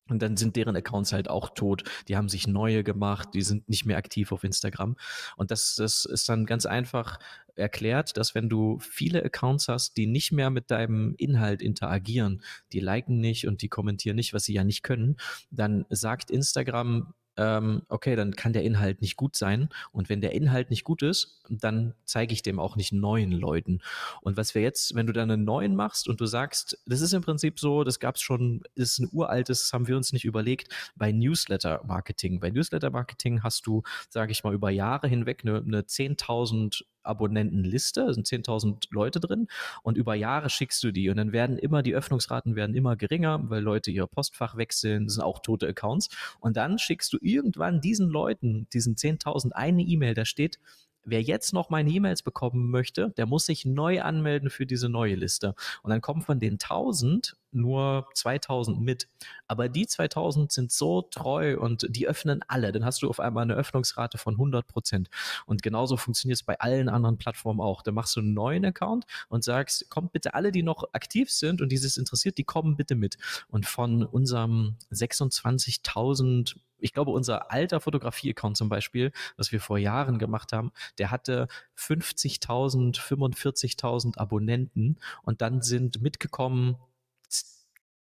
Und 0.09 0.21
dann 0.21 0.37
sind 0.37 0.57
deren 0.57 0.77
Accounts 0.77 1.13
halt 1.13 1.31
auch 1.31 1.51
tot. 1.51 1.85
Die 2.09 2.17
haben 2.17 2.29
sich 2.29 2.47
neue 2.47 2.83
gemacht, 2.83 3.29
die 3.35 3.43
sind 3.43 3.69
nicht 3.69 3.87
mehr 3.87 3.97
aktiv 3.97 4.33
auf 4.33 4.45
Instagram. 4.45 4.97
Und 5.37 5.51
das, 5.51 5.77
das 5.77 6.05
ist 6.05 6.29
dann 6.29 6.45
ganz 6.45 6.67
einfach 6.67 7.19
erklärt, 7.55 8.17
dass 8.17 8.35
wenn 8.35 8.49
du 8.49 8.79
viele 8.81 9.25
Accounts 9.25 9.69
hast, 9.69 9.97
die 9.97 10.07
nicht 10.07 10.33
mehr 10.33 10.51
mit 10.51 10.71
deinem 10.71 11.15
Inhalt 11.19 11.63
interagieren, 11.63 12.43
die 12.73 12.81
liken 12.81 13.21
nicht 13.21 13.47
und 13.47 13.63
die 13.63 13.69
kommentieren 13.69 14.17
nicht, 14.17 14.35
was 14.35 14.45
sie 14.45 14.55
ja 14.55 14.65
nicht 14.65 14.83
können, 14.83 15.17
dann 15.51 15.85
sagt 15.91 16.31
Instagram, 16.31 17.15
ähm, 17.37 17.83
okay, 17.89 18.17
dann 18.17 18.37
kann 18.37 18.53
der 18.53 18.63
Inhalt 18.63 19.01
nicht 19.01 19.17
gut 19.17 19.37
sein. 19.37 19.69
Und 19.93 20.09
wenn 20.09 20.21
der 20.21 20.33
Inhalt 20.33 20.71
nicht 20.71 20.85
gut 20.85 21.03
ist, 21.03 21.43
dann 21.49 21.95
zeige 22.05 22.33
ich 22.33 22.43
dem 22.43 22.59
auch 22.59 22.77
nicht 22.77 22.93
neuen 22.93 23.33
Leuten. 23.33 23.81
Und 24.21 24.37
was 24.37 24.55
wir 24.55 24.63
jetzt, 24.63 24.95
wenn 24.95 25.07
du 25.07 25.13
dann 25.13 25.31
einen 25.31 25.45
neuen 25.45 25.75
machst 25.75 26.09
und 26.09 26.21
du 26.21 26.27
sagst, 26.27 26.79
das 26.87 27.01
ist 27.01 27.13
im 27.13 27.23
Prinzip 27.23 27.59
so, 27.59 27.85
das 27.85 28.01
gab 28.01 28.17
es 28.17 28.23
schon, 28.23 28.63
ist 28.75 28.99
ein 28.99 29.09
uraltes, 29.13 29.73
haben 29.73 29.89
wir 29.89 29.97
uns 29.97 30.13
nicht 30.13 30.25
überlegt, 30.25 30.69
bei 30.97 31.13
Newsletter-Marketing. 31.13 32.41
Bei 32.41 32.51
Newsletter-Marketing 32.51 33.43
hast 33.43 33.67
du, 33.67 33.83
sage 34.11 34.33
ich 34.33 34.45
mal, 34.45 34.55
über 34.55 34.71
Jahre 34.71 35.09
hinweg 35.09 35.43
eine, 35.45 35.59
eine 35.59 35.83
10.000 35.83 36.85
Abonnentenliste, 37.03 38.13
sind 38.15 38.27
10.000 38.27 38.89
Leute 38.91 39.21
drin 39.21 39.49
und 39.83 39.97
über 39.97 40.15
Jahre 40.15 40.51
schickst 40.51 40.83
du 40.83 40.93
die 40.93 41.11
und 41.11 41.17
dann 41.17 41.33
werden 41.33 41.59
immer, 41.59 41.83
die 41.83 41.95
Öffnungsraten 41.95 42.57
werden 42.57 42.75
immer 42.75 42.97
geringer, 42.97 43.41
weil 43.51 43.63
Leute 43.63 43.91
ihr 43.91 44.07
Postfach 44.07 44.57
wechseln, 44.57 45.05
das 45.07 45.15
sind 45.15 45.25
auch 45.25 45.41
tote 45.41 45.67
Accounts. 45.69 46.09
Und 46.41 46.57
dann 46.57 46.79
schickst 46.79 47.13
du 47.13 47.19
irgendwann 47.21 47.81
diesen 47.81 48.09
Leuten, 48.09 48.67
diesen 48.73 48.97
10.000 48.97 49.53
eine 49.53 49.83
E-Mail, 49.83 50.15
da 50.15 50.25
steht, 50.25 50.59
wer 51.05 51.23
jetzt 51.23 51.53
noch 51.53 51.71
meine 51.71 51.91
E-Mails 51.91 52.23
bekommen 52.23 52.71
möchte, 52.71 53.11
der 53.17 53.27
muss 53.27 53.47
sich 53.47 53.65
neu 53.65 54.03
anmelden 54.03 54.51
für 54.51 54.67
diese 54.67 54.89
neue 54.89 55.15
Liste. 55.15 55.55
Und 55.83 55.91
dann 55.91 56.01
kommen 56.01 56.23
von 56.23 56.39
den 56.39 56.55
1000 56.55 57.37
nur 57.53 58.09
2000 58.15 58.81
mit. 58.81 59.09
Aber 59.47 59.69
die 59.69 59.87
2000 59.87 60.51
sind 60.51 60.73
so 60.73 61.03
treu 61.03 61.59
und 61.59 61.87
die 61.91 62.09
öffnen 62.09 62.41
alle. 62.49 62.73
Dann 62.73 62.85
hast 62.85 63.03
du 63.03 63.09
auf 63.09 63.21
einmal 63.21 63.43
eine 63.43 63.55
Öffnungsrate 63.55 64.19
von 64.19 64.35
100 64.35 64.67
Prozent. 64.67 65.11
Und 65.47 65.63
genauso 65.63 65.97
funktioniert 65.97 66.39
es 66.39 66.43
bei 66.43 66.59
allen 66.61 66.89
anderen 66.89 67.19
Plattformen 67.19 67.61
auch. 67.61 67.83
Dann 67.83 67.95
machst 67.95 68.17
du 68.17 68.21
einen 68.21 68.35
neuen 68.35 68.65
Account 68.65 69.05
und 69.29 69.45
sagst, 69.45 69.91
kommt 69.91 70.13
bitte 70.13 70.35
alle, 70.35 70.51
die 70.51 70.63
noch 70.63 70.85
aktiv 70.93 71.31
sind 71.31 71.61
und 71.61 71.71
dieses 71.71 71.97
interessiert, 71.97 72.39
die 72.39 72.45
kommen 72.45 72.77
bitte 72.77 72.95
mit. 72.95 73.19
Und 73.49 73.67
von 73.67 74.05
unserem 74.05 74.77
26.000 74.91 76.57
ich 76.83 76.93
glaube, 76.93 77.11
unser 77.11 77.51
alter 77.51 77.81
Fotografie-Account 77.81 78.57
zum 78.57 78.69
Beispiel, 78.69 79.13
was 79.37 79.53
wir 79.53 79.61
vor 79.61 79.79
Jahren 79.79 80.19
gemacht 80.19 80.53
haben, 80.53 80.73
der 80.99 81.11
hatte 81.11 81.49
50.000, 81.79 82.99
45.000 82.99 84.19
Abonnenten 84.19 84.99
und 85.23 85.41
dann 85.43 85.63
sind 85.63 86.03
mitgekommen 86.03 86.77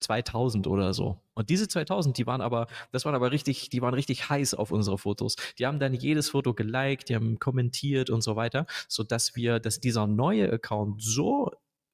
2000 0.05 0.67
oder 0.67 0.93
so. 0.93 1.19
Und 1.33 1.49
diese 1.49 1.67
2000, 1.67 2.17
die 2.17 2.27
waren 2.27 2.41
aber, 2.41 2.67
das 2.91 3.05
waren 3.05 3.15
aber 3.15 3.31
richtig, 3.31 3.69
die 3.69 3.81
waren 3.81 3.93
richtig 3.93 4.29
heiß 4.29 4.53
auf 4.53 4.71
unsere 4.71 4.97
Fotos. 4.97 5.35
Die 5.57 5.65
haben 5.65 5.79
dann 5.79 5.93
jedes 5.93 6.29
Foto 6.29 6.53
geliked, 6.53 7.09
die 7.09 7.15
haben 7.15 7.39
kommentiert 7.39 8.09
und 8.09 8.21
so 8.21 8.35
weiter, 8.35 8.67
so 8.87 9.03
dass 9.03 9.35
wir, 9.35 9.59
dass 9.59 9.79
dieser 9.79 10.05
neue 10.07 10.51
Account 10.51 11.01
so 11.01 11.51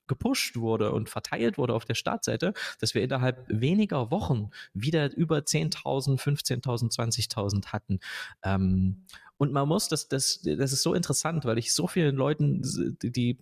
gepusht 0.08 0.58
wurde 0.58 0.92
und 0.92 1.10
verteilt 1.10 1.58
wurde 1.58 1.74
auf 1.74 1.86
der 1.86 1.96
Startseite, 1.96 2.54
dass 2.80 2.94
wir 2.94 3.02
innerhalb 3.02 3.46
weniger 3.48 4.12
Wochen 4.12 4.50
wieder 4.74 5.14
über 5.16 5.40
10.000, 5.40 6.20
15.000, 6.20 6.94
20.000 6.94 7.68
hatten. 7.68 8.00
Ähm, 8.44 9.06
und 9.38 9.52
man 9.52 9.68
muss, 9.68 9.88
das, 9.88 10.08
das, 10.08 10.42
das 10.44 10.72
ist 10.72 10.84
so 10.84 10.94
interessant, 10.94 11.46
weil 11.46 11.58
ich 11.58 11.74
so 11.74 11.88
vielen 11.88 12.16
Leuten, 12.16 12.62
die 13.02 13.40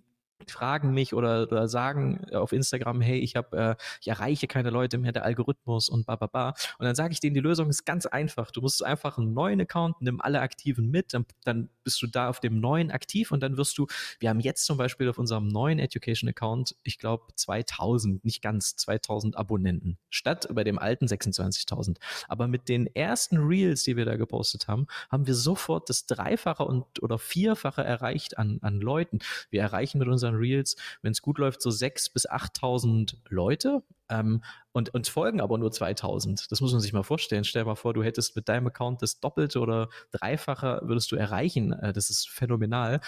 fragen 0.47 0.93
mich 0.93 1.13
oder, 1.13 1.43
oder 1.43 1.67
sagen 1.67 2.25
auf 2.33 2.51
Instagram, 2.51 3.01
hey, 3.01 3.19
ich 3.19 3.35
habe, 3.35 3.57
äh, 3.57 3.75
ich 4.01 4.07
erreiche 4.07 4.47
keine 4.47 4.69
Leute 4.69 4.97
mehr, 4.97 5.11
der 5.11 5.25
Algorithmus 5.25 5.89
und 5.89 6.05
ba, 6.05 6.15
ba, 6.15 6.27
ba. 6.27 6.49
Und 6.77 6.85
dann 6.85 6.95
sage 6.95 7.13
ich 7.13 7.19
denen, 7.19 7.33
die 7.33 7.39
Lösung 7.39 7.69
ist 7.69 7.85
ganz 7.85 8.05
einfach. 8.05 8.51
Du 8.51 8.61
musst 8.61 8.83
einfach 8.83 9.17
einen 9.17 9.33
neuen 9.33 9.61
Account, 9.61 10.01
nimm 10.01 10.21
alle 10.21 10.41
Aktiven 10.41 10.89
mit, 10.89 11.13
dann, 11.13 11.25
dann 11.43 11.69
bist 11.83 12.01
du 12.01 12.07
da 12.07 12.29
auf 12.29 12.39
dem 12.39 12.59
neuen 12.59 12.91
aktiv 12.91 13.31
und 13.31 13.41
dann 13.41 13.57
wirst 13.57 13.77
du, 13.77 13.87
wir 14.19 14.29
haben 14.29 14.39
jetzt 14.39 14.65
zum 14.65 14.77
Beispiel 14.77 15.09
auf 15.09 15.17
unserem 15.17 15.47
neuen 15.47 15.79
Education 15.79 16.29
Account, 16.29 16.75
ich 16.83 16.99
glaube 16.99 17.23
2000, 17.35 18.23
nicht 18.23 18.41
ganz 18.41 18.75
2000 18.75 19.37
Abonnenten, 19.37 19.97
statt 20.09 20.47
bei 20.53 20.63
dem 20.63 20.79
alten 20.79 21.05
26.000. 21.05 21.97
Aber 22.27 22.47
mit 22.47 22.69
den 22.69 22.87
ersten 22.95 23.37
Reels, 23.37 23.83
die 23.83 23.97
wir 23.97 24.05
da 24.05 24.17
gepostet 24.17 24.67
haben, 24.67 24.87
haben 25.09 25.27
wir 25.27 25.35
sofort 25.35 25.89
das 25.89 26.05
Dreifache 26.05 26.63
und 26.63 27.01
oder 27.01 27.17
Vierfache 27.17 27.83
erreicht 27.83 28.37
an, 28.37 28.59
an 28.61 28.79
Leuten. 28.81 29.19
Wir 29.49 29.61
erreichen 29.61 29.99
mit 29.99 30.07
unseren 30.07 30.28
unseren 30.30 30.36
Reels, 30.36 30.75
wenn 31.01 31.11
es 31.11 31.21
gut 31.21 31.38
läuft, 31.38 31.61
so 31.61 31.69
6.000 31.69 32.13
bis 32.13 32.30
8.000 32.30 33.15
Leute 33.30 33.84
ähm, 34.09 34.43
und 34.71 34.93
uns 34.93 35.09
folgen 35.09 35.41
aber 35.41 35.57
nur 35.57 35.71
2.000. 35.71 36.49
Das 36.49 36.61
muss 36.61 36.71
man 36.71 36.82
sich 36.82 36.93
mal 36.93 37.03
vorstellen. 37.03 37.43
Stell 37.43 37.63
dir 37.63 37.67
mal 37.67 37.75
vor, 37.75 37.93
du 37.93 38.03
hättest 38.03 38.36
mit 38.36 38.49
deinem 38.49 38.67
Account 38.67 39.01
das 39.01 39.19
Doppelte 39.19 39.59
oder 39.59 39.89
Dreifache 40.11 40.82
würdest 40.84 41.11
du 41.11 41.15
erreichen. 41.15 41.73
Äh, 41.73 41.93
das 41.93 42.09
ist 42.09 42.30
phänomenal. 42.30 43.01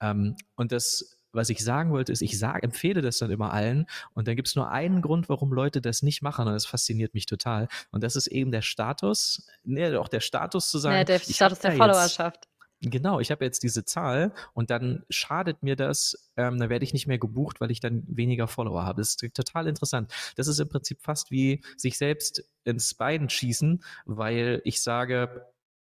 Ähm, 0.00 0.36
und 0.56 0.72
das 0.72 1.18
was 1.34 1.50
ich 1.50 1.64
sagen 1.64 1.90
wollte, 1.90 2.12
ist, 2.12 2.22
ich 2.22 2.38
sage, 2.38 2.62
empfehle 2.62 3.02
das 3.02 3.18
dann 3.18 3.32
immer 3.32 3.52
allen 3.52 3.86
und 4.12 4.28
dann 4.28 4.36
gibt 4.36 4.46
es 4.46 4.54
nur 4.54 4.70
einen 4.70 5.02
Grund, 5.02 5.28
warum 5.28 5.52
Leute 5.52 5.80
das 5.80 6.00
nicht 6.02 6.22
machen 6.22 6.46
und 6.46 6.52
das 6.52 6.64
fasziniert 6.64 7.12
mich 7.12 7.26
total 7.26 7.66
und 7.90 8.04
das 8.04 8.14
ist 8.14 8.28
eben 8.28 8.52
der 8.52 8.62
Status, 8.62 9.44
ne, 9.64 9.98
auch 10.00 10.06
der 10.06 10.20
Status 10.20 10.70
zu 10.70 10.78
sagen. 10.78 10.96
Ja, 10.96 11.02
der 11.02 11.18
Status 11.18 11.58
der 11.58 11.72
Followerschaft. 11.72 12.46
Genau, 12.82 13.18
ich 13.20 13.30
habe 13.30 13.44
jetzt 13.44 13.62
diese 13.62 13.84
Zahl 13.84 14.34
und 14.52 14.68
dann 14.70 15.04
schadet 15.08 15.62
mir 15.62 15.74
das, 15.74 16.30
ähm, 16.36 16.58
dann 16.58 16.68
werde 16.68 16.84
ich 16.84 16.92
nicht 16.92 17.06
mehr 17.06 17.18
gebucht, 17.18 17.60
weil 17.60 17.70
ich 17.70 17.80
dann 17.80 18.04
weniger 18.06 18.46
Follower 18.46 18.84
habe. 18.84 19.00
Das 19.00 19.10
ist 19.16 19.34
total 19.34 19.68
interessant. 19.68 20.12
Das 20.36 20.48
ist 20.48 20.58
im 20.58 20.68
Prinzip 20.68 21.00
fast 21.00 21.30
wie 21.30 21.62
sich 21.78 21.96
selbst 21.96 22.44
ins 22.64 22.92
Bein 22.94 23.30
schießen, 23.30 23.82
weil 24.04 24.60
ich 24.64 24.82
sage, 24.82 25.46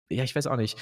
ja, 0.10 0.24
ich 0.24 0.36
weiß 0.36 0.48
auch 0.48 0.56
nicht, 0.56 0.78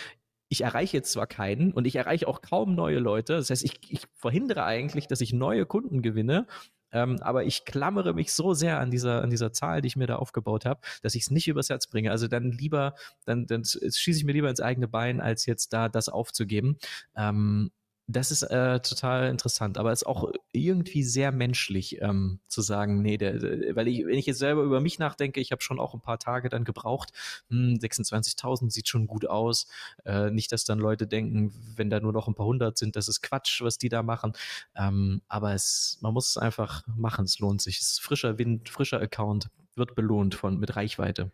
ich 0.49 0.61
erreiche 0.61 0.97
jetzt 0.97 1.11
zwar 1.11 1.25
keinen 1.25 1.73
und 1.73 1.85
ich 1.85 1.95
erreiche 1.95 2.27
auch 2.27 2.41
kaum 2.41 2.75
neue 2.75 2.99
Leute. 2.99 3.33
Das 3.37 3.49
heißt, 3.49 3.63
ich, 3.63 3.79
ich 3.89 4.01
verhindere 4.13 4.65
eigentlich, 4.65 5.07
dass 5.07 5.21
ich 5.21 5.33
neue 5.33 5.65
Kunden 5.65 6.03
gewinne 6.03 6.45
ähm, 6.93 7.19
aber 7.21 7.43
ich 7.43 7.65
klammere 7.65 8.13
mich 8.13 8.31
so 8.31 8.53
sehr 8.53 8.79
an 8.79 8.91
dieser, 8.91 9.21
an 9.21 9.29
dieser 9.29 9.51
Zahl, 9.51 9.81
die 9.81 9.87
ich 9.87 9.95
mir 9.95 10.07
da 10.07 10.15
aufgebaut 10.15 10.65
habe, 10.65 10.79
dass 11.01 11.15
ich 11.15 11.23
es 11.23 11.31
nicht 11.31 11.47
übers 11.47 11.69
Herz 11.69 11.87
bringe. 11.87 12.11
Also 12.11 12.27
dann 12.27 12.51
lieber, 12.51 12.95
dann, 13.25 13.47
dann 13.47 13.63
schieße 13.65 14.19
ich 14.19 14.23
mir 14.23 14.33
lieber 14.33 14.49
ins 14.49 14.61
eigene 14.61 14.87
Bein, 14.87 15.19
als 15.19 15.45
jetzt 15.45 15.73
da 15.73 15.89
das 15.89 16.07
aufzugeben. 16.07 16.77
Ähm, 17.15 17.71
das 18.07 18.31
ist 18.31 18.43
äh, 18.43 18.79
total 18.81 19.29
interessant, 19.29 19.77
aber 19.77 19.91
es 19.91 20.01
ist 20.01 20.07
auch 20.07 20.29
irgendwie 20.51 21.03
sehr 21.03 21.31
menschlich 21.31 22.01
ähm, 22.01 22.39
zu 22.47 22.61
sagen, 22.61 23.01
nee, 23.01 23.17
der, 23.17 23.41
weil 23.75 23.87
ich, 23.87 24.05
wenn 24.05 24.17
ich 24.17 24.25
jetzt 24.25 24.39
selber 24.39 24.63
über 24.63 24.81
mich 24.81 24.99
nachdenke, 24.99 25.39
ich 25.39 25.51
habe 25.51 25.61
schon 25.61 25.79
auch 25.79 25.93
ein 25.93 26.01
paar 26.01 26.19
Tage 26.19 26.49
dann 26.49 26.65
gebraucht, 26.65 27.11
hm, 27.49 27.75
26.000 27.75 28.71
sieht 28.71 28.89
schon 28.89 29.07
gut 29.07 29.25
aus, 29.25 29.67
äh, 30.05 30.31
nicht, 30.31 30.51
dass 30.51 30.65
dann 30.65 30.79
Leute 30.79 31.07
denken, 31.07 31.53
wenn 31.77 31.89
da 31.89 32.01
nur 32.01 32.11
noch 32.11 32.27
ein 32.27 32.35
paar 32.35 32.45
hundert 32.45 32.77
sind, 32.77 32.97
das 32.97 33.07
ist 33.07 33.21
Quatsch, 33.21 33.61
was 33.61 33.77
die 33.77 33.89
da 33.89 34.03
machen, 34.03 34.33
ähm, 34.75 35.21
aber 35.29 35.53
es, 35.53 35.97
man 36.01 36.13
muss 36.13 36.29
es 36.29 36.37
einfach 36.37 36.83
machen, 36.87 37.23
es 37.25 37.39
lohnt 37.39 37.61
sich, 37.61 37.79
es 37.79 37.93
ist 37.93 38.01
frischer 38.01 38.37
Wind, 38.37 38.67
frischer 38.69 38.99
Account, 38.99 39.49
wird 39.75 39.95
belohnt 39.95 40.35
von 40.35 40.59
mit 40.59 40.75
Reichweite. 40.75 41.31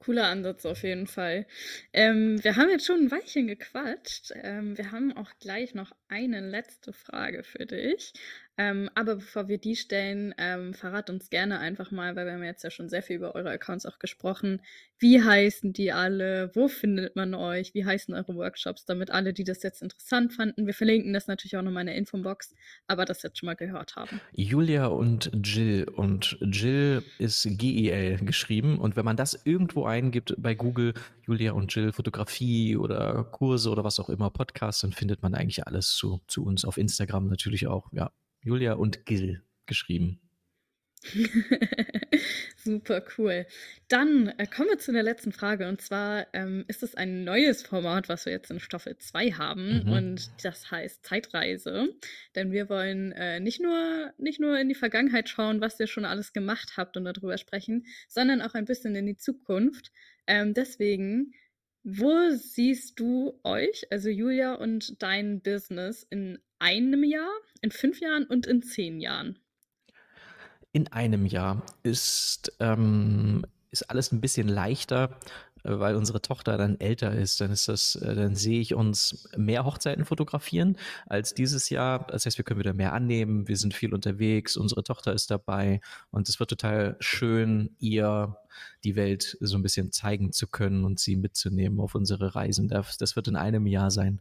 Cooler 0.00 0.28
Ansatz 0.28 0.64
auf 0.64 0.82
jeden 0.82 1.06
Fall. 1.06 1.46
Ähm, 1.92 2.42
wir 2.42 2.56
haben 2.56 2.70
jetzt 2.70 2.86
schon 2.86 3.00
ein 3.00 3.10
Weilchen 3.10 3.46
gequatscht. 3.46 4.32
Ähm, 4.34 4.76
wir 4.76 4.92
haben 4.92 5.14
auch 5.14 5.30
gleich 5.40 5.74
noch 5.74 5.92
eine 6.08 6.40
letzte 6.40 6.94
Frage 6.94 7.44
für 7.44 7.66
dich. 7.66 8.14
Ähm, 8.60 8.90
aber 8.94 9.14
bevor 9.14 9.48
wir 9.48 9.56
die 9.56 9.74
stellen, 9.74 10.34
ähm, 10.36 10.74
verrat 10.74 11.08
uns 11.08 11.30
gerne 11.30 11.60
einfach 11.60 11.90
mal, 11.92 12.14
weil 12.14 12.26
wir 12.26 12.34
haben 12.34 12.44
jetzt 12.44 12.62
ja 12.62 12.70
schon 12.70 12.90
sehr 12.90 13.02
viel 13.02 13.16
über 13.16 13.34
eure 13.34 13.48
Accounts 13.48 13.86
auch 13.86 13.98
gesprochen. 13.98 14.60
Wie 14.98 15.22
heißen 15.22 15.72
die 15.72 15.92
alle? 15.92 16.50
Wo 16.54 16.68
findet 16.68 17.16
man 17.16 17.32
euch? 17.32 17.72
Wie 17.72 17.86
heißen 17.86 18.12
eure 18.12 18.36
Workshops? 18.36 18.84
Damit 18.84 19.10
alle, 19.12 19.32
die 19.32 19.44
das 19.44 19.62
jetzt 19.62 19.80
interessant 19.80 20.34
fanden, 20.34 20.66
wir 20.66 20.74
verlinken 20.74 21.14
das 21.14 21.26
natürlich 21.26 21.56
auch 21.56 21.62
nochmal 21.62 21.84
in 21.84 21.86
der 21.86 21.96
Infobox, 21.96 22.54
aber 22.86 23.06
das 23.06 23.22
jetzt 23.22 23.38
schon 23.38 23.46
mal 23.46 23.56
gehört 23.56 23.96
haben. 23.96 24.20
Julia 24.32 24.88
und 24.88 25.30
Jill. 25.42 25.88
Und 25.88 26.36
Jill 26.42 27.02
ist 27.18 27.48
G-E-L 27.50 28.18
geschrieben. 28.18 28.78
Und 28.78 28.94
wenn 28.94 29.06
man 29.06 29.16
das 29.16 29.40
irgendwo 29.46 29.86
eingibt 29.86 30.34
bei 30.36 30.54
Google, 30.54 30.92
Julia 31.26 31.52
und 31.52 31.74
Jill, 31.74 31.94
Fotografie 31.94 32.76
oder 32.76 33.24
Kurse 33.24 33.70
oder 33.70 33.84
was 33.84 33.98
auch 34.00 34.10
immer, 34.10 34.28
Podcast, 34.28 34.82
dann 34.82 34.92
findet 34.92 35.22
man 35.22 35.34
eigentlich 35.34 35.66
alles 35.66 35.94
zu, 35.94 36.20
zu 36.26 36.44
uns 36.44 36.66
auf 36.66 36.76
Instagram 36.76 37.26
natürlich 37.28 37.66
auch. 37.66 37.90
Ja, 37.92 38.12
Julia 38.42 38.74
und 38.74 39.06
Gil 39.06 39.42
geschrieben. 39.66 40.20
Super 42.56 43.02
cool. 43.16 43.46
Dann 43.88 44.28
äh, 44.36 44.46
kommen 44.46 44.68
wir 44.68 44.78
zu 44.78 44.92
der 44.92 45.02
letzten 45.02 45.32
Frage. 45.32 45.68
Und 45.68 45.80
zwar 45.80 46.26
ähm, 46.34 46.64
ist 46.68 46.82
es 46.82 46.94
ein 46.94 47.24
neues 47.24 47.62
Format, 47.62 48.08
was 48.08 48.26
wir 48.26 48.32
jetzt 48.32 48.50
in 48.50 48.60
Staffel 48.60 48.98
2 48.98 49.32
haben. 49.32 49.84
Mhm. 49.84 49.92
Und 49.92 50.30
das 50.44 50.70
heißt 50.70 51.04
Zeitreise. 51.04 51.88
Denn 52.34 52.52
wir 52.52 52.68
wollen 52.68 53.12
äh, 53.12 53.40
nicht, 53.40 53.60
nur, 53.60 54.12
nicht 54.18 54.40
nur 54.40 54.58
in 54.58 54.68
die 54.68 54.74
Vergangenheit 54.74 55.28
schauen, 55.28 55.60
was 55.60 55.80
ihr 55.80 55.86
schon 55.86 56.04
alles 56.04 56.32
gemacht 56.32 56.74
habt 56.76 56.96
und 56.96 57.04
darüber 57.04 57.38
sprechen, 57.38 57.86
sondern 58.08 58.42
auch 58.42 58.54
ein 58.54 58.66
bisschen 58.66 58.94
in 58.94 59.06
die 59.06 59.16
Zukunft. 59.16 59.92
Ähm, 60.26 60.52
deswegen 60.52 61.32
wo 61.82 62.30
siehst 62.36 63.00
du 63.00 63.38
euch, 63.42 63.86
also 63.90 64.08
Julia 64.08 64.54
und 64.54 65.02
dein 65.02 65.40
Business 65.40 66.06
in 66.10 66.38
einem 66.58 67.04
Jahr, 67.04 67.30
in 67.62 67.70
fünf 67.70 68.00
Jahren 68.00 68.26
und 68.26 68.46
in 68.46 68.62
zehn 68.62 69.00
Jahren? 69.00 69.38
In 70.72 70.88
einem 70.88 71.26
Jahr 71.26 71.62
ist, 71.82 72.52
ähm, 72.60 73.44
ist 73.70 73.90
alles 73.90 74.12
ein 74.12 74.20
bisschen 74.20 74.48
leichter, 74.48 75.18
weil 75.62 75.96
unsere 75.96 76.22
Tochter 76.22 76.56
dann 76.58 76.78
älter 76.80 77.12
ist, 77.12 77.40
dann 77.40 77.50
ist 77.50 77.68
das, 77.68 77.96
äh, 77.96 78.14
dann 78.14 78.34
sehe 78.34 78.60
ich 78.60 78.74
uns 78.74 79.28
mehr 79.36 79.64
Hochzeiten 79.64 80.04
fotografieren 80.04 80.76
als 81.06 81.34
dieses 81.34 81.70
Jahr. 81.70 82.06
Das 82.06 82.26
heißt, 82.26 82.38
wir 82.38 82.44
können 82.44 82.60
wieder 82.60 82.74
mehr 82.74 82.92
annehmen, 82.92 83.48
wir 83.48 83.56
sind 83.56 83.74
viel 83.74 83.94
unterwegs, 83.94 84.56
unsere 84.56 84.82
Tochter 84.82 85.12
ist 85.12 85.30
dabei 85.30 85.80
und 86.10 86.28
es 86.28 86.40
wird 86.40 86.50
total 86.50 86.96
schön, 87.00 87.76
ihr 87.78 88.36
die 88.84 88.96
Welt 88.96 89.36
so 89.40 89.56
ein 89.56 89.62
bisschen 89.62 89.92
zeigen 89.92 90.32
zu 90.32 90.46
können 90.46 90.84
und 90.84 90.98
sie 90.98 91.16
mitzunehmen 91.16 91.80
auf 91.80 91.94
unsere 91.94 92.34
Reisen. 92.34 92.68
Das, 92.68 92.98
das 92.98 93.16
wird 93.16 93.28
in 93.28 93.36
einem 93.36 93.66
Jahr 93.66 93.90
sein. 93.90 94.20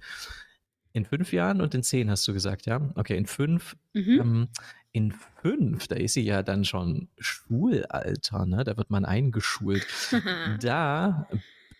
In 0.92 1.06
fünf 1.06 1.34
Jahren 1.34 1.62
und 1.62 1.76
in 1.76 1.84
zehn 1.84 2.10
hast 2.10 2.28
du 2.28 2.34
gesagt, 2.34 2.66
ja? 2.66 2.90
Okay, 2.96 3.16
in 3.16 3.28
fünf. 3.28 3.76
Mhm. 3.94 4.20
Ähm, 4.20 4.48
in 4.92 5.12
fünf, 5.42 5.88
da 5.88 5.96
ist 5.96 6.14
sie 6.14 6.24
ja 6.24 6.44
dann 6.44 6.66
schon 6.66 7.10
Schulalter, 7.18 8.46
ne? 8.46 8.64
Da 8.64 8.78
wird 8.78 8.90
man 8.90 9.06
eingeschult. 9.06 9.86
da 10.62 11.28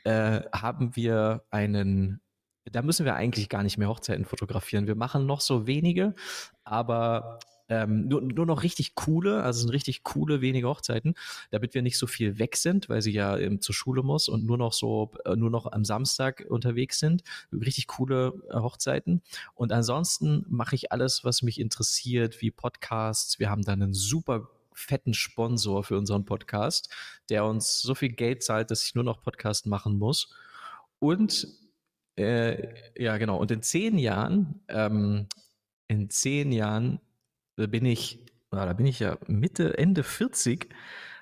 äh, 0.04 0.42
haben 0.54 0.96
wir 0.96 1.44
einen, 1.50 2.22
da 2.66 2.82
müssen 2.82 3.06
wir 3.06 3.16
eigentlich 3.16 3.50
gar 3.50 3.64
nicht 3.64 3.78
mehr 3.78 3.90
Hochzeiten 3.90 4.26
fotografieren. 4.26 4.88
Wir 4.88 4.96
machen 4.96 5.26
noch 5.26 5.42
so 5.42 5.66
wenige, 5.66 6.14
aber 6.64 7.40
ähm, 7.70 8.08
nur, 8.08 8.22
nur 8.22 8.46
noch 8.46 8.64
richtig 8.64 8.96
coole, 8.96 9.44
also 9.44 9.62
sind 9.62 9.70
richtig 9.70 10.04
coole 10.04 10.42
wenige 10.42 10.68
Hochzeiten, 10.68 11.14
damit 11.52 11.74
wir 11.74 11.82
nicht 11.82 11.98
so 11.98 12.08
viel 12.08 12.40
weg 12.40 12.58
sind, 12.58 12.90
weil 12.90 13.02
sie 13.02 13.12
ja 13.12 13.38
ähm, 13.38 13.62
zur 13.62 13.76
Schule 13.76 14.04
muss 14.04 14.28
und 14.28 14.46
nur 14.46 14.58
noch 14.58 14.74
so, 14.74 15.12
äh, 15.26 15.36
nur 15.36 15.50
noch 15.50 15.72
am 15.72 15.86
Samstag 15.86 16.46
unterwegs 16.50 17.00
sind. 17.00 17.24
Richtig 17.54 17.88
coole 17.88 18.34
äh, 18.50 18.56
Hochzeiten. 18.56 19.22
Und 19.54 19.72
ansonsten 19.72 20.46
mache 20.50 20.76
ich 20.76 20.92
alles, 20.92 21.24
was 21.24 21.42
mich 21.44 21.60
interessiert, 21.60 22.42
wie 22.42 22.52
Podcasts. 22.52 23.40
Wir 23.40 23.50
haben 23.50 23.64
dann 23.64 23.82
einen 23.82 23.94
super 23.94 24.50
fetten 24.74 25.14
Sponsor 25.14 25.84
für 25.84 25.98
unseren 25.98 26.26
Podcast, 26.26 26.90
der 27.30 27.46
uns 27.46 27.82
so 27.82 27.96
viel 27.96 28.10
Geld 28.10 28.44
zahlt, 28.44 28.72
dass 28.72 28.84
ich 28.84 28.96
nur 28.96 29.04
noch 29.04 29.22
Podcast 29.22 29.68
machen 29.68 29.98
muss. 29.98 30.34
Und 31.00 31.48
äh, 32.16 32.74
ja, 32.98 33.18
genau. 33.18 33.38
Und 33.38 33.52
in 33.52 33.62
zehn 33.62 33.98
Jahren, 33.98 34.62
ähm, 34.68 35.28
in 35.88 36.10
zehn 36.10 36.52
Jahren 36.52 37.00
bin 37.68 37.86
ich, 37.86 38.20
da 38.52 38.74
bin 38.74 38.86
ich 38.86 39.00
ja 39.00 39.18
Mitte, 39.28 39.78
Ende 39.78 40.04
40. 40.04 40.70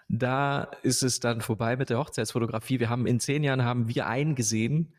Da 0.10 0.64
ist 0.84 1.04
es 1.04 1.20
dann 1.20 1.42
vorbei 1.42 1.76
mit 1.76 1.90
der 1.90 1.98
Hochzeitsfotografie. 1.98 2.80
Wir 2.80 2.90
haben 2.90 3.08
in 3.08 3.20
zehn 3.20 3.44
Jahren 3.44 3.64
haben 3.64 3.90
wir 3.90 4.08
eingesehen, 4.08 4.94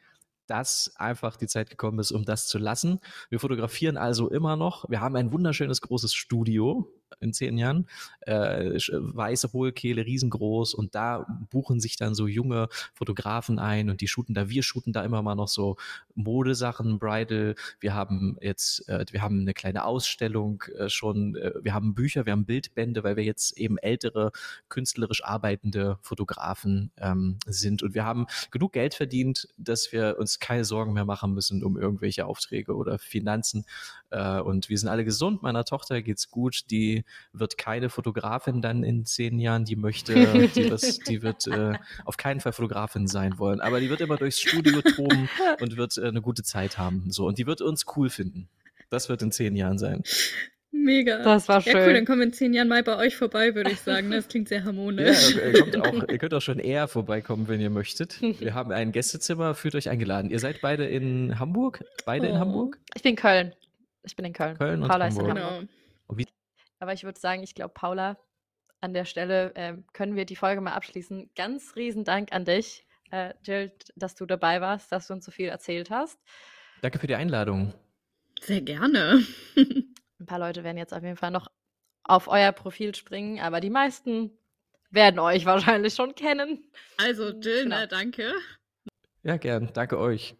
dass 0.46 0.92
einfach 0.96 1.36
die 1.36 1.46
Zeit 1.46 1.70
gekommen 1.70 1.98
ist, 1.98 2.10
um 2.10 2.24
das 2.24 2.46
zu 2.46 2.58
lassen. 2.58 3.00
Wir 3.30 3.38
fotografieren 3.38 3.96
also 3.96 4.28
immer 4.28 4.56
noch. 4.56 4.88
Wir 4.90 5.00
haben 5.00 5.16
ein 5.16 5.32
wunderschönes 5.32 5.80
großes 5.80 6.14
Studio 6.14 6.90
in 7.20 7.32
zehn 7.32 7.58
Jahren. 7.58 7.86
Äh, 8.20 8.78
weiße 8.92 9.52
Hohlkehle, 9.52 10.04
riesengroß. 10.04 10.74
Und 10.74 10.94
da 10.94 11.26
buchen 11.50 11.80
sich 11.80 11.96
dann 11.96 12.14
so 12.14 12.26
junge 12.26 12.68
Fotografen 12.94 13.58
ein 13.58 13.90
und 13.90 14.00
die 14.00 14.08
shooten 14.08 14.34
da. 14.34 14.48
Wir 14.48 14.62
shooten 14.62 14.92
da 14.92 15.04
immer 15.04 15.22
mal 15.22 15.34
noch 15.34 15.48
so 15.48 15.76
Modesachen, 16.14 16.98
Bridal. 16.98 17.54
Wir 17.80 17.94
haben 17.94 18.36
jetzt, 18.40 18.88
äh, 18.88 19.04
wir 19.10 19.22
haben 19.22 19.40
eine 19.40 19.54
kleine 19.54 19.84
Ausstellung 19.84 20.62
äh, 20.76 20.88
schon. 20.88 21.36
Äh, 21.36 21.52
wir 21.62 21.74
haben 21.74 21.94
Bücher, 21.94 22.26
wir 22.26 22.32
haben 22.32 22.44
Bildbände, 22.44 23.04
weil 23.04 23.16
wir 23.16 23.24
jetzt 23.24 23.56
eben 23.58 23.78
ältere, 23.78 24.32
künstlerisch 24.68 25.24
arbeitende 25.24 25.98
Fotografen 26.02 26.90
ähm, 26.98 27.38
sind. 27.46 27.82
Und 27.82 27.94
wir 27.94 28.04
haben 28.04 28.26
genug 28.50 28.72
Geld 28.72 28.94
verdient, 28.94 29.48
dass 29.56 29.92
wir 29.92 30.16
uns 30.18 30.38
keine 30.38 30.64
Sorgen 30.64 30.92
mehr 30.92 31.04
machen 31.04 31.32
müssen 31.34 31.62
um 31.64 31.78
irgendwelche 31.78 32.26
Aufträge 32.26 32.74
oder 32.74 32.98
Finanzen. 32.98 33.64
Äh, 34.10 34.40
und 34.40 34.68
wir 34.68 34.78
sind 34.78 34.88
alle 34.88 35.04
gesund. 35.04 35.42
Meiner 35.42 35.64
Tochter 35.64 36.02
geht's 36.02 36.30
gut. 36.30 36.70
Die 36.70 36.97
wird 37.32 37.58
keine 37.58 37.88
Fotografin 37.90 38.62
dann 38.62 38.82
in 38.84 39.04
zehn 39.04 39.38
Jahren. 39.38 39.64
Die 39.64 39.76
möchte, 39.76 40.14
die 40.54 40.70
wird, 40.70 41.08
die 41.08 41.22
wird 41.22 41.46
äh, 41.46 41.74
auf 42.04 42.16
keinen 42.16 42.40
Fall 42.40 42.52
Fotografin 42.52 43.06
sein 43.06 43.38
wollen. 43.38 43.60
Aber 43.60 43.80
die 43.80 43.90
wird 43.90 44.00
immer 44.00 44.16
durchs 44.16 44.40
Studio 44.40 44.82
toben 44.82 45.28
und 45.60 45.76
wird 45.76 45.96
äh, 45.98 46.08
eine 46.08 46.20
gute 46.22 46.42
Zeit 46.42 46.78
haben. 46.78 47.10
So. 47.10 47.26
Und 47.26 47.38
die 47.38 47.46
wird 47.46 47.60
uns 47.60 47.84
cool 47.96 48.10
finden. 48.10 48.48
Das 48.90 49.08
wird 49.08 49.22
in 49.22 49.32
zehn 49.32 49.54
Jahren 49.56 49.78
sein. 49.78 50.02
Mega. 50.70 51.22
Das 51.22 51.48
war 51.48 51.60
schön. 51.60 51.72
Ja, 51.76 51.86
cool, 51.86 51.94
dann 51.94 52.04
kommen 52.04 52.20
wir 52.20 52.26
in 52.26 52.32
zehn 52.32 52.52
Jahren 52.52 52.68
mal 52.68 52.82
bei 52.82 52.96
euch 52.96 53.16
vorbei, 53.16 53.54
würde 53.54 53.70
ich 53.70 53.80
sagen. 53.80 54.10
Das 54.10 54.28
klingt 54.28 54.48
sehr 54.48 54.64
harmonisch. 54.64 55.34
Ja, 55.34 55.46
ihr, 55.46 55.60
kommt 55.60 55.76
auch, 55.76 56.08
ihr 56.08 56.18
könnt 56.18 56.34
auch 56.34 56.42
schon 56.42 56.58
eher 56.58 56.88
vorbeikommen, 56.88 57.48
wenn 57.48 57.60
ihr 57.60 57.70
möchtet. 57.70 58.20
Wir 58.20 58.54
haben 58.54 58.70
ein 58.70 58.92
Gästezimmer, 58.92 59.54
fühlt 59.54 59.74
euch 59.74 59.88
eingeladen. 59.88 60.30
Ihr 60.30 60.38
seid 60.38 60.60
beide 60.60 60.86
in 60.86 61.38
Hamburg? 61.38 61.84
Beide 62.04 62.26
Oh. 62.28 62.30
in 62.30 62.38
Hamburg? 62.38 62.78
Ich 62.94 63.02
bin 63.02 63.16
Köln. 63.16 63.54
Ich 64.04 64.14
bin 64.14 64.24
in 64.26 64.32
Köln. 64.32 64.56
Köln 64.56 64.82
und 64.82 64.88
Paula 64.88 65.08
ist 65.08 65.18
in 65.18 65.26
Hamburg. 65.26 65.44
Hamburg. 65.44 65.68
Genau. 66.08 66.28
Aber 66.78 66.92
ich 66.92 67.04
würde 67.04 67.18
sagen, 67.18 67.42
ich 67.42 67.54
glaube, 67.54 67.74
Paula, 67.74 68.16
an 68.80 68.94
der 68.94 69.04
Stelle 69.04 69.52
ähm, 69.56 69.84
können 69.92 70.14
wir 70.14 70.24
die 70.24 70.36
Folge 70.36 70.60
mal 70.60 70.72
abschließen. 70.74 71.30
Ganz 71.34 71.74
riesen 71.74 72.04
Dank 72.04 72.32
an 72.32 72.44
dich, 72.44 72.86
äh, 73.10 73.34
Jill, 73.42 73.72
dass 73.96 74.14
du 74.14 74.24
dabei 74.26 74.60
warst, 74.60 74.92
dass 74.92 75.08
du 75.08 75.14
uns 75.14 75.24
so 75.24 75.32
viel 75.32 75.48
erzählt 75.48 75.90
hast. 75.90 76.18
Danke 76.80 76.98
für 77.00 77.08
die 77.08 77.16
Einladung. 77.16 77.74
Sehr 78.40 78.60
gerne. 78.60 79.24
Ein 79.56 80.26
paar 80.26 80.38
Leute 80.38 80.62
werden 80.62 80.78
jetzt 80.78 80.94
auf 80.94 81.02
jeden 81.02 81.16
Fall 81.16 81.32
noch 81.32 81.48
auf 82.04 82.28
euer 82.28 82.52
Profil 82.52 82.94
springen, 82.94 83.40
aber 83.40 83.60
die 83.60 83.70
meisten 83.70 84.30
werden 84.90 85.18
euch 85.18 85.44
wahrscheinlich 85.44 85.94
schon 85.94 86.14
kennen. 86.14 86.70
Also, 86.96 87.30
Jill, 87.30 87.64
Genau. 87.64 87.76
ne, 87.80 87.88
danke. 87.88 88.32
Ja, 89.24 89.36
gern. 89.36 89.70
Danke 89.74 89.98
euch. 89.98 90.36